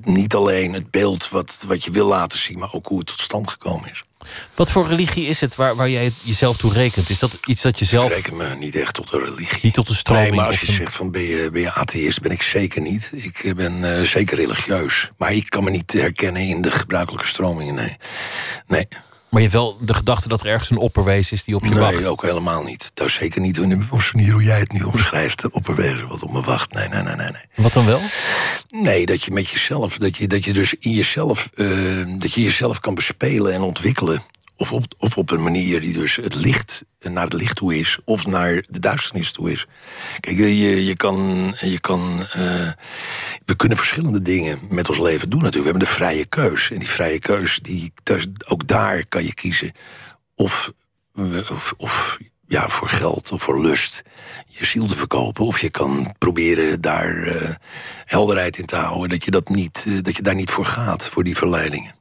Niet 0.00 0.34
alleen 0.34 0.72
het 0.72 0.90
beeld 0.90 1.28
wat, 1.28 1.64
wat 1.66 1.84
je 1.84 1.90
wil 1.90 2.06
laten 2.06 2.38
zien, 2.38 2.58
maar 2.58 2.72
ook 2.72 2.86
hoe 2.86 2.98
het 2.98 3.06
tot 3.06 3.20
stand 3.20 3.50
gekomen 3.50 3.90
is. 3.90 4.04
Wat 4.54 4.70
voor 4.70 4.88
religie 4.88 5.26
is 5.26 5.40
het 5.40 5.56
waar, 5.56 5.76
waar 5.76 5.90
jij 5.90 6.12
jezelf 6.22 6.56
toe 6.56 6.72
rekent? 6.72 7.10
Is 7.10 7.18
dat 7.18 7.38
iets 7.44 7.62
dat 7.62 7.78
je 7.78 7.84
zelf. 7.84 8.04
Ik 8.04 8.14
reken 8.14 8.36
me 8.36 8.54
niet 8.58 8.76
echt 8.76 8.94
tot 8.94 9.12
een 9.12 9.20
religie. 9.20 9.58
Niet 9.62 9.74
tot 9.74 9.88
een 9.88 9.94
stroming? 9.94 10.28
Nee, 10.28 10.36
maar 10.36 10.46
als 10.46 10.60
je 10.60 10.72
zegt 10.72 10.94
van 10.94 11.10
ben 11.10 11.22
je, 11.22 11.48
ben 11.52 11.60
je 11.60 11.72
atheïst, 11.72 12.20
ben 12.20 12.32
ik 12.32 12.42
zeker 12.42 12.80
niet. 12.80 13.10
Ik 13.12 13.54
ben 13.56 13.78
uh, 13.78 14.00
zeker 14.00 14.36
religieus. 14.36 15.10
Maar 15.16 15.32
ik 15.32 15.50
kan 15.50 15.64
me 15.64 15.70
niet 15.70 15.92
herkennen 15.92 16.42
in 16.42 16.62
de 16.62 16.70
gebruikelijke 16.70 17.26
stromingen, 17.26 17.74
nee. 17.74 17.96
Nee. 18.66 18.88
Maar 19.30 19.40
je 19.40 19.48
hebt 19.48 19.60
wel 19.60 19.78
de 19.80 19.94
gedachte 19.94 20.28
dat 20.28 20.40
er 20.40 20.46
ergens 20.46 20.70
een 20.70 20.76
opperwezen 20.76 21.36
is 21.36 21.44
die 21.44 21.54
op 21.54 21.62
je 21.64 21.70
nee, 21.70 21.78
wacht? 21.78 21.94
Nee, 21.94 22.08
ook 22.08 22.22
helemaal 22.22 22.62
niet. 22.62 22.90
Dat 22.94 23.06
is 23.06 23.14
zeker 23.14 23.40
niet 23.40 23.60
op 23.60 23.68
de 23.68 24.10
manier 24.12 24.32
hoe 24.32 24.42
jij 24.42 24.58
het 24.58 24.72
nu 24.72 24.82
omschrijft. 24.82 25.42
Een 25.44 25.52
opperwezen 25.52 26.08
wat 26.08 26.22
op 26.22 26.30
me 26.32 26.40
wacht. 26.40 26.72
Nee, 26.72 26.88
nee, 26.88 27.02
nee, 27.02 27.16
nee. 27.16 27.30
nee. 27.30 27.42
Wat 27.54 27.72
dan 27.72 27.86
wel? 27.86 28.00
Nee, 28.68 29.06
dat 29.06 29.22
je 29.22 29.30
met 29.30 29.48
jezelf, 29.48 29.98
dat 29.98 30.16
je, 30.16 30.28
dat 30.28 30.44
je 30.44 30.52
dus 30.52 30.74
in 30.78 30.90
jezelf, 30.90 31.50
uh, 31.54 32.06
dat 32.18 32.32
je 32.32 32.42
jezelf 32.42 32.80
kan 32.80 32.94
bespelen 32.94 33.52
en 33.52 33.60
ontwikkelen. 33.60 34.22
Of 34.60 34.72
op, 34.72 34.84
op 34.98 35.30
een 35.30 35.42
manier 35.42 35.80
die 35.80 35.92
dus 35.92 36.16
het 36.16 36.34
licht 36.34 36.84
naar 36.98 37.24
het 37.24 37.32
licht 37.32 37.56
toe 37.56 37.78
is, 37.78 37.98
of 38.04 38.26
naar 38.26 38.64
de 38.68 38.78
duisternis 38.78 39.32
toe 39.32 39.50
is. 39.52 39.66
Kijk, 40.20 40.36
je, 40.36 40.84
je 40.84 40.96
kan. 40.96 41.16
Je 41.60 41.80
kan 41.80 42.18
uh, 42.18 42.70
we 43.44 43.56
kunnen 43.56 43.76
verschillende 43.76 44.22
dingen 44.22 44.58
met 44.68 44.88
ons 44.88 44.98
leven 44.98 45.30
doen 45.30 45.42
natuurlijk. 45.42 45.72
We 45.72 45.78
hebben 45.78 45.88
de 45.88 46.04
vrije 46.04 46.26
keus. 46.26 46.70
En 46.70 46.78
die 46.78 46.88
vrije 46.88 47.18
keus, 47.18 47.58
die, 47.58 47.92
ook 48.48 48.66
daar 48.66 49.06
kan 49.06 49.24
je 49.24 49.34
kiezen. 49.34 49.72
Of, 50.34 50.72
of, 51.76 52.18
ja, 52.46 52.68
voor 52.68 52.88
geld 52.88 53.32
of 53.32 53.42
voor 53.42 53.60
lust 53.60 54.02
je 54.46 54.64
ziel 54.64 54.86
te 54.86 54.96
verkopen. 54.96 55.44
Of 55.44 55.60
je 55.60 55.70
kan 55.70 56.14
proberen 56.18 56.80
daar 56.80 57.14
uh, 57.14 57.54
helderheid 58.04 58.58
in 58.58 58.66
te 58.66 58.76
houden. 58.76 59.08
Dat 59.08 59.24
je, 59.24 59.30
dat, 59.30 59.48
niet, 59.48 59.84
uh, 59.88 60.02
dat 60.02 60.16
je 60.16 60.22
daar 60.22 60.34
niet 60.34 60.50
voor 60.50 60.66
gaat, 60.66 61.08
voor 61.08 61.24
die 61.24 61.36
verleidingen. 61.36 61.94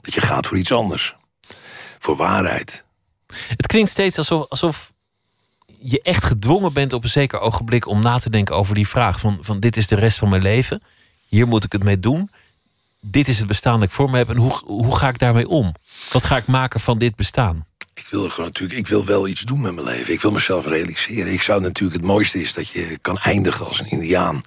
Dat 0.00 0.14
je 0.14 0.20
gaat 0.20 0.46
voor 0.46 0.58
iets 0.58 0.72
anders 0.72 1.16
voor 1.98 2.16
waarheid. 2.16 2.84
Het 3.48 3.66
klinkt 3.66 3.90
steeds 3.90 4.18
alsof, 4.18 4.48
alsof 4.48 4.92
je 5.78 6.02
echt 6.02 6.24
gedwongen 6.24 6.72
bent 6.72 6.92
op 6.92 7.02
een 7.02 7.08
zeker 7.08 7.40
ogenblik 7.40 7.86
om 7.86 8.02
na 8.02 8.18
te 8.18 8.30
denken 8.30 8.56
over 8.56 8.74
die 8.74 8.88
vraag: 8.88 9.20
van, 9.20 9.38
van 9.40 9.60
dit 9.60 9.76
is 9.76 9.86
de 9.86 9.94
rest 9.94 10.18
van 10.18 10.28
mijn 10.28 10.42
leven, 10.42 10.82
hier 11.28 11.46
moet 11.46 11.64
ik 11.64 11.72
het 11.72 11.84
mee 11.84 12.00
doen. 12.00 12.30
Dit 13.00 13.28
is 13.28 13.38
het 13.38 13.46
bestaan 13.46 13.80
dat 13.80 13.88
ik 13.88 13.94
voor 13.94 14.10
me 14.10 14.16
heb 14.16 14.28
en 14.28 14.36
hoe, 14.36 14.52
hoe 14.64 14.96
ga 14.96 15.08
ik 15.08 15.18
daarmee 15.18 15.48
om? 15.48 15.74
Wat 16.12 16.24
ga 16.24 16.36
ik 16.36 16.46
maken 16.46 16.80
van 16.80 16.98
dit 16.98 17.16
bestaan? 17.16 17.66
Ik 17.94 18.06
wil 18.10 18.28
gewoon 18.28 18.46
natuurlijk, 18.46 18.78
ik 18.78 18.86
wil 18.86 19.06
wel 19.06 19.28
iets 19.28 19.40
doen 19.40 19.60
met 19.60 19.74
mijn 19.74 19.86
leven. 19.86 20.12
Ik 20.12 20.20
wil 20.20 20.30
mezelf 20.30 20.66
realiseren. 20.66 21.32
Ik 21.32 21.42
zou 21.42 21.60
natuurlijk 21.60 21.96
het 21.96 22.06
mooiste 22.06 22.40
is 22.40 22.54
dat 22.54 22.68
je 22.68 22.98
kan 23.00 23.18
eindigen 23.18 23.66
als 23.66 23.80
een 23.80 23.90
Indiaan 23.90 24.42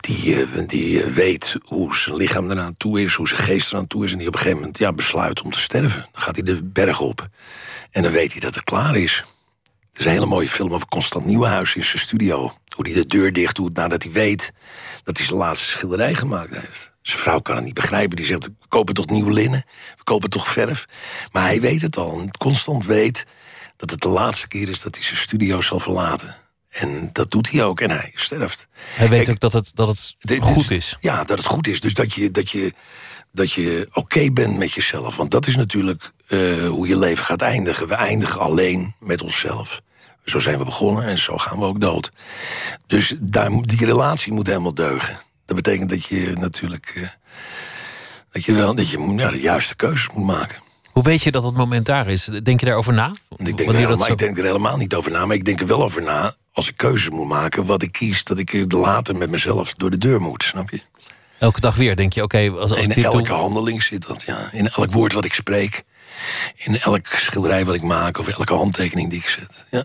die, 0.00 0.42
eh, 0.42 0.62
die 0.66 1.02
eh, 1.02 1.10
weet 1.10 1.56
hoe 1.64 1.96
zijn 1.96 2.16
lichaam 2.16 2.50
eraan 2.50 2.76
toe 2.76 3.02
is, 3.02 3.14
hoe 3.14 3.28
zijn 3.28 3.40
geest 3.40 3.72
eraan 3.72 3.86
toe 3.86 4.04
is. 4.04 4.12
En 4.12 4.18
die 4.18 4.26
op 4.26 4.32
een 4.32 4.38
gegeven 4.38 4.60
moment 4.60 4.78
ja, 4.78 4.92
besluit 4.92 5.42
om 5.42 5.50
te 5.50 5.58
sterven. 5.60 6.08
Dan 6.12 6.22
gaat 6.22 6.34
hij 6.36 6.44
de 6.44 6.64
berg 6.64 7.00
op. 7.00 7.28
En 7.90 8.02
dan 8.02 8.12
weet 8.12 8.32
hij 8.32 8.40
dat 8.40 8.54
het 8.54 8.64
klaar 8.64 8.96
is. 8.96 9.24
Er 9.92 10.00
is 10.00 10.04
een 10.04 10.12
hele 10.12 10.26
mooie 10.26 10.48
film 10.48 10.72
over 10.72 10.88
Constant 10.88 11.24
Nieuwenhuis 11.24 11.74
in 11.74 11.84
zijn 11.84 12.02
studio. 12.02 12.52
Hoe 12.74 12.86
hij 12.86 12.94
de 12.94 13.06
deur 13.06 13.32
dicht 13.32 13.56
doet 13.56 13.74
nadat 13.74 14.02
hij 14.02 14.12
weet 14.12 14.52
dat 15.02 15.16
hij 15.16 15.26
zijn 15.26 15.38
laatste 15.38 15.66
schilderij 15.66 16.14
gemaakt 16.14 16.54
heeft. 16.54 16.90
Zijn 17.02 17.18
vrouw 17.18 17.40
kan 17.40 17.56
het 17.56 17.64
niet 17.64 17.74
begrijpen. 17.74 18.16
Die 18.16 18.26
zegt, 18.26 18.44
we 18.46 18.52
kopen 18.68 18.94
toch 18.94 19.06
nieuw 19.06 19.28
linnen? 19.28 19.64
We 19.96 20.02
kopen 20.04 20.30
toch 20.30 20.48
verf? 20.48 20.86
Maar 21.32 21.42
hij 21.42 21.60
weet 21.60 21.82
het 21.82 21.96
al. 21.96 22.28
Constant 22.38 22.86
weet 22.86 23.26
dat 23.76 23.90
het 23.90 24.00
de 24.00 24.08
laatste 24.08 24.48
keer 24.48 24.68
is 24.68 24.80
dat 24.80 24.94
hij 24.94 25.04
zijn 25.04 25.18
studio 25.18 25.60
zal 25.60 25.80
verlaten. 25.80 26.47
En 26.68 27.10
dat 27.12 27.30
doet 27.30 27.50
hij 27.50 27.64
ook. 27.64 27.80
En 27.80 27.90
hij 27.90 28.12
sterft. 28.14 28.66
Hij 28.94 29.08
weet 29.08 29.30
ook 29.30 29.40
dat 29.40 29.52
het, 29.52 29.70
dat 29.74 29.88
het 29.88 30.38
goed 30.40 30.70
is. 30.70 30.96
Ja, 31.00 31.24
dat 31.24 31.38
het 31.38 31.46
goed 31.46 31.66
is. 31.66 31.80
Dus 31.80 31.94
dat 31.94 32.12
je, 32.12 32.30
dat 32.30 32.50
je, 32.50 32.72
dat 33.32 33.52
je 33.52 33.88
oké 33.92 34.30
bent 34.30 34.58
met 34.58 34.72
jezelf. 34.72 35.16
Want 35.16 35.30
dat 35.30 35.46
is 35.46 35.56
natuurlijk 35.56 36.10
uh, 36.28 36.68
hoe 36.68 36.88
je 36.88 36.98
leven 36.98 37.24
gaat 37.24 37.42
eindigen. 37.42 37.88
We 37.88 37.94
eindigen 37.94 38.40
alleen 38.40 38.94
met 39.00 39.22
onszelf. 39.22 39.80
Zo 40.24 40.38
zijn 40.38 40.58
we 40.58 40.64
begonnen 40.64 41.04
en 41.04 41.18
zo 41.18 41.38
gaan 41.38 41.58
we 41.58 41.64
ook 41.64 41.80
dood. 41.80 42.12
Dus 42.86 43.14
daar, 43.20 43.50
die 43.50 43.86
relatie 43.86 44.32
moet 44.32 44.46
helemaal 44.46 44.74
deugen. 44.74 45.18
Dat 45.46 45.56
betekent 45.56 45.90
dat 45.90 46.04
je 46.04 46.34
natuurlijk. 46.38 46.92
Uh, 46.94 47.08
dat 48.32 48.44
je 48.44 48.52
wel 48.52 48.74
dat 48.74 48.90
je, 48.90 49.14
ja, 49.16 49.30
de 49.30 49.40
juiste 49.40 49.76
keuzes 49.76 50.08
moet 50.14 50.26
maken. 50.26 50.62
Hoe 50.92 51.02
weet 51.02 51.22
je 51.22 51.30
dat 51.30 51.42
het 51.42 51.54
moment 51.54 51.86
daar 51.86 52.08
is? 52.08 52.24
Denk 52.42 52.60
je 52.60 52.66
daarover 52.66 52.92
na? 52.92 53.12
Ik 53.36 53.56
denk, 53.56 53.68
er 53.68 53.74
helemaal, 53.74 54.06
zo... 54.06 54.12
ik 54.12 54.18
denk 54.18 54.38
er 54.38 54.44
helemaal 54.44 54.76
niet 54.76 54.94
over 54.94 55.10
na, 55.10 55.26
maar 55.26 55.36
ik 55.36 55.44
denk 55.44 55.60
er 55.60 55.66
wel 55.66 55.82
over 55.82 56.02
na 56.02 56.34
als 56.58 56.68
ik 56.68 56.76
keuzes 56.76 57.10
moet 57.10 57.26
maken, 57.26 57.64
wat 57.64 57.82
ik 57.82 57.92
kies, 57.92 58.24
dat 58.24 58.38
ik 58.38 58.72
later 58.72 59.16
met 59.16 59.30
mezelf 59.30 59.74
door 59.74 59.90
de 59.90 59.98
deur 59.98 60.20
moet, 60.20 60.42
snap 60.42 60.70
je? 60.70 60.80
Elke 61.38 61.60
dag 61.60 61.76
weer 61.76 61.96
denk 61.96 62.12
je, 62.12 62.22
oké, 62.22 62.50
als, 62.50 62.70
als 62.70 62.80
in 62.80 63.04
elke 63.04 63.22
doe... 63.22 63.36
handeling 63.36 63.82
zit 63.82 64.06
dat, 64.06 64.22
ja. 64.22 64.48
In 64.52 64.68
elk 64.68 64.92
woord 64.92 65.12
wat 65.12 65.24
ik 65.24 65.34
spreek, 65.34 65.82
in 66.54 66.78
elk 66.78 67.06
schilderij 67.06 67.64
wat 67.64 67.74
ik 67.74 67.82
maak 67.82 68.18
of 68.18 68.28
elke 68.28 68.54
handtekening 68.54 69.10
die 69.10 69.18
ik 69.18 69.28
zet. 69.28 69.64
Ja. 69.70 69.84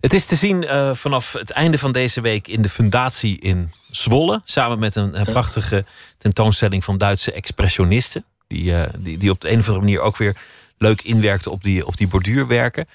Het 0.00 0.12
is 0.12 0.26
te 0.26 0.36
zien 0.36 0.62
uh, 0.62 0.94
vanaf 0.94 1.32
het 1.32 1.50
einde 1.50 1.78
van 1.78 1.92
deze 1.92 2.20
week 2.20 2.48
in 2.48 2.62
de 2.62 2.68
Fundatie 2.68 3.40
in 3.40 3.72
Zwolle, 3.90 4.40
samen 4.44 4.78
met 4.78 4.94
een, 4.94 5.20
een 5.20 5.26
prachtige 5.32 5.84
tentoonstelling 6.18 6.84
van 6.84 6.98
Duitse 6.98 7.32
expressionisten, 7.32 8.24
die, 8.46 8.64
uh, 8.64 8.82
die, 8.98 9.18
die 9.18 9.30
op 9.30 9.40
de 9.40 9.50
een 9.50 9.58
of 9.58 9.66
andere 9.66 9.84
manier 9.84 10.00
ook 10.00 10.16
weer 10.16 10.36
leuk 10.78 11.02
inwerkte 11.02 11.50
op 11.50 11.62
die, 11.62 11.86
op 11.86 11.96
die 11.96 12.08
borduurwerken. 12.08 12.88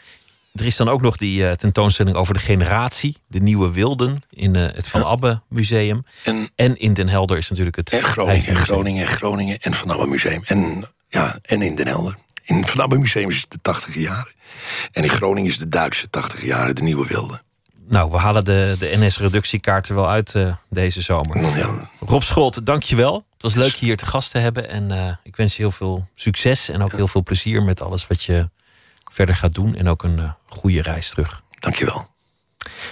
Er 0.56 0.66
is 0.66 0.76
dan 0.76 0.90
ook 0.90 1.02
nog 1.02 1.18
die 1.18 1.42
uh, 1.42 1.52
tentoonstelling 1.52 2.16
over 2.16 2.34
de 2.34 2.40
generatie, 2.40 3.18
de 3.28 3.40
nieuwe 3.40 3.72
wilden, 3.72 4.24
in 4.30 4.56
uh, 4.56 4.68
het 4.74 4.88
Van. 4.88 5.06
Abbe 5.06 5.42
Museum. 5.50 6.06
En, 6.24 6.50
en, 6.56 6.78
in 6.78 6.94
Den 6.94 7.08
Helder 7.08 7.38
is 7.38 7.50
natuurlijk 7.50 7.76
het. 7.76 7.94
En 7.94 8.04
Groningen, 8.04 8.48
en 8.48 8.56
Groningen, 8.56 9.08
Groningen 9.08 9.60
en 9.60 9.74
Van 9.74 9.92
Abbe 9.92 10.08
Museum. 10.08 10.42
En, 10.46 10.84
ja, 11.08 11.40
en 11.42 11.62
in 11.62 11.76
Den 11.76 11.88
Helder. 11.88 12.18
In 12.44 12.56
het 12.56 12.70
Van 12.70 12.82
Abbe 12.82 12.98
Museum 12.98 13.30
is 13.30 13.42
het 13.42 13.52
de 13.52 13.62
80 13.62 13.96
jaren. 13.96 14.34
En 14.92 15.04
in 15.04 15.10
Groningen 15.10 15.50
is 15.50 15.58
de 15.58 15.70
Duitse 15.70 16.10
80 16.10 16.46
jaren, 16.46 16.76
de 16.76 16.84
nieuwe 16.84 17.08
wilde. 17.08 17.42
Nou, 17.88 18.12
we 18.12 18.18
halen 18.18 18.46
de, 18.46 18.76
de 18.80 18.94
NS-reductiekaart 18.98 19.90
er 19.90 19.96
wel 19.96 20.10
uit 20.10 20.34
uh, 20.34 20.56
deze 20.70 21.02
zomer. 21.02 21.58
Ja. 21.58 21.90
Rob 22.00 22.22
Scholt, 22.22 22.66
dank 22.66 22.84
je 22.84 22.96
wel. 22.96 23.26
Het 23.34 23.42
was 23.42 23.56
leuk 23.56 23.74
je 23.74 23.86
hier 23.86 23.98
te 23.98 24.06
gast 24.06 24.32
te 24.32 24.38
hebben. 24.38 24.70
En 24.70 25.20
ik 25.24 25.36
wens 25.36 25.56
je 25.56 25.62
heel 25.62 25.72
veel 25.72 26.08
succes 26.16 26.70
en 26.70 26.82
ook 26.82 26.92
heel 26.92 27.08
veel 27.08 27.24
plezier 27.24 27.64
met 27.64 27.82
alles 27.82 28.08
wat 28.08 28.24
je 28.24 28.50
verder 29.16 29.36
gaat 29.36 29.54
doen. 29.54 29.76
En 29.76 29.88
ook 29.88 30.04
een 30.04 30.18
uh, 30.18 30.32
goede 30.48 30.82
reis 30.82 31.10
terug. 31.10 31.42
Dankjewel. 31.60 32.08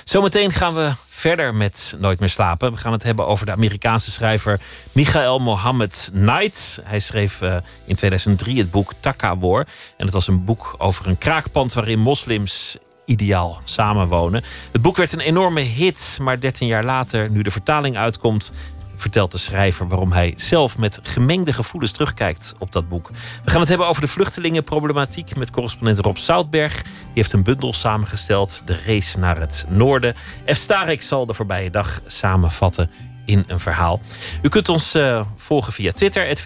Zometeen 0.04 0.52
gaan 0.52 0.76
we 0.76 0.92
verder 1.08 1.56
met 1.56 1.96
Nooit 2.00 2.20
meer 2.20 2.30
slapen. 2.30 2.72
We 2.72 2.78
gaan 2.78 2.92
het 2.92 3.04
hebben 3.04 3.28
over 3.28 3.46
de 3.46 3.52
Amerikaanse 3.52 4.12
schrijver 4.12 4.60
Michael 4.92 5.40
Mohammed 5.40 6.10
Knight. 6.14 6.82
Hij 6.84 7.00
schreef 7.00 7.42
uh, 7.42 7.56
in 7.86 7.96
2003 7.96 8.58
het 8.58 8.72
boek 8.72 8.94
Taka 9.00 9.38
War. 9.38 9.68
En 9.98 10.06
het 10.06 10.14
was 10.14 10.28
een 10.28 10.46
boek 10.46 10.76
over 10.78 11.08
een 11.08 11.18
kraakpand 11.18 11.74
waarin 11.74 12.00
moslims 12.00 12.78
ideaal 13.06 13.62
samenwonen. 13.64 14.44
Het 14.72 14.82
boek 14.82 14.98
werd 14.98 15.14
een 15.14 15.20
enorme 15.20 15.62
hit, 15.62 16.18
maar 16.22 16.40
13 16.40 16.68
jaar 16.68 16.84
later, 16.84 17.30
nu 17.30 17.42
de 17.42 17.52
vertaling 17.52 17.98
uitkomt, 17.98 18.52
vertelt 18.96 19.32
de 19.32 19.38
schrijver 19.38 19.88
waarom 19.88 20.12
hij 20.12 20.34
zelf 20.36 20.78
met 20.78 21.00
gemengde 21.04 21.54
gevoelens 21.54 21.92
terugkijkt 21.92 22.56
op 22.60 22.72
dat 22.72 22.90
boek. 22.90 23.10
We 23.44 23.52
gaan 23.52 23.60
het 23.60 23.70
hebben 23.70 23.88
over 23.88 24.02
de 24.02 24.08
vluchtelingenproblematiek 24.08 25.36
met 25.36 25.52
correspondent 25.52 26.00
Rob 26.00 26.18
Soutberg. 26.18 26.82
Die 26.84 26.92
heeft 27.14 27.34
een 27.34 27.44
bundel 27.44 27.74
samengesteld, 27.74 28.62
De 28.66 28.80
Race 28.86 29.20
naar 29.20 29.40
het 29.40 29.66
Noorden. 29.70 30.16
F. 30.54 30.56
Starik 30.56 31.02
zal 31.02 31.26
de 31.26 31.34
voorbije 31.34 31.70
dag 31.70 32.02
samenvatten 32.06 32.90
in 33.26 33.44
een 33.48 33.60
verhaal. 33.60 34.00
U 34.42 34.50
kunt 34.50 34.70
ons 34.70 34.96
uh, 34.96 35.26
volgen 35.36 35.74
via 35.74 35.92
Twitter, 35.92 36.28
het 36.28 36.44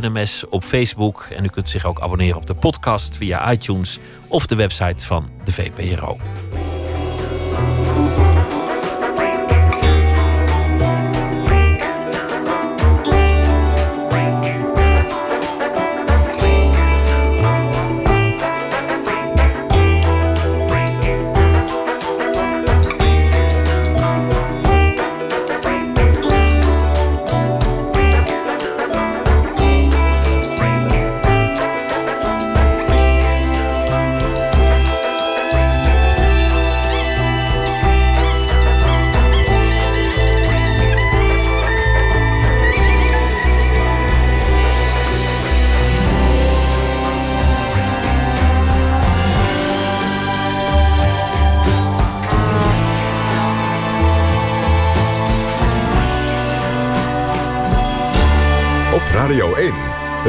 NMS, 0.00 0.48
op 0.48 0.64
Facebook. 0.64 1.26
En 1.36 1.44
u 1.44 1.48
kunt 1.48 1.70
zich 1.70 1.84
ook 1.84 2.00
abonneren 2.00 2.36
op 2.36 2.46
de 2.46 2.54
podcast 2.54 3.16
via 3.16 3.52
iTunes 3.52 3.98
of 4.28 4.46
de 4.46 4.54
website 4.54 5.06
van 5.06 5.30
de 5.44 5.52
VPRO. 5.52 6.18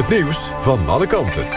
Nieuws 0.10 0.52
van 0.58 0.88
alle 0.88 1.08
kanten. 1.08 1.48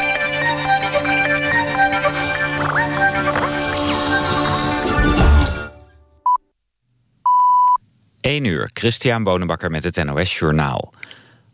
1 8.21 8.45
uur, 8.45 8.71
Christian 8.73 9.25
Bonenbakker 9.25 9.71
met 9.71 9.85
het 9.85 10.05
NOS 10.05 10.39
Journaal. 10.39 10.93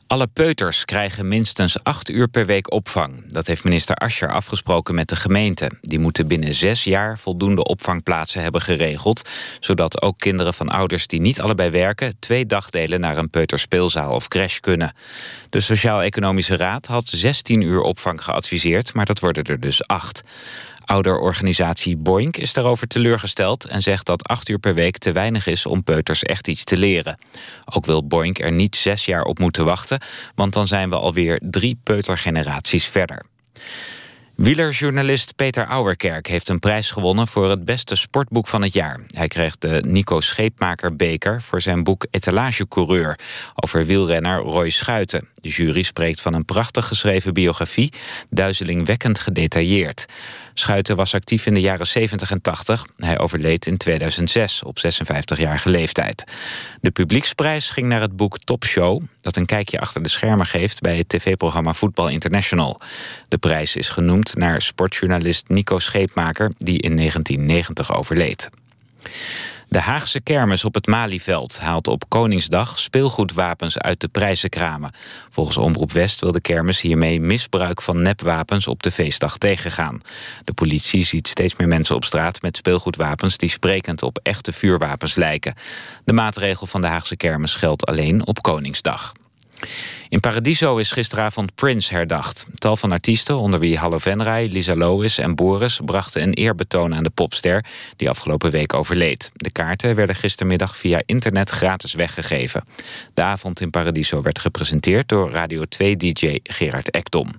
Alle 0.08 0.26
peuters 0.26 0.84
krijgen 0.84 1.28
minstens 1.28 1.84
acht 1.84 2.08
uur 2.08 2.28
per 2.28 2.46
week 2.46 2.72
opvang. 2.72 3.32
Dat 3.32 3.46
heeft 3.46 3.64
minister 3.64 3.94
Ascher 3.94 4.32
afgesproken 4.32 4.94
met 4.94 5.08
de 5.08 5.16
gemeente. 5.16 5.70
Die 5.80 5.98
moeten 5.98 6.26
binnen 6.26 6.54
zes 6.54 6.84
jaar 6.84 7.18
voldoende 7.18 7.64
opvangplaatsen 7.64 8.42
hebben 8.42 8.60
geregeld... 8.60 9.28
zodat 9.60 10.02
ook 10.02 10.18
kinderen 10.18 10.54
van 10.54 10.68
ouders 10.68 11.06
die 11.06 11.20
niet 11.20 11.40
allebei 11.40 11.70
werken... 11.70 12.16
twee 12.18 12.46
dagdelen 12.46 13.00
naar 13.00 13.18
een 13.18 13.30
peuterspeelzaal 13.30 14.14
of 14.14 14.28
crash 14.28 14.58
kunnen. 14.58 14.94
De 15.50 15.60
Sociaal-Economische 15.60 16.56
Raad 16.56 16.86
had 16.86 17.08
16 17.08 17.60
uur 17.60 17.80
opvang 17.80 18.24
geadviseerd... 18.24 18.94
maar 18.94 19.06
dat 19.06 19.20
worden 19.20 19.44
er 19.44 19.60
dus 19.60 19.86
acht. 19.86 20.22
Ouderorganisatie 20.86 21.96
Boink 21.96 22.36
is 22.36 22.52
daarover 22.52 22.86
teleurgesteld... 22.86 23.64
en 23.64 23.82
zegt 23.82 24.06
dat 24.06 24.28
acht 24.28 24.48
uur 24.48 24.58
per 24.58 24.74
week 24.74 24.98
te 24.98 25.12
weinig 25.12 25.46
is 25.46 25.66
om 25.66 25.84
peuters 25.84 26.22
echt 26.22 26.48
iets 26.48 26.64
te 26.64 26.76
leren. 26.76 27.18
Ook 27.74 27.86
wil 27.86 28.06
Boink 28.06 28.38
er 28.38 28.52
niet 28.52 28.76
zes 28.76 29.04
jaar 29.04 29.24
op 29.24 29.38
moeten 29.38 29.64
wachten... 29.64 30.00
want 30.34 30.52
dan 30.52 30.66
zijn 30.66 30.90
we 30.90 30.96
alweer 30.96 31.40
drie 31.44 31.80
peutergeneraties 31.82 32.86
verder. 32.86 33.24
Wielerjournalist 34.36 35.36
Peter 35.36 35.66
Auerkerk 35.66 36.26
heeft 36.26 36.48
een 36.48 36.58
prijs 36.58 36.90
gewonnen 36.90 37.26
voor 37.26 37.50
het 37.50 37.64
beste 37.64 37.94
sportboek 37.94 38.48
van 38.48 38.62
het 38.62 38.72
jaar. 38.72 39.00
Hij 39.14 39.28
kreeg 39.28 39.58
de 39.58 39.82
Nico 39.86 40.20
Scheepmaker 40.20 40.96
beker 40.96 41.42
voor 41.42 41.62
zijn 41.62 41.84
boek 41.84 42.06
Etalagecoureur 42.10 43.18
over 43.54 43.86
wielrenner 43.86 44.38
Roy 44.38 44.70
Schuiten. 44.70 45.28
De 45.46 45.52
jury 45.52 45.82
spreekt 45.82 46.20
van 46.20 46.34
een 46.34 46.44
prachtig 46.44 46.86
geschreven 46.86 47.34
biografie, 47.34 47.92
duizelingwekkend 48.30 49.18
gedetailleerd. 49.18 50.06
Schuiten 50.54 50.96
was 50.96 51.14
actief 51.14 51.46
in 51.46 51.54
de 51.54 51.60
jaren 51.60 51.86
70 51.86 52.30
en 52.30 52.40
80. 52.40 52.86
Hij 52.96 53.18
overleed 53.18 53.66
in 53.66 53.76
2006 53.76 54.62
op 54.62 54.78
56-jarige 54.78 55.70
leeftijd. 55.70 56.24
De 56.80 56.90
publieksprijs 56.90 57.70
ging 57.70 57.86
naar 57.86 58.00
het 58.00 58.16
boek 58.16 58.38
Top 58.38 58.64
Show... 58.64 59.02
dat 59.20 59.36
een 59.36 59.46
kijkje 59.46 59.80
achter 59.80 60.02
de 60.02 60.08
schermen 60.08 60.46
geeft 60.46 60.80
bij 60.80 60.96
het 60.96 61.08
tv-programma 61.08 61.74
Voetbal 61.74 62.08
International. 62.08 62.80
De 63.28 63.38
prijs 63.38 63.76
is 63.76 63.88
genoemd 63.88 64.36
naar 64.36 64.62
sportjournalist 64.62 65.48
Nico 65.48 65.78
Scheepmaker... 65.78 66.52
die 66.58 66.82
in 66.82 66.96
1990 66.96 67.96
overleed. 67.96 68.50
De 69.68 69.80
Haagse 69.80 70.20
kermis 70.20 70.64
op 70.64 70.74
het 70.74 70.86
Malieveld 70.86 71.58
haalt 71.58 71.88
op 71.88 72.04
Koningsdag 72.08 72.78
speelgoedwapens 72.78 73.78
uit 73.78 74.00
de 74.00 74.08
prijzenkramen. 74.08 74.90
Volgens 75.30 75.56
Omroep 75.56 75.92
West 75.92 76.20
wil 76.20 76.32
de 76.32 76.40
kermis 76.40 76.80
hiermee 76.80 77.20
misbruik 77.20 77.82
van 77.82 78.02
nepwapens 78.02 78.66
op 78.66 78.82
de 78.82 78.90
feestdag 78.90 79.38
tegengaan. 79.38 80.00
De 80.44 80.52
politie 80.52 81.04
ziet 81.04 81.28
steeds 81.28 81.56
meer 81.56 81.68
mensen 81.68 81.94
op 81.94 82.04
straat 82.04 82.42
met 82.42 82.56
speelgoedwapens 82.56 83.36
die 83.36 83.50
sprekend 83.50 84.02
op 84.02 84.18
echte 84.22 84.52
vuurwapens 84.52 85.14
lijken. 85.14 85.54
De 86.04 86.12
maatregel 86.12 86.66
van 86.66 86.80
de 86.80 86.86
Haagse 86.86 87.16
kermis 87.16 87.54
geldt 87.54 87.86
alleen 87.86 88.26
op 88.26 88.42
Koningsdag. 88.42 89.12
In 90.08 90.20
Paradiso 90.20 90.76
is 90.76 90.92
gisteravond 90.92 91.54
Prince 91.54 91.94
herdacht. 91.94 92.46
Tal 92.54 92.76
van 92.76 92.92
artiesten, 92.92 93.38
onder 93.38 93.60
wie 93.60 93.78
Hallo 93.78 93.98
Venray, 93.98 94.46
Lisa 94.46 94.74
Lois 94.74 95.18
en 95.18 95.34
Boris... 95.34 95.80
brachten 95.84 96.22
een 96.22 96.32
eerbetoon 96.32 96.94
aan 96.94 97.02
de 97.02 97.10
popster 97.10 97.64
die 97.96 98.10
afgelopen 98.10 98.50
week 98.50 98.74
overleed. 98.74 99.32
De 99.34 99.50
kaarten 99.50 99.94
werden 99.94 100.16
gistermiddag 100.16 100.76
via 100.76 101.02
internet 101.06 101.50
gratis 101.50 101.94
weggegeven. 101.94 102.64
De 103.14 103.22
avond 103.22 103.60
in 103.60 103.70
Paradiso 103.70 104.22
werd 104.22 104.38
gepresenteerd 104.38 105.08
door 105.08 105.30
Radio 105.30 105.64
2-dj 105.64 106.38
Gerard 106.42 106.90
Ekdom. 106.90 107.30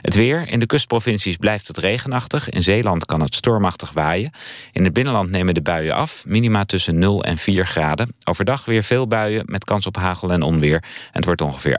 Het 0.00 0.14
weer. 0.14 0.48
In 0.48 0.58
de 0.58 0.66
kustprovincies 0.66 1.36
blijft 1.36 1.68
het 1.68 1.78
regenachtig. 1.78 2.48
In 2.50 2.62
Zeeland 2.62 3.06
kan 3.06 3.20
het 3.20 3.34
stormachtig 3.34 3.92
waaien. 3.92 4.32
In 4.72 4.84
het 4.84 4.92
binnenland 4.92 5.30
nemen 5.30 5.54
de 5.54 5.62
buien 5.62 5.94
af. 5.94 6.24
Minima 6.26 6.64
tussen 6.64 6.98
0 6.98 7.24
en 7.24 7.38
4 7.38 7.66
graden. 7.66 8.14
Overdag 8.24 8.64
weer 8.64 8.82
veel 8.82 9.06
buien 9.06 9.42
met 9.46 9.64
kans 9.64 9.86
op 9.86 9.96
hagel 9.96 10.32
en 10.32 10.42
onweer. 10.42 10.82
En 10.82 11.10
het 11.12 11.24
wordt 11.24 11.40
ongeveer 11.40 11.78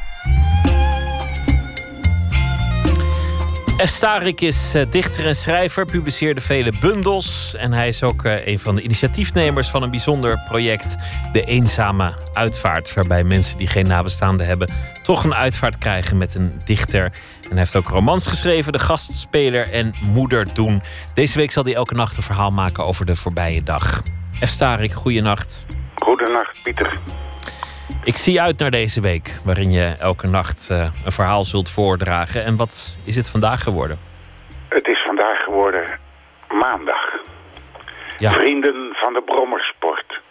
F. 3.85 3.87
Starik 3.87 4.41
is 4.41 4.75
eh, 4.75 4.85
dichter 4.89 5.25
en 5.25 5.35
schrijver, 5.35 5.85
publiceerde 5.85 6.41
vele 6.41 6.73
bundels. 6.81 7.55
En 7.55 7.73
hij 7.73 7.87
is 7.87 8.03
ook 8.03 8.23
eh, 8.25 8.47
een 8.47 8.59
van 8.59 8.75
de 8.75 8.81
initiatiefnemers 8.81 9.69
van 9.69 9.83
een 9.83 9.89
bijzonder 9.89 10.39
project, 10.47 10.95
De 11.31 11.43
Eenzame 11.43 12.13
Uitvaart. 12.33 12.93
Waarbij 12.93 13.23
mensen 13.23 13.57
die 13.57 13.67
geen 13.67 13.87
nabestaanden 13.87 14.45
hebben, 14.45 14.69
toch 15.03 15.23
een 15.23 15.33
uitvaart 15.33 15.77
krijgen 15.77 16.17
met 16.17 16.35
een 16.35 16.61
dichter. 16.65 17.03
En 17.03 17.49
hij 17.49 17.57
heeft 17.57 17.75
ook 17.75 17.87
romans 17.87 18.27
geschreven, 18.27 18.71
De 18.71 18.79
Gastspeler 18.79 19.71
en 19.71 19.93
Moeder 20.07 20.53
Doen. 20.53 20.81
Deze 21.13 21.37
week 21.37 21.51
zal 21.51 21.63
hij 21.63 21.75
elke 21.75 21.95
nacht 21.95 22.17
een 22.17 22.23
verhaal 22.23 22.51
maken 22.51 22.85
over 22.85 23.05
de 23.05 23.15
voorbije 23.15 23.63
dag. 23.63 24.03
F. 24.45 24.47
Starik, 24.47 24.93
goeienacht. 24.93 25.65
Goedenacht, 25.95 26.59
Pieter. 26.63 26.99
Ik 28.03 28.15
zie 28.15 28.41
uit 28.41 28.59
naar 28.59 28.71
deze 28.71 29.01
week, 29.01 29.35
waarin 29.45 29.71
je 29.71 29.95
elke 29.99 30.27
nacht 30.27 30.69
uh, 30.71 30.87
een 31.05 31.11
verhaal 31.11 31.43
zult 31.43 31.69
voordragen. 31.69 32.43
En 32.43 32.55
wat 32.55 32.97
is 33.05 33.15
het 33.15 33.29
vandaag 33.29 33.63
geworden? 33.63 33.99
Het 34.69 34.87
is 34.87 35.01
vandaag 35.05 35.43
geworden 35.43 35.99
maandag. 36.49 37.19
Ja. 38.17 38.31
Vrienden 38.31 38.89
van 38.93 39.13
de 39.13 39.21
Brommersport. 39.21 40.21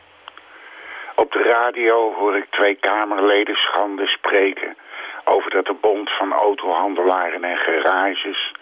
Op 1.15 1.33
de 1.33 1.43
radio 1.43 2.15
hoor 2.15 2.37
ik 2.37 2.47
twee 2.51 2.75
Kamerleden 2.75 3.55
schande 3.55 4.07
spreken... 4.07 4.77
over 5.25 5.51
dat 5.51 5.67
de 5.67 5.77
Bond 5.81 6.11
van 6.11 6.33
Autohandelaren 6.33 7.45
en 7.45 7.57
Garages... 7.57 8.53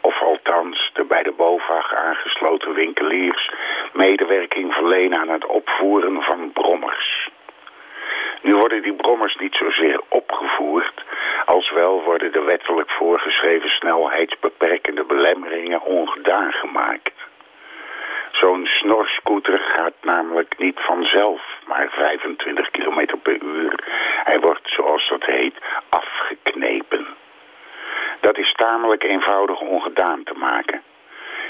of 0.00 0.22
althans 0.22 0.90
de 0.94 1.04
bij 1.04 1.22
de 1.22 1.34
BOVAG 1.36 1.94
aangesloten 1.94 2.74
winkeliers... 2.74 3.50
medewerking 3.92 4.72
verlenen 4.72 5.20
aan 5.20 5.28
het 5.28 5.46
opvoeren 5.46 6.22
van 6.22 6.52
brommers... 6.52 7.29
Nu 8.42 8.54
worden 8.54 8.82
die 8.82 8.94
brommers 8.94 9.36
niet 9.36 9.54
zozeer 9.54 10.00
opgevoerd, 10.08 11.04
als 11.44 11.70
wel 11.70 12.02
worden 12.02 12.32
de 12.32 12.42
wettelijk 12.42 12.90
voorgeschreven 12.90 13.70
snelheidsbeperkende 13.70 15.04
belemmeringen 15.04 15.82
ongedaan 15.82 16.52
gemaakt. 16.52 17.12
Zo'n 18.32 18.66
snorscooter 18.66 19.60
gaat 19.60 19.94
namelijk 20.02 20.54
niet 20.58 20.80
vanzelf 20.80 21.40
maar 21.66 21.88
25 21.90 22.70
km 22.70 23.06
per 23.22 23.42
uur. 23.42 23.74
Hij 24.24 24.40
wordt, 24.40 24.68
zoals 24.68 25.08
dat 25.08 25.24
heet, 25.24 25.54
afgeknepen. 25.88 27.06
Dat 28.20 28.38
is 28.38 28.52
tamelijk 28.52 29.02
eenvoudig 29.04 29.60
ongedaan 29.60 30.22
te 30.22 30.34
maken. 30.36 30.82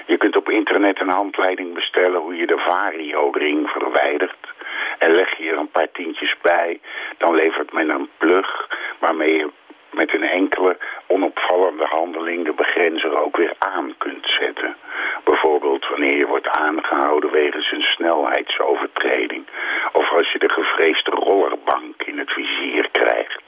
Je 0.07 0.17
kunt 0.17 0.37
op 0.37 0.49
internet 0.51 1.01
een 1.01 1.09
handleiding 1.09 1.75
bestellen 1.75 2.21
hoe 2.21 2.37
je 2.37 2.47
de 2.47 2.59
vario-ring 2.59 3.71
verwijdert. 3.71 4.53
En 4.99 5.15
leg 5.15 5.39
je 5.39 5.51
er 5.51 5.59
een 5.59 5.71
paar 5.71 5.91
tientjes 5.93 6.35
bij, 6.43 6.81
dan 7.19 7.35
levert 7.35 7.73
men 7.73 7.89
een 7.89 8.09
plug 8.19 8.69
waarmee 8.99 9.37
je 9.37 9.51
met 9.91 10.15
een 10.15 10.29
enkele 10.29 10.77
onopvallende 11.07 11.85
handeling 11.85 12.45
de 12.45 12.53
begrenzer 12.53 13.19
ook 13.19 13.37
weer 13.37 13.53
aan 13.59 13.95
kunt 13.99 14.27
zetten. 14.41 14.77
Bijvoorbeeld 15.25 15.89
wanneer 15.89 16.17
je 16.17 16.27
wordt 16.27 16.49
aangehouden 16.49 17.31
wegens 17.31 17.73
een 17.73 17.83
snelheidsovertreding. 17.83 19.47
Of 19.93 20.13
als 20.13 20.33
je 20.33 20.39
de 20.39 20.53
gevreesde 20.53 21.11
rollerbank 21.11 22.03
in 22.03 22.19
het 22.19 22.33
vizier 22.33 22.89
krijgt. 22.93 23.43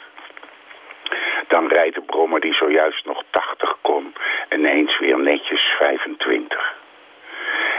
Dan 1.49 1.68
rijdt 1.68 1.95
de 1.95 2.03
brommer 2.03 2.41
die 2.41 2.55
zojuist 2.55 3.05
nog 3.05 3.22
80 3.30 3.76
kon 3.80 4.14
ineens 4.51 4.99
weer 4.99 5.18
netjes 5.18 5.62
25. 5.78 6.82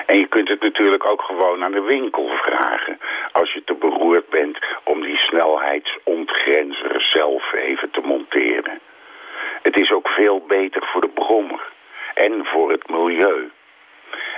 En 0.05 0.19
je 0.19 0.27
kunt 0.27 0.47
het 0.47 0.61
natuurlijk 0.61 1.05
ook 1.05 1.21
gewoon 1.21 1.63
aan 1.63 1.71
de 1.71 1.81
winkel 1.81 2.27
vragen. 2.27 2.99
Als 3.31 3.53
je 3.53 3.63
te 3.63 3.73
beroerd 3.73 4.29
bent 4.29 4.57
om 4.83 5.01
die 5.01 5.17
snelheidsontgrenzer 5.17 7.01
zelf 7.01 7.53
even 7.53 7.91
te 7.91 8.01
monteren. 8.01 8.79
Het 9.61 9.79
is 9.79 9.91
ook 9.91 10.07
veel 10.07 10.45
beter 10.47 10.85
voor 10.85 11.01
de 11.01 11.09
brommer. 11.09 11.71
En 12.13 12.45
voor 12.45 12.71
het 12.71 12.89
milieu. 12.89 13.51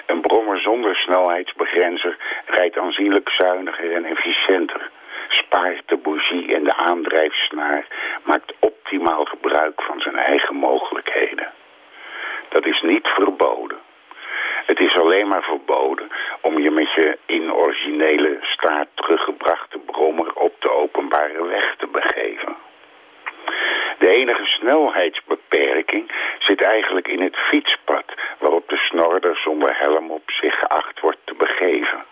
Een 0.05 0.22
brommer 0.22 0.59
zonder 0.59 0.95
snelheidsbegrenzer 0.95 2.18
rijdt 2.45 2.78
aanzienlijk 2.78 3.30
zuiniger 3.30 3.93
en 3.93 4.05
efficiënter. 4.05 4.89
Spaart 5.28 5.82
de 5.86 5.97
bougie 5.97 6.55
en 6.55 6.63
de 6.63 6.76
aandrijfsnaar. 6.76 7.88
Maakt 8.24 8.53
optimaal 8.59 9.26
gebruik 9.26 9.82
van 9.82 9.99
zijn 9.99 10.18
eigen 10.18 10.55
mogelijkheden. 10.55 11.47
Dat 12.49 12.66
is 12.66 12.82
niet 12.82 13.07
verboden. 13.07 13.85
Het 14.66 14.80
is 14.80 14.95
alleen 14.95 15.28
maar 15.28 15.43
verboden 15.43 16.11
om 16.41 16.59
je 16.59 16.72
met 16.72 16.91
je 16.91 17.18
in 17.26 17.53
originele 17.53 18.38
staat 18.41 18.88
teruggebrachte 18.93 19.78
brommer 19.78 20.34
op 20.34 20.53
de 20.59 20.72
openbare 20.72 21.45
weg 21.45 21.76
te 21.78 21.88
begeven. 21.88 22.55
De 23.99 24.07
enige 24.07 24.45
snelheidsbeperking 24.45 26.11
zit 26.39 26.61
eigenlijk 26.61 27.07
in 27.07 27.22
het 27.22 27.36
fietspad 27.36 28.05
waarop 28.39 28.70
de 28.70 28.78
snorder 28.78 29.38
zonder 29.38 29.78
helm 29.78 30.11
op 30.11 30.32
zich 30.32 30.59
geacht 30.59 30.99
wordt 30.99 31.20
te 31.24 31.34
begeven. 31.34 32.05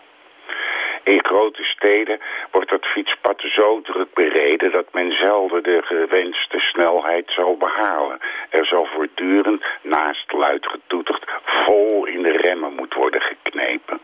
In 1.04 1.24
grote 1.24 1.64
steden 1.64 2.20
wordt 2.50 2.70
dat 2.70 2.86
fietspad 2.86 3.40
zo 3.46 3.80
druk 3.80 4.14
bereden 4.14 4.72
dat 4.72 4.92
men 4.92 5.12
zelden 5.12 5.62
de 5.62 5.82
gewenste 5.84 6.58
snelheid 6.58 7.30
zal 7.30 7.56
behalen. 7.56 8.20
Er 8.48 8.66
zal 8.66 8.84
voortdurend, 8.84 9.64
naast 9.82 10.32
luid 10.32 10.66
getoeterd, 10.66 11.24
vol 11.44 12.06
in 12.06 12.22
de 12.22 12.36
remmen 12.36 12.74
moet 12.74 12.94
worden 12.94 13.20
geknepen. 13.20 14.00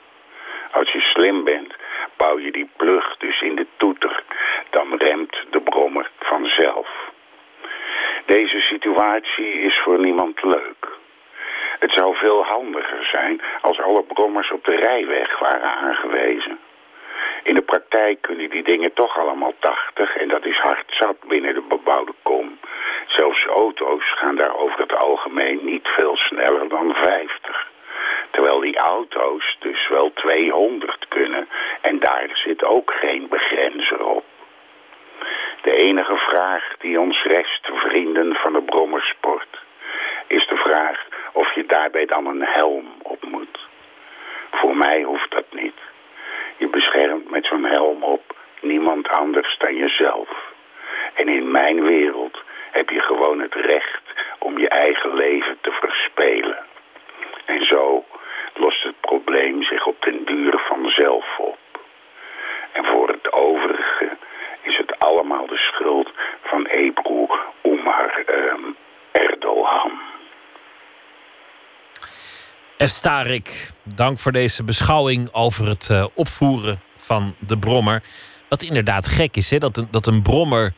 Als 0.71 0.93
je 0.93 1.01
slim 1.01 1.45
bent, 1.45 1.75
bouw 2.17 2.39
je 2.39 2.53
die 2.53 2.71
plug 2.77 3.17
dus 3.17 3.41
in 3.41 3.55
de 3.55 3.67
toeter. 3.77 4.23
Dan 4.71 4.97
remt 4.97 5.37
de 5.51 5.61
brommer 5.61 6.11
vanzelf. 6.19 6.89
Deze 8.27 8.61
situatie 8.61 9.53
is 9.53 9.79
voor 9.79 9.99
niemand 9.99 10.43
leuk. 10.43 10.89
Het 11.79 11.93
zou 11.93 12.17
veel 12.17 12.45
handiger 12.45 13.05
zijn 13.05 13.41
als 13.61 13.81
alle 13.81 14.03
brommers 14.03 14.51
op 14.51 14.65
de 14.65 14.77
rijweg 14.77 15.39
waren 15.39 15.71
aangewezen. 15.71 16.59
In 17.43 17.55
de 17.55 17.63
praktijk 17.63 18.23
kunnen 18.23 18.51
die 18.51 18.63
dingen 18.63 18.93
toch 18.93 19.19
allemaal 19.19 19.55
80 19.59 20.17
en 20.17 20.29
dat 20.29 20.45
is 20.45 20.59
hard 20.59 20.85
zat 20.89 21.17
binnen 21.29 21.55
de 21.55 21.63
bebouwde 21.69 22.15
kom. 22.23 22.59
Zelfs 23.07 23.45
auto's 23.45 24.13
gaan 24.17 24.37
daar 24.37 24.57
over 24.57 24.81
het 24.81 24.97
algemeen 24.97 25.61
niet 25.63 25.89
veel 25.89 26.17
sneller 26.17 26.69
dan 26.69 26.95
50. 26.95 27.69
Terwijl 28.31 28.61
die 28.61 28.77
auto's 28.77 29.57
dus 29.61 29.89
wel 29.89 30.13
200 30.13 31.09
kunnen 31.09 31.49
en 31.81 31.99
daar 31.99 32.31
zit 32.33 32.65
ook 32.65 32.93
geen 33.01 33.29
begrenzer 33.29 34.05
op. 34.05 34.25
De 35.63 35.77
enige 35.77 36.17
vraag 36.17 36.77
die 36.79 37.01
ons 37.01 37.23
rest, 37.23 37.69
vrienden 37.73 38.35
van 38.35 38.53
de 38.53 38.63
brommersport, 38.63 39.59
is 40.27 40.47
de 40.47 40.57
vraag 40.57 41.07
of 41.33 41.55
je 41.55 41.67
daarbij 41.67 42.07
dan 42.07 42.27
een 42.27 42.45
helm 42.45 42.87
op 43.03 43.23
moet. 43.23 43.69
Voor 44.51 44.77
mij 44.77 45.03
hoeft 45.03 45.31
dat 45.31 45.47
niet. 45.51 45.80
Je 46.61 46.69
beschermt 46.69 47.31
met 47.31 47.47
zo'n 47.47 47.65
helm 47.65 48.03
op 48.03 48.37
niemand 48.61 49.09
anders 49.09 49.57
dan 49.59 49.77
jezelf. 49.77 50.29
En 51.15 51.29
in 51.29 51.51
mijn 51.51 51.83
wereld 51.83 52.43
heb 52.71 52.91
je 52.91 53.01
gewoon 53.01 53.41
het 53.41 53.55
recht 53.55 54.03
om 54.39 54.59
je 54.59 54.69
eigen 54.69 55.15
leven 55.15 55.59
te 55.61 55.71
verspelen. 55.71 56.59
En 57.45 57.67
zo 57.67 58.05
lost 58.55 58.83
het 58.83 59.01
probleem 59.01 59.63
zich 59.63 59.87
op 59.87 60.03
den 60.03 60.25
duur 60.25 60.59
vanzelf 60.59 61.39
op. 61.39 61.59
En 62.73 62.85
voor 62.85 63.09
het 63.09 63.33
overige 63.33 64.17
is 64.63 64.77
het 64.77 64.99
allemaal 64.99 65.47
de 65.47 65.59
schuld 65.59 66.11
van 66.43 66.67
Ebru 66.67 67.27
Umar 67.63 68.25
um, 68.27 68.77
Erdogan. 69.13 70.10
F. 72.85 72.89
Starik, 72.89 73.71
dank 73.83 74.19
voor 74.19 74.33
deze 74.33 74.65
beschouwing 74.65 75.29
over 75.33 75.69
het 75.69 75.89
uh, 75.91 76.07
opvoeren 76.15 76.81
van 76.97 77.35
de 77.39 77.59
brommer. 77.59 78.03
Wat 78.49 78.63
inderdaad 78.63 79.07
gek 79.07 79.37
is, 79.37 79.51
hè? 79.51 79.59
Dat, 79.59 79.77
een, 79.77 79.89
dat 79.91 80.07
een 80.07 80.23
brommer 80.23 80.73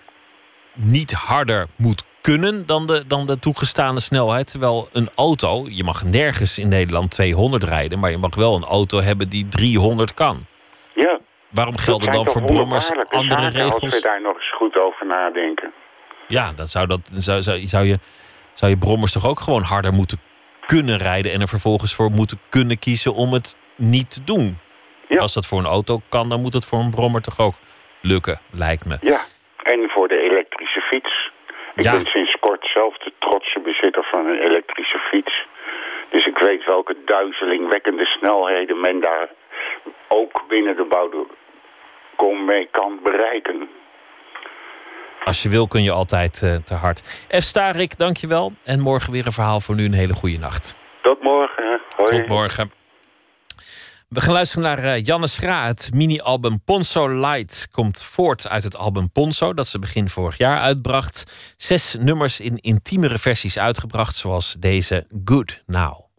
niet 0.75 1.13
harder 1.13 1.67
moet 1.77 2.05
kunnen 2.21 2.67
dan 2.67 2.87
de, 2.87 3.07
dan 3.07 3.27
de 3.27 3.39
toegestane 3.39 4.01
snelheid. 4.01 4.51
Terwijl 4.51 4.89
een 4.93 5.11
auto, 5.15 5.67
je 5.69 5.85
mag 5.85 6.05
nergens 6.05 6.59
in 6.59 6.69
Nederland 6.69 7.11
200 7.11 7.65
rijden, 7.65 7.99
maar 7.99 8.11
je 8.11 8.19
mag 8.19 8.35
wel 8.35 8.57
een 8.57 8.65
auto 8.65 9.01
hebben 9.01 9.29
die 9.29 9.49
300 9.49 10.15
kan. 10.15 10.47
Ja. 10.95 11.21
Waarom 11.51 11.77
gelden 11.77 12.11
dan 12.11 12.27
voor 12.27 12.43
brommers 12.43 12.91
andere 13.09 13.49
regels? 13.49 13.83
Als 13.83 13.95
we 13.95 14.01
daar 14.01 14.23
nog 14.23 14.35
eens 14.35 14.55
goed 14.55 14.77
over 14.77 15.07
nadenken. 15.07 15.73
Ja, 16.29 16.53
dan 16.53 16.69
zou, 16.69 16.87
dat, 16.87 17.01
zou, 17.13 17.43
zou, 17.43 17.67
zou, 17.67 17.85
je, 17.85 17.99
zou 18.55 18.71
je 18.71 18.79
brommers 18.79 19.13
toch 19.13 19.27
ook 19.27 19.41
gewoon 19.41 19.63
harder 19.63 19.93
moeten 19.93 20.21
kunnen 20.75 20.99
rijden 20.99 21.33
en 21.33 21.41
er 21.41 21.49
vervolgens 21.49 21.95
voor 21.95 22.11
moeten 22.11 22.39
kunnen 22.49 22.79
kiezen 22.79 23.15
om 23.15 23.33
het 23.33 23.57
niet 23.77 24.11
te 24.11 24.25
doen. 24.25 24.59
Ja. 25.09 25.19
Als 25.19 25.35
dat 25.35 25.47
voor 25.47 25.59
een 25.59 25.75
auto 25.79 26.01
kan, 26.09 26.29
dan 26.29 26.41
moet 26.41 26.53
het 26.53 26.65
voor 26.65 26.79
een 26.79 26.91
brommer 26.91 27.23
toch 27.23 27.41
ook 27.41 27.55
lukken, 28.01 28.41
lijkt 28.51 28.85
me. 28.85 28.97
Ja, 29.01 29.21
en 29.63 29.89
voor 29.89 30.09
de 30.09 30.21
elektrische 30.31 30.81
fiets. 30.81 31.31
Ik 31.75 31.83
ben 31.83 32.07
sinds 32.07 32.37
kort 32.41 32.71
zelf 32.75 32.99
de 32.99 33.13
trotse 33.19 33.61
bezitter 33.61 34.05
van 34.05 34.27
een 34.27 34.41
elektrische 34.49 34.99
fiets. 34.99 35.47
Dus 36.11 36.27
ik 36.27 36.39
weet 36.39 36.65
welke 36.65 36.97
duizelingwekkende 37.05 38.05
snelheden 38.05 38.81
men 38.81 39.01
daar 39.01 39.29
ook 40.09 40.45
binnen 40.49 40.77
de 40.77 40.85
bouw 40.85 41.27
kom 42.17 42.45
mee 42.45 42.69
kan 42.71 42.99
bereiken. 43.03 43.69
Als 45.25 45.43
je 45.43 45.49
wil 45.49 45.67
kun 45.67 45.83
je 45.83 45.91
altijd 45.91 46.41
uh, 46.45 46.55
te 46.55 46.75
hard. 46.75 47.03
F. 47.29 47.43
Starik, 47.43 47.99
dankjewel. 47.99 48.53
En 48.65 48.81
morgen 48.81 49.13
weer 49.13 49.27
een 49.27 49.33
verhaal 49.33 49.61
voor 49.61 49.75
nu. 49.75 49.85
Een 49.85 49.93
hele 49.93 50.15
goede 50.15 50.39
nacht. 50.39 50.75
Tot 51.03 51.23
morgen. 51.23 51.81
Hoi. 51.97 52.19
Tot 52.19 52.29
morgen. 52.29 52.73
We 54.09 54.21
gaan 54.21 54.33
luisteren 54.33 54.65
naar 54.65 54.85
uh, 54.85 55.05
Janne 55.05 55.27
Schra. 55.27 55.67
Het 55.67 55.91
mini-album 55.95 56.63
Ponzo 56.65 57.09
Light 57.09 57.69
komt 57.71 58.05
voort 58.05 58.49
uit 58.49 58.63
het 58.63 58.77
album 58.77 59.11
Ponzo... 59.11 59.55
dat 59.55 59.67
ze 59.67 59.79
begin 59.79 60.09
vorig 60.09 60.39
jaar 60.39 60.59
uitbracht. 60.59 61.53
Zes 61.57 61.97
nummers 61.99 62.41
in 62.41 62.57
intiemere 62.57 63.19
versies 63.19 63.59
uitgebracht... 63.59 64.17
zoals 64.17 64.57
deze 64.59 65.07
Good 65.25 65.63
Now. 65.67 66.12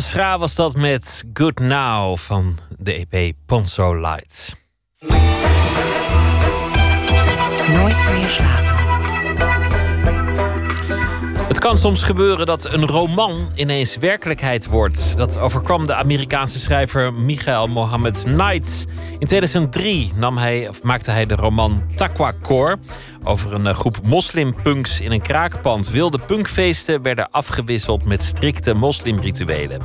Janne 0.00 0.12
Schra 0.12 0.38
was 0.38 0.54
dat 0.54 0.76
met 0.76 1.24
Good 1.32 1.58
Now 1.58 2.16
van 2.16 2.58
de 2.78 3.06
EP 3.10 3.32
Ponzo 3.46 4.00
Lights. 4.00 4.54
Nooit 7.68 8.10
meer 8.12 8.28
slapen. 8.28 8.69
Kan 11.70 11.78
soms 11.78 12.02
gebeuren 12.02 12.46
dat 12.46 12.64
een 12.64 12.86
roman 12.86 13.50
ineens 13.54 13.96
werkelijkheid 13.96 14.66
wordt. 14.66 15.16
Dat 15.16 15.38
overkwam 15.38 15.86
de 15.86 15.94
Amerikaanse 15.94 16.58
schrijver 16.58 17.14
Michael 17.14 17.66
Mohammed 17.66 18.22
Knight. 18.24 18.84
In 19.18 19.26
2003 19.26 20.12
nam 20.14 20.38
hij, 20.38 20.68
of 20.68 20.82
maakte 20.82 21.10
hij 21.10 21.26
de 21.26 21.34
roman 21.34 21.82
Takwa 21.96 22.32
Core 22.42 22.78
over 23.24 23.52
een 23.54 23.66
eh, 23.66 23.74
groep 23.74 23.98
moslimpunks 24.02 25.00
in 25.00 25.12
een 25.12 25.22
kraakpand. 25.22 25.90
Wilde 25.90 26.18
punkfeesten 26.18 27.02
werden 27.02 27.30
afgewisseld 27.30 28.04
met 28.04 28.22
strikte 28.22 28.74
moslimrituelen. 28.74 29.80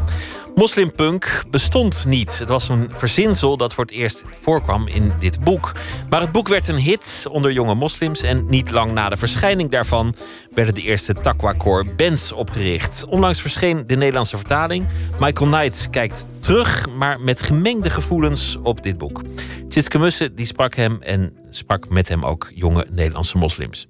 Moslimpunk 0.55 1.43
bestond 1.49 2.05
niet. 2.07 2.39
Het 2.39 2.49
was 2.49 2.69
een 2.69 2.91
verzinsel 2.93 3.57
dat 3.57 3.73
voor 3.73 3.83
het 3.83 3.93
eerst 3.93 4.23
voorkwam 4.41 4.87
in 4.87 5.13
dit 5.19 5.43
boek. 5.43 5.71
Maar 6.09 6.21
het 6.21 6.31
boek 6.31 6.47
werd 6.47 6.67
een 6.67 6.77
hit 6.77 7.25
onder 7.29 7.51
jonge 7.51 7.73
moslims 7.73 8.21
en 8.21 8.45
niet 8.49 8.71
lang 8.71 8.91
na 8.91 9.09
de 9.09 9.17
verschijning 9.17 9.69
daarvan 9.71 10.15
werden 10.53 10.73
de 10.73 10.81
eerste 10.81 11.13
Takwa 11.13 11.53
Core 11.57 11.85
bands 11.95 12.31
opgericht. 12.31 13.05
Onlangs 13.09 13.41
verscheen 13.41 13.87
de 13.87 13.95
Nederlandse 13.95 14.37
vertaling. 14.37 14.87
Michael 15.19 15.49
Knight 15.49 15.89
kijkt 15.89 16.27
terug, 16.39 16.89
maar 16.89 17.19
met 17.19 17.41
gemengde 17.41 17.89
gevoelens 17.89 18.57
op 18.63 18.83
dit 18.83 18.97
boek. 18.97 19.21
Tjitske 19.69 19.99
Mussen 19.99 20.35
die 20.35 20.45
sprak 20.45 20.75
hem 20.75 21.01
en 21.01 21.33
sprak 21.49 21.89
met 21.89 22.07
hem 22.07 22.23
ook 22.23 22.51
jonge 22.53 22.87
Nederlandse 22.89 23.37
moslims. 23.37 23.87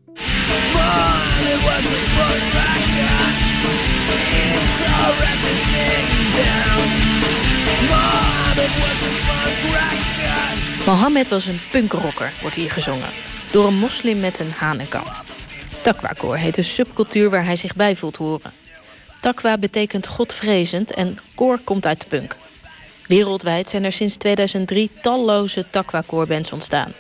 Mohammed 10.85 11.29
was 11.29 11.47
een 11.47 11.59
punkrocker, 11.71 12.33
wordt 12.41 12.55
hier 12.55 12.71
gezongen. 12.71 13.09
Door 13.51 13.67
een 13.67 13.77
moslim 13.77 14.19
met 14.19 14.39
een 14.39 14.51
hanenkam. 14.51 15.03
Takwa-koor 15.81 16.35
heet 16.35 16.57
een 16.57 16.63
subcultuur 16.63 17.29
waar 17.29 17.45
hij 17.45 17.55
zich 17.55 17.75
bij 17.75 17.95
voelt 17.95 18.17
horen. 18.17 18.51
Takwa 19.21 19.57
betekent 19.57 20.07
godvrezend 20.07 20.93
en 20.93 21.17
koor 21.35 21.59
komt 21.59 21.85
uit 21.85 22.01
de 22.01 22.07
punk. 22.07 22.35
Wereldwijd 23.07 23.69
zijn 23.69 23.83
er 23.83 23.91
sinds 23.91 24.15
2003 24.15 24.91
talloze 25.01 25.69
Takwa-koorbands 25.69 26.51
ontstaan. 26.51 26.93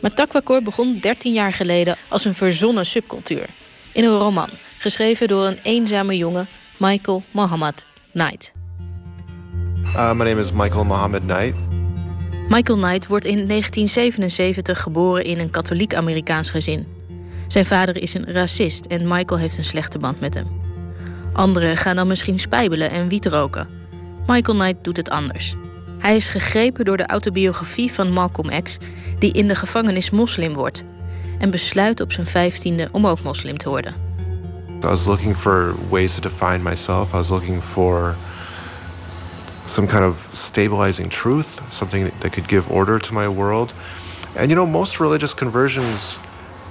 Maar 0.00 0.14
Takwa-koor 0.14 0.62
begon 0.62 0.98
13 1.00 1.32
jaar 1.32 1.52
geleden 1.52 1.96
als 2.08 2.24
een 2.24 2.34
verzonnen 2.34 2.86
subcultuur. 2.86 3.46
In 3.92 4.04
een 4.04 4.18
roman, 4.18 4.50
geschreven 4.78 5.28
door 5.28 5.46
een 5.46 5.58
eenzame 5.62 6.16
jongen, 6.16 6.48
Michael 6.76 7.22
Mohammed 7.30 7.86
Knight. 8.12 8.52
Uh, 9.84 10.12
my 10.12 10.24
name 10.24 10.40
is 10.40 10.52
Michael 10.52 10.84
Mohammed 10.84 11.22
Knight. 11.22 11.54
Michael 12.48 12.78
Knight 12.78 13.06
wordt 13.06 13.24
in 13.24 13.46
1977 13.48 14.82
geboren 14.82 15.24
in 15.24 15.38
een 15.38 15.50
katholiek-Amerikaans 15.50 16.50
gezin. 16.50 16.86
Zijn 17.48 17.66
vader 17.66 18.02
is 18.02 18.14
een 18.14 18.32
racist 18.32 18.86
en 18.86 19.08
Michael 19.08 19.40
heeft 19.40 19.58
een 19.58 19.64
slechte 19.64 19.98
band 19.98 20.20
met 20.20 20.34
hem. 20.34 20.46
Anderen 21.32 21.76
gaan 21.76 21.96
dan 21.96 22.06
misschien 22.06 22.38
spijbelen 22.38 22.90
en 22.90 23.08
wiet 23.08 23.26
roken. 23.26 23.68
Michael 24.26 24.58
Knight 24.58 24.84
doet 24.84 24.96
het 24.96 25.10
anders. 25.10 25.54
Hij 25.98 26.16
is 26.16 26.30
gegrepen 26.30 26.84
door 26.84 26.96
de 26.96 27.06
autobiografie 27.06 27.92
van 27.92 28.12
Malcolm 28.12 28.62
X, 28.62 28.78
die 29.18 29.32
in 29.32 29.48
de 29.48 29.54
gevangenis 29.54 30.10
moslim 30.10 30.54
wordt, 30.54 30.84
en 31.38 31.50
besluit 31.50 32.00
op 32.00 32.12
zijn 32.12 32.26
vijftiende 32.26 32.88
om 32.92 33.06
ook 33.06 33.22
moslim 33.22 33.58
te 33.58 33.68
worden. 33.68 33.94
I 34.68 34.86
was 34.86 35.04
looking 35.04 35.36
for 35.36 35.74
ways 35.88 36.14
to 36.14 36.20
define 36.20 36.58
myself. 36.58 37.12
I 37.12 37.16
was 37.16 37.28
looking 37.28 37.62
for 37.62 38.16
some 39.70 39.86
kind 39.86 40.04
of 40.04 40.28
stabilizing 40.32 41.08
truth, 41.08 41.60
something 41.72 42.10
that 42.20 42.32
could 42.32 42.48
give 42.48 42.70
order 42.70 42.98
to 42.98 43.14
my 43.14 43.28
world. 43.28 43.74
And 44.36 44.50
you 44.50 44.56
know, 44.56 44.66
most 44.66 45.00
religious 45.00 45.34
conversions 45.34 46.18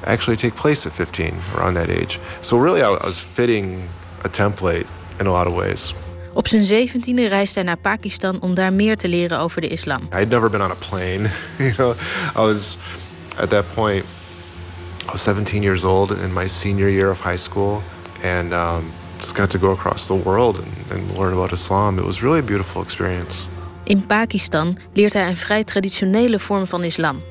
actually 0.04 0.38
take 0.38 0.56
place 0.56 0.86
at 0.86 0.94
15, 0.94 1.34
around 1.56 1.76
that 1.76 1.90
age. 1.90 2.20
So 2.42 2.58
really, 2.58 2.82
I 2.82 2.90
was 2.90 3.20
fitting 3.20 3.90
a 4.24 4.30
template 4.30 4.88
in 5.20 5.28
a 5.28 5.32
lot 5.32 5.48
of 5.48 5.54
ways. 5.54 5.94
Op 6.34 6.48
zijn 6.48 6.62
zeventiende 6.62 7.28
reist 7.28 7.56
hij 7.56 7.64
naar 7.64 7.78
Pakistan 7.78 8.38
om 8.42 8.54
daar 8.54 8.74
meer 8.74 8.98
te 8.98 9.08
leren 9.08 9.40
over 9.40 9.62
de 9.62 9.68
islam. 9.68 10.02
I 10.02 10.18
had 10.18 10.30
never 10.30 10.50
been 10.50 10.62
on 10.62 10.72
a 10.72 10.76
plane. 10.90 11.30
you 11.58 11.74
know, 11.74 11.96
I 12.36 12.42
was 12.42 12.78
at 13.38 13.50
that 13.50 13.66
point, 13.74 14.06
I 15.08 15.12
was 15.12 15.24
17 15.24 15.62
years 15.62 15.84
old 15.84 16.12
in 16.12 16.34
my 16.34 16.48
senior 16.48 16.90
year 16.90 17.10
of 17.10 17.20
high 17.20 17.38
school, 17.38 17.82
and 18.24 18.54
um, 18.54 18.92
just 19.20 19.36
got 19.36 19.50
to 19.50 19.58
go 19.58 19.72
across 19.72 20.08
the 20.08 20.14
world 20.24 20.58
and, 20.58 20.92
and 20.92 21.18
learn 21.18 21.34
about 21.34 21.52
Islam. 21.52 21.98
It 21.98 22.06
was 22.06 22.22
really 22.22 22.40
a 22.40 22.44
beautiful 22.44 22.82
experience. 22.82 23.48
In 23.84 24.06
Pakistan 24.06 24.78
leert 24.94 25.14
hij 25.14 25.28
een 25.28 25.38
vrij 25.38 25.64
traditionele 25.64 26.40
vorm 26.40 26.68
van 26.68 26.84
islam. 26.84 27.22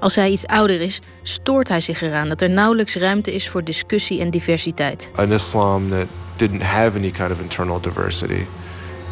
Als 0.00 0.14
hij 0.14 0.30
iets 0.30 0.46
ouder 0.46 0.80
is, 0.80 1.00
stoort 1.22 1.68
hij 1.68 1.80
zich 1.80 2.02
eraan 2.02 2.28
dat 2.28 2.40
er 2.40 2.50
nauwelijks 2.50 2.96
ruimte 2.96 3.34
is 3.34 3.48
voor 3.48 3.64
discussie 3.64 4.20
en 4.20 4.30
diversiteit. 4.30 5.10
An 5.14 5.32
Islam 5.32 5.90
that 5.90 6.06
didn't 6.36 6.62
have 6.62 6.96
any 6.96 7.10
kind 7.10 7.30
of 7.30 7.40
internal 7.40 7.80
diversity. 7.80 8.46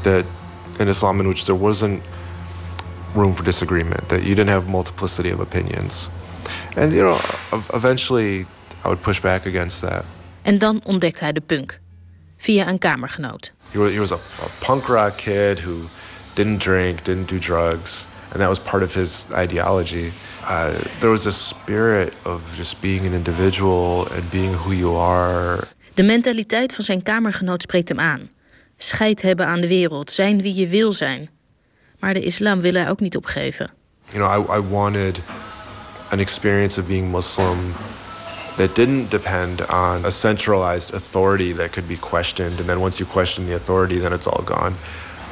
That 0.03 0.25
an 0.79 0.89
Islam 0.89 1.21
in 1.21 1.27
which 1.27 1.45
there 1.45 1.59
wasn't 1.59 2.03
room 3.15 3.35
for 3.35 3.45
disagreement, 3.45 4.09
that 4.09 4.23
you 4.23 4.35
didn't 4.35 4.53
have 4.53 4.69
multiplicity 4.69 5.33
of 5.33 5.41
opinions. 5.41 6.11
And 6.77 6.93
you 6.93 7.03
know, 7.03 7.19
eventually 7.73 8.47
I 8.85 8.89
would 8.89 9.01
push 9.01 9.21
back 9.21 9.47
against 9.47 9.81
that. 9.81 10.05
En 10.43 10.59
dan 10.59 10.81
ontdekt 10.85 11.21
hij 11.21 11.33
de 11.33 11.41
punk 11.41 11.83
via 12.45 12.69
een 12.69 12.79
kamergenoot. 12.79 13.53
He 13.71 13.99
was 13.99 14.13
a, 14.13 14.19
a 14.43 14.49
punk 14.59 14.87
rock 14.87 15.17
kid 15.17 15.61
who 15.61 15.89
didn't 16.35 16.63
drink, 16.63 17.05
didn't 17.05 17.29
do 17.29 17.39
drugs, 17.39 18.07
and 18.33 18.41
that 18.41 18.49
was 18.49 18.59
part 18.59 18.83
of 18.83 18.95
his 18.95 19.27
ideology. 19.43 20.13
Uh, 20.43 20.71
there 20.99 21.11
was 21.11 21.27
a 21.27 21.31
spirit 21.31 22.13
of 22.23 22.57
just 22.57 22.81
being 22.81 23.07
an 23.07 23.13
individual 23.13 24.07
and 24.11 24.31
being 24.31 24.55
who 24.55 24.73
you 24.73 24.97
are. 24.97 25.67
De 25.95 26.03
mentaliteit 26.03 26.75
van 26.75 26.85
zijn 26.85 27.03
kamergenoot 27.03 27.63
spreekt 27.63 27.89
hem 27.89 28.01
aan. 28.01 28.29
Scheid 28.77 29.23
hebben 29.23 29.47
aan 29.47 29.61
de 29.61 29.69
wereld, 29.69 30.11
zijn 30.11 30.43
wie 30.43 30.55
je 30.55 30.69
wil 30.69 30.93
zijn. 30.93 31.31
Maar 31.99 32.15
de 32.15 32.25
islam 32.25 32.61
wil 32.61 32.75
hij 32.75 32.91
ook 32.91 33.01
niet 33.01 33.17
opgeven. 33.17 33.71
You 34.11 34.25
know, 34.25 34.57
I, 34.57 34.59
I 34.59 34.63
wanted 34.69 35.21
an 36.11 36.19
experience 36.19 36.81
of 36.81 36.87
being 36.87 37.13
Muslim 37.13 37.59
that 38.57 38.75
didn't 38.75 39.11
depend 39.11 39.61
on 39.69 40.05
a 40.05 40.11
centralized 40.11 40.95
authority 40.95 41.55
that 41.55 41.73
could 41.73 41.89
be 41.89 41.97
questioned. 41.97 42.59
And 42.59 42.67
then 42.67 42.81
once 42.81 42.99
you 42.99 43.11
question 43.13 43.47
the 43.47 43.55
authority, 43.55 43.99
then 43.99 44.13
it's 44.13 44.27
all 44.27 44.45
gone. 44.45 44.75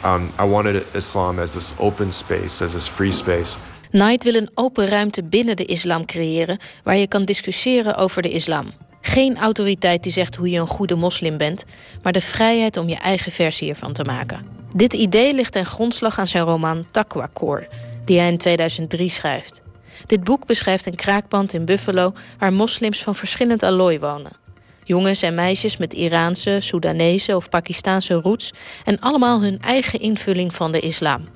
Um, 0.05 0.31
I 0.39 0.45
wanted 0.45 0.85
Islam 0.95 1.39
as 1.39 1.53
this 1.53 1.73
open 1.79 2.13
space, 2.13 2.65
as 2.65 2.73
this 2.73 2.89
free 2.89 3.13
space. 3.13 3.57
Knight 3.91 4.25
wil 4.25 4.35
een 4.35 4.51
open 4.55 4.89
ruimte 4.89 5.23
binnen 5.23 5.57
de 5.57 5.65
islam 5.65 6.05
creëren 6.05 6.59
waar 6.85 6.97
je 6.97 7.07
kan 7.07 7.25
discussiëren 7.25 7.97
over 7.97 8.23
de 8.23 8.31
islam. 8.31 8.73
Geen 9.01 9.39
autoriteit 9.39 10.03
die 10.03 10.13
zegt 10.13 10.37
hoe 10.37 10.51
je 10.51 10.59
een 10.59 10.67
goede 10.67 10.95
moslim 10.95 11.37
bent, 11.37 11.65
maar 12.03 12.13
de 12.13 12.21
vrijheid 12.21 12.77
om 12.77 12.89
je 12.89 12.97
eigen 12.97 13.33
versie 13.33 13.69
ervan 13.69 13.93
te 13.93 14.05
maken. 14.05 14.47
Dit 14.75 14.93
idee 14.93 15.35
ligt 15.35 15.53
ten 15.53 15.67
grondslag 15.67 16.19
aan 16.19 16.27
zijn 16.27 16.45
roman 16.45 16.87
Takwa 16.91 17.29
Core, 17.33 17.69
die 18.05 18.19
hij 18.19 18.29
in 18.29 18.39
2003 18.39 19.11
schrijft. 19.11 19.63
Dit 20.07 20.25
boek 20.25 20.47
beschrijft 20.47 20.87
een 20.87 20.95
kraakpand 20.95 21.53
in 21.53 21.65
Buffalo 21.65 22.13
waar 22.39 22.53
moslims 22.53 23.03
van 23.03 23.15
verschillend 23.15 23.63
allooi 23.63 23.99
wonen. 23.99 24.41
Jongens 24.85 25.23
en 25.23 25.35
meisjes 25.35 25.77
met 25.77 25.93
Iraanse, 25.93 26.57
Soedanese 26.61 27.37
of 27.37 27.49
Pakistaanse 27.49 28.15
roots 28.15 28.53
en 28.85 28.99
allemaal 29.01 29.43
hun 29.43 29.59
eigen 29.61 30.01
invulling 30.01 30.55
van 30.55 30.73
de 30.73 30.81
islam. 30.81 31.29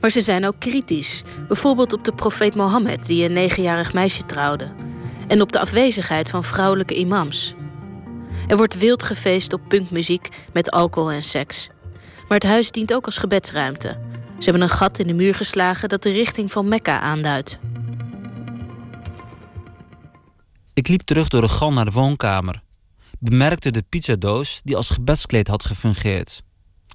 Maar 0.00 0.10
ze 0.10 0.20
zijn 0.20 0.46
ook 0.46 0.58
kritisch, 0.58 1.22
bijvoorbeeld 1.48 1.92
op 1.92 2.04
de 2.04 2.12
profeet 2.12 2.54
Mohammed 2.54 3.06
die 3.06 3.24
een 3.24 3.32
negenjarig 3.32 3.92
meisje 3.92 4.24
trouwde, 4.24 4.68
en 5.28 5.40
op 5.40 5.52
de 5.52 5.60
afwezigheid 5.60 6.28
van 6.28 6.44
vrouwelijke 6.44 6.94
imams. 6.94 7.54
Er 8.46 8.56
wordt 8.56 8.78
wild 8.78 9.02
gefeest 9.02 9.52
op 9.52 9.60
punkmuziek 9.68 10.28
met 10.52 10.70
alcohol 10.70 11.10
en 11.10 11.22
seks. 11.22 11.68
Maar 12.28 12.38
het 12.38 12.50
huis 12.50 12.70
dient 12.70 12.94
ook 12.94 13.06
als 13.06 13.18
gebedsruimte. 13.18 13.98
Ze 14.42 14.50
hebben 14.50 14.68
een 14.68 14.76
gat 14.76 14.98
in 14.98 15.06
de 15.06 15.14
muur 15.14 15.34
geslagen 15.34 15.88
dat 15.88 16.02
de 16.02 16.10
richting 16.10 16.52
van 16.52 16.68
Mekka 16.68 17.00
aanduidt. 17.00 17.58
Ik 20.74 20.88
liep 20.88 21.00
terug 21.00 21.28
door 21.28 21.40
de 21.40 21.48
gal 21.48 21.72
naar 21.72 21.84
de 21.84 21.90
woonkamer. 21.90 22.62
Bemerkte 23.18 23.70
de 23.70 23.82
pizzadoos 23.88 24.60
die 24.64 24.76
als 24.76 24.90
gebedskleed 24.90 25.48
had 25.48 25.64
gefungeerd. 25.64 26.42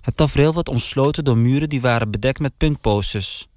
Het 0.02 0.18
tafereel 0.18 0.54
werd 0.54 0.70
omsloten 0.70 1.24
door 1.24 1.38
muren 1.38 1.70
die 1.70 1.82
waren 1.82 2.12
bedekt 2.12 2.40
met 2.40 2.58
punkposters. 2.58 3.48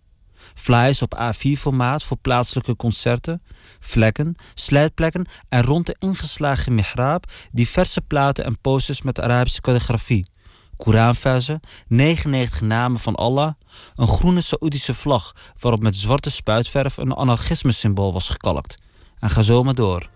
Flyers 0.54 1.02
op 1.02 1.18
A4-formaat 1.20 2.02
voor 2.02 2.16
plaatselijke 2.16 2.76
concerten, 2.76 3.42
vlekken, 3.80 4.34
slijtplekken 4.54 5.26
en 5.48 5.62
rond 5.62 5.86
de 5.86 5.96
ingeslagen 5.98 6.74
mihrab 6.74 7.24
diverse 7.52 8.00
platen 8.00 8.44
en 8.44 8.60
posters 8.60 9.02
met 9.02 9.20
Arabische 9.20 9.60
calligrafie. 9.60 10.28
Koranversen, 10.76 11.60
99 11.86 12.60
namen 12.60 13.00
van 13.00 13.14
Allah, 13.14 13.52
een 13.96 14.06
groene 14.06 14.40
Saoedische 14.40 14.94
vlag 14.94 15.32
waarop 15.58 15.82
met 15.82 15.96
zwarte 15.96 16.30
spuitverf 16.30 16.96
een 16.96 17.14
anarchisme-symbool 17.14 18.12
was 18.12 18.28
gekalkt. 18.28 18.74
En 19.18 19.30
ga 19.30 19.42
zo 19.42 19.62
maar 19.62 19.74
door. 19.74 20.08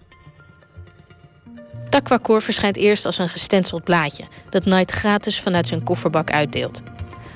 Takwakoor 1.89 2.43
verschijnt 2.43 2.77
eerst 2.77 3.05
als 3.05 3.19
een 3.19 3.29
gestenseld 3.29 3.85
blaadje 3.85 4.25
dat 4.51 4.63
Knight 4.63 4.91
gratis 4.91 5.41
vanuit 5.41 5.69
zijn 5.69 5.83
kofferbak 5.83 6.31
uitdeelt. 6.31 6.83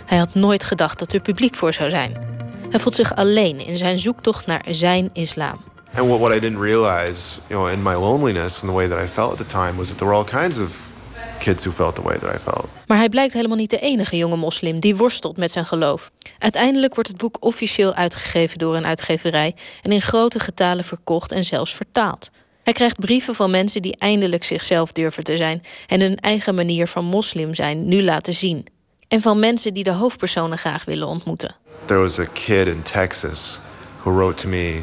Hij 0.07 0.19
had 0.19 0.35
nooit 0.35 0.65
gedacht 0.65 0.99
dat 0.99 1.13
er 1.13 1.21
publiek 1.21 1.55
voor 1.55 1.73
zou 1.73 1.91
zijn. 1.91 2.37
Hij 2.71 2.81
voelt 2.81 2.95
zich 2.95 3.15
alleen 3.15 3.67
in 3.67 3.77
zijn 3.77 3.99
zoektocht 3.99 4.47
naar 4.47 4.65
zijn 4.69 5.11
islam. 5.13 5.61
And 5.95 6.09
what, 6.09 6.19
what 6.19 6.35
I 6.35 6.41
didn't 6.41 6.61
realize, 6.61 7.41
you 7.49 7.61
know, 7.61 7.69
in 7.69 7.83
my 7.83 7.95
loneliness 7.95 8.63
and 8.63 8.71
the 8.71 8.77
way 8.77 8.89
that 8.89 9.05
I 9.05 9.09
felt 9.09 9.31
at 9.31 9.39
the 9.39 9.47
time 9.47 9.77
was 9.77 9.89
that 9.89 9.99
there 9.99 10.11
were 10.11 10.19
all 10.19 10.41
kinds 10.41 10.59
of 10.59 10.91
kids 11.39 11.65
who 11.65 11.73
felt 11.73 11.95
the 11.95 12.03
way 12.03 12.19
that 12.19 12.35
I 12.35 12.39
felt. 12.39 12.67
Maar 12.87 12.99
hij 12.99 13.09
blijkt 13.09 13.33
helemaal 13.33 13.57
niet 13.57 13.71
de 13.71 13.79
enige 13.79 14.17
jonge 14.17 14.37
moslim 14.37 14.81
die 14.81 14.97
worstelt 14.97 15.37
met 15.37 15.53
zijn 15.53 15.67
geloof. 15.67 16.11
Uiteindelijk 16.39 16.95
wordt 16.95 17.09
het 17.09 17.19
boek 17.19 17.37
officieel 17.41 17.95
uitgegeven 17.95 18.59
door 18.59 18.77
een 18.77 18.87
uitgeverij 18.87 19.55
en 19.83 19.93
in 19.93 20.03
grote 20.03 20.39
getalen 20.39 20.85
verkocht 20.85 21.33
en 21.33 21.45
zelfs 21.45 21.75
vertaald. 21.75 22.31
Hij 22.63 22.73
krijgt 22.73 22.99
brieven 22.99 23.35
van 23.35 23.51
mensen 23.51 23.83
die 23.83 23.97
eindelijk 23.99 24.45
zichzelf 24.45 24.93
durven 24.93 25.25
te 25.25 25.37
zijn 25.37 25.63
en 25.87 26.01
hun 26.01 26.17
eigen 26.17 26.55
manier 26.55 26.87
van 26.87 27.05
moslim 27.05 27.55
zijn 27.55 27.87
nu 27.87 28.03
laten 28.03 28.35
zien. 28.35 28.67
En 29.09 29.21
van 29.21 29.39
mensen 29.39 29.75
die 29.75 29.85
de 29.85 29.93
hoofdpersonen 29.93 30.59
graag 30.59 30.85
willen 30.85 31.07
ontmoeten. 31.07 31.57
There 31.85 32.01
was 32.01 32.19
a 32.19 32.27
kid 32.33 32.67
in 32.67 32.83
Texas 32.83 33.61
who 34.01 34.13
wrote 34.13 34.43
to 34.43 34.49
me 34.49 34.83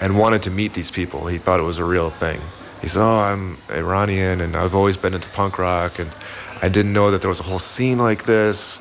and 0.00 0.12
wanted 0.16 0.42
to 0.42 0.50
meet 0.50 0.72
these 0.72 0.92
people. 0.92 1.30
He 1.30 1.38
thought 1.38 1.60
it 1.60 1.66
was 1.66 1.80
a 1.80 1.86
real 1.86 2.12
thing. 2.18 2.38
He 2.82 2.88
said, 2.88 3.02
"Oh, 3.02 3.20
I'm 3.32 3.56
Iranian 3.70 4.40
and 4.40 4.56
I've 4.56 4.74
always 4.74 4.96
been 4.96 5.14
into 5.14 5.28
punk 5.28 5.58
rock 5.58 5.98
and 5.98 6.10
I 6.62 6.68
didn't 6.68 6.92
know 6.92 7.10
that 7.10 7.20
there 7.20 7.30
was 7.30 7.40
a 7.40 7.44
whole 7.44 7.60
scene 7.60 7.98
like 7.98 8.24
this. 8.24 8.80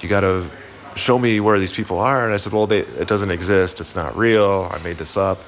You 0.00 0.08
got 0.08 0.20
to 0.20 0.44
show 0.94 1.18
me 1.18 1.40
where 1.40 1.58
these 1.58 1.72
people 1.72 1.98
are." 1.98 2.24
And 2.24 2.34
I 2.34 2.38
said, 2.38 2.52
"Well, 2.52 2.66
they, 2.66 2.80
it 3.00 3.08
doesn't 3.08 3.30
exist. 3.30 3.80
It's 3.80 3.94
not 3.94 4.16
real. 4.16 4.68
I 4.72 4.82
made 4.82 4.96
this 4.96 5.16
up." 5.16 5.38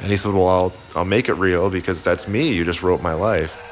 And 0.00 0.10
he 0.10 0.16
said, 0.16 0.32
Well, 0.32 0.48
I'll, 0.48 0.72
I'll 0.94 1.04
make 1.04 1.28
it 1.28 1.34
real 1.34 1.70
because 1.70 2.02
that's 2.02 2.26
me. 2.26 2.52
You 2.52 2.64
just 2.64 2.82
wrote 2.82 3.02
my 3.02 3.14
life. 3.14 3.62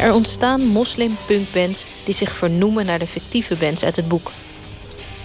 Er 0.00 0.12
ontstaan 0.12 0.60
moslim-punkbands 0.60 1.84
die 2.04 2.14
zich 2.14 2.32
vernoemen 2.32 2.86
naar 2.86 2.98
de 2.98 3.06
fictieve 3.06 3.56
bands 3.56 3.84
uit 3.84 3.96
het 3.96 4.08
boek. 4.08 4.30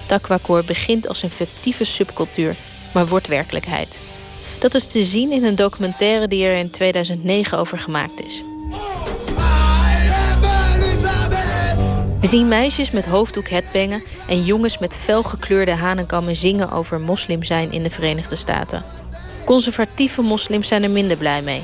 Takwakoor 0.05 0.63
begint 0.63 1.07
als 1.07 1.23
een 1.23 1.29
fictieve 1.29 1.83
subcultuur, 1.83 2.55
maar 2.93 3.07
wordt 3.07 3.27
werkelijkheid. 3.27 3.99
Dat 4.59 4.73
is 4.73 4.85
te 4.85 5.03
zien 5.03 5.31
in 5.31 5.43
een 5.43 5.55
documentaire 5.55 6.27
die 6.27 6.45
er 6.45 6.57
in 6.57 6.69
2009 6.69 7.57
over 7.57 7.79
gemaakt 7.79 8.25
is. 8.25 8.43
We 12.21 12.27
zien 12.27 12.47
meisjes 12.47 12.91
met 12.91 13.05
hoofddoek 13.05 13.47
headbangen 13.47 14.03
en 14.27 14.43
jongens 14.43 14.77
met 14.77 14.95
felgekleurde 14.95 15.71
hanenkammen 15.71 16.35
zingen 16.35 16.71
over 16.71 16.99
moslim 16.99 17.43
zijn 17.43 17.71
in 17.71 17.83
de 17.83 17.89
Verenigde 17.89 18.35
Staten. 18.35 18.83
Conservatieve 19.45 20.21
moslims 20.21 20.67
zijn 20.67 20.83
er 20.83 20.89
minder 20.89 21.17
blij 21.17 21.41
mee. 21.41 21.63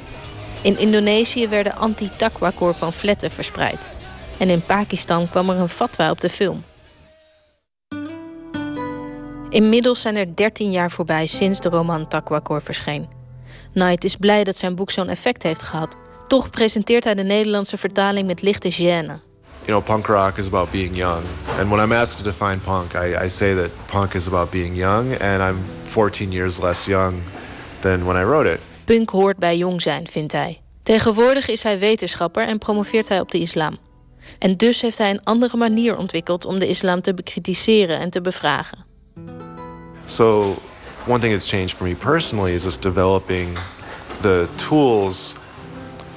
In 0.61 0.79
Indonesië 0.79 1.47
werden 1.47 1.75
anti-takwa 1.75 2.51
pamfletten 2.79 3.31
verspreid. 3.31 3.87
En 4.37 4.49
in 4.49 4.61
Pakistan 4.61 5.29
kwam 5.29 5.49
er 5.49 5.57
een 5.57 5.69
fatwa 5.69 6.11
op 6.11 6.21
de 6.21 6.29
film. 6.29 6.63
Inmiddels 9.55 10.01
zijn 10.01 10.15
er 10.15 10.35
13 10.35 10.71
jaar 10.71 10.91
voorbij 10.91 11.27
sinds 11.27 11.59
de 11.59 11.69
roman 11.69 12.07
Takwa 12.07 12.41
verscheen. 12.61 13.07
Knight 13.73 14.03
is 14.03 14.15
blij 14.15 14.43
dat 14.43 14.57
zijn 14.57 14.75
boek 14.75 14.91
zo'n 14.91 15.09
effect 15.09 15.43
heeft 15.43 15.63
gehad. 15.63 15.95
Toch 16.27 16.49
presenteert 16.49 17.03
hij 17.03 17.15
de 17.15 17.23
Nederlandse 17.23 17.77
vertaling 17.77 18.27
met 18.27 18.41
lichte 18.41 18.73
gêne 18.73 19.33
you 19.65 19.71
know, 19.71 19.81
punk 19.81 20.07
rock 20.07 20.37
is 20.37 20.47
about 20.47 20.71
being 20.71 20.95
young. 20.95 21.23
And 21.59 21.69
when 21.69 21.79
I'm 21.79 21.91
asked 21.91 22.17
to 22.17 22.23
define 22.23 22.57
punk, 22.57 22.93
I, 22.93 23.25
I 23.25 23.29
say 23.29 23.55
that 23.55 23.69
punk 23.85 24.13
is 24.13 24.27
about 24.27 24.51
being 24.51 24.75
young, 24.75 25.21
and 25.21 25.41
I'm 25.41 25.57
14 25.83 26.31
years 26.31 26.59
less 26.59 26.85
young 26.85 27.21
than 27.79 28.05
when 28.05 28.15
I 28.15 28.23
wrote 28.23 28.51
it. 28.51 28.59
Punk 28.85 29.09
hoort 29.09 29.37
bij 29.37 29.57
jong 29.57 29.81
zijn, 29.81 30.07
vindt 30.07 30.31
hij. 30.31 30.61
Tegenwoordig 30.83 31.47
is 31.47 31.63
hij 31.63 31.79
wetenschapper 31.79 32.47
en 32.47 32.57
promoveert 32.57 33.09
hij 33.09 33.19
op 33.19 33.31
de 33.31 33.39
islam. 33.39 33.77
En 34.39 34.57
dus 34.57 34.81
heeft 34.81 34.97
hij 34.97 35.09
een 35.09 35.23
andere 35.23 35.57
manier 35.57 35.97
ontwikkeld 35.97 36.45
om 36.45 36.59
de 36.59 36.67
islam 36.67 37.01
te 37.01 37.13
bekritiseren 37.13 37.99
en 37.99 38.09
te 38.09 38.21
bevragen. 38.21 38.84
So, 40.07 40.53
one 41.05 41.19
thing 41.19 41.31
that's 41.31 41.47
changed 41.47 41.77
for 41.77 41.85
me 41.85 41.95
personally 41.95 42.53
is 42.53 42.63
just 42.63 42.81
developing 42.81 43.57
the 44.21 44.49
tools 44.57 45.35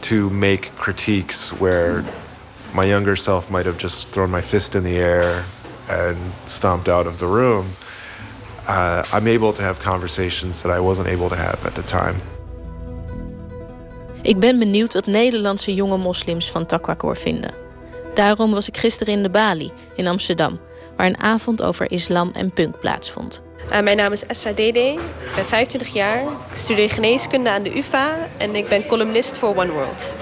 to 0.01 0.31
make 0.31 0.75
critiques 0.77 1.53
where 1.61 2.05
my 2.75 2.85
younger 2.85 3.17
self 3.17 3.51
might 3.51 3.67
have 3.67 3.79
just 3.79 4.09
thrown 4.09 4.31
my 4.31 4.41
fist 4.41 4.75
in 4.75 4.83
the 4.83 4.97
air 4.97 5.45
and 5.89 6.17
stomped 6.47 6.89
out 6.89 7.07
of 7.07 7.19
the 7.19 7.27
room. 7.27 7.67
Uh, 8.69 9.03
I'm 9.13 9.27
able 9.27 9.53
to 9.53 9.63
have 9.63 9.81
conversations 9.81 10.63
that 10.63 10.71
I 10.71 10.81
wasn't 10.81 11.09
able 11.09 11.29
to 11.29 11.37
have 11.37 11.65
at 11.65 11.75
the 11.75 11.83
time. 11.83 12.21
Ik 14.23 14.39
ben 14.39 14.59
benieuwd 14.59 14.93
wat 14.93 15.07
Nederlandse 15.07 15.75
jonge 15.75 15.97
moslims 15.97 16.51
van 16.51 16.67
Takwakor 16.67 17.17
vinden. 17.17 17.55
Daarom 18.15 18.51
was 18.51 18.69
ik 18.69 18.77
gisteren 18.77 19.15
in 19.15 19.23
de 19.23 19.31
Bali 19.31 19.73
in 19.97 20.07
Amsterdam, 20.07 20.59
waar 20.97 21.07
een 21.07 21.21
avond 21.21 21.63
over 21.63 21.91
islam 21.91 22.31
en 22.33 22.51
punk 22.51 22.79
plaatsvond. 22.79 23.43
Uh, 23.73 23.81
mijn 23.81 23.97
naam 23.97 24.13
is 24.13 24.27
Esra 24.27 24.53
Dede, 24.53 24.93
ik 24.93 25.33
ben 25.35 25.45
25 25.45 25.89
jaar, 25.93 26.23
ik 26.23 26.55
studeer 26.55 26.91
geneeskunde 26.91 27.51
aan 27.51 27.63
de 27.63 27.79
UvA 27.79 28.29
en 28.37 28.55
ik 28.55 28.69
ben 28.69 28.87
columnist 28.87 29.39
voor 29.39 29.57
One 29.57 29.73
World. 29.73 30.15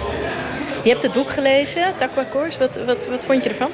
Je 0.83 0.93
hebt 0.93 1.03
het 1.03 1.13
boek 1.13 1.31
gelezen, 1.31 1.97
Takwa 1.97 2.27
Course. 2.31 2.59
Wat, 2.59 2.77
wat, 2.85 3.07
wat 3.07 3.25
vond 3.25 3.43
je 3.43 3.49
ervan? 3.49 3.71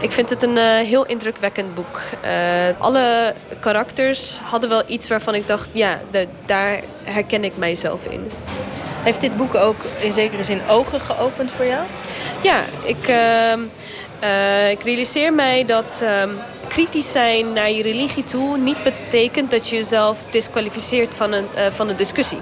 Ik 0.00 0.12
vind 0.12 0.30
het 0.30 0.42
een 0.42 0.56
uh, 0.56 0.76
heel 0.76 1.06
indrukwekkend 1.06 1.74
boek. 1.74 2.00
Uh, 2.24 2.30
alle 2.78 3.34
karakters 3.60 4.38
hadden 4.42 4.68
wel 4.68 4.82
iets 4.86 5.08
waarvan 5.08 5.34
ik 5.34 5.46
dacht... 5.46 5.68
ja, 5.72 6.00
de, 6.10 6.26
daar 6.44 6.80
herken 7.02 7.44
ik 7.44 7.56
mijzelf 7.56 8.06
in. 8.06 8.30
Heeft 9.02 9.20
dit 9.20 9.36
boek 9.36 9.54
ook 9.54 9.76
in 10.00 10.12
zekere 10.12 10.42
zin 10.42 10.60
ogen 10.68 11.00
geopend 11.00 11.52
voor 11.52 11.64
jou? 11.66 11.82
Ja, 12.40 12.64
ik, 12.84 13.08
uh, 13.08 14.70
ik 14.70 14.82
realiseer 14.82 15.32
mij 15.32 15.64
dat 15.64 16.00
ehm, 16.02 16.30
kritisch 16.74 17.12
zijn 17.12 17.52
naar 17.52 17.70
je 17.70 17.82
religie 17.82 18.24
toe... 18.24 18.58
niet 18.58 18.82
betekent 18.82 19.50
dat 19.50 19.68
je 19.68 19.76
jezelf 19.76 20.24
disqualificeert 20.30 21.14
van 21.14 21.32
een, 21.32 21.46
van 21.70 21.88
een 21.88 21.96
discussie. 21.96 22.38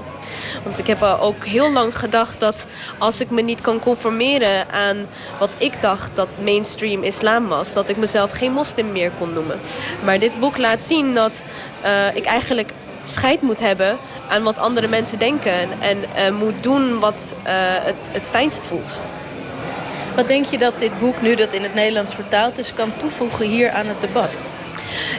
Want 0.65 0.79
ik 0.79 0.87
heb 0.87 1.03
ook 1.03 1.45
heel 1.45 1.73
lang 1.73 1.99
gedacht 1.99 2.41
dat 2.41 2.67
als 2.99 3.21
ik 3.21 3.31
me 3.31 3.43
niet 3.43 3.61
kan 3.61 3.79
conformeren 3.79 4.71
aan 4.71 5.07
wat 5.39 5.57
ik 5.59 5.83
dacht 5.83 6.17
dat 6.17 6.29
mainstream 6.45 7.03
islam 7.03 7.49
was, 7.49 7.73
dat 7.73 7.89
ik 7.89 7.97
mezelf 7.97 8.31
geen 8.31 8.53
moslim 8.53 8.93
meer 8.93 9.11
kon 9.11 9.33
noemen. 9.33 9.61
Maar 10.05 10.19
dit 10.19 10.41
boek 10.41 10.57
laat 10.57 10.83
zien 10.83 11.15
dat 11.15 11.43
uh, 11.85 12.15
ik 12.15 12.25
eigenlijk 12.25 12.73
scheid 13.05 13.43
moet 13.43 13.61
hebben 13.61 13.99
aan 14.29 14.43
wat 14.43 14.59
andere 14.59 14.89
mensen 14.89 15.19
denken 15.19 15.81
en 15.81 15.99
uh, 15.99 16.39
moet 16.39 16.63
doen 16.63 16.99
wat 16.99 17.35
het, 17.85 18.11
het 18.13 18.29
fijnst 18.29 18.67
voelt. 18.67 19.01
Wat 20.17 20.29
denk 20.29 20.45
je 20.45 20.59
dat 20.59 20.79
dit 20.79 20.99
boek, 20.99 21.23
nu 21.23 21.35
dat 21.35 21.53
in 21.53 21.63
het 21.63 21.75
Nederlands 21.75 22.15
vertaald 22.15 22.59
is, 22.59 22.75
kan 22.75 22.97
toevoegen 22.97 23.47
hier 23.47 23.71
aan 23.71 23.87
het 23.87 24.01
debat? 24.01 24.43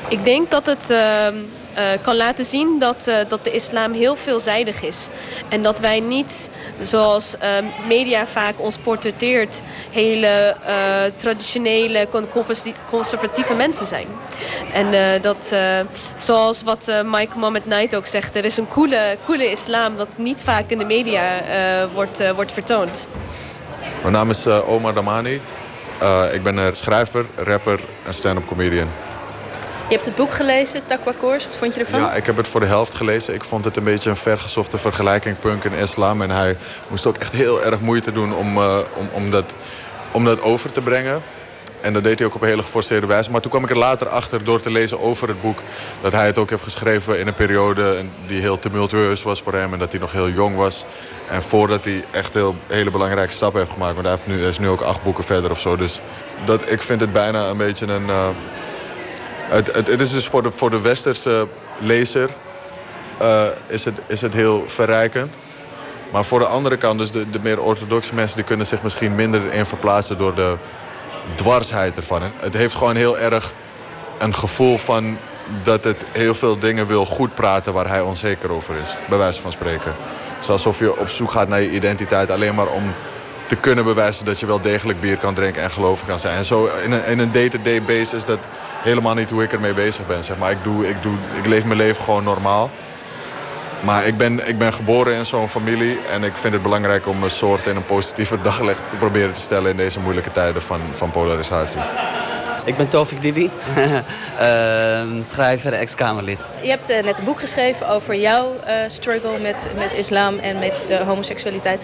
Ik 0.08 0.26
denk 0.26 0.52
dat 0.52 0.66
het 0.66 0.90
ehm, 0.90 1.36
uh, 1.78 1.84
kan 2.02 2.16
laten 2.16 2.46
zien 2.46 2.80
dat, 2.80 3.08
uh, 3.08 3.16
dat 3.28 3.44
de 3.44 3.52
islam 3.52 3.94
heel 3.94 4.16
veelzijdig 4.16 4.82
is. 4.82 5.08
En 5.50 5.62
dat 5.62 5.80
wij 5.80 6.00
niet, 6.00 6.50
zoals 6.82 7.36
uh, 7.44 7.50
media 7.88 8.26
vaak 8.26 8.54
ons 8.58 8.78
portretteert... 8.78 9.62
hele 9.92 10.56
traditionele, 11.16 12.08
conservatieve 12.90 13.54
mensen 13.54 13.88
zijn. 13.88 14.08
En 14.74 15.22
dat, 15.22 15.56
zoals 16.18 16.64
wat 16.64 16.86
Michael 17.04 17.38
Mohammed 17.38 17.64
Knight 17.64 17.96
ook 17.96 18.06
zegt... 18.06 18.36
er 18.36 18.46
is 18.46 18.58
een 18.58 18.68
coole, 18.68 19.18
coole 19.26 19.52
islam 19.52 19.98
dat 19.98 20.18
niet 20.18 20.42
vaak 20.42 20.70
in 20.70 20.78
de 20.78 20.86
media 20.86 21.42
wordt, 21.94 22.34
wordt 22.36 22.52
vertoond. 22.52 23.08
Mijn 24.04 24.16
naam 24.16 24.30
is 24.30 24.48
Omar 24.48 24.94
Damani. 24.94 25.42
ik 26.34 26.44
ben 26.44 26.76
schrijver, 26.76 27.26
rapper 27.36 27.80
en 28.06 28.14
stand-up 28.14 28.48
comedian. 28.48 28.88
Je 29.88 30.00
hebt 30.00 30.06
het 30.06 30.16
boek 30.16 30.34
gelezen, 30.34 30.86
Takwa 30.86 31.14
Koers. 31.20 31.46
Wat 31.46 31.58
vond 31.58 31.74
je 31.74 31.80
ervan? 31.80 32.00
Ja, 32.00 32.14
ik 32.14 32.26
heb 32.26 32.38
het 32.38 32.48
voor 32.48 32.60
de 32.60 32.66
helft 32.66 32.96
gelezen. 32.96 33.34
Ik 33.34 33.44
vond 33.44 33.66
het 33.66 33.78
een 33.78 33.84
beetje 33.84 34.10
een 34.10 34.16
vergezochte 34.16 34.78
vergelijking 34.78 35.40
punk 35.40 35.64
en 35.64 35.74
islam. 35.74 36.22
En 36.22 36.30
hij 36.30 36.58
moest 36.88 37.06
ook 37.06 37.18
echt 37.18 37.32
heel 37.32 37.64
erg 37.64 37.80
moeite 37.80 38.12
doen 38.12 38.36
om, 38.36 38.58
uh, 38.58 38.78
om, 38.94 39.10
om, 39.14 39.30
dat, 39.30 39.54
om 40.12 40.26
dat 40.26 40.42
over 40.42 40.72
te 40.72 40.82
brengen. 40.82 41.22
En 41.84 41.94
dat 41.94 42.04
deed 42.04 42.20
hij 42.20 42.28
ook 42.28 42.36
op 42.36 42.42
een 42.42 42.48
hele 42.48 42.62
geforceerde 42.62 43.08
wijze. 43.08 43.32
Maar 43.32 43.42
toen 43.42 43.52
kwam 43.52 43.64
ik 43.64 43.70
er 43.70 43.78
later 43.78 44.08
achter 44.10 44.44
door 44.44 44.60
te 44.60 44.72
lezen 44.72 45.00
over 45.00 45.28
het 45.28 45.42
boek... 45.42 45.60
dat 46.02 46.12
hij 46.12 46.26
het 46.26 46.38
ook 46.38 46.50
heeft 46.50 46.64
geschreven 46.64 47.20
in 47.20 47.28
een 47.28 47.34
periode 47.34 48.06
die 48.28 48.42
heel 48.42 48.60
tumultueus 48.60 49.24
was 49.24 49.42
voor 49.42 49.54
hem... 49.54 49.74
en 49.74 49.80
dat 49.80 49.92
hij 49.92 50.02
nog 50.02 50.12
heel 50.12 50.30
jong 50.30 50.56
was. 50.56 50.86
En 51.30 51.44
voordat 51.44 51.86
hij 51.86 52.06
echt 52.12 52.34
heel, 52.34 52.56
hele 52.68 52.92
belangrijke 52.92 53.34
stappen 53.34 53.60
heeft 53.60 53.72
gemaakt. 53.72 53.94
Want 53.94 54.08
hij, 54.08 54.16
heeft 54.16 54.28
nu, 54.28 54.46
is 54.46 54.60
nu 54.60 54.68
ook 54.68 54.82
acht 54.82 55.04
boeken 55.04 55.24
verder 55.24 55.52
of 55.52 55.60
zo. 55.60 55.76
Dus 55.76 56.02
dat, 56.46 56.72
ik 56.72 56.82
vind 56.82 57.02
het 57.02 57.14
bijna 57.14 57.48
een 57.48 57.58
beetje 57.58 57.86
een... 57.86 58.08
Uh, 58.08 58.28
het, 59.38 59.76
het, 59.88 60.02
is 60.02 60.12
dus 60.12 60.28
voor 60.28 60.44
de, 60.44 60.52
voor 60.52 60.70
de 60.70 60.82
westerse 60.82 61.48
lezer... 61.80 62.30
Uh, 63.22 63.44
is, 63.68 63.86
het, 63.86 63.96
is 64.08 64.22
het 64.22 64.34
heel 64.34 64.64
verrijkend. 64.68 65.34
Maar 66.12 66.26
voor 66.26 66.40
de 66.40 66.46
andere 66.46 66.78
kant, 66.78 67.00
dus 67.00 67.12
de, 67.12 67.30
de 67.30 67.40
meer 67.42 67.62
orthodoxe 67.62 68.16
mensen... 68.16 68.36
die 68.38 68.46
kunnen 68.46 68.66
zich 68.66 68.82
misschien 68.82 69.16
minder 69.16 69.54
in 69.54 69.66
verplaatsen 69.66 70.18
door 70.18 70.36
de 70.36 70.56
dwarsheid 71.36 71.98
ervan. 71.98 72.22
het 72.40 72.54
heeft 72.54 72.76
gewoon 72.76 72.96
heel 72.96 73.18
erg 73.18 73.54
een 74.18 74.36
gevoel 74.36 74.78
van 74.78 75.18
dat 75.64 75.84
het 75.84 76.06
heel 76.12 76.34
veel 76.34 76.60
dingen 76.60 76.86
wil 76.86 77.06
goed 77.06 77.36
praten 77.36 77.74
waar 77.74 77.88
hij 77.88 78.02
onzeker 78.02 78.52
over 78.52 78.76
is. 78.84 78.96
Bij 79.10 79.18
wijze 79.18 79.42
van 79.42 79.52
spreken. 79.52 79.96
Het 80.38 80.50
alsof 80.50 80.80
je 80.80 81.00
op 81.00 81.10
zoek 81.10 81.32
gaat 81.32 81.48
naar 81.48 81.62
je 81.62 81.72
identiteit 81.72 82.32
alleen 82.32 82.56
maar 82.56 82.68
om 82.68 82.94
te 83.46 83.56
kunnen 83.56 83.84
bewijzen 83.84 84.26
dat 84.26 84.40
je 84.40 84.46
wel 84.46 84.62
degelijk 84.62 85.00
bier 85.00 85.18
kan 85.18 85.34
drinken 85.34 85.62
en 85.62 85.72
gelovig 85.72 86.08
kan 86.08 86.20
zijn. 86.20 86.38
En 86.38 86.46
zo 86.46 86.70
in 86.84 86.92
een, 86.92 87.06
in 87.06 87.20
een 87.20 87.32
day-to-day 87.32 87.84
basis 87.84 88.14
is 88.14 88.26
dat 88.26 88.40
helemaal 88.84 89.14
niet 89.14 89.30
hoe 89.30 89.44
ik 89.44 89.54
ermee 89.54 89.74
bezig 89.74 90.08
ben. 90.08 90.24
Zeg 90.24 90.38
maar. 90.38 90.52
ik, 90.52 90.64
doe, 90.64 90.90
ik, 90.90 91.04
doe, 91.04 91.14
ik 91.38 91.46
leef 91.46 91.66
mijn 91.66 91.78
leven 91.78 92.04
gewoon 92.04 92.24
normaal. 92.24 92.70
Maar 93.84 94.08
ik 94.08 94.18
ben, 94.18 94.48
ik 94.48 94.58
ben 94.58 94.74
geboren 94.74 95.16
in 95.16 95.26
zo'n 95.26 95.50
familie 95.50 96.00
en 96.12 96.24
ik 96.24 96.38
vind 96.38 96.54
het 96.54 96.64
belangrijk 96.64 97.08
om 97.08 97.24
een 97.24 97.30
soort 97.30 97.68
in 97.68 97.76
een 97.76 97.86
positieve 97.86 98.42
daglicht 98.42 98.82
te 98.90 98.96
proberen 98.96 99.34
te 99.34 99.40
stellen 99.40 99.72
in 99.72 99.78
deze 99.78 100.00
moeilijke 100.00 100.32
tijden 100.32 100.62
van, 100.62 100.82
van 100.92 101.12
polarisatie. 101.12 101.80
Ik 102.66 102.78
ben 102.78 102.88
Tofik 102.88 103.22
Dibi, 103.22 103.50
uh, 104.40 105.24
schrijver, 105.32 105.74
ex-Kamerlid. 105.74 106.40
Je 106.62 106.70
hebt 106.70 106.90
uh, 106.90 107.04
net 107.04 107.18
een 107.18 107.26
boek 107.26 107.40
geschreven 107.40 107.90
over 107.90 108.16
jouw 108.16 108.54
uh, 108.68 108.74
struggle 108.88 109.40
met, 109.42 109.70
met 109.76 109.98
islam 109.98 110.38
en 110.40 110.60
met 110.60 110.86
de 110.88 111.04
homoseksualiteit. 111.06 111.82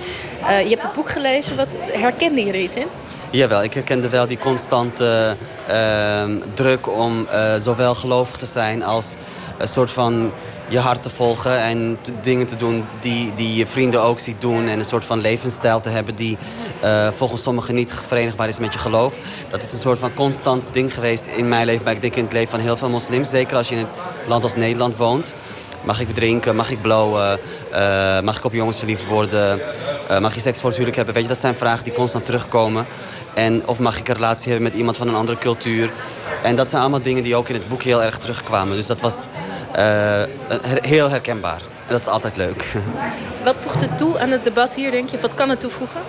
Eh, 0.48 0.62
je 0.62 0.70
hebt 0.70 0.84
het 0.84 0.94
boek 0.94 1.10
gelezen, 1.10 1.56
wat 1.56 1.78
herkende 1.92 2.46
je 2.46 2.52
er 2.52 2.60
iets 2.60 2.76
in? 2.76 2.88
Jawel, 3.30 3.64
ik 3.64 3.74
herkende 3.74 4.10
wel 4.10 4.28
die 4.28 4.38
constante 4.38 5.36
ehm, 5.68 6.38
druk 6.54 6.88
om 6.98 7.28
zowel 7.60 7.96
gelovig 7.96 8.38
te 8.38 8.46
zijn 8.46 8.84
als 8.84 9.16
een 9.58 9.68
soort 9.68 9.92
van 9.92 10.32
je 10.70 10.80
hart 10.80 11.04
te 11.04 11.10
volgen 11.10 11.60
en 11.60 11.98
dingen 12.22 12.46
te 12.46 12.56
doen 12.56 12.86
die, 13.00 13.34
die 13.36 13.56
je 13.56 13.68
vrienden 13.68 14.02
ook 14.02 14.20
ziet 14.20 14.42
doen. 14.42 14.68
En 14.68 14.80
een 14.80 14.86
soort 14.86 15.06
van 15.06 15.20
levensstijl 15.20 15.80
te 15.80 15.90
hebben 15.90 16.16
die 16.16 16.38
uh, 16.84 17.08
volgens 17.12 17.44
sommigen 17.44 17.76
niet 17.76 17.94
verenigbaar 18.08 18.48
is 18.48 18.60
met 18.60 18.74
je 18.74 18.80
geloof. 18.80 19.14
Dat 19.50 19.64
is 19.64 19.72
een 19.72 19.80
soort 19.80 20.00
van 20.00 20.14
constant 20.14 20.64
ding 20.72 20.94
geweest 20.94 21.26
in 21.26 21.48
mijn 21.48 21.66
leven, 21.66 21.84
maar 21.84 21.94
ik 21.94 22.02
denk 22.02 22.16
in 22.16 22.24
het 22.24 22.34
leven 22.34 22.50
van 22.50 22.60
heel 22.60 22.78
veel 22.78 22.90
moslims. 22.90 23.30
Zeker 23.30 23.58
als 23.58 23.70
je 23.70 23.76
in 23.76 23.82
een 23.82 23.88
land 24.28 24.44
als 24.44 24.56
Nederland 24.56 24.98
woont. 24.98 25.34
Mag 25.82 26.00
ik 26.02 26.14
drinken? 26.14 26.56
Mag 26.56 26.72
ik 26.72 26.82
blowen? 26.82 27.40
Uh, 27.72 28.20
mag 28.20 28.38
ik 28.38 28.46
op 28.46 28.54
jongens 28.54 28.78
verliefd 28.78 29.06
worden? 29.06 29.62
Uh, 30.12 30.20
mag 30.20 30.34
je 30.34 30.40
seks 30.40 30.60
voor 30.60 30.74
hebben? 30.74 31.14
Weet 31.14 31.24
je, 31.24 31.30
dat 31.30 31.40
zijn 31.40 31.58
vragen 31.58 31.84
die 31.84 31.94
constant 31.94 32.26
terugkomen. 32.26 32.86
En 33.34 33.68
of 33.68 33.80
mag 33.80 33.98
ik 34.00 34.08
een 34.08 34.16
relatie 34.16 34.52
hebben 34.52 34.70
met 34.70 34.78
iemand 34.78 34.98
van 34.98 35.08
een 35.08 35.16
andere 35.16 35.38
cultuur? 35.38 35.92
En 36.44 36.56
dat 36.56 36.70
zijn 36.70 36.82
allemaal 36.82 37.02
dingen 37.02 37.24
die 37.24 37.36
ook 37.36 37.50
in 37.50 37.56
het 37.56 37.68
boek 37.68 37.82
heel 37.84 38.04
erg 38.04 38.18
terugkwamen. 38.18 38.76
Dus 38.76 38.88
dat 38.88 39.00
was 39.00 39.26
heel 40.82 41.10
herkenbaar. 41.10 41.62
En 41.88 41.96
dat 41.96 42.00
is 42.00 42.08
altijd 42.08 42.38
leuk. 42.38 42.66
Wat 43.44 43.58
voegt 43.58 43.82
het 43.82 43.98
toe 43.98 44.20
aan 44.20 44.30
het 44.30 44.44
debat 44.44 44.76
hier, 44.76 44.92
denk 44.92 45.10
je? 45.10 45.20
Wat 45.20 45.36
kan 45.36 45.50
het 45.50 45.60
toevoegen? 45.60 46.02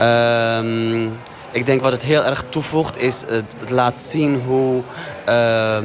Uh, 0.00 1.10
ik 1.50 1.66
denk 1.66 1.80
wat 1.80 1.92
het 1.92 2.02
heel 2.02 2.24
erg 2.24 2.44
toevoegt 2.48 2.98
is 2.98 3.22
het 3.28 3.70
laat 3.70 3.98
zien 3.98 4.42
hoe, 4.46 4.82
uh, 5.28 5.76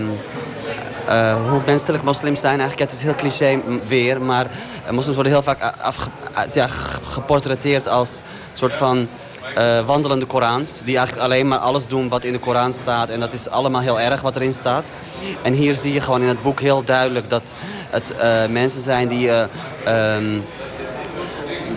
uh, 1.10 1.50
hoe 1.50 1.62
menselijk 1.66 2.04
moslims 2.04 2.40
zijn. 2.40 2.60
Eigenlijk, 2.60 2.92
het 2.92 3.00
is 3.00 3.04
heel 3.04 3.16
cliché 3.16 3.62
weer, 3.88 4.22
maar 4.22 4.48
moslims 4.90 5.16
worden 5.16 5.34
heel 5.34 5.44
vaak 5.44 5.74
afge, 5.82 6.10
ja, 6.54 6.68
geportretteerd 7.04 7.88
als 7.88 8.22
soort 8.54 8.76
van 8.76 9.08
uh, 9.58 9.86
wandelende 9.86 10.26
Korans. 10.26 10.82
Die 10.84 10.98
eigenlijk 10.98 11.26
alleen 11.28 11.48
maar 11.48 11.58
alles 11.58 11.88
doen 11.88 12.10
wat 12.10 12.24
in 12.24 12.34
de 12.34 12.40
Koran 12.40 12.74
staat. 12.74 13.10
En 13.10 13.20
dat 13.20 13.34
is 13.34 13.50
allemaal 13.50 13.82
heel 13.82 14.00
erg 14.00 14.22
wat 14.22 14.36
erin 14.36 14.54
staat. 14.54 14.90
En 15.42 15.54
hier 15.54 15.74
zie 15.74 15.94
je 15.94 16.02
gewoon 16.02 16.22
in 16.22 16.28
het 16.28 16.42
boek 16.42 16.60
heel 16.60 16.84
duidelijk 16.84 17.30
dat 17.30 17.54
het 17.90 18.14
uh, 18.16 18.46
mensen 18.46 18.82
zijn 18.82 19.08
die... 19.08 19.28
Uh, 19.28 19.44
um, 20.16 20.44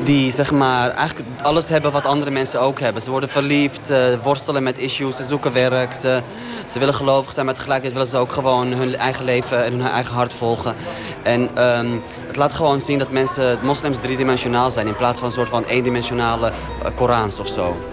die 0.04 0.32
zeg 0.32 0.50
maar 0.50 0.90
eigenlijk 0.90 1.28
alles 1.42 1.68
hebben 1.68 1.92
wat 1.92 2.06
andere 2.06 2.30
mensen 2.30 2.60
ook 2.60 2.80
hebben. 2.80 3.02
Ze 3.02 3.10
worden 3.10 3.28
verliefd, 3.28 3.84
ze 3.84 4.18
worstelen 4.22 4.62
met 4.62 4.78
issues, 4.78 5.16
ze 5.16 5.24
zoeken 5.24 5.52
werk, 5.52 5.92
ze, 5.92 6.22
ze 6.66 6.78
willen 6.78 6.94
gelovig 6.94 7.32
zijn, 7.32 7.46
maar 7.46 7.54
tegelijkertijd 7.54 7.94
willen 7.94 8.10
ze 8.10 8.18
ook 8.18 8.32
gewoon 8.32 8.66
hun 8.66 8.96
eigen 8.96 9.24
leven 9.24 9.64
en 9.64 9.72
hun 9.72 9.90
eigen 9.90 10.14
hart 10.14 10.34
volgen. 10.34 10.74
En 11.22 11.40
um, 11.78 12.02
het 12.26 12.36
laat 12.36 12.54
gewoon 12.54 12.80
zien 12.80 12.98
dat 12.98 13.10
mensen, 13.10 13.58
moslims 13.62 13.98
driedimensionaal 13.98 14.70
zijn 14.70 14.86
in 14.86 14.96
plaats 14.96 15.18
van 15.18 15.28
een 15.28 15.34
soort 15.34 15.48
van 15.48 15.64
eendimensionale 15.64 16.52
uh, 16.82 16.88
Korans 16.94 17.38
of 17.38 17.48
zo. 17.48 17.91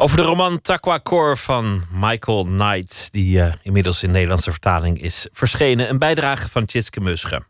Over 0.00 0.16
de 0.16 0.22
roman 0.22 0.60
Takwa 0.60 0.98
Kor 0.98 1.36
van 1.36 1.82
Michael 1.92 2.42
Knight, 2.42 3.08
die 3.12 3.38
uh, 3.38 3.52
inmiddels 3.62 4.02
in 4.02 4.10
Nederlandse 4.10 4.50
vertaling 4.50 5.02
is 5.02 5.26
verschenen. 5.32 5.88
Een 5.88 5.98
bijdrage 5.98 6.48
van 6.48 6.64
Tjitske 6.64 7.00
Musche. 7.00 7.42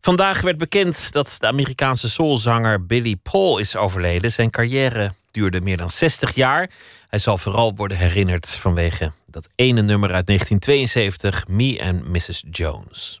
Vandaag 0.00 0.40
werd 0.40 0.58
bekend 0.58 1.12
dat 1.12 1.36
de 1.40 1.46
Amerikaanse 1.46 2.08
soulzanger 2.08 2.86
Billy 2.86 3.16
Paul 3.16 3.58
is 3.58 3.76
overleden. 3.76 4.32
Zijn 4.32 4.50
carrière 4.50 5.14
duurde 5.30 5.60
meer 5.60 5.76
dan 5.76 5.90
60 5.90 6.34
jaar. 6.34 6.70
Hij 7.08 7.18
zal 7.18 7.38
vooral 7.38 7.74
worden 7.74 7.96
herinnerd 7.96 8.48
vanwege 8.48 9.12
dat 9.26 9.48
ene 9.54 9.82
nummer 9.82 10.12
uit 10.12 10.26
1972, 10.26 11.48
Me 11.48 11.82
and 11.82 12.08
Mrs. 12.08 12.44
Jones. 12.50 13.20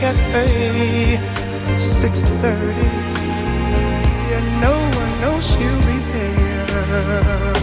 cafe, 0.00 1.18
6:30. 1.78 2.88
And 4.36 4.46
no 4.60 4.74
one 5.00 5.12
knows 5.20 5.44
she'll 5.50 5.82
be 5.90 5.98
there. 6.12 7.54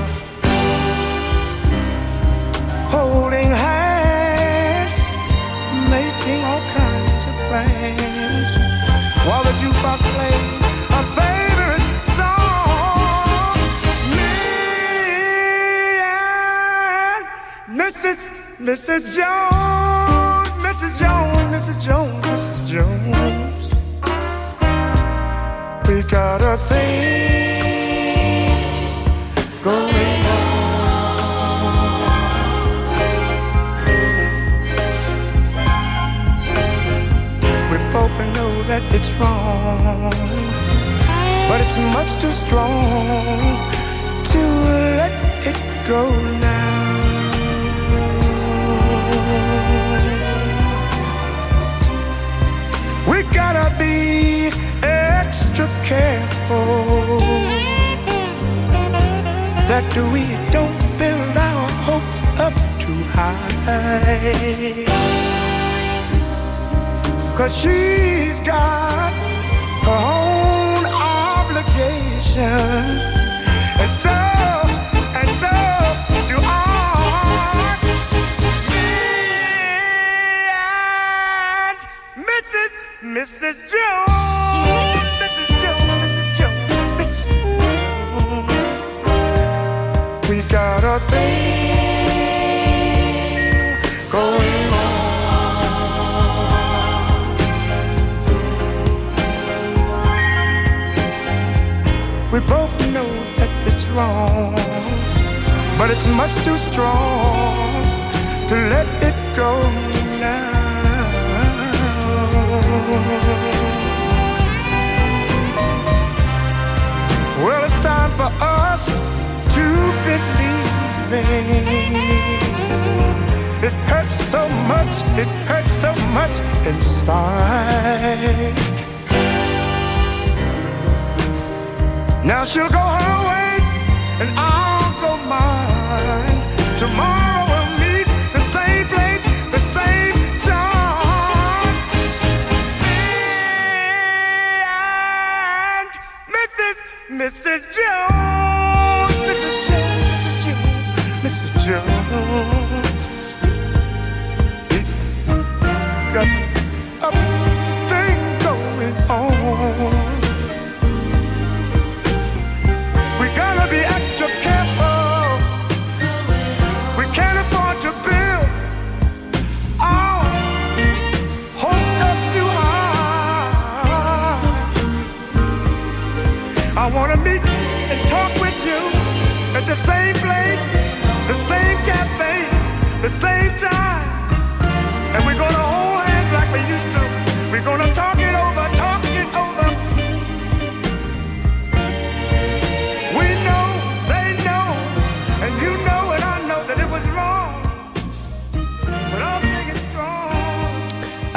Holding 2.95 3.52
hands, 3.68 4.98
making 5.95 6.41
all 6.49 6.64
kinds 6.80 7.24
of 7.32 7.36
plans 7.48 8.52
while 9.28 9.44
the 9.48 9.53
jukebox 9.62 9.99
plays 10.16 10.52
a 10.99 11.02
favorite 11.20 11.88
song. 12.20 13.57
Me 14.16 14.36
and 16.12 17.24
Mrs. 17.80 18.20
Mrs. 18.70 19.03
Jones, 19.16 20.49
Mrs. 20.68 20.94
Jones, 21.02 21.44
Mrs. 21.56 21.78
Jones. 21.88 22.25
Jones. 22.76 23.72
We 25.88 26.04
got 26.12 26.42
a 26.42 26.58
thing 26.58 27.55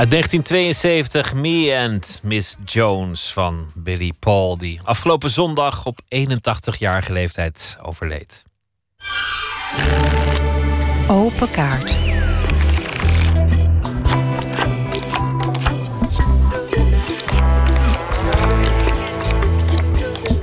Uit 0.09 0.17
1972, 0.17 1.35
Me 1.35 1.79
and 1.85 2.21
Miss 2.23 2.57
Jones 2.65 3.33
van 3.33 3.71
Billy 3.75 4.13
Paul, 4.19 4.59
die 4.59 4.81
afgelopen 4.85 5.31
zondag 5.31 5.87
op 5.87 6.01
81-jarige 6.05 7.13
leeftijd 7.13 7.79
overleed. 7.83 8.45
Open 11.09 11.51
kaart. 11.51 11.99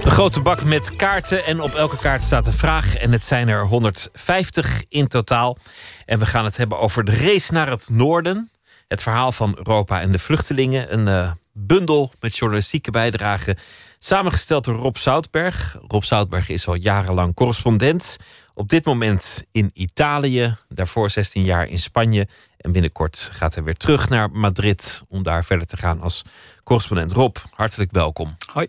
Een 0.03 0.11
grote 0.11 0.41
bak 0.41 0.63
met 0.63 0.95
kaarten 0.95 1.45
en 1.45 1.61
op 1.61 1.73
elke 1.73 1.97
kaart 1.97 2.21
staat 2.21 2.47
een 2.47 2.53
vraag. 2.53 2.95
En 2.95 3.11
het 3.11 3.23
zijn 3.23 3.47
er 3.47 3.65
150 3.65 4.83
in 4.89 5.07
totaal. 5.07 5.57
En 6.05 6.19
we 6.19 6.25
gaan 6.25 6.45
het 6.45 6.57
hebben 6.57 6.79
over 6.79 7.03
de 7.03 7.15
race 7.15 7.53
naar 7.53 7.69
het 7.69 7.89
noorden. 7.91 8.49
Het 8.95 9.03
verhaal 9.03 9.31
van 9.31 9.53
Europa 9.57 10.01
en 10.01 10.11
de 10.11 10.19
vluchtelingen. 10.19 10.93
Een 10.93 11.07
eh, 11.07 11.31
bundel 11.53 12.11
met 12.19 12.37
journalistieke 12.37 12.91
bijdragen. 12.91 13.57
Samengesteld 13.99 14.63
door 14.63 14.75
Rob 14.75 14.95
Zoutberg. 14.95 15.77
Rob 15.87 16.03
Zoutberg 16.03 16.49
is 16.49 16.67
al 16.67 16.73
jarenlang 16.73 17.33
correspondent. 17.33 18.17
Op 18.53 18.69
dit 18.69 18.85
moment 18.85 19.45
in 19.51 19.71
Italië. 19.73 20.55
Daarvoor 20.69 21.09
16 21.09 21.43
jaar 21.43 21.67
in 21.67 21.79
Spanje. 21.79 22.27
En 22.57 22.71
binnenkort 22.71 23.29
gaat 23.31 23.55
hij 23.55 23.63
weer 23.63 23.75
terug 23.77 24.09
naar 24.09 24.31
Madrid. 24.31 25.03
Om 25.07 25.23
daar 25.23 25.45
verder 25.45 25.67
te 25.67 25.77
gaan 25.77 26.01
als 26.01 26.21
correspondent. 26.63 27.11
Rob, 27.11 27.35
hartelijk 27.55 27.91
welkom. 27.91 28.35
Hoi. 28.53 28.67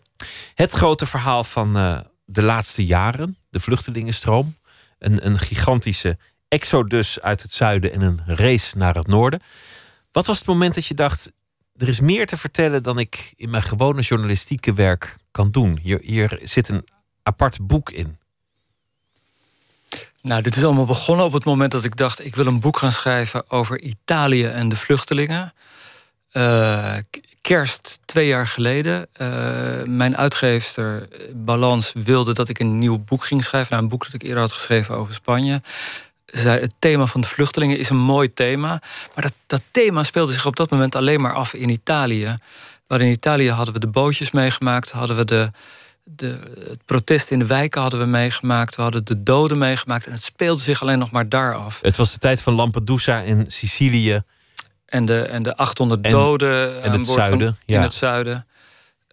Het 0.55 0.73
grote 0.73 1.07
verhaal 1.07 1.45
van 1.45 1.77
eh, 1.77 1.99
de 2.25 2.43
laatste 2.43 2.87
jaren. 2.87 3.37
De 3.51 3.61
vluchtelingenstroom. 3.61 4.57
Een, 4.99 5.27
een 5.27 5.39
gigantische 5.39 6.19
exodus 6.49 7.21
uit 7.21 7.43
het 7.43 7.53
zuiden 7.53 7.93
en 7.93 8.01
een 8.01 8.21
race 8.27 8.79
naar 8.79 8.95
het 8.95 9.07
noorden. 9.07 9.41
Wat 10.17 10.27
was 10.27 10.39
het 10.39 10.47
moment 10.47 10.75
dat 10.75 10.87
je 10.87 10.95
dacht: 10.95 11.33
er 11.77 11.89
is 11.89 12.01
meer 12.01 12.27
te 12.27 12.37
vertellen 12.37 12.83
dan 12.83 12.99
ik 12.99 13.33
in 13.37 13.51
mijn 13.51 13.63
gewone 13.63 14.01
journalistieke 14.01 14.73
werk 14.73 15.17
kan 15.31 15.51
doen? 15.51 15.79
Hier, 15.83 15.99
hier 16.03 16.39
zit 16.43 16.69
een 16.69 16.87
apart 17.23 17.67
boek 17.67 17.91
in. 17.91 18.19
Nou, 20.21 20.43
dit 20.43 20.57
is 20.57 20.65
allemaal 20.65 20.85
begonnen 20.85 21.27
op 21.27 21.33
het 21.33 21.45
moment 21.45 21.73
dat 21.73 21.85
ik 21.85 21.97
dacht... 21.97 22.25
ik 22.25 22.35
wil 22.35 22.47
een 22.47 22.61
boek 22.61 22.77
gaan 22.79 22.93
schrijven 22.93 23.51
over 23.51 23.81
Italië 23.81 24.47
en 24.47 24.69
de 24.69 24.77
vluchtelingen. 24.77 25.53
Eh, 26.31 26.97
kerst 27.41 28.01
twee 28.05 28.27
jaar 28.27 28.47
geleden. 28.47 29.07
eh, 29.13 29.83
mijn 29.83 30.17
uitgeefster 30.17 31.09
eh, 31.13 31.19
Balans 31.35 31.93
wilde 31.95 32.35
dat 32.35 32.49
ik 32.49 32.59
een 32.59 32.79
nieuw 32.79 32.99
boek 32.99 33.25
ging 33.25 33.45
schrijven. 33.45 33.71
Nou, 33.71 33.83
een 33.83 33.89
boek 33.89 34.05
dat 34.05 34.15
ik 34.15 34.23
eerder 34.23 34.41
had 34.41 34.53
geschreven 34.53 34.97
over 34.97 35.15
Spanje. 35.15 35.63
Zij, 36.27 36.59
het 36.59 36.73
thema 36.79 37.07
van 37.07 37.21
de 37.21 37.27
vluchtelingen 37.27 37.79
is 37.79 37.89
een 37.89 37.97
mooi 37.97 38.33
thema. 38.35 38.69
Maar 39.15 39.25
dat, 39.25 39.33
dat 39.47 39.63
thema 39.71 40.03
speelde 40.03 40.33
zich 40.33 40.47
op 40.47 40.57
dat 40.57 40.71
moment 40.71 40.95
alleen 40.95 41.21
maar 41.21 41.35
af 41.35 41.55
in 41.55 41.69
Italië. 41.69 42.37
Maar 42.89 43.01
in 43.01 43.11
Italië 43.11 43.51
hadden 43.51 43.75
we 43.75 43.81
de 43.81 43.87
bootjes 43.87 44.31
meegemaakt. 44.31 44.91
Hadden 44.91 45.17
we 45.17 45.25
de, 45.25 45.49
de, 46.05 46.39
het 46.69 46.85
protest 46.85 47.31
in 47.31 47.39
de 47.39 47.47
wijken 47.47 47.81
hadden 47.81 48.01
we 48.01 48.07
meegemaakt. 48.07 48.77
We 48.77 48.83
hadden 48.83 49.05
de 49.05 49.23
doden 49.23 49.59
meegemaakt. 49.59 50.07
En 50.07 50.13
het 50.13 50.23
speelde 50.23 50.63
zich 50.63 50.83
alleen 50.83 50.99
nog 50.99 51.11
maar 51.11 51.29
daar 51.29 51.55
af. 51.55 51.79
Het 51.83 51.97
was 51.97 52.13
de 52.13 52.19
tijd 52.19 52.43
van 52.43 52.55
Lampedusa 52.55 53.25
en 53.25 53.45
Sicilië. 53.47 54.23
En 54.87 55.05
de, 55.05 55.23
en 55.23 55.43
de 55.43 55.57
800 55.57 56.01
En- 56.01 56.11
doden 56.11 56.83
en 56.83 56.91
aan 56.91 56.97
het 56.97 57.07
boord 57.07 57.19
van- 57.19 57.27
zuiden, 57.27 57.57
ja. 57.67 57.77
in 57.77 57.83
het 57.83 57.95
zuiden. 57.95 58.47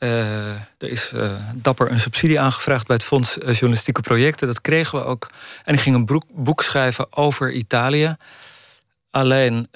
Eh, 0.04 0.50
er 0.52 0.90
is 0.90 1.12
eh, 1.12 1.32
dapper 1.56 1.92
een 1.92 2.00
subsidie 2.00 2.40
aangevraagd 2.40 2.88
bij 2.88 2.96
het 2.96 3.06
Fonds 3.06 3.38
eh, 3.38 3.52
Journalistieke 3.54 4.02
Projecten. 4.02 4.48
Dat 4.48 4.62
kregen 4.62 5.00
we 5.00 5.06
ook. 5.06 5.30
En 5.64 5.74
ik 5.74 5.80
ging 5.80 5.96
een 5.96 6.22
boek 6.34 6.64
schrijven 6.64 7.18
over 7.18 7.52
Italië. 7.52 8.16
Alleen, 9.12 9.68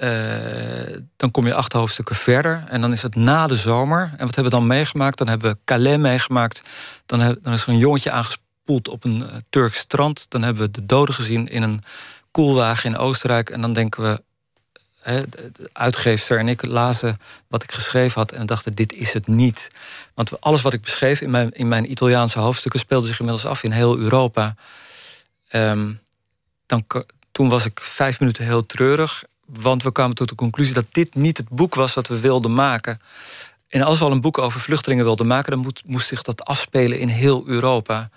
dan 1.15 1.31
kom 1.31 1.45
je 1.45 1.53
acht 1.53 1.73
hoofdstukken 1.73 2.15
verder. 2.15 2.63
En 2.67 2.81
dan 2.81 2.91
is 2.91 3.01
het 3.01 3.15
na 3.15 3.47
de 3.47 3.55
zomer. 3.55 4.01
En 4.01 4.25
wat 4.25 4.35
hebben 4.35 4.43
we 4.43 4.59
dan 4.59 4.67
meegemaakt? 4.67 5.17
Dan 5.17 5.27
hebben 5.27 5.51
we 5.51 5.57
Calais 5.65 5.97
meegemaakt. 5.97 6.61
Dan, 7.05 7.37
dan 7.41 7.53
is 7.53 7.63
er 7.63 7.69
een 7.69 7.77
jongetje 7.77 8.11
aangespoeld 8.11 8.87
op 8.87 9.03
een 9.03 9.23
Turks 9.49 9.77
strand. 9.77 10.25
Dan 10.29 10.43
hebben 10.43 10.63
we 10.63 10.71
de 10.71 10.85
doden 10.85 11.15
gezien 11.15 11.47
in 11.47 11.61
een 11.61 11.83
koelwagen 12.31 12.89
in 12.89 12.97
Oostenrijk. 12.97 13.49
En 13.49 13.61
dan 13.61 13.73
denken 13.73 14.03
we, 14.03 14.23
de 15.13 15.69
uitgeefster 15.73 16.39
en 16.39 16.47
ik 16.47 16.65
lazen 16.65 17.19
wat 17.47 17.63
ik 17.63 17.71
geschreven 17.71 18.21
had 18.21 18.31
en 18.31 18.45
dachten: 18.45 18.75
dit 18.75 18.93
is 18.93 19.13
het 19.13 19.27
niet. 19.27 19.69
Want 20.13 20.41
alles 20.41 20.61
wat 20.61 20.73
ik 20.73 20.81
beschreef 20.81 21.21
in 21.21 21.29
mijn, 21.29 21.51
in 21.51 21.67
mijn 21.67 21.91
Italiaanse 21.91 22.39
hoofdstukken 22.39 22.79
speelde 22.79 23.07
zich 23.07 23.19
inmiddels 23.19 23.45
af 23.45 23.63
in 23.63 23.71
heel 23.71 23.97
Europa. 23.97 24.55
Ehm, 25.47 25.93
dan, 26.65 26.85
toen 27.31 27.49
was 27.49 27.65
ik 27.65 27.79
vijf 27.79 28.19
minuten 28.19 28.45
heel 28.45 28.65
treurig. 28.65 29.23
Want 29.45 29.83
we 29.83 29.91
kwamen 29.91 30.15
tot 30.15 30.29
de 30.29 30.35
conclusie 30.35 30.73
dat 30.73 30.85
dit 30.91 31.15
niet 31.15 31.37
het 31.37 31.49
boek 31.49 31.75
was 31.75 31.93
wat 31.93 32.07
we 32.07 32.19
wilden 32.19 32.53
maken. 32.53 32.99
En 33.67 33.81
als 33.81 33.99
we 33.99 34.05
al 34.05 34.11
een 34.11 34.21
boek 34.21 34.37
over 34.37 34.59
vluchtelingen 34.59 35.05
wilden 35.05 35.27
maken, 35.27 35.51
dan 35.51 35.59
moet, 35.59 35.81
moest 35.85 36.07
zich 36.07 36.21
dat 36.21 36.45
afspelen 36.45 36.99
in 36.99 37.07
heel 37.07 37.43
Europa. 37.45 38.09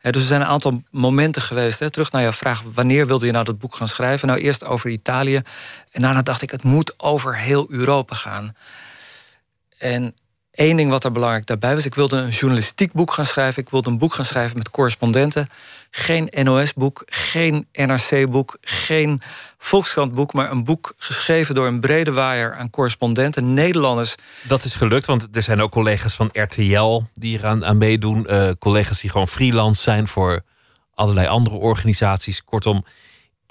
Dus 0.00 0.22
er 0.22 0.28
zijn 0.28 0.40
een 0.40 0.46
aantal 0.46 0.82
momenten 0.90 1.42
geweest. 1.42 1.92
Terug 1.92 2.12
naar 2.12 2.22
jouw 2.22 2.32
vraag: 2.32 2.62
wanneer 2.74 3.06
wilde 3.06 3.26
je 3.26 3.32
nou 3.32 3.44
dat 3.44 3.58
boek 3.58 3.74
gaan 3.74 3.88
schrijven? 3.88 4.28
Nou, 4.28 4.40
eerst 4.40 4.64
over 4.64 4.90
Italië. 4.90 5.42
En 5.90 6.02
daarna 6.02 6.22
dacht 6.22 6.42
ik: 6.42 6.50
het 6.50 6.62
moet 6.62 6.94
over 6.96 7.38
heel 7.38 7.66
Europa 7.68 8.14
gaan. 8.14 8.56
En 9.78 10.14
één 10.50 10.76
ding 10.76 10.90
wat 10.90 11.04
er 11.04 11.12
belangrijk 11.12 11.46
daarbij 11.46 11.74
was. 11.74 11.84
Ik 11.84 11.94
wilde 11.94 12.16
een 12.16 12.28
journalistiek 12.28 12.92
boek 12.92 13.12
gaan 13.12 13.26
schrijven. 13.26 13.62
Ik 13.62 13.70
wilde 13.70 13.90
een 13.90 13.98
boek 13.98 14.14
gaan 14.14 14.24
schrijven 14.24 14.56
met 14.56 14.70
correspondenten. 14.70 15.46
Geen 15.90 16.28
NOS-boek, 16.42 17.02
geen 17.06 17.68
NRC-boek, 17.72 18.58
geen 18.60 19.22
Volkskrant-boek... 19.58 20.32
maar 20.32 20.50
een 20.50 20.64
boek 20.64 20.94
geschreven 20.96 21.54
door 21.54 21.66
een 21.66 21.80
brede 21.80 22.12
waaier 22.12 22.54
aan 22.54 22.70
correspondenten, 22.70 23.54
Nederlanders. 23.54 24.14
Dat 24.42 24.64
is 24.64 24.74
gelukt, 24.74 25.06
want 25.06 25.28
er 25.32 25.42
zijn 25.42 25.60
ook 25.60 25.70
collega's 25.70 26.14
van 26.14 26.30
RTL 26.32 27.02
die 27.14 27.38
eraan 27.38 27.64
aan 27.64 27.78
meedoen. 27.78 28.26
Uh, 28.28 28.50
collega's 28.58 29.00
die 29.00 29.10
gewoon 29.10 29.28
freelance 29.28 29.82
zijn 29.82 30.08
voor 30.08 30.40
allerlei 30.94 31.26
andere 31.26 31.56
organisaties. 31.56 32.44
Kortom, 32.44 32.84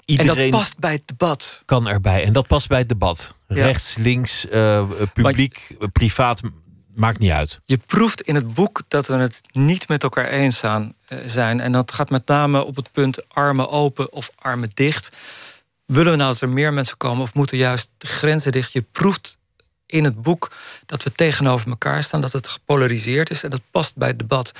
iedereen... 0.04 0.44
En 0.44 0.50
dat 0.50 0.60
past 0.60 0.78
bij 0.78 0.92
het 0.92 1.06
debat. 1.06 1.62
Kan 1.64 1.88
erbij. 1.88 2.24
En 2.24 2.32
dat 2.32 2.46
past 2.46 2.68
bij 2.68 2.78
het 2.78 2.88
debat. 2.88 3.34
Rechts, 3.46 3.96
links, 3.96 4.46
uh, 4.50 4.84
publiek, 5.12 5.76
privaat 5.92 6.40
maakt 6.98 7.18
niet 7.18 7.30
uit. 7.30 7.60
Je 7.64 7.78
proeft 7.86 8.20
in 8.20 8.34
het 8.34 8.54
boek 8.54 8.82
dat 8.88 9.06
we 9.06 9.14
het 9.14 9.40
niet 9.52 9.88
met 9.88 10.02
elkaar 10.02 10.28
eens 10.28 10.64
aan, 10.64 10.94
eh, 11.06 11.18
zijn. 11.26 11.60
En 11.60 11.72
dat 11.72 11.92
gaat 11.92 12.10
met 12.10 12.26
name 12.26 12.64
op 12.64 12.76
het 12.76 12.92
punt 12.92 13.28
armen 13.28 13.70
open 13.70 14.12
of 14.12 14.30
armen 14.38 14.70
dicht. 14.74 15.16
Willen 15.88 16.12
we 16.12 16.18
nou 16.18 16.32
dat 16.32 16.40
er 16.40 16.48
meer 16.48 16.72
mensen 16.72 16.96
komen 16.96 17.22
of 17.22 17.34
moeten 17.34 17.56
juist 17.56 17.90
de 17.98 18.06
grenzen 18.06 18.52
dicht? 18.52 18.72
Je 18.72 18.82
proeft 18.82 19.38
in 19.86 20.04
het 20.04 20.22
boek 20.22 20.50
dat 20.86 21.02
we 21.02 21.12
tegenover 21.12 21.68
elkaar 21.68 22.04
staan, 22.04 22.20
dat 22.20 22.32
het 22.32 22.48
gepolariseerd 22.48 23.30
is 23.30 23.42
en 23.42 23.50
dat 23.50 23.60
past 23.70 23.96
bij 23.96 24.08
het 24.08 24.18
debat. 24.18 24.52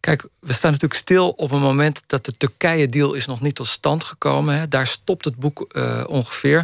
Kijk, 0.00 0.28
we 0.40 0.52
staan 0.52 0.70
natuurlijk 0.72 1.00
stil 1.00 1.30
op 1.30 1.50
een 1.50 1.60
moment 1.60 2.02
dat 2.06 2.24
de 2.24 2.36
Turkije-deal 2.36 3.14
is 3.14 3.26
nog 3.26 3.40
niet 3.40 3.54
tot 3.54 3.66
stand 3.66 4.04
gekomen. 4.04 4.58
Hè. 4.58 4.68
Daar 4.68 4.86
stopt 4.86 5.24
het 5.24 5.36
boek 5.36 5.64
uh, 5.68 6.04
ongeveer. 6.06 6.58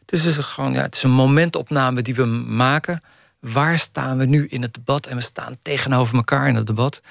Het 0.00 0.12
is 0.12 0.22
dus 0.22 0.36
gewoon 0.36 0.72
ja, 0.72 0.82
het 0.82 0.94
is 0.94 1.02
een 1.02 1.10
momentopname 1.10 2.02
die 2.02 2.14
we 2.14 2.24
maken 2.24 3.02
waar 3.40 3.78
staan 3.78 4.18
we 4.18 4.24
nu 4.24 4.46
in 4.46 4.62
het 4.62 4.74
debat? 4.74 5.06
En 5.06 5.16
we 5.16 5.22
staan 5.22 5.58
tegenover 5.62 6.14
elkaar 6.14 6.48
in 6.48 6.54
het 6.54 6.66
debat. 6.66 7.02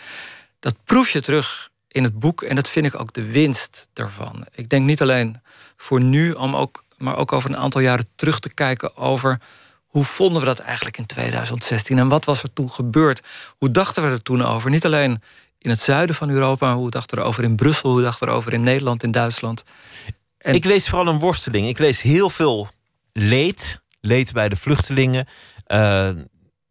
Dat 0.60 0.76
proef 0.84 1.10
je 1.10 1.22
terug 1.22 1.70
in 1.94 2.04
het 2.04 2.20
boek 2.20 2.42
en 2.42 2.56
dat 2.56 2.70
vind 2.70 2.86
ik 2.86 3.00
ook 3.00 3.14
de 3.14 3.26
winst 3.26 3.88
daarvan. 3.94 4.46
Ik 4.56 4.70
denk 4.70 4.86
niet 4.86 5.02
alleen 5.02 5.42
voor 5.78 6.04
nu, 6.04 6.32
om 6.32 6.56
ook, 6.56 6.84
maar 6.98 7.18
ook 7.18 7.32
over 7.32 7.50
een 7.50 7.58
aantal 7.58 7.82
jaren 7.82 8.08
terug 8.16 8.40
te 8.40 8.54
kijken 8.54 8.98
over 8.98 9.42
hoe 9.86 10.04
vonden 10.04 10.40
we 10.40 10.48
dat 10.48 10.60
eigenlijk 10.60 10.98
in 10.98 11.06
2016 11.06 11.98
en 11.98 12.08
wat 12.08 12.26
was 12.26 12.44
er 12.44 12.54
toen 12.54 12.70
gebeurd? 12.70 13.22
Hoe 13.58 13.72
dachten 13.72 14.04
we 14.04 14.10
er 14.10 14.22
toen 14.22 14.46
over? 14.46 14.70
Niet 14.70 14.86
alleen 14.86 15.22
in 15.58 15.70
het 15.70 15.80
zuiden 15.80 16.16
van 16.16 16.30
Europa, 16.30 16.68
maar 16.68 16.76
hoe 16.76 16.90
dachten 16.90 17.18
we 17.18 17.24
erover 17.24 17.44
in 17.44 17.56
Brussel, 17.56 17.92
hoe 17.92 18.02
dachten 18.02 18.26
we 18.26 18.32
erover 18.32 18.54
in 18.54 18.64
Nederland, 18.64 19.04
in 19.04 19.12
Duitsland? 19.12 19.64
En... 20.38 20.56
Ik 20.56 20.66
lees 20.66 20.90
vooral 20.90 21.08
een 21.08 21.20
worsteling. 21.20 21.68
Ik 21.68 21.80
lees 21.80 22.02
heel 22.02 22.30
veel 22.30 22.70
leed, 23.12 23.82
leed 24.02 24.34
bij 24.34 24.50
de 24.50 24.56
vluchtelingen, 24.56 25.28
uh, 25.68 26.10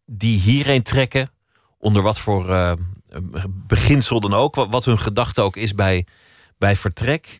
die 0.05 0.39
hierheen 0.39 0.83
trekken, 0.83 1.31
onder 1.77 2.01
wat 2.01 2.19
voor 2.19 2.49
uh, 2.49 2.71
beginsel 3.49 4.19
dan 4.19 4.33
ook, 4.33 4.55
wat, 4.55 4.85
hun 4.85 4.99
gedachte 4.99 5.41
ook 5.41 5.55
is 5.55 5.73
bij, 5.73 6.05
bij 6.57 6.75
vertrek. 6.75 7.39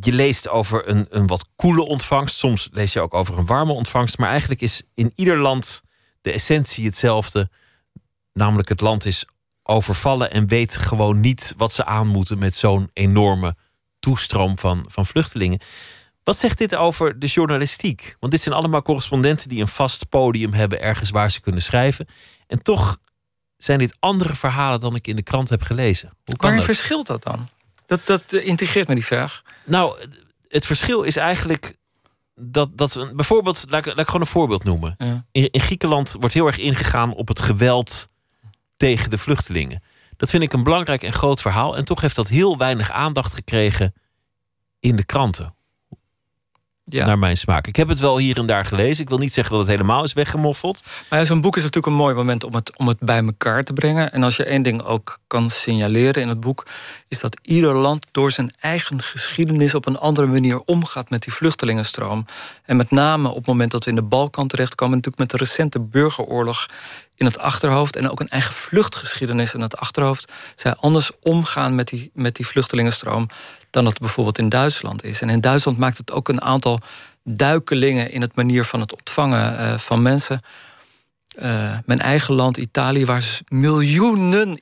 Je 0.00 0.12
leest 0.12 0.48
over 0.48 0.88
een, 0.88 1.06
een 1.10 1.26
wat 1.26 1.48
koele 1.56 1.86
ontvangst, 1.86 2.36
soms 2.36 2.68
lees 2.72 2.92
je 2.92 3.00
ook 3.00 3.14
over 3.14 3.38
een 3.38 3.46
warme 3.46 3.72
ontvangst, 3.72 4.18
maar 4.18 4.28
eigenlijk 4.28 4.60
is 4.60 4.82
in 4.94 5.12
ieder 5.14 5.38
land 5.38 5.82
de 6.20 6.32
essentie 6.32 6.84
hetzelfde. 6.84 7.50
Namelijk, 8.32 8.68
het 8.68 8.80
land 8.80 9.04
is 9.04 9.24
overvallen 9.62 10.30
en 10.30 10.46
weet 10.46 10.76
gewoon 10.76 11.20
niet 11.20 11.54
wat 11.56 11.72
ze 11.72 11.84
aan 11.84 12.08
moeten 12.08 12.38
met 12.38 12.56
zo'n 12.56 12.90
enorme 12.92 13.56
toestroom 13.98 14.58
van, 14.58 14.84
van 14.88 15.06
vluchtelingen. 15.06 15.60
Wat 16.24 16.36
zegt 16.36 16.58
dit 16.58 16.74
over 16.74 17.18
de 17.18 17.26
journalistiek? 17.26 18.16
Want 18.20 18.32
dit 18.32 18.40
zijn 18.40 18.54
allemaal 18.54 18.82
correspondenten 18.82 19.48
die 19.48 19.60
een 19.60 19.68
vast 19.68 20.08
podium 20.08 20.52
hebben 20.52 20.80
ergens 20.80 21.10
waar 21.10 21.30
ze 21.30 21.40
kunnen 21.40 21.62
schrijven. 21.62 22.06
En 22.46 22.62
toch 22.62 22.98
zijn 23.64 23.78
dit 23.78 23.96
andere 23.98 24.34
verhalen 24.34 24.80
dan 24.80 24.94
ik 24.94 25.06
in 25.06 25.16
de 25.16 25.22
krant 25.22 25.48
heb 25.48 25.62
gelezen. 25.62 26.08
Hoe 26.24 26.36
kan 26.36 26.48
Waarin 26.48 26.66
verschilt 26.66 27.06
dat 27.06 27.22
dan? 27.22 27.48
Dat, 27.86 28.06
dat 28.06 28.32
uh, 28.32 28.46
integreert 28.46 28.88
me 28.88 28.94
die 28.94 29.04
vraag. 29.04 29.42
Nou, 29.64 29.98
het 30.48 30.66
verschil 30.66 31.02
is 31.02 31.16
eigenlijk 31.16 31.76
dat, 32.34 32.76
dat 32.76 33.10
bijvoorbeeld, 33.14 33.64
laat 33.68 33.80
ik, 33.80 33.86
laat 33.86 33.98
ik 33.98 34.06
gewoon 34.06 34.20
een 34.20 34.26
voorbeeld 34.26 34.64
noemen. 34.64 34.96
In, 35.32 35.50
in, 35.50 35.60
Griekenland 35.60 36.14
wordt 36.18 36.34
heel 36.34 36.46
erg 36.46 36.58
ingegaan 36.58 37.14
op 37.14 37.28
het 37.28 37.40
geweld 37.40 38.08
tegen 38.76 39.10
de 39.10 39.18
vluchtelingen. 39.18 39.82
Dat 40.16 40.30
vind 40.30 40.42
ik 40.42 40.52
een 40.52 40.62
belangrijk 40.62 41.02
en 41.02 41.12
groot 41.12 41.40
verhaal. 41.40 41.76
En 41.76 41.84
toch 41.84 42.00
heeft 42.00 42.16
dat 42.16 42.28
heel 42.28 42.58
weinig 42.58 42.90
aandacht 42.90 43.34
gekregen 43.34 43.94
in 44.80 44.96
de 44.96 45.04
kranten 45.04 45.54
ja. 46.92 47.06
naar 47.06 47.18
mijn 47.18 47.36
smaak. 47.36 47.66
Ik 47.66 47.76
heb 47.76 47.88
het 47.88 47.98
wel 47.98 48.18
hier 48.18 48.36
en 48.36 48.46
daar 48.46 48.64
gelezen. 48.64 49.02
Ik 49.02 49.08
wil 49.08 49.18
niet 49.18 49.32
zeggen 49.32 49.56
dat 49.56 49.66
het 49.66 49.70
helemaal 49.70 50.04
is 50.04 50.12
weggemoffeld. 50.12 50.82
Maar 51.08 51.18
ja, 51.18 51.24
zo'n 51.24 51.40
boek 51.40 51.56
is 51.56 51.62
natuurlijk 51.62 51.92
een 51.92 51.98
mooi 51.98 52.14
moment 52.14 52.44
om 52.44 52.54
het, 52.54 52.76
om 52.76 52.88
het 52.88 52.98
bij 52.98 53.24
elkaar 53.24 53.62
te 53.62 53.72
brengen. 53.72 54.12
En 54.12 54.22
als 54.22 54.36
je 54.36 54.44
één 54.44 54.62
ding 54.62 54.82
ook 54.82 55.18
kan 55.26 55.50
signaleren 55.50 56.22
in 56.22 56.28
het 56.28 56.40
boek, 56.40 56.66
is 57.08 57.20
dat 57.20 57.38
ieder 57.42 57.74
land 57.74 58.06
door 58.10 58.30
zijn 58.30 58.52
eigen 58.60 59.02
geschiedenis 59.02 59.74
op 59.74 59.86
een 59.86 59.98
andere 59.98 60.26
manier 60.26 60.58
omgaat 60.58 61.10
met 61.10 61.22
die 61.22 61.32
vluchtelingenstroom. 61.32 62.24
En 62.64 62.76
met 62.76 62.90
name 62.90 63.28
op 63.28 63.36
het 63.36 63.46
moment 63.46 63.70
dat 63.70 63.84
we 63.84 63.90
in 63.90 63.96
de 63.96 64.02
Balkan 64.02 64.48
terechtkomen, 64.48 64.96
natuurlijk 64.96 65.30
met 65.30 65.40
de 65.40 65.44
recente 65.44 65.80
burgeroorlog 65.80 66.66
in 67.20 67.26
het 67.26 67.38
achterhoofd 67.38 67.96
en 67.96 68.10
ook 68.10 68.20
een 68.20 68.28
eigen 68.28 68.54
vluchtgeschiedenis 68.54 69.54
in 69.54 69.60
het 69.60 69.76
achterhoofd, 69.76 70.32
zij 70.56 70.74
anders 70.74 71.10
omgaan 71.22 71.74
met 71.74 71.88
die, 71.88 72.10
met 72.14 72.36
die 72.36 72.46
vluchtelingenstroom 72.46 73.28
dan 73.70 73.84
dat 73.84 73.98
bijvoorbeeld 73.98 74.38
in 74.38 74.48
Duitsland 74.48 75.04
is. 75.04 75.20
En 75.20 75.30
in 75.30 75.40
Duitsland 75.40 75.78
maakt 75.78 75.98
het 75.98 76.12
ook 76.12 76.28
een 76.28 76.42
aantal 76.42 76.80
duikelingen 77.24 78.10
in 78.10 78.20
het 78.20 78.34
manier 78.34 78.64
van 78.64 78.80
het 78.80 78.92
ontvangen 78.92 79.60
uh, 79.60 79.78
van 79.78 80.02
mensen. 80.02 80.42
Uh, 81.42 81.78
mijn 81.84 82.00
eigen 82.00 82.34
land, 82.34 82.56
Italië, 82.56 83.04
waar 83.04 83.40
miljoenen 83.48 84.56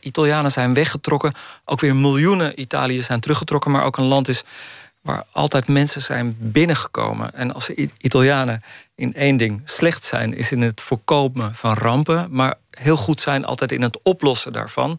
Italianen 0.00 0.50
zijn 0.50 0.74
weggetrokken. 0.74 1.32
Ook 1.64 1.80
weer 1.80 1.96
miljoenen 1.96 2.60
Italiërs 2.60 3.06
zijn 3.06 3.20
teruggetrokken. 3.20 3.70
Maar 3.70 3.84
ook 3.84 3.96
een 3.96 4.04
land 4.04 4.28
is 4.28 4.44
waar 5.00 5.24
altijd 5.32 5.68
mensen 5.68 6.02
zijn 6.02 6.36
binnengekomen. 6.38 7.34
En 7.34 7.54
als 7.54 7.66
de 7.66 7.88
Italianen 7.98 8.62
in 8.94 9.14
één 9.14 9.36
ding 9.36 9.62
slecht 9.64 10.04
zijn, 10.04 10.34
is 10.34 10.52
in 10.52 10.62
het 10.62 10.80
voorkomen 10.80 11.54
van 11.54 11.74
rampen. 11.74 12.26
Maar 12.30 12.54
heel 12.70 12.96
goed 12.96 13.20
zijn 13.20 13.44
altijd 13.44 13.72
in 13.72 13.82
het 13.82 13.98
oplossen 14.02 14.52
daarvan. 14.52 14.98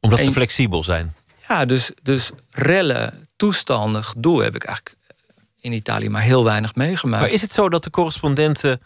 Omdat 0.00 0.20
ze 0.20 0.32
flexibel 0.32 0.84
zijn. 0.84 1.14
Ja, 1.48 1.64
dus, 1.64 1.90
dus 2.02 2.30
rellen, 2.50 3.28
toestanden, 3.36 4.04
gedoe 4.04 4.42
heb 4.42 4.54
ik 4.54 4.64
eigenlijk 4.64 4.96
in 5.60 5.72
Italië 5.72 6.08
maar 6.08 6.22
heel 6.22 6.44
weinig 6.44 6.74
meegemaakt. 6.74 7.22
Maar 7.22 7.32
is 7.32 7.42
het 7.42 7.52
zo 7.52 7.68
dat 7.68 7.84
de 7.84 7.90
correspondenten 7.90 8.80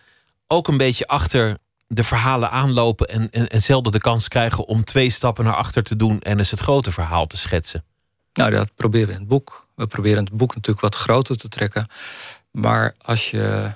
ook 0.47 0.69
een 0.69 0.77
beetje 0.77 1.07
achter 1.07 1.59
de 1.87 2.05
verhalen 2.05 2.51
aanlopen 2.51 3.07
en, 3.07 3.31
en, 3.31 3.49
en 3.49 3.63
zelden 3.63 3.93
de 3.93 3.99
kans 3.99 4.29
krijgen 4.29 4.67
om 4.67 4.85
twee 4.85 5.11
stappen 5.11 5.45
naar 5.45 5.55
achter 5.55 5.83
te 5.83 5.97
doen 5.97 6.21
en 6.21 6.39
eens 6.39 6.51
het 6.51 6.61
grote 6.61 6.93
verhaal 6.93 7.27
te 7.27 7.37
schetsen? 7.37 7.85
Nou, 8.33 8.51
dat 8.51 8.75
proberen 8.75 9.07
we 9.07 9.13
in 9.13 9.19
het 9.19 9.29
boek. 9.29 9.67
We 9.75 9.87
proberen 9.87 10.25
het 10.25 10.33
boek 10.33 10.55
natuurlijk 10.55 10.81
wat 10.81 10.95
groter 10.95 11.37
te 11.37 11.49
trekken. 11.49 11.87
Maar 12.51 12.95
als 13.03 13.31
je. 13.31 13.75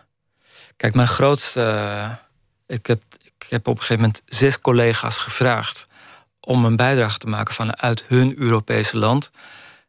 Kijk, 0.76 0.94
mijn 0.94 1.08
grootste. 1.08 2.18
Ik 2.66 2.86
heb, 2.86 3.02
ik 3.22 3.46
heb 3.48 3.66
op 3.66 3.74
een 3.74 3.80
gegeven 3.80 4.02
moment 4.02 4.22
zes 4.24 4.60
collega's 4.60 5.18
gevraagd 5.18 5.86
om 6.46 6.64
een 6.64 6.76
bijdrage 6.76 7.18
te 7.18 7.26
maken 7.26 7.54
vanuit 7.54 8.04
hun 8.06 8.38
Europese 8.38 8.96
land. 8.96 9.30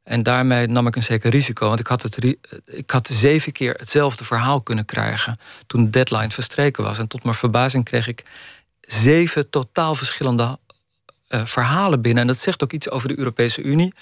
En 0.04 0.24
daarmee 0.24 0.68
nam 0.68 0.88
ik 0.88 0.96
een 0.96 1.04
zeker 1.04 1.32
risico. 1.32 1.68
Want 1.68 1.80
ik 1.80 1.88
had, 1.88 2.02
het, 2.02 2.36
ik 2.66 2.92
had 2.92 3.08
zeven 3.08 3.52
keer 3.52 3.74
hetzelfde 3.74 4.24
verhaal 4.24 4.62
kunnen 4.62 4.86
krijgen 4.86 5.40
toen 5.68 5.84
de 5.84 5.90
deadline 5.90 6.30
verstreken 6.30 6.84
was. 6.84 6.98
En 7.00 7.08
tot 7.08 7.24
mijn 7.24 7.36
verbazing 7.36 7.86
kreeg 7.86 8.08
ik 8.08 8.24
zeven 8.82 9.50
totaal 9.50 9.96
verschillende 9.96 10.58
uh, 11.30 11.46
verhalen 11.46 12.02
binnen. 12.02 12.22
En 12.22 12.28
dat 12.28 12.38
zegt 12.38 12.64
ook 12.64 12.74
iets 12.74 12.90
over 12.90 13.08
de 13.08 13.18
Europese 13.18 13.62
Unie. 13.62 13.94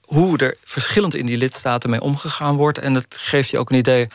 Hoe 0.00 0.38
er 0.38 0.56
verschillend 0.64 1.14
in 1.14 1.26
die 1.26 1.36
lidstaten 1.36 1.90
mee 1.90 2.00
omgegaan 2.00 2.56
wordt. 2.56 2.78
En 2.78 2.94
dat 2.94 3.06
geeft 3.08 3.48
je 3.50 3.58
ook 3.58 3.70
een 3.70 3.78
idee 3.78 4.06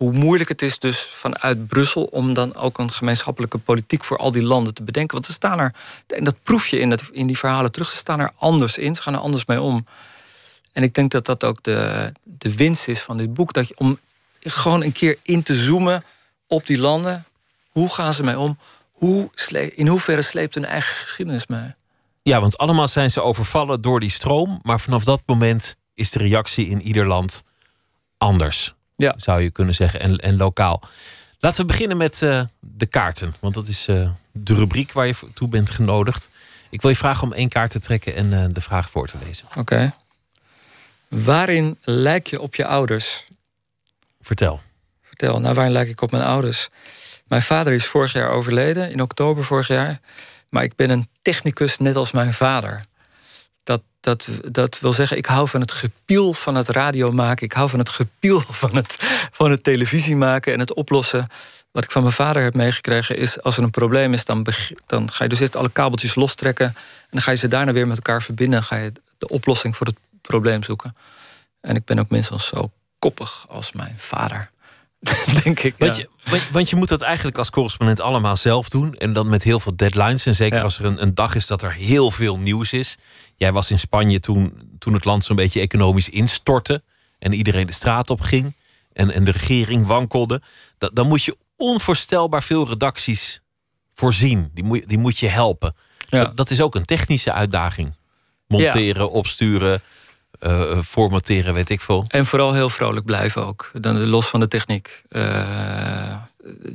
hoe 0.00 0.12
moeilijk 0.12 0.48
het 0.48 0.62
is 0.62 0.78
dus 0.78 0.98
vanuit 0.98 1.66
Brussel 1.66 2.04
om 2.04 2.34
dan 2.34 2.54
ook 2.54 2.78
een 2.78 2.92
gemeenschappelijke 2.92 3.58
politiek 3.58 4.04
voor 4.04 4.16
al 4.16 4.32
die 4.32 4.42
landen 4.42 4.74
te 4.74 4.82
bedenken. 4.82 5.14
Want 5.14 5.26
ze 5.26 5.32
staan 5.32 5.60
er, 5.60 5.74
en 6.06 6.24
dat 6.24 6.42
proef 6.42 6.66
je 6.66 6.78
in, 6.78 6.98
in 7.12 7.26
die 7.26 7.38
verhalen 7.38 7.72
terug, 7.72 7.90
ze 7.90 7.96
staan 7.96 8.20
er 8.20 8.30
anders 8.36 8.78
in, 8.78 8.94
ze 8.94 9.02
gaan 9.02 9.14
er 9.14 9.20
anders 9.20 9.44
mee 9.44 9.60
om. 9.60 9.86
En 10.72 10.82
ik 10.82 10.94
denk 10.94 11.10
dat 11.10 11.26
dat 11.26 11.44
ook 11.44 11.62
de, 11.62 12.12
de 12.22 12.54
winst 12.54 12.88
is 12.88 13.00
van 13.00 13.16
dit 13.16 13.34
boek. 13.34 13.52
Dat 13.52 13.68
je, 13.68 13.74
om 13.76 13.98
gewoon 14.40 14.82
een 14.82 14.92
keer 14.92 15.18
in 15.22 15.42
te 15.42 15.54
zoomen 15.54 16.04
op 16.46 16.66
die 16.66 16.78
landen. 16.78 17.24
Hoe 17.70 17.88
gaan 17.88 18.14
ze 18.14 18.22
mee 18.22 18.38
om? 18.38 18.58
Hoe 18.90 19.30
in 19.74 19.86
hoeverre 19.86 20.22
sleept 20.22 20.54
hun 20.54 20.64
eigen 20.64 20.96
geschiedenis 20.96 21.46
mee? 21.46 21.74
Ja, 22.22 22.40
want 22.40 22.58
allemaal 22.58 22.88
zijn 22.88 23.10
ze 23.10 23.22
overvallen 23.22 23.80
door 23.80 24.00
die 24.00 24.10
stroom. 24.10 24.60
Maar 24.62 24.80
vanaf 24.80 25.04
dat 25.04 25.22
moment 25.26 25.76
is 25.94 26.10
de 26.10 26.18
reactie 26.18 26.66
in 26.66 26.82
ieder 26.82 27.06
land 27.06 27.42
anders. 28.18 28.74
Ja. 29.00 29.14
Zou 29.16 29.40
je 29.40 29.50
kunnen 29.50 29.74
zeggen. 29.74 30.00
En, 30.00 30.16
en 30.16 30.36
lokaal. 30.36 30.82
Laten 31.38 31.60
we 31.60 31.66
beginnen 31.66 31.96
met 31.96 32.22
uh, 32.22 32.42
de 32.60 32.86
kaarten. 32.86 33.34
Want 33.40 33.54
dat 33.54 33.66
is 33.66 33.88
uh, 33.88 34.10
de 34.32 34.54
rubriek 34.54 34.92
waar 34.92 35.06
je 35.06 35.14
toe 35.34 35.48
bent 35.48 35.70
genodigd. 35.70 36.28
Ik 36.70 36.82
wil 36.82 36.90
je 36.90 36.96
vragen 36.96 37.22
om 37.22 37.32
één 37.32 37.48
kaart 37.48 37.70
te 37.70 37.78
trekken 37.78 38.14
en 38.14 38.32
uh, 38.32 38.44
de 38.48 38.60
vraag 38.60 38.90
voor 38.90 39.08
te 39.08 39.16
lezen. 39.24 39.46
Oké. 39.46 39.58
Okay. 39.58 39.92
Waarin 41.08 41.76
lijk 41.84 42.26
je 42.26 42.40
op 42.40 42.54
je 42.54 42.66
ouders? 42.66 43.24
Vertel. 44.20 44.60
Vertel. 45.02 45.40
Nou, 45.40 45.54
waarin 45.54 45.72
lijk 45.72 45.88
ik 45.88 46.00
op 46.00 46.10
mijn 46.10 46.24
ouders? 46.24 46.68
Mijn 47.26 47.42
vader 47.42 47.72
is 47.72 47.86
vorig 47.86 48.12
jaar 48.12 48.30
overleden, 48.30 48.90
in 48.90 49.02
oktober 49.02 49.44
vorig 49.44 49.68
jaar. 49.68 50.00
Maar 50.48 50.62
ik 50.62 50.76
ben 50.76 50.90
een 50.90 51.08
technicus 51.22 51.78
net 51.78 51.96
als 51.96 52.12
mijn 52.12 52.32
vader. 52.32 52.84
Dat, 54.00 54.28
dat, 54.50 54.80
wil 54.80 54.92
zeggen, 54.92 55.16
ik 55.16 55.26
hou 55.26 55.48
van 55.48 55.60
het 55.60 55.72
gepiel 55.72 56.32
van 56.32 56.54
het 56.54 56.68
radio 56.68 57.12
maken. 57.12 57.44
Ik 57.44 57.52
hou 57.52 57.68
van 57.68 57.78
het 57.78 57.88
gepiel 57.88 58.40
van 58.62 58.76
het, 58.76 58.96
van 59.30 59.50
het 59.50 59.62
televisie 59.62 60.16
maken 60.16 60.52
en 60.52 60.60
het 60.60 60.74
oplossen. 60.74 61.26
Wat 61.70 61.84
ik 61.84 61.90
van 61.90 62.02
mijn 62.02 62.14
vader 62.14 62.42
heb 62.42 62.54
meegekregen 62.54 63.16
is... 63.16 63.42
als 63.42 63.56
er 63.56 63.62
een 63.62 63.70
probleem 63.70 64.12
is, 64.12 64.24
dan, 64.24 64.46
dan 64.86 65.10
ga 65.10 65.22
je 65.22 65.30
dus 65.30 65.40
eerst 65.40 65.56
alle 65.56 65.70
kabeltjes 65.70 66.14
lostrekken... 66.14 66.66
en 66.66 66.74
dan 67.10 67.22
ga 67.22 67.30
je 67.30 67.36
ze 67.36 67.48
daarna 67.48 67.72
weer 67.72 67.86
met 67.86 67.96
elkaar 67.96 68.22
verbinden... 68.22 68.58
en 68.58 68.64
ga 68.64 68.76
je 68.76 68.92
de 69.18 69.28
oplossing 69.28 69.76
voor 69.76 69.86
het 69.86 69.96
probleem 70.22 70.62
zoeken. 70.62 70.96
En 71.60 71.76
ik 71.76 71.84
ben 71.84 71.98
ook 71.98 72.08
minstens 72.08 72.46
zo 72.46 72.70
koppig 72.98 73.46
als 73.48 73.72
mijn 73.72 73.94
vader. 73.96 74.50
denk 75.44 75.60
ik. 75.60 75.74
Want, 75.78 75.96
je, 75.96 76.08
want, 76.52 76.70
je 76.70 76.76
moet 76.76 76.88
dat 76.88 77.02
eigenlijk 77.02 77.38
als 77.38 77.50
correspondent 77.50 78.00
allemaal 78.00 78.36
zelf 78.36 78.68
doen. 78.68 78.94
En 78.94 79.12
dan 79.12 79.28
met 79.28 79.42
heel 79.42 79.60
veel 79.60 79.76
deadlines. 79.76 80.26
En 80.26 80.34
zeker 80.34 80.62
als 80.62 80.78
er 80.78 80.84
een, 80.84 81.02
een, 81.02 81.14
dag 81.14 81.34
is 81.34 81.46
dat 81.46 81.62
er 81.62 81.72
heel 81.72 82.10
veel 82.10 82.38
nieuws 82.38 82.72
is. 82.72 82.96
Jij 83.40 83.52
was 83.52 83.70
in 83.70 83.78
Spanje 83.78 84.20
toen, 84.20 84.74
toen 84.78 84.92
het 84.92 85.04
land 85.04 85.24
zo'n 85.24 85.36
beetje 85.36 85.60
economisch 85.60 86.08
instortte. 86.08 86.82
En 87.18 87.32
iedereen 87.32 87.66
de 87.66 87.72
straat 87.72 88.10
op 88.10 88.20
ging. 88.20 88.56
En, 88.92 89.10
en 89.10 89.24
de 89.24 89.30
regering 89.30 89.86
wankelde. 89.86 90.42
Dat, 90.78 90.96
dan 90.96 91.08
moet 91.08 91.24
je 91.24 91.36
onvoorstelbaar 91.56 92.42
veel 92.42 92.68
redacties 92.68 93.40
voorzien. 93.94 94.50
Die 94.54 94.64
moet, 94.64 94.88
die 94.88 94.98
moet 94.98 95.18
je 95.18 95.28
helpen. 95.28 95.74
Dat, 96.08 96.36
dat, 96.36 96.50
is 96.50 96.60
ook 96.60 96.74
een 96.74 96.84
technische 96.84 97.32
uitdaging. 97.32 97.94
Monteren, 98.46 99.10
opsturen, 99.10 99.82
uh, 100.40 100.78
formateren, 100.82 101.54
weet 101.54 101.70
ik 101.70 101.80
veel. 101.80 102.04
En 102.08 102.26
vooral 102.26 102.54
heel 102.54 102.70
vrolijk 102.70 103.06
blijven 103.06 103.46
ook. 103.46 103.70
Dan 103.80 104.06
los 104.06 104.26
van 104.26 104.40
de 104.40 104.48
techniek. 104.48 105.02
Uh, 105.08 106.16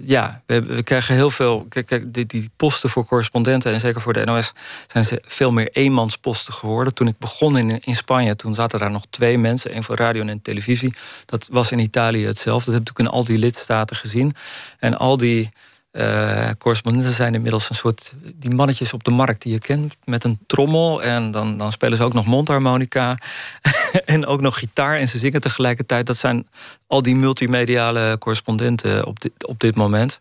ja, 0.05 0.41
we, 0.45 0.61
we, 0.61 0.83
krijgen 0.83 1.15
heel 1.15 1.29
veel. 1.29 1.65
Kijk, 1.69 1.85
kijk 1.85 2.13
die, 2.13 2.25
die, 2.25 2.49
posten 2.55 2.89
voor 2.89 3.05
correspondenten 3.05 3.73
en 3.73 3.79
zeker 3.79 4.01
voor 4.01 4.13
de 4.13 4.25
NOS 4.25 4.51
zijn 4.87 5.05
ze 5.05 5.21
veel 5.25 5.51
meer 5.51 5.69
eenmansposten 5.71 6.53
geworden. 6.53 6.93
Toen 6.93 7.07
ik 7.07 7.17
begon 7.17 7.57
in, 7.57 7.79
in 7.79 7.95
Spanje, 7.95 8.35
toen 8.35 8.55
zaten 8.55 8.79
daar 8.79 8.91
nog 8.91 9.05
twee 9.09 9.37
mensen, 9.37 9.71
één 9.71 9.83
voor 9.83 9.95
radio 9.95 10.21
en 10.21 10.29
één 10.29 10.41
televisie. 10.41 10.93
Dat 11.25 11.47
was 11.51 11.71
in 11.71 11.79
Italië 11.79 12.25
hetzelfde. 12.25 12.71
Dat 12.71 12.79
heb 12.79 12.89
ik 12.89 12.99
in 12.99 13.07
al 13.07 13.23
die 13.23 13.37
lidstaten 13.37 13.95
gezien. 13.95 14.35
En 14.79 14.97
al 14.97 15.17
die 15.17 15.49
uh, 15.97 16.49
correspondenten 16.57 17.11
zijn 17.11 17.33
inmiddels 17.33 17.69
een 17.69 17.75
soort 17.75 18.13
die 18.35 18.55
mannetjes 18.55 18.93
op 18.93 19.03
de 19.03 19.11
markt 19.11 19.41
die 19.41 19.51
je 19.51 19.59
kent 19.59 19.95
met 20.03 20.23
een 20.23 20.39
trommel 20.47 21.03
en 21.03 21.31
dan, 21.31 21.57
dan 21.57 21.71
spelen 21.71 21.97
ze 21.97 22.03
ook 22.03 22.13
nog 22.13 22.25
mondharmonica 22.25 23.17
en 24.05 24.25
ook 24.25 24.41
nog 24.41 24.59
gitaar 24.59 24.97
en 24.97 25.07
ze 25.07 25.17
zingen 25.17 25.41
tegelijkertijd. 25.41 26.05
Dat 26.05 26.17
zijn 26.17 26.47
al 26.87 27.01
die 27.01 27.15
multimediale 27.15 28.17
correspondenten 28.19 29.05
op 29.05 29.19
dit, 29.19 29.31
op 29.45 29.59
dit 29.59 29.75
moment. 29.75 30.19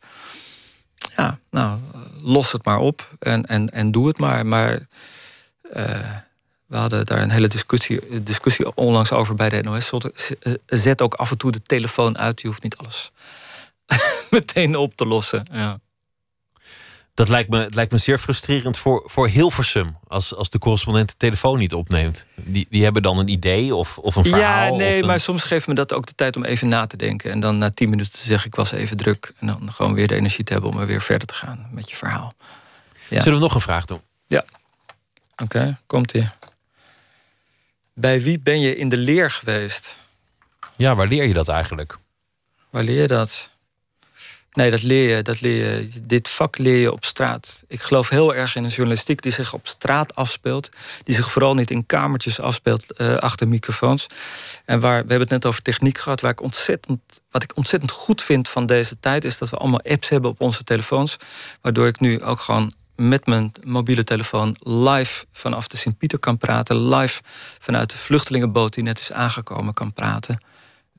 Ja, 1.16 1.38
nou, 1.50 1.78
los 2.22 2.52
het 2.52 2.64
maar 2.64 2.78
op 2.78 3.10
en, 3.18 3.46
en, 3.46 3.68
en 3.68 3.90
doe 3.90 4.06
het 4.06 4.18
maar. 4.18 4.46
Maar 4.46 4.72
uh, 5.76 5.84
we 6.66 6.76
hadden 6.76 7.06
daar 7.06 7.22
een 7.22 7.30
hele 7.30 7.48
discussie, 7.48 8.22
discussie 8.22 8.74
onlangs 8.74 9.12
over 9.12 9.34
bij 9.34 9.48
de 9.48 9.62
NOS. 9.62 9.90
Zet 10.66 11.02
ook 11.02 11.14
af 11.14 11.30
en 11.30 11.38
toe 11.38 11.52
de 11.52 11.62
telefoon 11.62 12.18
uit, 12.18 12.40
je 12.40 12.46
hoeft 12.46 12.62
niet 12.62 12.76
alles 12.76 13.12
meteen 14.34 14.76
op 14.76 14.96
te 14.96 15.06
lossen. 15.06 15.42
Ja. 15.52 15.80
Dat 17.14 17.28
lijkt 17.28 17.50
me, 17.50 17.68
lijkt 17.70 17.92
me 17.92 17.98
zeer 17.98 18.18
frustrerend 18.18 18.78
voor, 18.78 19.02
voor 19.06 19.28
Hilversum. 19.28 19.96
Als, 20.06 20.34
als 20.34 20.50
de 20.50 20.58
correspondent 20.58 21.08
de 21.08 21.16
telefoon 21.16 21.58
niet 21.58 21.74
opneemt. 21.74 22.26
Die, 22.34 22.66
die 22.70 22.84
hebben 22.84 23.02
dan 23.02 23.18
een 23.18 23.28
idee 23.28 23.74
of, 23.74 23.98
of 23.98 24.16
een 24.16 24.24
verhaal. 24.24 24.72
Ja, 24.72 24.76
nee, 24.76 25.00
een... 25.00 25.06
maar 25.06 25.20
soms 25.20 25.42
geeft 25.42 25.66
me 25.66 25.74
dat 25.74 25.92
ook 25.92 26.06
de 26.06 26.14
tijd 26.14 26.36
om 26.36 26.44
even 26.44 26.68
na 26.68 26.86
te 26.86 26.96
denken. 26.96 27.30
En 27.30 27.40
dan 27.40 27.58
na 27.58 27.70
tien 27.70 27.90
minuten 27.90 28.12
te 28.12 28.18
zeggen: 28.18 28.46
ik 28.46 28.54
was 28.54 28.72
even 28.72 28.96
druk. 28.96 29.32
En 29.38 29.46
dan 29.46 29.72
gewoon 29.72 29.94
weer 29.94 30.08
de 30.08 30.14
energie 30.14 30.44
te 30.44 30.52
hebben 30.52 30.70
om 30.70 30.80
er 30.80 30.86
weer 30.86 31.02
verder 31.02 31.26
te 31.26 31.34
gaan 31.34 31.68
met 31.70 31.90
je 31.90 31.96
verhaal. 31.96 32.34
Ja. 33.08 33.20
Zullen 33.20 33.38
we 33.38 33.44
nog 33.44 33.54
een 33.54 33.60
vraag 33.60 33.84
doen? 33.84 34.00
Ja. 34.26 34.44
Oké, 35.42 35.78
komt 35.86 36.12
ie. 36.12 36.28
Bij 37.92 38.22
wie 38.22 38.40
ben 38.40 38.60
je 38.60 38.76
in 38.76 38.88
de 38.88 38.96
leer 38.96 39.30
geweest? 39.30 39.98
Ja, 40.76 40.94
waar 40.94 41.06
leer 41.06 41.26
je 41.26 41.34
dat 41.34 41.48
eigenlijk? 41.48 41.98
Waar 42.70 42.82
leer 42.82 43.00
je 43.00 43.08
dat? 43.08 43.50
Nee, 44.54 44.70
dat 44.70 44.82
leer 44.82 45.16
je, 45.16 45.22
dat 45.22 45.40
leer 45.40 45.80
je. 45.80 45.88
Dit 46.02 46.28
vak 46.28 46.58
leer 46.58 46.80
je 46.80 46.92
op 46.92 47.04
straat. 47.04 47.64
Ik 47.68 47.80
geloof 47.80 48.08
heel 48.08 48.34
erg 48.34 48.56
in 48.56 48.64
een 48.64 48.70
journalistiek 48.70 49.22
die 49.22 49.32
zich 49.32 49.52
op 49.52 49.66
straat 49.66 50.14
afspeelt. 50.14 50.70
Die 51.04 51.14
zich 51.14 51.30
vooral 51.30 51.54
niet 51.54 51.70
in 51.70 51.86
kamertjes 51.86 52.40
afspeelt 52.40 52.84
uh, 52.96 53.14
achter 53.14 53.48
microfoons. 53.48 54.06
En 54.64 54.80
waar, 54.80 54.92
we 54.92 55.08
hebben 55.08 55.20
het 55.20 55.30
net 55.30 55.46
over 55.46 55.62
techniek 55.62 55.98
gehad. 55.98 56.20
Waar 56.20 56.30
ik 56.30 56.42
ontzettend, 56.42 57.00
wat 57.30 57.42
ik 57.42 57.56
ontzettend 57.56 57.90
goed 57.92 58.22
vind 58.22 58.48
van 58.48 58.66
deze 58.66 59.00
tijd... 59.00 59.24
is 59.24 59.38
dat 59.38 59.50
we 59.50 59.56
allemaal 59.56 59.82
apps 59.82 60.08
hebben 60.08 60.30
op 60.30 60.40
onze 60.40 60.64
telefoons. 60.64 61.16
Waardoor 61.60 61.86
ik 61.86 62.00
nu 62.00 62.22
ook 62.22 62.40
gewoon 62.40 62.72
met 62.96 63.26
mijn 63.26 63.52
mobiele 63.64 64.04
telefoon 64.04 64.56
live 64.58 65.24
vanaf 65.32 65.68
de 65.68 65.76
Sint-Pieter 65.76 66.18
kan 66.18 66.38
praten. 66.38 66.88
Live 66.88 67.22
vanuit 67.58 67.90
de 67.90 67.96
vluchtelingenboot 67.96 68.74
die 68.74 68.84
net 68.84 68.98
is 68.98 69.12
aangekomen 69.12 69.74
kan 69.74 69.92
praten. 69.92 70.38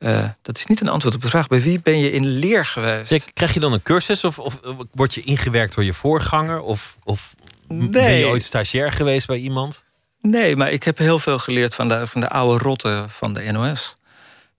Uh, 0.05 0.29
dat 0.41 0.57
is 0.57 0.65
niet 0.65 0.81
een 0.81 0.89
antwoord 0.89 1.15
op 1.15 1.21
de 1.21 1.29
vraag. 1.29 1.47
Bij 1.47 1.61
wie 1.61 1.81
ben 1.81 1.99
je 1.99 2.11
in 2.11 2.25
leer 2.25 2.65
geweest? 2.65 3.33
krijg 3.33 3.53
je 3.53 3.59
dan 3.59 3.73
een 3.73 3.81
cursus 3.81 4.23
of, 4.23 4.39
of 4.39 4.59
word 4.91 5.13
je 5.13 5.21
ingewerkt 5.21 5.75
door 5.75 5.83
je 5.83 5.93
voorganger? 5.93 6.61
Of, 6.61 6.97
of 7.03 7.33
nee. 7.67 7.89
ben 7.89 8.11
je 8.11 8.27
ooit 8.27 8.43
stagiair 8.43 8.91
geweest 8.91 9.27
bij 9.27 9.37
iemand? 9.37 9.83
Nee, 10.21 10.55
maar 10.55 10.71
ik 10.71 10.83
heb 10.83 10.97
heel 10.97 11.19
veel 11.19 11.39
geleerd 11.39 11.75
van 11.75 11.87
de, 11.87 12.07
van 12.07 12.21
de 12.21 12.29
oude 12.29 12.63
rotten 12.63 13.09
van 13.09 13.33
de 13.33 13.51
NOS. 13.51 13.95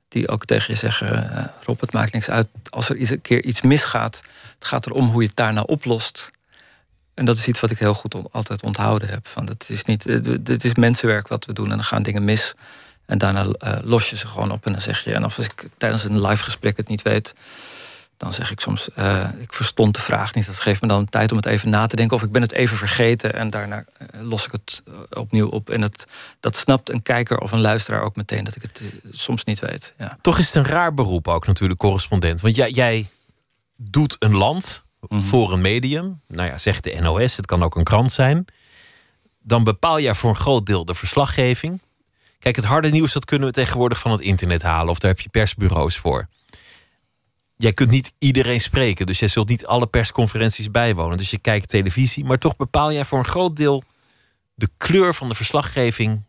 Die 0.09 0.29
ook 0.29 0.45
tegen 0.45 0.73
je 0.73 0.79
zeggen: 0.79 1.31
uh, 1.33 1.45
Rob, 1.65 1.81
het 1.81 1.93
maakt 1.93 2.13
niks 2.13 2.31
uit 2.31 2.47
als 2.71 2.89
er 2.89 2.97
eens 2.97 3.11
een 3.11 3.21
keer 3.21 3.45
iets 3.45 3.61
misgaat. 3.61 4.23
Het 4.55 4.65
gaat 4.65 4.87
erom 4.87 5.09
hoe 5.09 5.23
je 5.23 5.29
het 5.29 5.37
daarna 5.37 5.63
oplost. 5.63 6.31
En 7.15 7.25
dat 7.25 7.37
is 7.37 7.47
iets 7.47 7.61
wat 7.61 7.71
ik 7.71 7.79
heel 7.79 7.95
goed 7.95 8.15
on, 8.15 8.29
altijd 8.31 8.63
onthouden 8.63 9.09
heb. 9.09 9.29
Van, 9.29 9.47
het, 9.47 9.65
is 9.69 9.85
niet, 9.85 10.05
het 10.45 10.65
is 10.65 10.75
mensenwerk 10.75 11.29
wat 11.29 11.45
we 11.45 11.53
doen 11.53 11.71
en 11.71 11.77
dan 11.77 11.85
gaan 11.85 12.03
dingen 12.03 12.25
mis. 12.25 12.55
En 13.07 13.19
daarna 13.19 13.45
uh, 13.45 13.79
los 13.83 14.11
je 14.11 14.17
ze 14.17 14.27
gewoon 14.27 14.51
op 14.51 14.67
en 14.67 14.73
dan 14.73 14.81
zeg 14.81 15.05
je... 15.05 15.15
en 15.15 15.25
als 15.25 15.39
ik 15.39 15.69
tijdens 15.77 16.05
een 16.05 16.21
live 16.21 16.43
gesprek 16.43 16.77
het 16.77 16.89
niet 16.89 17.03
weet... 17.03 17.35
dan 18.17 18.33
zeg 18.33 18.51
ik 18.51 18.61
soms, 18.61 18.89
uh, 18.99 19.29
ik 19.39 19.53
verstond 19.53 19.95
de 19.95 20.01
vraag 20.01 20.35
niet. 20.35 20.47
Dat 20.47 20.61
geeft 20.61 20.83
me 20.83 20.89
dan 20.89 21.09
tijd 21.09 21.31
om 21.31 21.37
het 21.37 21.47
even 21.47 21.71
na 21.71 21.87
te 21.87 21.97
denken... 21.97 22.17
of 22.17 22.23
ik 22.23 22.33
ben 22.33 22.43
het 22.43 22.53
even 22.53 22.77
vergeten 22.77 23.35
en 23.35 23.51
daarna 23.51 23.85
uh, 24.15 24.23
los 24.23 24.47
ik 24.47 24.53
het 24.53 24.83
opnieuw 25.11 25.49
op. 25.49 25.71
En 25.71 25.83
het, 25.83 26.07
dat 26.41 26.57
snapt 26.57 26.91
een 26.91 27.03
kijker 27.03 27.39
of 27.39 27.53
een 27.53 27.61
luisteraar 27.61 28.03
ook 28.03 28.17
meteen... 28.17 28.45
dat 28.45 28.57
ik 28.57 28.63
het 28.63 28.83
soms 29.11 29.45
niet 29.45 29.59
weet. 29.59 29.95
Ja. 29.99 30.19
Toch 30.21 30.39
is 30.39 30.47
het 30.47 30.55
een 30.55 30.71
raar 30.71 30.95
beroep 30.95 31.29
ook 31.29 31.47
natuurlijk, 31.47 31.81
correspondent. 31.81 32.41
Want 32.41 32.57
jij, 32.57 32.71
jij 32.71 33.07
doet 33.77 34.17
een 34.19 34.35
land 34.35 34.85
mm 35.01 35.09
-hmm. 35.09 35.27
voor 35.27 35.53
een 35.53 35.61
medium. 35.61 36.21
Nou 36.29 36.49
ja, 36.49 36.59
zegt 36.59 36.85
de 36.85 37.01
NOS, 37.01 37.37
het 37.37 37.47
kan 37.47 37.63
ook 37.63 37.77
een 37.77 37.85
krant 37.85 38.13
zijn. 38.13 38.45
Dan 39.39 39.65
bepaal 39.65 40.01
jij 40.01 40.15
voor 40.15 40.31
een 40.31 40.37
groot 40.37 40.67
deel 40.67 40.85
de 40.85 40.95
verslaggeving... 40.95 41.81
Kijk, 42.39 42.57
het 42.57 42.65
harde 42.65 42.89
nieuws 42.89 43.13
dat 43.13 43.25
kunnen 43.25 43.49
we 43.49 43.55
tegenwoordig 43.55 43.99
van 43.99 44.11
het 44.11 44.21
internet 44.21 44.63
halen. 44.63 44.91
Of 44.91 44.99
daar 44.99 45.11
heb 45.11 45.21
je 45.21 45.29
persbureaus 45.29 45.97
voor. 45.97 46.29
Jij 47.57 47.73
kunt 47.73 47.91
niet 47.91 48.13
iedereen 48.19 48.61
spreken. 48.61 49.07
Dus 49.07 49.19
jij 49.19 49.29
zult 49.29 49.49
niet 49.49 49.67
alle 49.67 49.87
persconferenties 49.87 50.71
bijwonen. 50.71 51.17
Dus 51.17 51.31
je 51.31 51.39
kijkt 51.39 51.69
televisie. 51.69 52.25
Maar 52.25 52.39
toch 52.39 52.57
bepaal 52.57 52.93
jij 52.93 53.05
voor 53.05 53.19
een 53.19 53.25
groot 53.25 53.57
deel 53.57 53.85
de 54.55 54.71
kleur 54.77 55.15
van 55.15 55.29
de 55.29 55.35
verslaggeving 55.35 56.27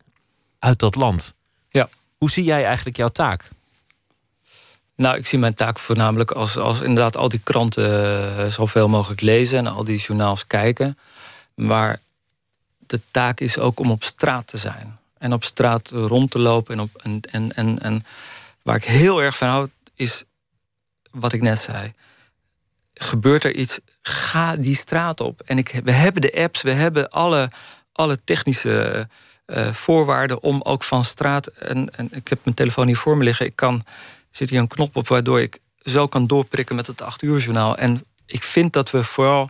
uit 0.59 0.79
dat 0.79 0.95
land. 0.95 1.33
Ja. 1.69 1.89
Hoe 2.17 2.31
zie 2.31 2.43
jij 2.43 2.65
eigenlijk 2.65 2.97
jouw 2.97 3.07
taak? 3.07 3.49
Nou, 4.95 5.17
ik 5.17 5.25
zie 5.25 5.39
mijn 5.39 5.53
taak 5.53 5.79
voornamelijk 5.79 6.31
als, 6.31 6.57
als 6.57 6.79
inderdaad 6.79 7.17
al 7.17 7.29
die 7.29 7.41
kranten 7.43 7.89
uh, 8.37 8.51
zoveel 8.51 8.87
mogelijk 8.87 9.21
lezen 9.21 9.57
en 9.59 9.67
al 9.67 9.83
die 9.83 9.97
journaals 9.97 10.47
kijken. 10.47 10.97
Maar 11.55 11.99
de 12.79 13.01
taak 13.11 13.39
is 13.39 13.59
ook 13.59 13.79
om 13.79 13.91
op 13.91 14.03
straat 14.03 14.47
te 14.47 14.57
zijn 14.57 14.96
en 15.19 15.33
op 15.33 15.43
straat 15.43 15.89
rond 15.89 16.31
te 16.31 16.39
lopen. 16.39 16.73
En, 16.73 16.81
op, 16.81 16.89
en, 16.95 17.21
en, 17.21 17.55
en, 17.55 17.79
en 17.79 18.05
waar 18.63 18.75
ik 18.75 18.83
heel 18.83 19.21
erg 19.21 19.37
van 19.37 19.47
hou, 19.47 19.69
is 19.95 20.23
wat 21.11 21.33
ik 21.33 21.41
net 21.41 21.59
zei. 21.59 21.93
Gebeurt 22.93 23.43
er 23.43 23.53
iets, 23.53 23.79
ga 24.01 24.55
die 24.55 24.75
straat 24.75 25.21
op. 25.21 25.41
En 25.41 25.57
ik, 25.57 25.81
we 25.83 25.91
hebben 25.91 26.21
de 26.21 26.33
apps, 26.35 26.61
we 26.61 26.71
hebben 26.71 27.09
alle, 27.09 27.49
alle 27.91 28.17
technische 28.23 29.07
uh, 29.47 29.73
voorwaarden 29.73 30.43
om 30.43 30.61
ook 30.61 30.83
van 30.83 31.03
straat. 31.03 31.47
En, 31.47 31.95
en 31.95 32.07
ik 32.11 32.27
heb 32.27 32.39
mijn 32.43 32.55
telefoon 32.55 32.87
hier 32.87 32.97
voor 32.97 33.17
me 33.17 33.23
liggen. 33.23 33.45
Ik 33.45 33.55
kan, 33.55 33.83
zit 34.31 34.49
hier 34.49 34.59
een 34.59 34.67
knop 34.67 34.95
op 34.95 35.07
waardoor 35.07 35.41
ik 35.41 35.59
zo 35.81 36.07
kan 36.07 36.27
doorprikken 36.27 36.75
met 36.75 36.87
het 36.87 37.01
8 37.01 37.21
uur 37.21 37.39
journaal. 37.39 37.77
En 37.77 38.03
ik 38.25 38.43
vind 38.43 38.73
dat 38.73 38.91
we 38.91 39.03
vooral 39.03 39.49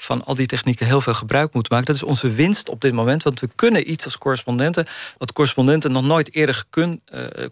van 0.00 0.24
al 0.24 0.34
die 0.34 0.46
technieken 0.46 0.86
heel 0.86 1.00
veel 1.00 1.14
gebruik 1.14 1.52
moeten 1.52 1.74
maken. 1.74 1.94
Dat 1.94 2.02
is 2.02 2.08
onze 2.08 2.30
winst 2.30 2.68
op 2.68 2.80
dit 2.80 2.92
moment. 2.92 3.22
Want 3.22 3.40
we 3.40 3.48
kunnen 3.54 3.90
iets 3.90 4.04
als 4.04 4.18
correspondenten... 4.18 4.86
wat 5.18 5.32
correspondenten 5.32 5.92
nog 5.92 6.02
nooit 6.02 6.34
eerder 6.34 6.64
uh, 6.74 6.86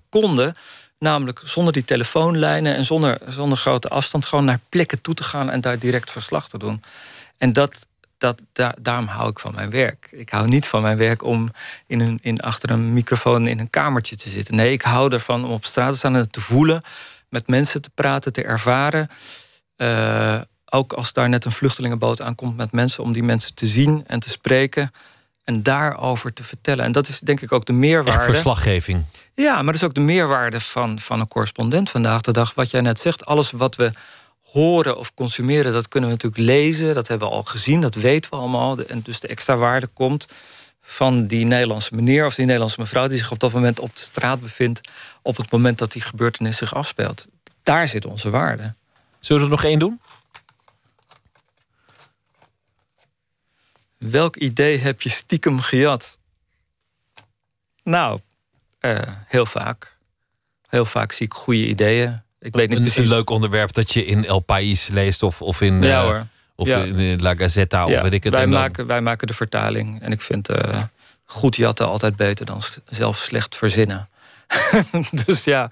konden... 0.08 0.54
Namelijk 0.98 1.40
zonder 1.44 1.72
die 1.72 1.84
telefoonlijnen 1.84 2.74
en 2.74 2.84
zonder, 2.84 3.18
zonder 3.28 3.58
grote 3.58 3.88
afstand... 3.88 4.26
gewoon 4.26 4.44
naar 4.44 4.60
plekken 4.68 5.02
toe 5.02 5.14
te 5.14 5.24
gaan 5.24 5.50
en 5.50 5.60
daar 5.60 5.78
direct 5.78 6.10
verslag 6.10 6.48
te 6.48 6.58
doen. 6.58 6.82
En 7.38 7.52
dat, 7.52 7.86
dat, 8.18 8.40
daarom 8.80 9.06
hou 9.06 9.30
ik 9.30 9.38
van 9.38 9.54
mijn 9.54 9.70
werk. 9.70 10.08
Ik 10.10 10.30
hou 10.30 10.48
niet 10.48 10.66
van 10.66 10.82
mijn 10.82 10.96
werk 10.96 11.22
om 11.22 11.48
in 11.86 12.00
een, 12.00 12.18
in, 12.22 12.40
achter 12.40 12.70
een 12.70 12.92
microfoon 12.92 13.46
in 13.46 13.58
een 13.58 13.70
kamertje 13.70 14.16
te 14.16 14.28
zitten. 14.28 14.54
Nee, 14.54 14.72
ik 14.72 14.82
hou 14.82 15.12
ervan 15.12 15.44
om 15.44 15.50
op 15.50 15.64
straat 15.64 15.92
te 15.92 15.98
staan 15.98 16.16
en 16.16 16.30
te 16.30 16.40
voelen... 16.40 16.82
met 17.28 17.46
mensen 17.46 17.82
te 17.82 17.90
praten, 17.94 18.32
te 18.32 18.42
ervaren... 18.42 19.10
Uh, 19.76 20.40
ook 20.76 20.92
als 20.92 21.12
daar 21.12 21.28
net 21.28 21.44
een 21.44 21.52
vluchtelingenboot 21.52 22.22
aankomt 22.22 22.56
met 22.56 22.72
mensen, 22.72 23.02
om 23.02 23.12
die 23.12 23.22
mensen 23.22 23.54
te 23.54 23.66
zien 23.66 24.04
en 24.06 24.20
te 24.20 24.30
spreken 24.30 24.92
en 25.44 25.62
daarover 25.62 26.32
te 26.32 26.44
vertellen. 26.44 26.84
En 26.84 26.92
dat 26.92 27.08
is 27.08 27.20
denk 27.20 27.40
ik 27.40 27.52
ook 27.52 27.66
de 27.66 27.72
meerwaarde. 27.72 28.20
Echt 28.20 28.30
verslaggeving. 28.30 29.04
Ja, 29.34 29.54
maar 29.54 29.64
dat 29.64 29.74
is 29.74 29.84
ook 29.84 29.94
de 29.94 30.00
meerwaarde 30.00 30.60
van, 30.60 30.98
van 30.98 31.20
een 31.20 31.28
correspondent 31.28 31.90
vandaag 31.90 32.20
de 32.20 32.32
dag. 32.32 32.54
Wat 32.54 32.70
jij 32.70 32.80
net 32.80 33.00
zegt, 33.00 33.26
alles 33.26 33.50
wat 33.50 33.76
we 33.76 33.92
horen 34.42 34.98
of 34.98 35.14
consumeren, 35.14 35.72
dat 35.72 35.88
kunnen 35.88 36.08
we 36.08 36.14
natuurlijk 36.14 36.42
lezen. 36.42 36.94
Dat 36.94 37.08
hebben 37.08 37.28
we 37.28 37.34
al 37.34 37.42
gezien, 37.42 37.80
dat 37.80 37.94
weten 37.94 38.30
we 38.30 38.36
allemaal. 38.36 38.78
En 38.78 39.00
dus 39.02 39.20
de 39.20 39.28
extra 39.28 39.56
waarde 39.56 39.86
komt 39.86 40.26
van 40.82 41.26
die 41.26 41.44
Nederlandse 41.44 41.94
meneer 41.94 42.26
of 42.26 42.34
die 42.34 42.44
Nederlandse 42.44 42.80
mevrouw 42.80 43.08
die 43.08 43.18
zich 43.18 43.30
op 43.30 43.38
dat 43.38 43.52
moment 43.52 43.80
op 43.80 43.94
de 43.94 44.00
straat 44.00 44.40
bevindt, 44.40 44.80
op 45.22 45.36
het 45.36 45.50
moment 45.50 45.78
dat 45.78 45.92
die 45.92 46.02
gebeurtenis 46.02 46.56
zich 46.56 46.74
afspeelt. 46.74 47.26
Daar 47.62 47.88
zit 47.88 48.06
onze 48.06 48.30
waarde. 48.30 48.74
Zullen 49.20 49.42
we 49.42 49.48
er 49.48 49.54
nog 49.54 49.64
één 49.64 49.78
doen? 49.78 50.00
Welk 53.98 54.36
idee 54.36 54.78
heb 54.78 55.02
je 55.02 55.08
stiekem 55.08 55.60
gejat? 55.60 56.18
Nou, 57.82 58.20
uh, 58.80 58.98
heel 59.26 59.46
vaak. 59.46 59.98
Heel 60.68 60.84
vaak 60.84 61.12
zie 61.12 61.26
ik 61.26 61.34
goede 61.34 61.66
ideeën. 61.66 62.22
Ik 62.40 62.54
weet 62.54 62.68
niet 62.68 62.78
een, 62.78 62.84
precies... 62.84 63.02
een 63.02 63.14
leuk 63.14 63.30
onderwerp 63.30 63.72
dat 63.72 63.92
je 63.92 64.06
in 64.06 64.24
El 64.24 64.40
País 64.40 64.88
leest 64.88 65.22
of, 65.22 65.42
of 65.42 65.60
in, 65.60 65.82
ja, 65.82 66.14
uh, 66.14 66.20
of 66.54 66.66
ja. 66.66 66.82
in 66.82 67.22
La 67.22 67.34
Gazzetta 67.34 67.84
of 67.84 68.00
weet 68.00 68.12
ik 68.12 68.24
het. 68.24 68.34
Wij, 68.34 68.42
dan... 68.42 68.52
maken, 68.52 68.86
wij 68.86 69.00
maken 69.00 69.26
de 69.26 69.34
vertaling. 69.34 70.00
En 70.00 70.12
ik 70.12 70.20
vind 70.20 70.50
uh, 70.50 70.82
goed 71.24 71.56
jatten 71.56 71.86
altijd 71.86 72.16
beter 72.16 72.46
dan 72.46 72.62
zelf 72.84 73.18
slecht 73.18 73.56
verzinnen. 73.56 74.08
dus 75.24 75.44
ja. 75.44 75.70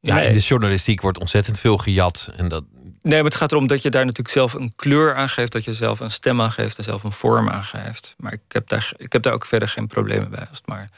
Ja, 0.00 0.14
nee. 0.14 0.26
in 0.26 0.32
de 0.32 0.38
journalistiek 0.38 1.00
wordt 1.00 1.18
ontzettend 1.18 1.60
veel 1.60 1.76
gejat. 1.76 2.32
En 2.36 2.48
dat, 2.48 2.64
Nee, 3.08 3.22
maar 3.22 3.30
het 3.30 3.40
gaat 3.40 3.52
erom 3.52 3.66
dat 3.66 3.82
je 3.82 3.90
daar 3.90 4.04
natuurlijk 4.04 4.34
zelf 4.34 4.52
een 4.52 4.72
kleur 4.76 5.14
aan 5.14 5.28
geeft, 5.28 5.52
dat 5.52 5.64
je 5.64 5.74
zelf 5.74 6.00
een 6.00 6.10
stem 6.10 6.40
aan 6.40 6.52
geeft 6.52 6.78
en 6.78 6.84
zelf 6.84 7.04
een 7.04 7.12
vorm 7.12 7.48
aan 7.48 7.64
geeft. 7.64 8.14
Maar 8.18 8.32
ik 8.32 8.40
heb 8.48 8.68
daar, 8.68 8.92
ik 8.96 9.12
heb 9.12 9.22
daar 9.22 9.32
ook 9.32 9.44
verder 9.44 9.68
geen 9.68 9.86
problemen 9.86 10.30
bij. 10.30 10.46
Als 10.48 10.58
het 10.58 10.66
maar 10.66 10.88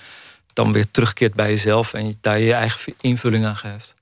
dan 0.52 0.72
weer 0.72 0.90
terugkeert 0.90 1.34
bij 1.34 1.48
jezelf 1.48 1.94
en 1.94 2.06
je 2.06 2.16
daar 2.20 2.38
je 2.38 2.52
eigen 2.52 2.94
invulling 3.00 3.46
aan 3.46 3.56
geeft. 3.56 3.94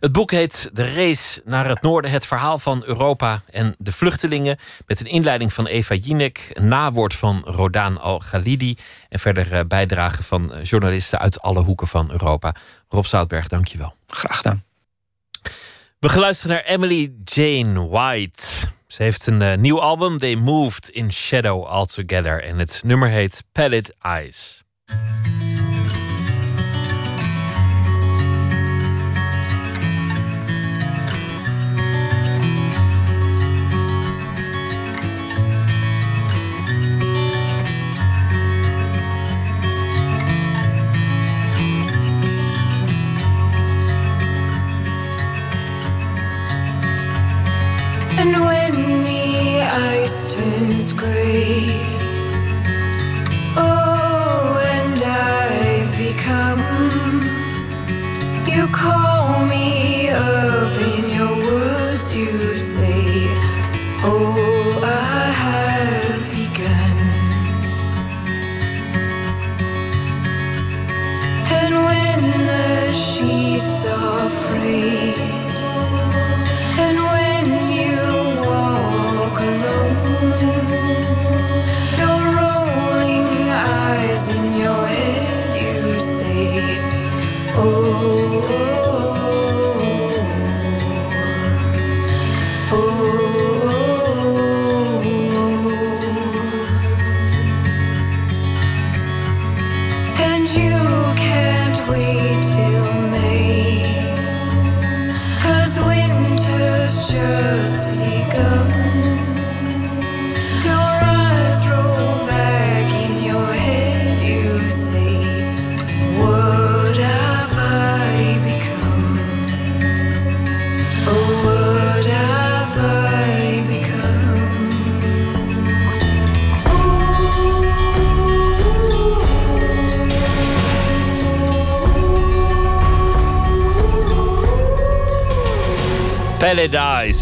Het 0.00 0.12
boek 0.12 0.30
heet 0.30 0.70
De 0.72 0.94
Race 0.94 1.42
naar 1.44 1.68
het 1.68 1.82
Noorden. 1.82 2.10
Het 2.10 2.26
verhaal 2.26 2.58
van 2.58 2.82
Europa 2.86 3.42
en 3.50 3.74
de 3.78 3.92
vluchtelingen. 3.92 4.58
Met 4.86 5.00
een 5.00 5.06
inleiding 5.06 5.52
van 5.52 5.66
Eva 5.66 5.94
Jinek. 5.94 6.50
Een 6.52 6.68
nawoord 6.68 7.14
van 7.14 7.42
Rodaan 7.44 8.00
Al-Ghalidi. 8.00 8.76
En 9.08 9.18
verder 9.18 9.66
bijdragen 9.66 10.24
van 10.24 10.52
journalisten 10.62 11.18
uit 11.18 11.40
alle 11.40 11.60
hoeken 11.60 11.86
van 11.86 12.10
Europa. 12.10 12.54
Rob 12.88 13.04
Zoutberg, 13.04 13.48
dankjewel. 13.48 13.94
Graag 14.06 14.36
gedaan. 14.36 14.62
We 16.02 16.08
gaan 16.08 16.20
luisteren 16.20 16.56
naar 16.56 16.64
Emily 16.64 17.14
Jane 17.24 17.88
White. 17.88 18.42
Ze 18.86 19.02
heeft 19.02 19.26
een 19.26 19.40
uh, 19.40 19.54
nieuw 19.54 19.80
album, 19.80 20.18
They 20.18 20.36
Moved 20.36 20.88
in 20.88 21.12
Shadow 21.12 21.64
Altogether. 21.64 22.42
En 22.42 22.58
het 22.58 22.82
nummer 22.84 23.08
heet 23.08 23.44
Palette 23.52 23.94
Eyes. 24.00 24.61
And 48.20 48.32
when 48.44 49.02
the 49.02 49.62
ice 49.62 50.34
turns 50.34 50.92
gray, 50.92 51.80
oh, 53.56 54.60
and 54.74 55.02
I've 55.02 55.96
become, 55.96 56.60
you 58.46 58.66
call 58.68 59.46
me 59.46 60.08
up 60.10 60.74
in 60.94 61.10
your 61.10 61.36
words, 61.36 62.14
you 62.14 62.56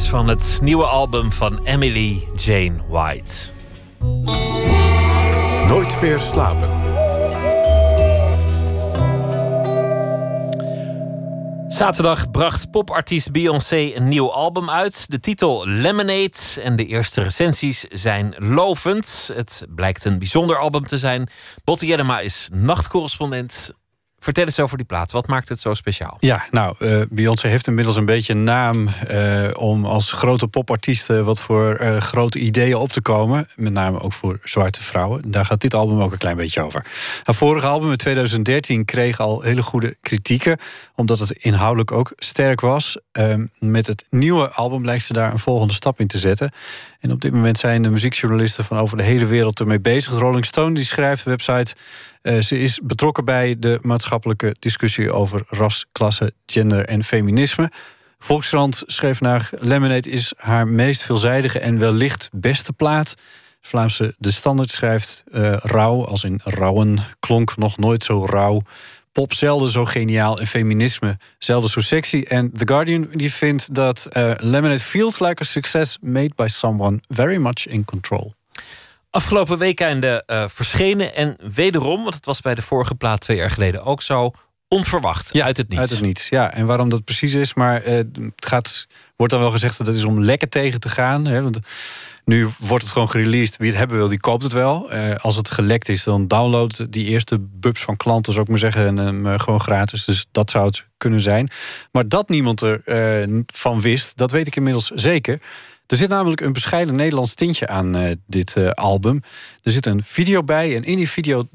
Van 0.09 0.29
het 0.29 0.59
nieuwe 0.63 0.85
album 0.85 1.33
van 1.33 1.67
Emily 1.67 2.29
Jane 2.37 2.75
White. 2.89 3.35
Nooit 5.67 6.01
meer 6.01 6.21
slapen. 6.21 6.69
Zaterdag 11.69 12.31
bracht 12.31 12.71
popartiest 12.71 13.33
Beyoncé 13.33 13.93
een 13.95 14.09
nieuw 14.09 14.33
album 14.33 14.71
uit. 14.71 15.11
De 15.11 15.21
titel 15.21 15.67
Lemonade 15.67 16.39
en 16.63 16.77
de 16.77 16.87
eerste 16.87 17.23
recensies 17.23 17.85
zijn 17.89 18.35
lovend. 18.39 19.31
Het 19.35 19.67
blijkt 19.75 20.05
een 20.05 20.19
bijzonder 20.19 20.57
album 20.57 20.87
te 20.87 20.99
zijn. 20.99 21.29
Botte 21.65 21.87
Jellema 21.87 22.21
is 22.21 22.49
nachtcorrespondent. 22.53 23.75
Vertel 24.21 24.45
eens 24.45 24.61
over 24.61 24.77
die 24.77 24.87
plaat. 24.87 25.13
Wat 25.13 25.27
maakt 25.27 25.49
het 25.49 25.61
zo 25.61 25.75
speciaal? 25.75 26.17
Ja, 26.21 26.47
nou, 26.51 26.75
uh, 26.79 27.01
Beyoncé 27.11 27.49
heeft 27.49 27.67
inmiddels 27.67 27.97
een 27.97 28.05
beetje 28.05 28.33
een 28.33 28.45
naam 28.45 28.89
uh, 29.11 29.49
om 29.59 29.85
als 29.85 30.13
grote 30.13 30.49
popartiest 30.49 31.07
wat 31.07 31.41
voor 31.41 31.99
grote 31.99 32.39
ideeën 32.39 32.77
op 32.77 32.93
te 32.93 33.03
komen. 33.03 33.49
Met 33.57 33.73
name 33.73 34.01
ook 34.01 34.13
voor 34.13 34.39
zwarte 34.45 34.83
vrouwen. 34.83 35.31
Daar 35.31 35.45
gaat 35.45 35.61
dit 35.61 35.75
album 35.75 36.01
ook 36.01 36.13
een 36.13 36.19
klein 36.19 36.37
beetje 36.37 36.63
over. 36.63 36.87
Haar 37.25 37.35
vorige 37.35 37.67
album 37.67 37.91
in 37.91 37.97
2013 37.97 38.85
kreeg 38.85 39.21
al 39.21 39.41
hele 39.41 39.63
goede 39.63 39.97
kritieken, 40.01 40.59
omdat 40.95 41.19
het 41.19 41.31
inhoudelijk 41.31 41.93
ook 41.93 42.13
sterk 42.17 42.61
was. 42.61 42.99
met 43.59 43.87
het 43.87 44.05
nieuwe 44.11 44.51
album 44.51 44.85
lijkt 44.85 45.05
ze 45.05 45.13
daar 45.13 45.33
een 45.33 45.39
volgende 45.39 45.75
stap 45.75 46.01
in 46.01 46.07
te 46.07 46.19
zetten. 46.19 46.53
En 47.01 47.13
op 47.13 47.21
dit 47.21 47.33
moment 47.33 47.59
zijn 47.59 47.83
de 47.83 47.91
muziekjournalisten 47.91 48.65
van 48.65 48.79
over 48.79 48.97
de 48.97 49.03
hele 49.03 49.27
wereld 49.27 49.61
ermee 49.61 49.81
bezig. 49.81 50.13
Rolling 50.13 50.47
Stone 50.47 50.75
die 50.75 50.85
schrijft 50.85 51.25
de 51.25 51.31
website. 51.31 51.75
Uh, 52.23 52.41
ze 52.41 52.59
is 52.59 52.81
betrokken 52.83 53.25
bij 53.25 53.57
de 53.59 53.79
maatschappelijke 53.83 54.57
discussie 54.59 55.13
over 55.13 55.43
ras, 55.49 55.87
klasse, 55.93 56.33
gender 56.47 56.85
en 56.85 57.05
feminisme. 57.05 57.71
Volkskrant 58.19 58.83
schreef 58.87 59.21
naar 59.21 59.51
Lemonade 59.59 60.11
is 60.11 60.33
haar 60.37 60.69
meest 60.69 61.03
veelzijdige 61.03 61.59
en 61.59 61.79
wellicht 61.79 62.29
beste 62.33 62.73
plaat. 62.73 63.15
Vlaamse 63.61 64.15
De 64.19 64.31
Standaard 64.31 64.71
schrijft 64.71 65.25
uh, 65.33 65.57
rauw, 65.57 66.05
als 66.05 66.25
in 66.25 66.41
rouwen, 66.45 66.99
klonk 67.21 67.57
nog 67.57 67.77
nooit 67.77 68.05
zo 68.05 68.25
rauw. 68.25 68.63
Pop 69.13 69.33
zelden 69.33 69.71
zo 69.71 69.85
geniaal 69.85 70.41
en 70.41 70.47
feminisme 70.47 71.19
zelden 71.39 71.71
zo 71.71 71.81
sexy. 71.81 72.25
En 72.29 72.53
The 72.53 72.67
Guardian 72.67 73.09
die 73.13 73.33
vindt 73.33 73.75
dat 73.75 74.09
uh, 74.13 74.33
Lemonade 74.37 74.81
feels 74.81 75.19
like 75.19 75.43
a 75.43 75.45
success 75.45 75.99
made 76.01 76.31
by 76.37 76.47
someone 76.47 77.01
very 77.09 77.37
much 77.37 77.67
in 77.67 77.85
control. 77.85 78.35
Afgelopen 79.11 79.59
weekend 79.59 80.05
uh, 80.05 80.21
verschenen 80.49 81.15
en 81.15 81.37
wederom, 81.55 82.03
want 82.03 82.15
het 82.15 82.27
was 82.27 82.41
bij 82.41 82.55
de 82.55 82.63
vorige 82.63 82.95
plaat 82.95 83.21
twee 83.21 83.37
jaar 83.37 83.51
geleden 83.51 83.85
ook 83.85 84.03
zo, 84.03 84.31
onverwacht, 84.69 85.31
ja, 85.33 85.45
uit 85.45 85.57
het 85.57 85.69
niets. 85.69 85.81
Uit 85.81 85.91
het 85.91 86.01
niets, 86.01 86.29
ja. 86.29 86.53
En 86.53 86.67
waarom 86.67 86.89
dat 86.89 87.05
precies 87.05 87.35
is, 87.35 87.55
maar 87.55 87.87
uh, 87.87 87.95
het 87.95 88.47
gaat, 88.47 88.87
wordt 89.17 89.33
dan 89.33 89.43
wel 89.43 89.51
gezegd 89.51 89.79
dat 89.79 89.87
het 89.87 89.97
is 89.97 90.05
om 90.05 90.25
lekker 90.25 90.49
tegen 90.49 90.81
te 90.81 90.89
gaan. 90.89 91.27
Hè, 91.27 91.43
want 91.43 91.59
nu 92.25 92.49
wordt 92.59 92.85
het 92.85 92.93
gewoon 92.93 93.11
gereleased. 93.11 93.57
Wie 93.57 93.69
het 93.69 93.79
hebben 93.79 93.97
wil, 93.97 94.09
die 94.09 94.21
koopt 94.21 94.43
het 94.43 94.53
wel. 94.53 94.95
Uh, 94.95 95.15
als 95.17 95.37
het 95.37 95.51
gelekt 95.51 95.89
is, 95.89 96.05
dan 96.05 96.29
download 96.29 96.87
die 96.91 97.07
eerste 97.07 97.39
bubs 97.41 97.83
van 97.83 97.97
klanten, 97.97 98.33
zou 98.33 98.45
ik 98.45 98.51
maar 98.51 98.61
zeggen, 98.61 98.87
en 98.87 98.97
hem 98.97 99.39
gewoon 99.39 99.61
gratis. 99.61 100.05
Dus 100.05 100.27
dat 100.31 100.51
zou 100.51 100.67
het 100.67 100.85
kunnen 100.97 101.21
zijn. 101.21 101.51
Maar 101.93 102.09
dat 102.09 102.29
niemand 102.29 102.61
er 102.61 102.83
uh, 103.29 103.43
van 103.47 103.81
wist, 103.81 104.17
dat 104.17 104.31
weet 104.31 104.47
ik 104.47 104.57
inmiddels 104.57 104.91
zeker. 104.95 105.41
Er 105.91 105.97
zit 105.97 106.09
namelijk 106.09 106.41
een 106.41 106.53
bescheiden 106.53 106.97
Nederlands 106.97 107.35
tintje 107.35 107.69
aan 107.69 107.97
uh, 107.97 108.11
dit 108.27 108.57
uh, 108.57 108.71
album. 108.71 109.23
Er 109.63 109.71
zit 109.71 109.87
een 109.87 110.03
video 110.03 110.43
bij 110.43 110.77
en 110.77 110.83
in 110.83 110.97
die 110.97 111.11
video 111.11 111.49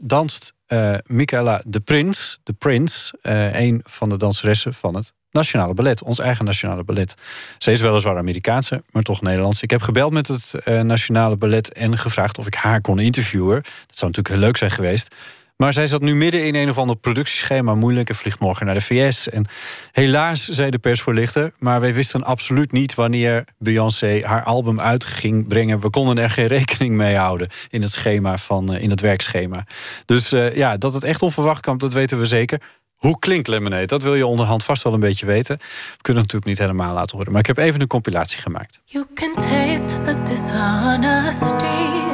danst 0.00 0.52
uh, 0.68 0.94
Michaela 1.06 1.62
de 1.66 1.80
Prins, 1.80 2.38
de 2.42 2.52
Prins, 2.52 3.12
een 3.22 3.80
van 3.84 4.08
de 4.08 4.16
danseressen 4.16 4.74
van 4.74 4.94
het 4.94 5.12
Nationale 5.30 5.74
Ballet, 5.74 6.02
ons 6.02 6.18
eigen 6.18 6.44
Nationale 6.44 6.84
Ballet. 6.84 7.14
Ze 7.58 7.72
is 7.72 7.80
weliswaar 7.80 8.16
Amerikaanse, 8.16 8.82
maar 8.90 9.02
toch 9.02 9.20
Nederlands. 9.20 9.62
Ik 9.62 9.70
heb 9.70 9.82
gebeld 9.82 10.12
met 10.12 10.28
het 10.28 10.54
Nationale 10.82 11.36
Ballet 11.36 11.72
en 11.72 11.98
gevraagd 11.98 12.38
of 12.38 12.46
ik 12.46 12.54
haar 12.54 12.80
kon 12.80 12.98
interviewen. 12.98 13.62
Dat 13.62 13.98
zou 13.98 14.10
natuurlijk 14.10 14.28
heel 14.28 14.44
leuk 14.44 14.56
zijn 14.56 14.70
geweest. 14.70 15.14
Maar 15.60 15.72
zij 15.72 15.86
zat 15.86 16.00
nu 16.00 16.14
midden 16.14 16.46
in 16.46 16.54
een 16.54 16.68
of 16.68 16.78
ander 16.78 16.96
productieschema, 16.96 17.74
moeilijk, 17.74 18.08
en 18.08 18.14
vliegt 18.14 18.38
morgen 18.38 18.66
naar 18.66 18.74
de 18.74 18.80
VS. 18.80 19.28
En 19.28 19.46
helaas, 19.92 20.48
zei 20.48 20.70
de 20.70 20.78
persvoorlichter, 20.78 21.52
maar 21.58 21.80
wij 21.80 21.94
wisten 21.94 22.24
absoluut 22.24 22.72
niet 22.72 22.94
wanneer 22.94 23.44
Beyoncé 23.58 24.20
haar 24.24 24.44
album 24.44 24.80
uit 24.80 25.04
ging 25.04 25.48
brengen. 25.48 25.80
We 25.80 25.90
konden 25.90 26.18
er 26.18 26.30
geen 26.30 26.46
rekening 26.58 26.94
mee 26.94 27.16
houden 27.16 27.48
in 27.70 27.82
het 27.82 27.90
schema 27.90 28.38
van, 28.38 28.74
in 28.74 28.90
het 28.90 29.00
werkschema. 29.00 29.66
Dus 30.04 30.32
uh, 30.32 30.56
ja, 30.56 30.76
dat 30.76 30.94
het 30.94 31.04
echt 31.04 31.22
onverwacht 31.22 31.60
kwam, 31.60 31.78
dat 31.78 31.92
weten 31.92 32.18
we 32.18 32.26
zeker. 32.26 32.60
Hoe 32.94 33.18
klinkt 33.18 33.48
Lemonade? 33.48 33.86
Dat 33.86 34.02
wil 34.02 34.14
je 34.14 34.26
onderhand 34.26 34.64
vast 34.64 34.82
wel 34.82 34.92
een 34.92 35.00
beetje 35.00 35.26
weten. 35.26 35.56
We 35.58 36.02
kunnen 36.02 36.22
natuurlijk 36.22 36.50
niet 36.50 36.60
helemaal 36.60 36.94
laten 36.94 37.16
horen. 37.16 37.32
Maar 37.32 37.40
ik 37.40 37.46
heb 37.46 37.58
even 37.58 37.80
een 37.80 37.86
compilatie 37.86 38.40
gemaakt. 38.40 38.80
You 38.84 39.06
can 39.14 39.34
taste 39.34 40.02
the 40.02 40.22
dishonesty. 40.24 41.64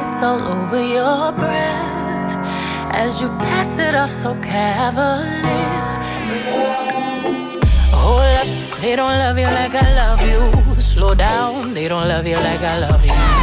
It's 0.07 0.21
all 0.21 0.41
over 0.41 0.93
your 0.93 1.33
breath. 1.33 1.96
As 2.91 3.21
you 3.21 3.27
pass 3.39 3.79
it 3.79 3.95
off 3.95 4.09
so 4.09 4.33
cavalier. 4.41 6.01
Hold 7.93 8.21
up, 8.41 8.79
they 8.81 8.95
don't 8.95 9.17
love 9.23 9.37
you 9.37 9.47
like 9.47 9.75
I 9.75 9.93
love 9.93 10.21
you. 10.21 10.81
Slow 10.81 11.13
down, 11.13 11.73
they 11.73 11.87
don't 11.87 12.07
love 12.07 12.25
you 12.25 12.37
like 12.37 12.61
I 12.61 12.79
love 12.79 13.05
you. 13.05 13.36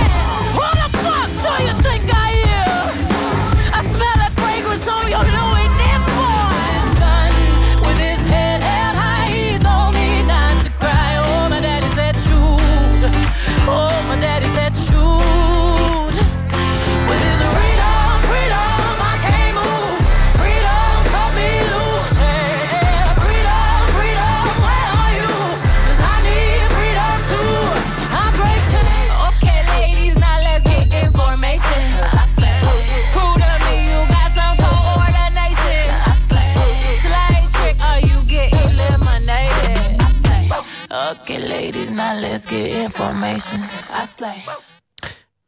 Okay, 41.24 41.48
ladies, 41.48 41.90
now 41.90 42.20
let's 42.20 42.46
get 42.46 42.66
information. 42.66 43.62
I 43.62 44.06
slay. 44.16 44.44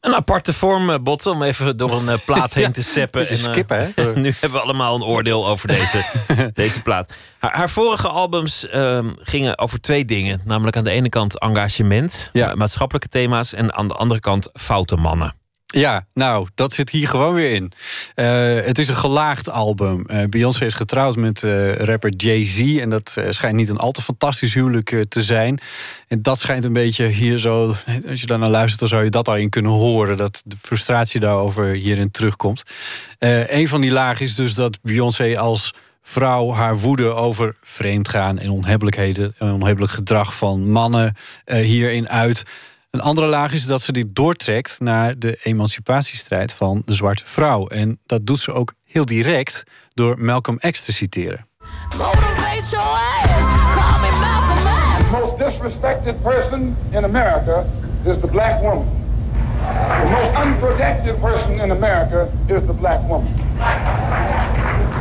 Een 0.01 0.15
aparte 0.15 0.53
vorm, 0.53 0.91
uh, 0.91 0.97
Botten, 1.03 1.33
om 1.33 1.43
even 1.43 1.77
door 1.77 1.93
een 1.93 2.05
uh, 2.05 2.15
plaat 2.25 2.55
heen 2.61 2.73
te 2.73 2.83
seppen. 2.83 3.29
en, 3.29 3.37
uh, 3.37 3.43
skippen, 3.43 3.79
hè? 3.79 4.05
nu 4.15 4.35
hebben 4.41 4.59
we 4.59 4.65
allemaal 4.65 4.95
een 4.95 5.03
oordeel 5.03 5.47
over 5.47 5.69
deze, 5.69 6.05
deze 6.55 6.83
plaat. 6.83 7.13
Haar, 7.39 7.57
haar 7.57 7.71
vorige 7.71 8.09
albums 8.09 8.67
uh, 8.75 8.99
gingen 9.15 9.59
over 9.59 9.81
twee 9.81 10.05
dingen. 10.05 10.41
Namelijk 10.45 10.77
aan 10.77 10.85
de 10.85 10.91
ene 10.91 11.09
kant 11.09 11.39
engagement, 11.39 12.31
ja. 12.33 12.55
maatschappelijke 12.55 13.09
thema's... 13.09 13.53
en 13.53 13.75
aan 13.75 13.89
de 13.89 13.95
andere 13.95 14.21
kant 14.21 14.49
foute 14.53 14.97
mannen. 14.97 15.35
Ja, 15.77 16.07
nou, 16.15 16.49
dat 16.55 16.73
zit 16.73 16.91
hier 16.91 17.09
gewoon 17.09 17.35
weer 17.35 17.53
in. 17.53 17.73
Uh, 18.15 18.27
het 18.65 18.79
is 18.79 18.89
een 18.89 18.97
gelaagd 18.97 19.51
album. 19.51 20.05
Uh, 20.07 20.25
Beyoncé 20.29 20.65
is 20.65 20.75
getrouwd 20.75 21.17
met 21.17 21.43
uh, 21.43 21.75
rapper 21.75 22.11
Jay-Z. 22.17 22.61
En 22.61 22.91
dat 22.91 23.17
schijnt 23.29 23.57
niet 23.57 23.69
een 23.69 23.79
al 23.79 23.93
te 23.93 24.03
fantastisch 24.03 24.55
huwelijk 24.55 25.05
te 25.09 25.23
zijn. 25.23 25.61
En 26.09 26.23
dat 26.23 26.39
schijnt 26.39 26.65
een 26.65 26.73
beetje 26.73 27.07
hier 27.07 27.39
zo... 27.39 27.75
Als 28.09 28.21
je 28.21 28.27
daar 28.27 28.39
naar 28.39 28.49
luistert, 28.49 28.81
dan 28.81 28.89
zou 28.89 29.05
je 29.05 29.11
dat 29.11 29.25
daarin 29.25 29.51
kunnen 29.51 29.71
horen. 29.71 30.17
Dat 30.17 30.43
de 30.45 30.57
frustratie 30.63 31.21
daarover 31.21 31.65
hierin 31.65 32.11
terugkomt. 32.11 32.63
een 33.49 33.69
van 33.69 33.81
die 33.81 33.93
lagen 33.93 34.25
is 34.25 34.35
dus 34.35 34.55
dat 34.55 34.79
Beyoncé 34.83 35.39
als 35.39 35.75
vrouw 36.03 36.53
haar 36.53 36.79
woede 36.79 37.07
over 37.07 37.57
vreemdgaan... 37.61 38.39
en 38.39 38.51
onhebbelijkheden 38.51 39.35
en 39.39 39.53
onhebbelijk 39.53 39.93
gedrag 39.93 40.37
van 40.37 40.71
mannen 40.71 41.17
hierin 41.45 42.09
uit... 42.09 42.43
Een 42.97 43.03
andere 43.03 43.27
laag 43.27 43.53
is 43.53 43.67
dat 43.67 43.83
ze 43.83 43.93
dit 43.93 44.07
doortrekt 44.15 44.81
naar 44.81 45.19
de 45.19 45.39
emancipatiestrijd 45.43 46.53
van 46.53 46.83
de 46.85 46.93
zwarte 46.93 47.23
vrouw. 47.27 47.67
En 47.67 47.99
dat 48.07 48.27
doet 48.27 48.41
ze 48.41 48.53
ook 48.53 48.73
heel 48.85 49.05
direct 49.05 49.65
door 49.95 50.19
Malcolm 50.19 50.59
X 50.59 50.85
te 50.85 50.93
citeren. 50.93 51.47
The 51.89 52.07
most 55.21 55.39
disrespected 55.39 56.23
person 56.23 56.77
in 56.91 57.05
America 57.05 57.65
is 58.05 58.17
the 58.21 58.27
black 58.27 58.61
woman. 58.61 58.87
The 60.03 60.09
most 60.11 60.47
unprotected 60.47 61.21
person 61.21 61.61
in 61.61 61.71
America 61.71 62.29
is 62.47 62.61
the 62.67 62.75
black 62.81 63.01
woman. 63.09 63.35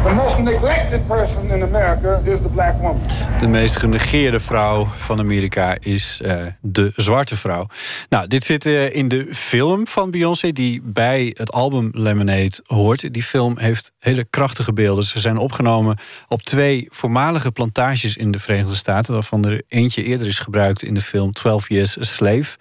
The 0.05 0.13
most 0.13 0.37
neglected 0.37 1.07
person 1.07 1.51
in 1.51 1.63
America 1.63 2.21
is 2.25 2.39
the 2.41 2.49
black 2.53 2.73
woman. 2.79 3.01
De 3.39 3.47
meest 3.47 3.75
genegeerde 3.75 4.39
vrouw 4.39 4.85
van 4.97 5.19
Amerika 5.19 5.77
is 5.79 6.19
uh, 6.23 6.33
de 6.61 6.91
zwarte 6.95 7.37
vrouw. 7.37 7.67
Nou, 8.09 8.27
dit 8.27 8.43
zit 8.43 8.65
uh, 8.65 8.95
in 8.95 9.07
de 9.07 9.27
film 9.31 9.87
van 9.87 10.11
Beyoncé 10.11 10.51
die 10.51 10.81
bij 10.83 11.33
het 11.37 11.51
album 11.51 11.89
Lemonade 11.93 12.59
hoort. 12.65 13.13
Die 13.13 13.23
film 13.23 13.57
heeft 13.57 13.91
hele 13.99 14.25
krachtige 14.29 14.73
beelden. 14.73 15.03
Ze 15.03 15.19
zijn 15.19 15.37
opgenomen 15.37 15.97
op 16.27 16.41
twee 16.41 16.87
voormalige 16.89 17.51
plantages 17.51 18.17
in 18.17 18.31
de 18.31 18.39
Verenigde 18.39 18.75
Staten, 18.75 19.13
waarvan 19.13 19.45
er 19.45 19.61
eentje 19.67 20.03
eerder 20.03 20.27
is 20.27 20.39
gebruikt 20.39 20.83
in 20.83 20.93
de 20.93 21.01
film 21.01 21.31
12 21.31 21.69
Years 21.69 21.99
a 21.99 22.03
Slave. 22.03 22.57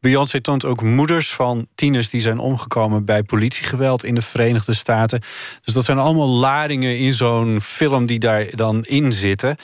Beyoncé 0.00 0.40
toont 0.40 0.64
ook 0.64 0.82
moeders 0.82 1.32
van 1.32 1.66
tieners 1.74 2.10
die 2.10 2.20
zijn 2.20 2.38
omgekomen 2.38 3.04
bij 3.04 3.22
politiegeweld 3.22 4.04
in 4.04 4.14
de 4.14 4.22
Verenigde 4.22 4.74
Staten. 4.74 5.20
Dus 5.64 5.74
dat 5.74 5.84
zijn 5.84 5.98
allemaal 5.98 6.28
ladingen 6.28 6.86
in 6.96 7.14
zo'n 7.14 7.60
film 7.60 8.06
die 8.06 8.18
daar 8.18 8.46
dan 8.50 8.84
in 8.84 9.12
zitten. 9.12 9.56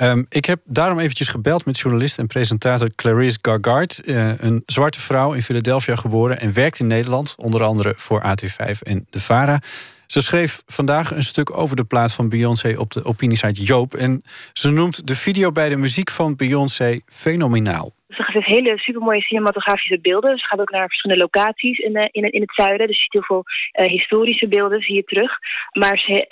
Um, 0.00 0.26
ik 0.28 0.44
heb 0.44 0.60
daarom 0.64 0.98
eventjes 0.98 1.28
gebeld 1.28 1.64
met 1.64 1.78
journalist 1.78 2.18
en 2.18 2.26
presentator 2.26 2.90
Clarice 2.94 3.38
Gargard. 3.42 4.02
Uh, 4.04 4.38
een 4.38 4.62
zwarte 4.66 5.00
vrouw 5.00 5.32
in 5.32 5.42
Philadelphia 5.42 5.96
geboren 5.96 6.40
en 6.40 6.52
werkt 6.52 6.80
in 6.80 6.86
Nederland. 6.86 7.34
Onder 7.36 7.62
andere 7.62 7.94
voor 7.96 8.22
AT5 8.22 8.78
en 8.82 9.06
de 9.10 9.20
VARA. 9.20 9.60
Ze 10.06 10.20
schreef 10.20 10.62
vandaag 10.66 11.14
een 11.14 11.22
stuk 11.22 11.56
over 11.56 11.76
de 11.76 11.84
plaat 11.84 12.12
van 12.12 12.28
Beyoncé 12.28 12.74
op 12.78 12.92
de 12.92 13.04
opiniesite 13.04 13.62
Joop. 13.62 13.94
En 13.94 14.22
ze 14.52 14.70
noemt 14.70 15.06
de 15.06 15.16
video 15.16 15.52
bij 15.52 15.68
de 15.68 15.76
muziek 15.76 16.10
van 16.10 16.36
Beyoncé 16.36 17.00
fenomenaal. 17.06 17.92
Ze 18.10 18.24
heeft 18.26 18.46
hele 18.46 18.78
supermooie 18.78 19.20
cinematografische 19.20 20.00
beelden. 20.00 20.38
Ze 20.38 20.46
gaat 20.46 20.60
ook 20.60 20.70
naar 20.70 20.86
verschillende 20.86 21.22
locaties 21.22 21.78
in, 21.78 21.96
uh, 21.96 22.06
in, 22.10 22.32
in 22.32 22.40
het 22.40 22.54
zuiden. 22.54 22.86
Dus 22.86 22.96
je 22.96 23.02
ziet 23.02 23.12
heel 23.12 23.22
veel 23.22 23.44
uh, 23.84 23.90
historische 23.90 24.48
beelden 24.48 24.80
zie 24.80 24.94
je 24.94 25.04
terug. 25.04 25.38
Maar 25.72 25.98
ze, 25.98 26.24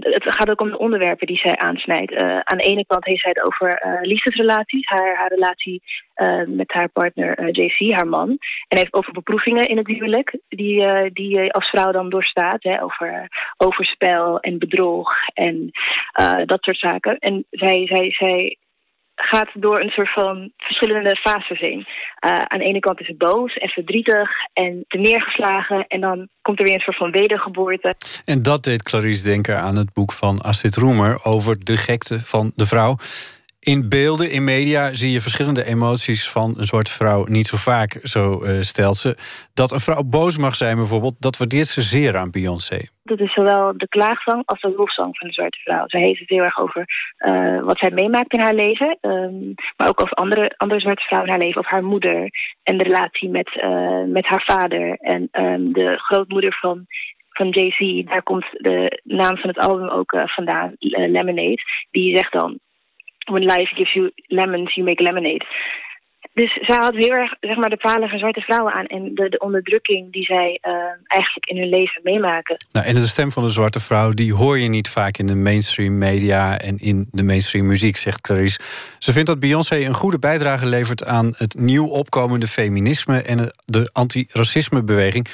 het, 0.00 0.24
gaat 0.24 0.50
ook 0.50 0.60
om 0.60 0.70
de 0.70 0.78
onderwerpen 0.78 1.26
die 1.26 1.38
zij 1.38 1.56
aansnijdt. 1.56 2.12
Uh, 2.12 2.38
aan 2.38 2.56
de 2.56 2.64
ene 2.64 2.86
kant 2.86 3.04
heeft 3.04 3.20
zij 3.20 3.30
het 3.34 3.44
over 3.44 4.00
liefdesrelaties. 4.02 4.88
Haar, 4.88 5.16
haar 5.16 5.28
relatie 5.28 5.82
met 6.46 6.72
haar 6.72 6.88
partner 6.88 7.50
JC, 7.50 7.92
haar 7.94 8.08
man. 8.08 8.38
En 8.68 8.78
heeft 8.78 8.92
over 8.92 9.12
beproevingen 9.12 9.68
in 9.68 9.76
het 9.76 9.86
huwelijk. 9.86 10.38
Die, 10.48 11.12
die 11.12 11.38
je 11.38 11.52
als 11.52 11.70
vrouw 11.70 11.92
dan 11.92 12.10
doorstaat. 12.10 12.62
Hè, 12.62 12.82
over 12.82 13.28
overspel 13.56 14.40
en 14.40 14.58
bedrog 14.58 15.10
en 15.34 15.70
dat 16.44 16.62
soort 16.62 16.78
zaken. 16.78 17.18
En 17.18 17.44
zij, 17.50 17.86
zij, 17.86 18.10
zij 18.10 18.56
gaat 19.16 19.48
door 19.54 19.80
een 19.80 19.90
soort 19.90 20.12
van 20.12 20.52
verschillende 20.56 21.16
fases 21.16 21.60
heen. 21.60 21.86
Eh, 22.18 22.38
aan 22.38 22.58
de 22.58 22.64
ene 22.64 22.80
kant 22.80 23.00
is 23.00 23.06
het 23.06 23.18
boos 23.18 23.54
en 23.54 23.68
verdrietig 23.68 24.30
en 24.52 24.84
te 24.88 24.98
neergeslagen. 24.98 25.86
En 25.88 26.00
dan 26.00 26.28
komt 26.42 26.58
er 26.58 26.64
weer 26.64 26.74
een 26.74 26.80
soort 26.80 26.96
van 26.96 27.10
wedergeboorte. 27.10 27.94
En 28.24 28.42
dat 28.42 28.64
deed 28.64 28.82
Clarice 28.82 29.24
denken 29.24 29.58
aan 29.58 29.76
het 29.76 29.92
boek 29.92 30.12
van 30.12 30.40
Astrid 30.40 30.76
Roemer 30.76 31.24
over 31.24 31.64
de 31.64 31.76
gekte 31.76 32.20
van 32.20 32.52
de 32.54 32.66
vrouw. 32.66 32.96
In 33.72 33.88
beelden, 33.88 34.30
in 34.30 34.44
media 34.44 34.92
zie 34.92 35.12
je 35.12 35.20
verschillende 35.20 35.64
emoties 35.64 36.30
van 36.30 36.54
een 36.56 36.64
zwarte 36.64 36.90
vrouw 36.90 37.24
niet 37.24 37.46
zo 37.46 37.56
vaak, 37.56 37.98
zo 38.02 38.42
eh, 38.42 38.60
stelt 38.60 38.96
ze. 38.96 39.16
Dat 39.54 39.72
een 39.72 39.80
vrouw 39.80 40.02
boos 40.02 40.36
mag 40.38 40.54
zijn 40.54 40.76
bijvoorbeeld, 40.76 41.14
dat 41.18 41.36
waardeert 41.36 41.66
ze 41.66 41.80
zeer 41.80 42.16
aan 42.16 42.30
Beyoncé. 42.30 42.78
Dat 43.02 43.20
is 43.20 43.32
zowel 43.32 43.72
de 43.76 43.88
klaagzang 43.88 44.42
als 44.44 44.60
de 44.60 44.74
lofzang 44.76 45.18
van 45.18 45.28
de 45.28 45.34
zwarte 45.34 45.58
vrouw. 45.58 45.84
Zij 45.86 46.00
heeft 46.00 46.20
het 46.20 46.28
heel 46.28 46.42
erg 46.42 46.58
over 46.58 46.84
eh, 47.16 47.62
wat 47.62 47.78
zij 47.78 47.90
meemaakt 47.90 48.32
in 48.32 48.40
haar 48.40 48.54
leven. 48.54 48.98
ehm, 49.00 49.52
maar 49.76 49.88
ook 49.88 50.00
over 50.00 50.16
andere, 50.16 50.54
andere 50.56 50.80
zwarte 50.80 51.02
vrouwen 51.02 51.30
in 51.30 51.36
haar 51.36 51.44
leven. 51.44 51.60
Over 51.60 51.72
haar 51.72 51.84
moeder 51.84 52.30
en 52.62 52.78
de 52.78 52.84
relatie 52.84 53.28
met, 53.28 53.60
eh, 53.60 54.04
met 54.06 54.26
haar 54.26 54.42
vader. 54.44 54.96
En 55.00 55.28
ehm, 55.30 55.72
de 55.72 55.96
grootmoeder 55.96 56.56
van, 56.60 56.86
van 57.28 57.48
Jay-Z. 57.48 58.04
Daar 58.04 58.22
komt 58.22 58.46
de 58.50 59.00
naam 59.04 59.36
van 59.36 59.48
het 59.48 59.58
album 59.58 59.88
ook 59.88 60.12
vandaan, 60.24 60.74
Lemonade. 60.78 61.62
Die 61.90 62.16
zegt 62.16 62.32
dan... 62.32 62.58
When 63.30 63.44
life 63.44 63.74
gives 63.74 63.92
you 63.92 64.10
lemons, 64.28 64.74
you 64.74 64.86
make 64.86 65.02
lemonade. 65.02 65.44
Dus 66.36 66.58
zij 66.60 66.76
had 66.76 66.94
heel 66.94 67.10
erg 67.10 67.34
zeg 67.40 67.56
maar, 67.56 67.68
de 67.68 68.08
van 68.08 68.18
zwarte 68.18 68.40
vrouwen 68.40 68.72
aan. 68.72 68.86
En 68.86 69.14
de, 69.14 69.28
de 69.28 69.38
onderdrukking 69.38 70.12
die 70.12 70.24
zij 70.24 70.58
eh, 70.60 70.72
eigenlijk 71.06 71.46
in 71.46 71.56
hun 71.56 71.68
leven 71.68 72.00
meemaken. 72.02 72.56
Nou, 72.72 72.86
en 72.86 72.94
de 72.94 73.06
stem 73.06 73.32
van 73.32 73.42
de 73.42 73.48
zwarte 73.48 73.80
vrouw, 73.80 74.10
die 74.10 74.34
hoor 74.34 74.58
je 74.58 74.68
niet 74.68 74.88
vaak 74.88 75.18
in 75.18 75.26
de 75.26 75.34
mainstream 75.34 75.98
media 75.98 76.58
en 76.58 76.78
in 76.78 77.08
de 77.10 77.22
mainstream 77.22 77.66
muziek, 77.66 77.96
zegt 77.96 78.20
Clarice. 78.20 78.58
Ze 78.98 79.12
vindt 79.12 79.28
dat 79.28 79.40
Beyoncé 79.40 79.76
een 79.76 79.94
goede 79.94 80.18
bijdrage 80.18 80.66
levert 80.66 81.04
aan 81.04 81.34
het 81.36 81.58
nieuw 81.58 81.86
opkomende 81.86 82.46
feminisme 82.46 83.22
en 83.22 83.52
de 83.64 83.90
anti-racisme-beweging. 83.92 85.26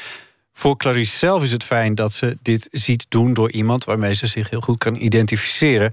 Voor 0.53 0.77
Clarice 0.77 1.17
zelf 1.17 1.43
is 1.43 1.53
het 1.53 1.65
fijn 1.65 1.95
dat 1.95 2.13
ze 2.13 2.37
dit 2.43 2.69
ziet 2.71 3.07
doen 3.09 3.35
door 3.35 3.51
iemand 3.51 3.85
waarmee 3.85 4.15
ze 4.15 4.27
zich 4.27 4.51
heel 4.51 4.61
goed 4.61 4.79
kan 4.79 4.95
identificeren. 4.95 5.93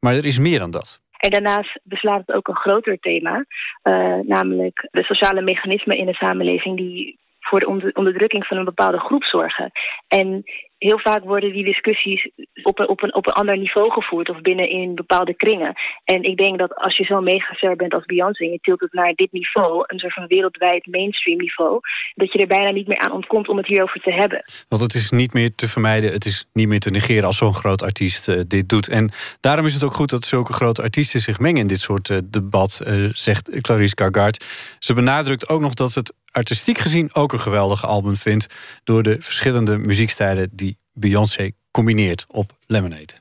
Maar 0.00 0.14
er 0.14 0.26
is 0.26 0.38
meer 0.38 0.58
dan 0.58 0.70
dat. 0.70 1.00
En 1.18 1.30
daarnaast 1.30 1.80
beslaat 1.82 2.22
het 2.26 2.36
ook 2.36 2.48
een 2.48 2.56
groter 2.56 2.98
thema, 2.98 3.44
eh, 3.82 4.18
namelijk 4.22 4.88
de 4.90 5.04
sociale 5.04 5.42
mechanismen 5.42 5.96
in 5.96 6.06
de 6.06 6.14
samenleving 6.14 6.76
die 6.76 7.18
voor 7.40 7.60
de 7.60 7.66
onder- 7.66 7.94
onderdrukking 7.94 8.46
van 8.46 8.56
een 8.56 8.64
bepaalde 8.64 8.98
groep 8.98 9.24
zorgen. 9.24 9.70
En 10.08 10.44
heel 10.78 10.98
vaak 10.98 11.24
worden 11.24 11.52
die 11.52 11.64
discussies 11.64 12.30
op 12.62 12.78
een, 12.78 12.88
op, 12.88 13.02
een, 13.02 13.14
op 13.14 13.26
een 13.26 13.32
ander 13.32 13.58
niveau 13.58 13.90
gevoerd 13.90 14.28
of 14.28 14.40
binnen 14.40 14.70
in 14.70 14.94
bepaalde 14.94 15.34
kringen. 15.34 15.74
En 16.04 16.22
ik 16.22 16.36
denk 16.36 16.58
dat 16.58 16.74
als 16.74 16.96
je 16.96 17.04
zo 17.04 17.20
megaster 17.20 17.76
bent 17.76 17.94
als 17.94 18.04
Beyoncé 18.04 18.44
je 18.44 18.58
tilt 18.60 18.80
het 18.80 18.92
naar 18.92 19.12
dit 19.14 19.32
niveau, 19.32 19.84
een 19.86 19.98
soort 19.98 20.12
van 20.12 20.26
wereldwijd 20.26 20.86
mainstream 20.86 21.38
niveau, 21.38 21.80
dat 22.14 22.32
je 22.32 22.38
er 22.38 22.46
bijna 22.46 22.70
niet 22.70 22.86
meer 22.86 22.98
aan 22.98 23.12
ontkomt 23.12 23.48
om 23.48 23.56
het 23.56 23.66
hierover 23.66 24.00
te 24.00 24.12
hebben. 24.12 24.44
Want 24.68 24.82
het 24.82 24.94
is 24.94 25.10
niet 25.10 25.32
meer 25.32 25.54
te 25.54 25.68
vermijden, 25.68 26.12
het 26.12 26.24
is 26.24 26.48
niet 26.52 26.68
meer 26.68 26.80
te 26.80 26.90
negeren 26.90 27.24
als 27.24 27.36
zo'n 27.36 27.54
groot 27.54 27.82
artiest 27.82 28.28
eh, 28.28 28.40
dit 28.46 28.68
doet. 28.68 28.88
En 28.88 29.10
daarom 29.40 29.66
is 29.66 29.74
het 29.74 29.84
ook 29.84 29.94
goed 29.94 30.10
dat 30.10 30.24
zulke 30.24 30.52
grote 30.52 30.82
artiesten 30.82 31.20
zich 31.20 31.38
mengen 31.38 31.60
in 31.60 31.66
dit 31.66 31.80
soort 31.80 32.10
eh, 32.10 32.18
debat, 32.24 32.80
eh, 32.84 33.04
zegt 33.12 33.60
Clarice 33.60 33.94
Cargard. 33.94 34.44
Ze 34.78 34.94
benadrukt 34.94 35.48
ook 35.48 35.60
nog 35.60 35.74
dat 35.74 35.94
het 35.94 36.12
artistiek 36.30 36.78
gezien 36.78 37.14
ook 37.14 37.32
een 37.32 37.40
geweldig 37.40 37.86
album 37.86 38.16
vindt 38.16 38.46
door 38.84 39.02
de 39.02 39.16
verschillende 39.20 39.78
muziekstijlen 39.78 40.48
die 40.52 40.78
Beyoncé 40.92 41.50
combineert 41.70 42.24
op 42.28 42.56
Lemonade. 42.66 43.12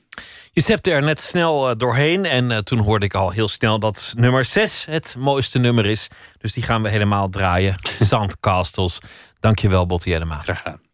Je 0.51 0.61
zepte 0.61 0.91
er 0.91 1.03
net 1.03 1.19
snel 1.19 1.69
eh, 1.69 1.75
doorheen 1.77 2.25
en 2.25 2.51
eh, 2.51 2.57
toen 2.57 2.79
hoorde 2.79 3.05
ik 3.05 3.13
al 3.13 3.29
heel 3.29 3.47
snel 3.47 3.79
dat 3.79 4.13
nummer 4.15 4.45
6 4.45 4.85
het 4.85 5.15
mooiste 5.17 5.59
nummer 5.59 5.85
is. 5.85 6.07
Dus 6.37 6.53
die 6.53 6.63
gaan 6.63 6.83
we 6.83 6.89
helemaal 6.89 7.29
draaien. 7.29 7.75
Sandcastles. 8.09 8.99
Dankjewel, 9.39 9.85
Botti 9.85 10.09
Jellema. 10.09 10.41
Graag 10.41 10.57
gedaan. 10.57 10.86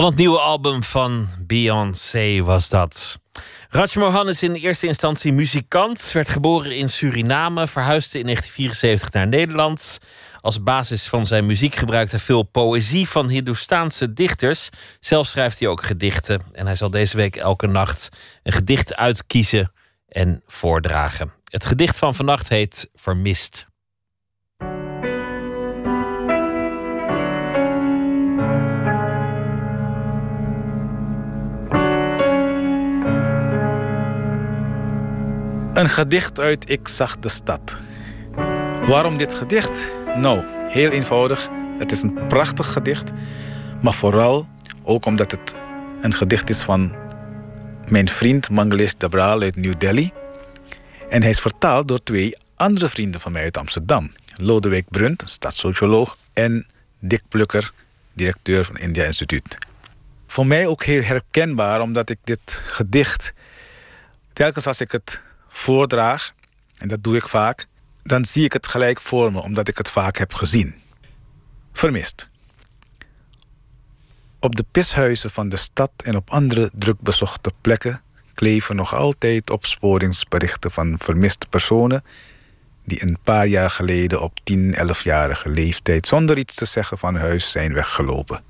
Van 0.00 0.08
het 0.08 0.18
nieuwe 0.18 0.38
album 0.38 0.82
van 0.82 1.28
Beyoncé 1.46 2.42
was 2.42 2.68
dat. 2.68 3.18
Raj 3.68 3.88
Mohan 3.94 4.28
is 4.28 4.42
in 4.42 4.54
eerste 4.54 4.86
instantie 4.86 5.32
muzikant, 5.32 6.12
werd 6.12 6.28
geboren 6.28 6.76
in 6.76 6.88
Suriname, 6.88 7.66
verhuisde 7.66 8.18
in 8.18 8.24
1974 8.24 9.12
naar 9.12 9.26
Nederland. 9.26 9.98
Als 10.40 10.62
basis 10.62 11.06
van 11.06 11.26
zijn 11.26 11.46
muziek 11.46 11.74
gebruikt 11.74 12.10
hij 12.10 12.20
veel 12.20 12.42
poëzie 12.42 13.08
van 13.08 13.28
Hindoestaanse 13.28 14.12
dichters. 14.12 14.68
Zelf 15.00 15.26
schrijft 15.26 15.58
hij 15.58 15.68
ook 15.68 15.82
gedichten 15.82 16.42
en 16.52 16.66
hij 16.66 16.74
zal 16.76 16.90
deze 16.90 17.16
week 17.16 17.36
elke 17.36 17.66
nacht 17.66 18.08
een 18.42 18.52
gedicht 18.52 18.94
uitkiezen 18.94 19.72
en 20.08 20.42
voordragen. 20.46 21.32
Het 21.44 21.66
gedicht 21.66 21.98
van 21.98 22.14
vannacht 22.14 22.48
heet 22.48 22.90
Vermist. 22.94 23.69
Een 35.80 35.88
gedicht 35.88 36.40
uit 36.40 36.70
Ik 36.70 36.88
zag 36.88 37.18
de 37.18 37.28
stad. 37.28 37.76
Waarom 38.86 39.16
dit 39.16 39.34
gedicht? 39.34 39.90
Nou, 40.16 40.44
heel 40.68 40.90
eenvoudig. 40.90 41.48
Het 41.78 41.92
is 41.92 42.02
een 42.02 42.26
prachtig 42.28 42.72
gedicht. 42.72 43.10
Maar 43.82 43.92
vooral 43.92 44.48
ook 44.82 45.04
omdat 45.04 45.30
het 45.30 45.54
een 46.00 46.14
gedicht 46.14 46.50
is 46.50 46.62
van 46.62 46.92
mijn 47.88 48.08
vriend 48.08 48.50
Mangalesh 48.50 48.92
Dabral 48.96 49.40
uit 49.40 49.56
New 49.56 49.74
Delhi. 49.78 50.12
En 51.08 51.20
hij 51.20 51.30
is 51.30 51.40
vertaald 51.40 51.88
door 51.88 52.02
twee 52.02 52.36
andere 52.54 52.88
vrienden 52.88 53.20
van 53.20 53.32
mij 53.32 53.42
uit 53.42 53.58
Amsterdam. 53.58 54.12
Lodewijk 54.34 54.88
Brunt, 54.88 55.22
stadssocioloog. 55.26 56.16
En 56.32 56.66
Dick 56.98 57.22
Plukker, 57.28 57.72
directeur 58.12 58.64
van 58.64 58.76
India 58.76 59.04
Instituut. 59.04 59.58
Voor 60.26 60.46
mij 60.46 60.66
ook 60.66 60.84
heel 60.84 61.02
herkenbaar, 61.02 61.80
omdat 61.80 62.10
ik 62.10 62.18
dit 62.24 62.62
gedicht... 62.64 63.32
telkens 64.32 64.66
als 64.66 64.80
ik 64.80 64.92
het 64.92 65.28
voordraag, 65.50 66.32
en 66.78 66.88
dat 66.88 67.02
doe 67.02 67.16
ik 67.16 67.28
vaak, 67.28 67.66
dan 68.02 68.24
zie 68.24 68.44
ik 68.44 68.52
het 68.52 68.66
gelijk 68.66 69.00
voor 69.00 69.32
me, 69.32 69.42
omdat 69.42 69.68
ik 69.68 69.78
het 69.78 69.90
vaak 69.90 70.16
heb 70.16 70.34
gezien. 70.34 70.74
Vermist. 71.72 72.28
Op 74.38 74.54
de 74.54 74.64
pishuizen 74.70 75.30
van 75.30 75.48
de 75.48 75.56
stad 75.56 75.90
en 75.96 76.16
op 76.16 76.30
andere 76.30 76.70
drukbezochte 76.74 77.52
plekken 77.60 78.02
kleven 78.34 78.76
nog 78.76 78.94
altijd 78.94 79.50
opsporingsberichten 79.50 80.70
van 80.70 80.98
vermiste 80.98 81.46
personen 81.46 82.04
die 82.84 83.02
een 83.02 83.18
paar 83.22 83.46
jaar 83.46 83.70
geleden 83.70 84.22
op 84.22 84.38
10, 84.44 84.74
11-jarige 84.74 85.48
leeftijd 85.48 86.06
zonder 86.06 86.38
iets 86.38 86.54
te 86.54 86.64
zeggen 86.64 86.98
van 86.98 87.16
huis 87.16 87.50
zijn 87.50 87.72
weggelopen. 87.72 88.42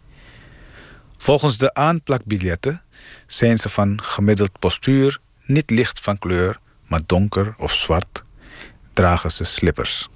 Volgens 1.16 1.58
de 1.58 1.74
aanplakbiljetten 1.74 2.82
zijn 3.26 3.58
ze 3.58 3.68
van 3.68 4.02
gemiddeld 4.02 4.58
postuur, 4.58 5.18
niet 5.44 5.70
licht 5.70 6.00
van 6.00 6.18
kleur, 6.18 6.60
maar 6.90 7.00
donker 7.06 7.54
of 7.58 7.72
zwart, 7.72 8.24
dragen 8.92 9.32
ze 9.32 9.44
slippers. 9.44 10.08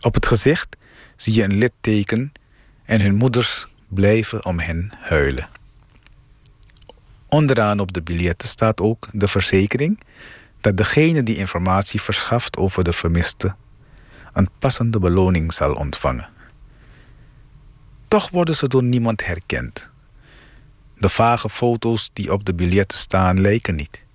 Op 0.00 0.14
het 0.14 0.26
gezicht 0.26 0.76
zie 1.16 1.34
je 1.34 1.42
een 1.42 1.58
litteken 1.58 2.32
en 2.84 3.00
hun 3.00 3.14
moeders 3.14 3.66
blijven 3.88 4.44
om 4.44 4.58
hen 4.58 4.92
huilen. 4.98 5.48
Onderaan 7.28 7.80
op 7.80 7.92
de 7.92 8.02
biljetten 8.02 8.48
staat 8.48 8.80
ook 8.80 9.08
de 9.12 9.28
verzekering 9.28 10.00
dat 10.60 10.76
degene 10.76 11.22
die 11.22 11.36
informatie 11.36 12.00
verschaft 12.00 12.56
over 12.56 12.84
de 12.84 12.92
vermiste 12.92 13.54
een 14.32 14.48
passende 14.58 14.98
beloning 14.98 15.52
zal 15.52 15.74
ontvangen. 15.74 16.28
Toch 18.08 18.30
worden 18.30 18.56
ze 18.56 18.68
door 18.68 18.82
niemand 18.82 19.26
herkend. 19.26 19.88
De 20.98 21.08
vage 21.08 21.48
foto's 21.48 22.10
die 22.12 22.32
op 22.32 22.44
de 22.44 22.54
biljetten 22.54 22.98
staan 22.98 23.40
lijken 23.40 23.74
niet. 23.74 24.06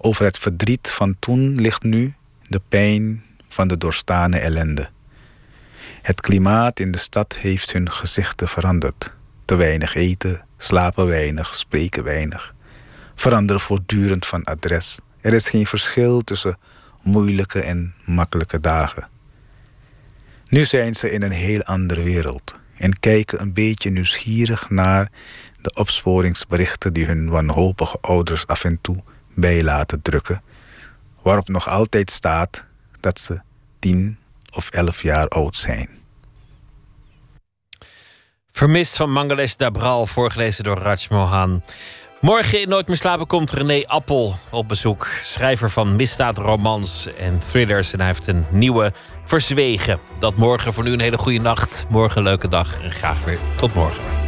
Over 0.00 0.24
het 0.24 0.38
verdriet 0.38 0.90
van 0.90 1.16
toen 1.18 1.60
ligt 1.60 1.82
nu 1.82 2.14
de 2.48 2.60
pijn 2.68 3.24
van 3.48 3.68
de 3.68 3.78
doorstane 3.78 4.38
ellende. 4.38 4.88
Het 6.02 6.20
klimaat 6.20 6.80
in 6.80 6.92
de 6.92 6.98
stad 6.98 7.36
heeft 7.36 7.72
hun 7.72 7.90
gezichten 7.90 8.48
veranderd. 8.48 9.12
Te 9.44 9.54
weinig 9.54 9.94
eten, 9.94 10.44
slapen 10.56 11.06
weinig, 11.06 11.54
spreken 11.54 12.04
weinig. 12.04 12.54
Veranderen 13.14 13.62
voortdurend 13.62 14.26
van 14.26 14.44
adres. 14.44 14.98
Er 15.20 15.32
is 15.32 15.48
geen 15.48 15.66
verschil 15.66 16.24
tussen 16.24 16.58
moeilijke 17.02 17.60
en 17.60 17.94
makkelijke 18.04 18.60
dagen. 18.60 19.08
Nu 20.48 20.64
zijn 20.64 20.94
ze 20.94 21.10
in 21.10 21.22
een 21.22 21.30
heel 21.30 21.62
andere 21.62 22.02
wereld 22.02 22.54
en 22.76 22.98
kijken 22.98 23.40
een 23.40 23.52
beetje 23.52 23.90
nieuwsgierig 23.90 24.70
naar 24.70 25.10
de 25.60 25.74
opsporingsberichten 25.74 26.92
die 26.92 27.06
hun 27.06 27.28
wanhopige 27.28 27.98
ouders 28.00 28.46
af 28.46 28.64
en 28.64 28.78
toe 28.80 29.02
bij 29.40 29.62
laten 29.62 30.02
drukken, 30.02 30.42
waarop 31.22 31.48
nog 31.48 31.68
altijd 31.68 32.10
staat 32.10 32.64
dat 33.00 33.20
ze 33.20 33.40
tien 33.78 34.18
of 34.52 34.70
elf 34.70 35.02
jaar 35.02 35.28
oud 35.28 35.56
zijn. 35.56 35.88
Vermist 38.50 38.96
van 38.96 39.12
Mangalesh 39.12 39.54
Dabral, 39.54 40.06
voorgelezen 40.06 40.64
door 40.64 40.78
Raj 40.78 41.06
Mohan. 41.10 41.62
Morgen 42.20 42.60
in 42.60 42.68
Nooit 42.68 42.86
meer 42.86 42.96
slapen 42.96 43.26
komt 43.26 43.52
René 43.52 43.82
Appel 43.86 44.36
op 44.50 44.68
bezoek. 44.68 45.06
Schrijver 45.22 45.70
van 45.70 45.96
misdaadromans 45.96 47.14
en 47.14 47.38
thrillers. 47.38 47.92
En 47.92 47.98
hij 47.98 48.08
heeft 48.08 48.26
een 48.26 48.44
nieuwe 48.50 48.92
Verzwegen. 49.24 50.00
Dat 50.18 50.36
morgen 50.36 50.74
voor 50.74 50.84
nu 50.84 50.92
een 50.92 51.00
hele 51.00 51.18
goede 51.18 51.38
nacht. 51.38 51.86
Morgen 51.88 52.18
een 52.18 52.24
leuke 52.24 52.48
dag 52.48 52.82
en 52.82 52.90
graag 52.90 53.24
weer 53.24 53.38
tot 53.56 53.74
morgen. 53.74 54.27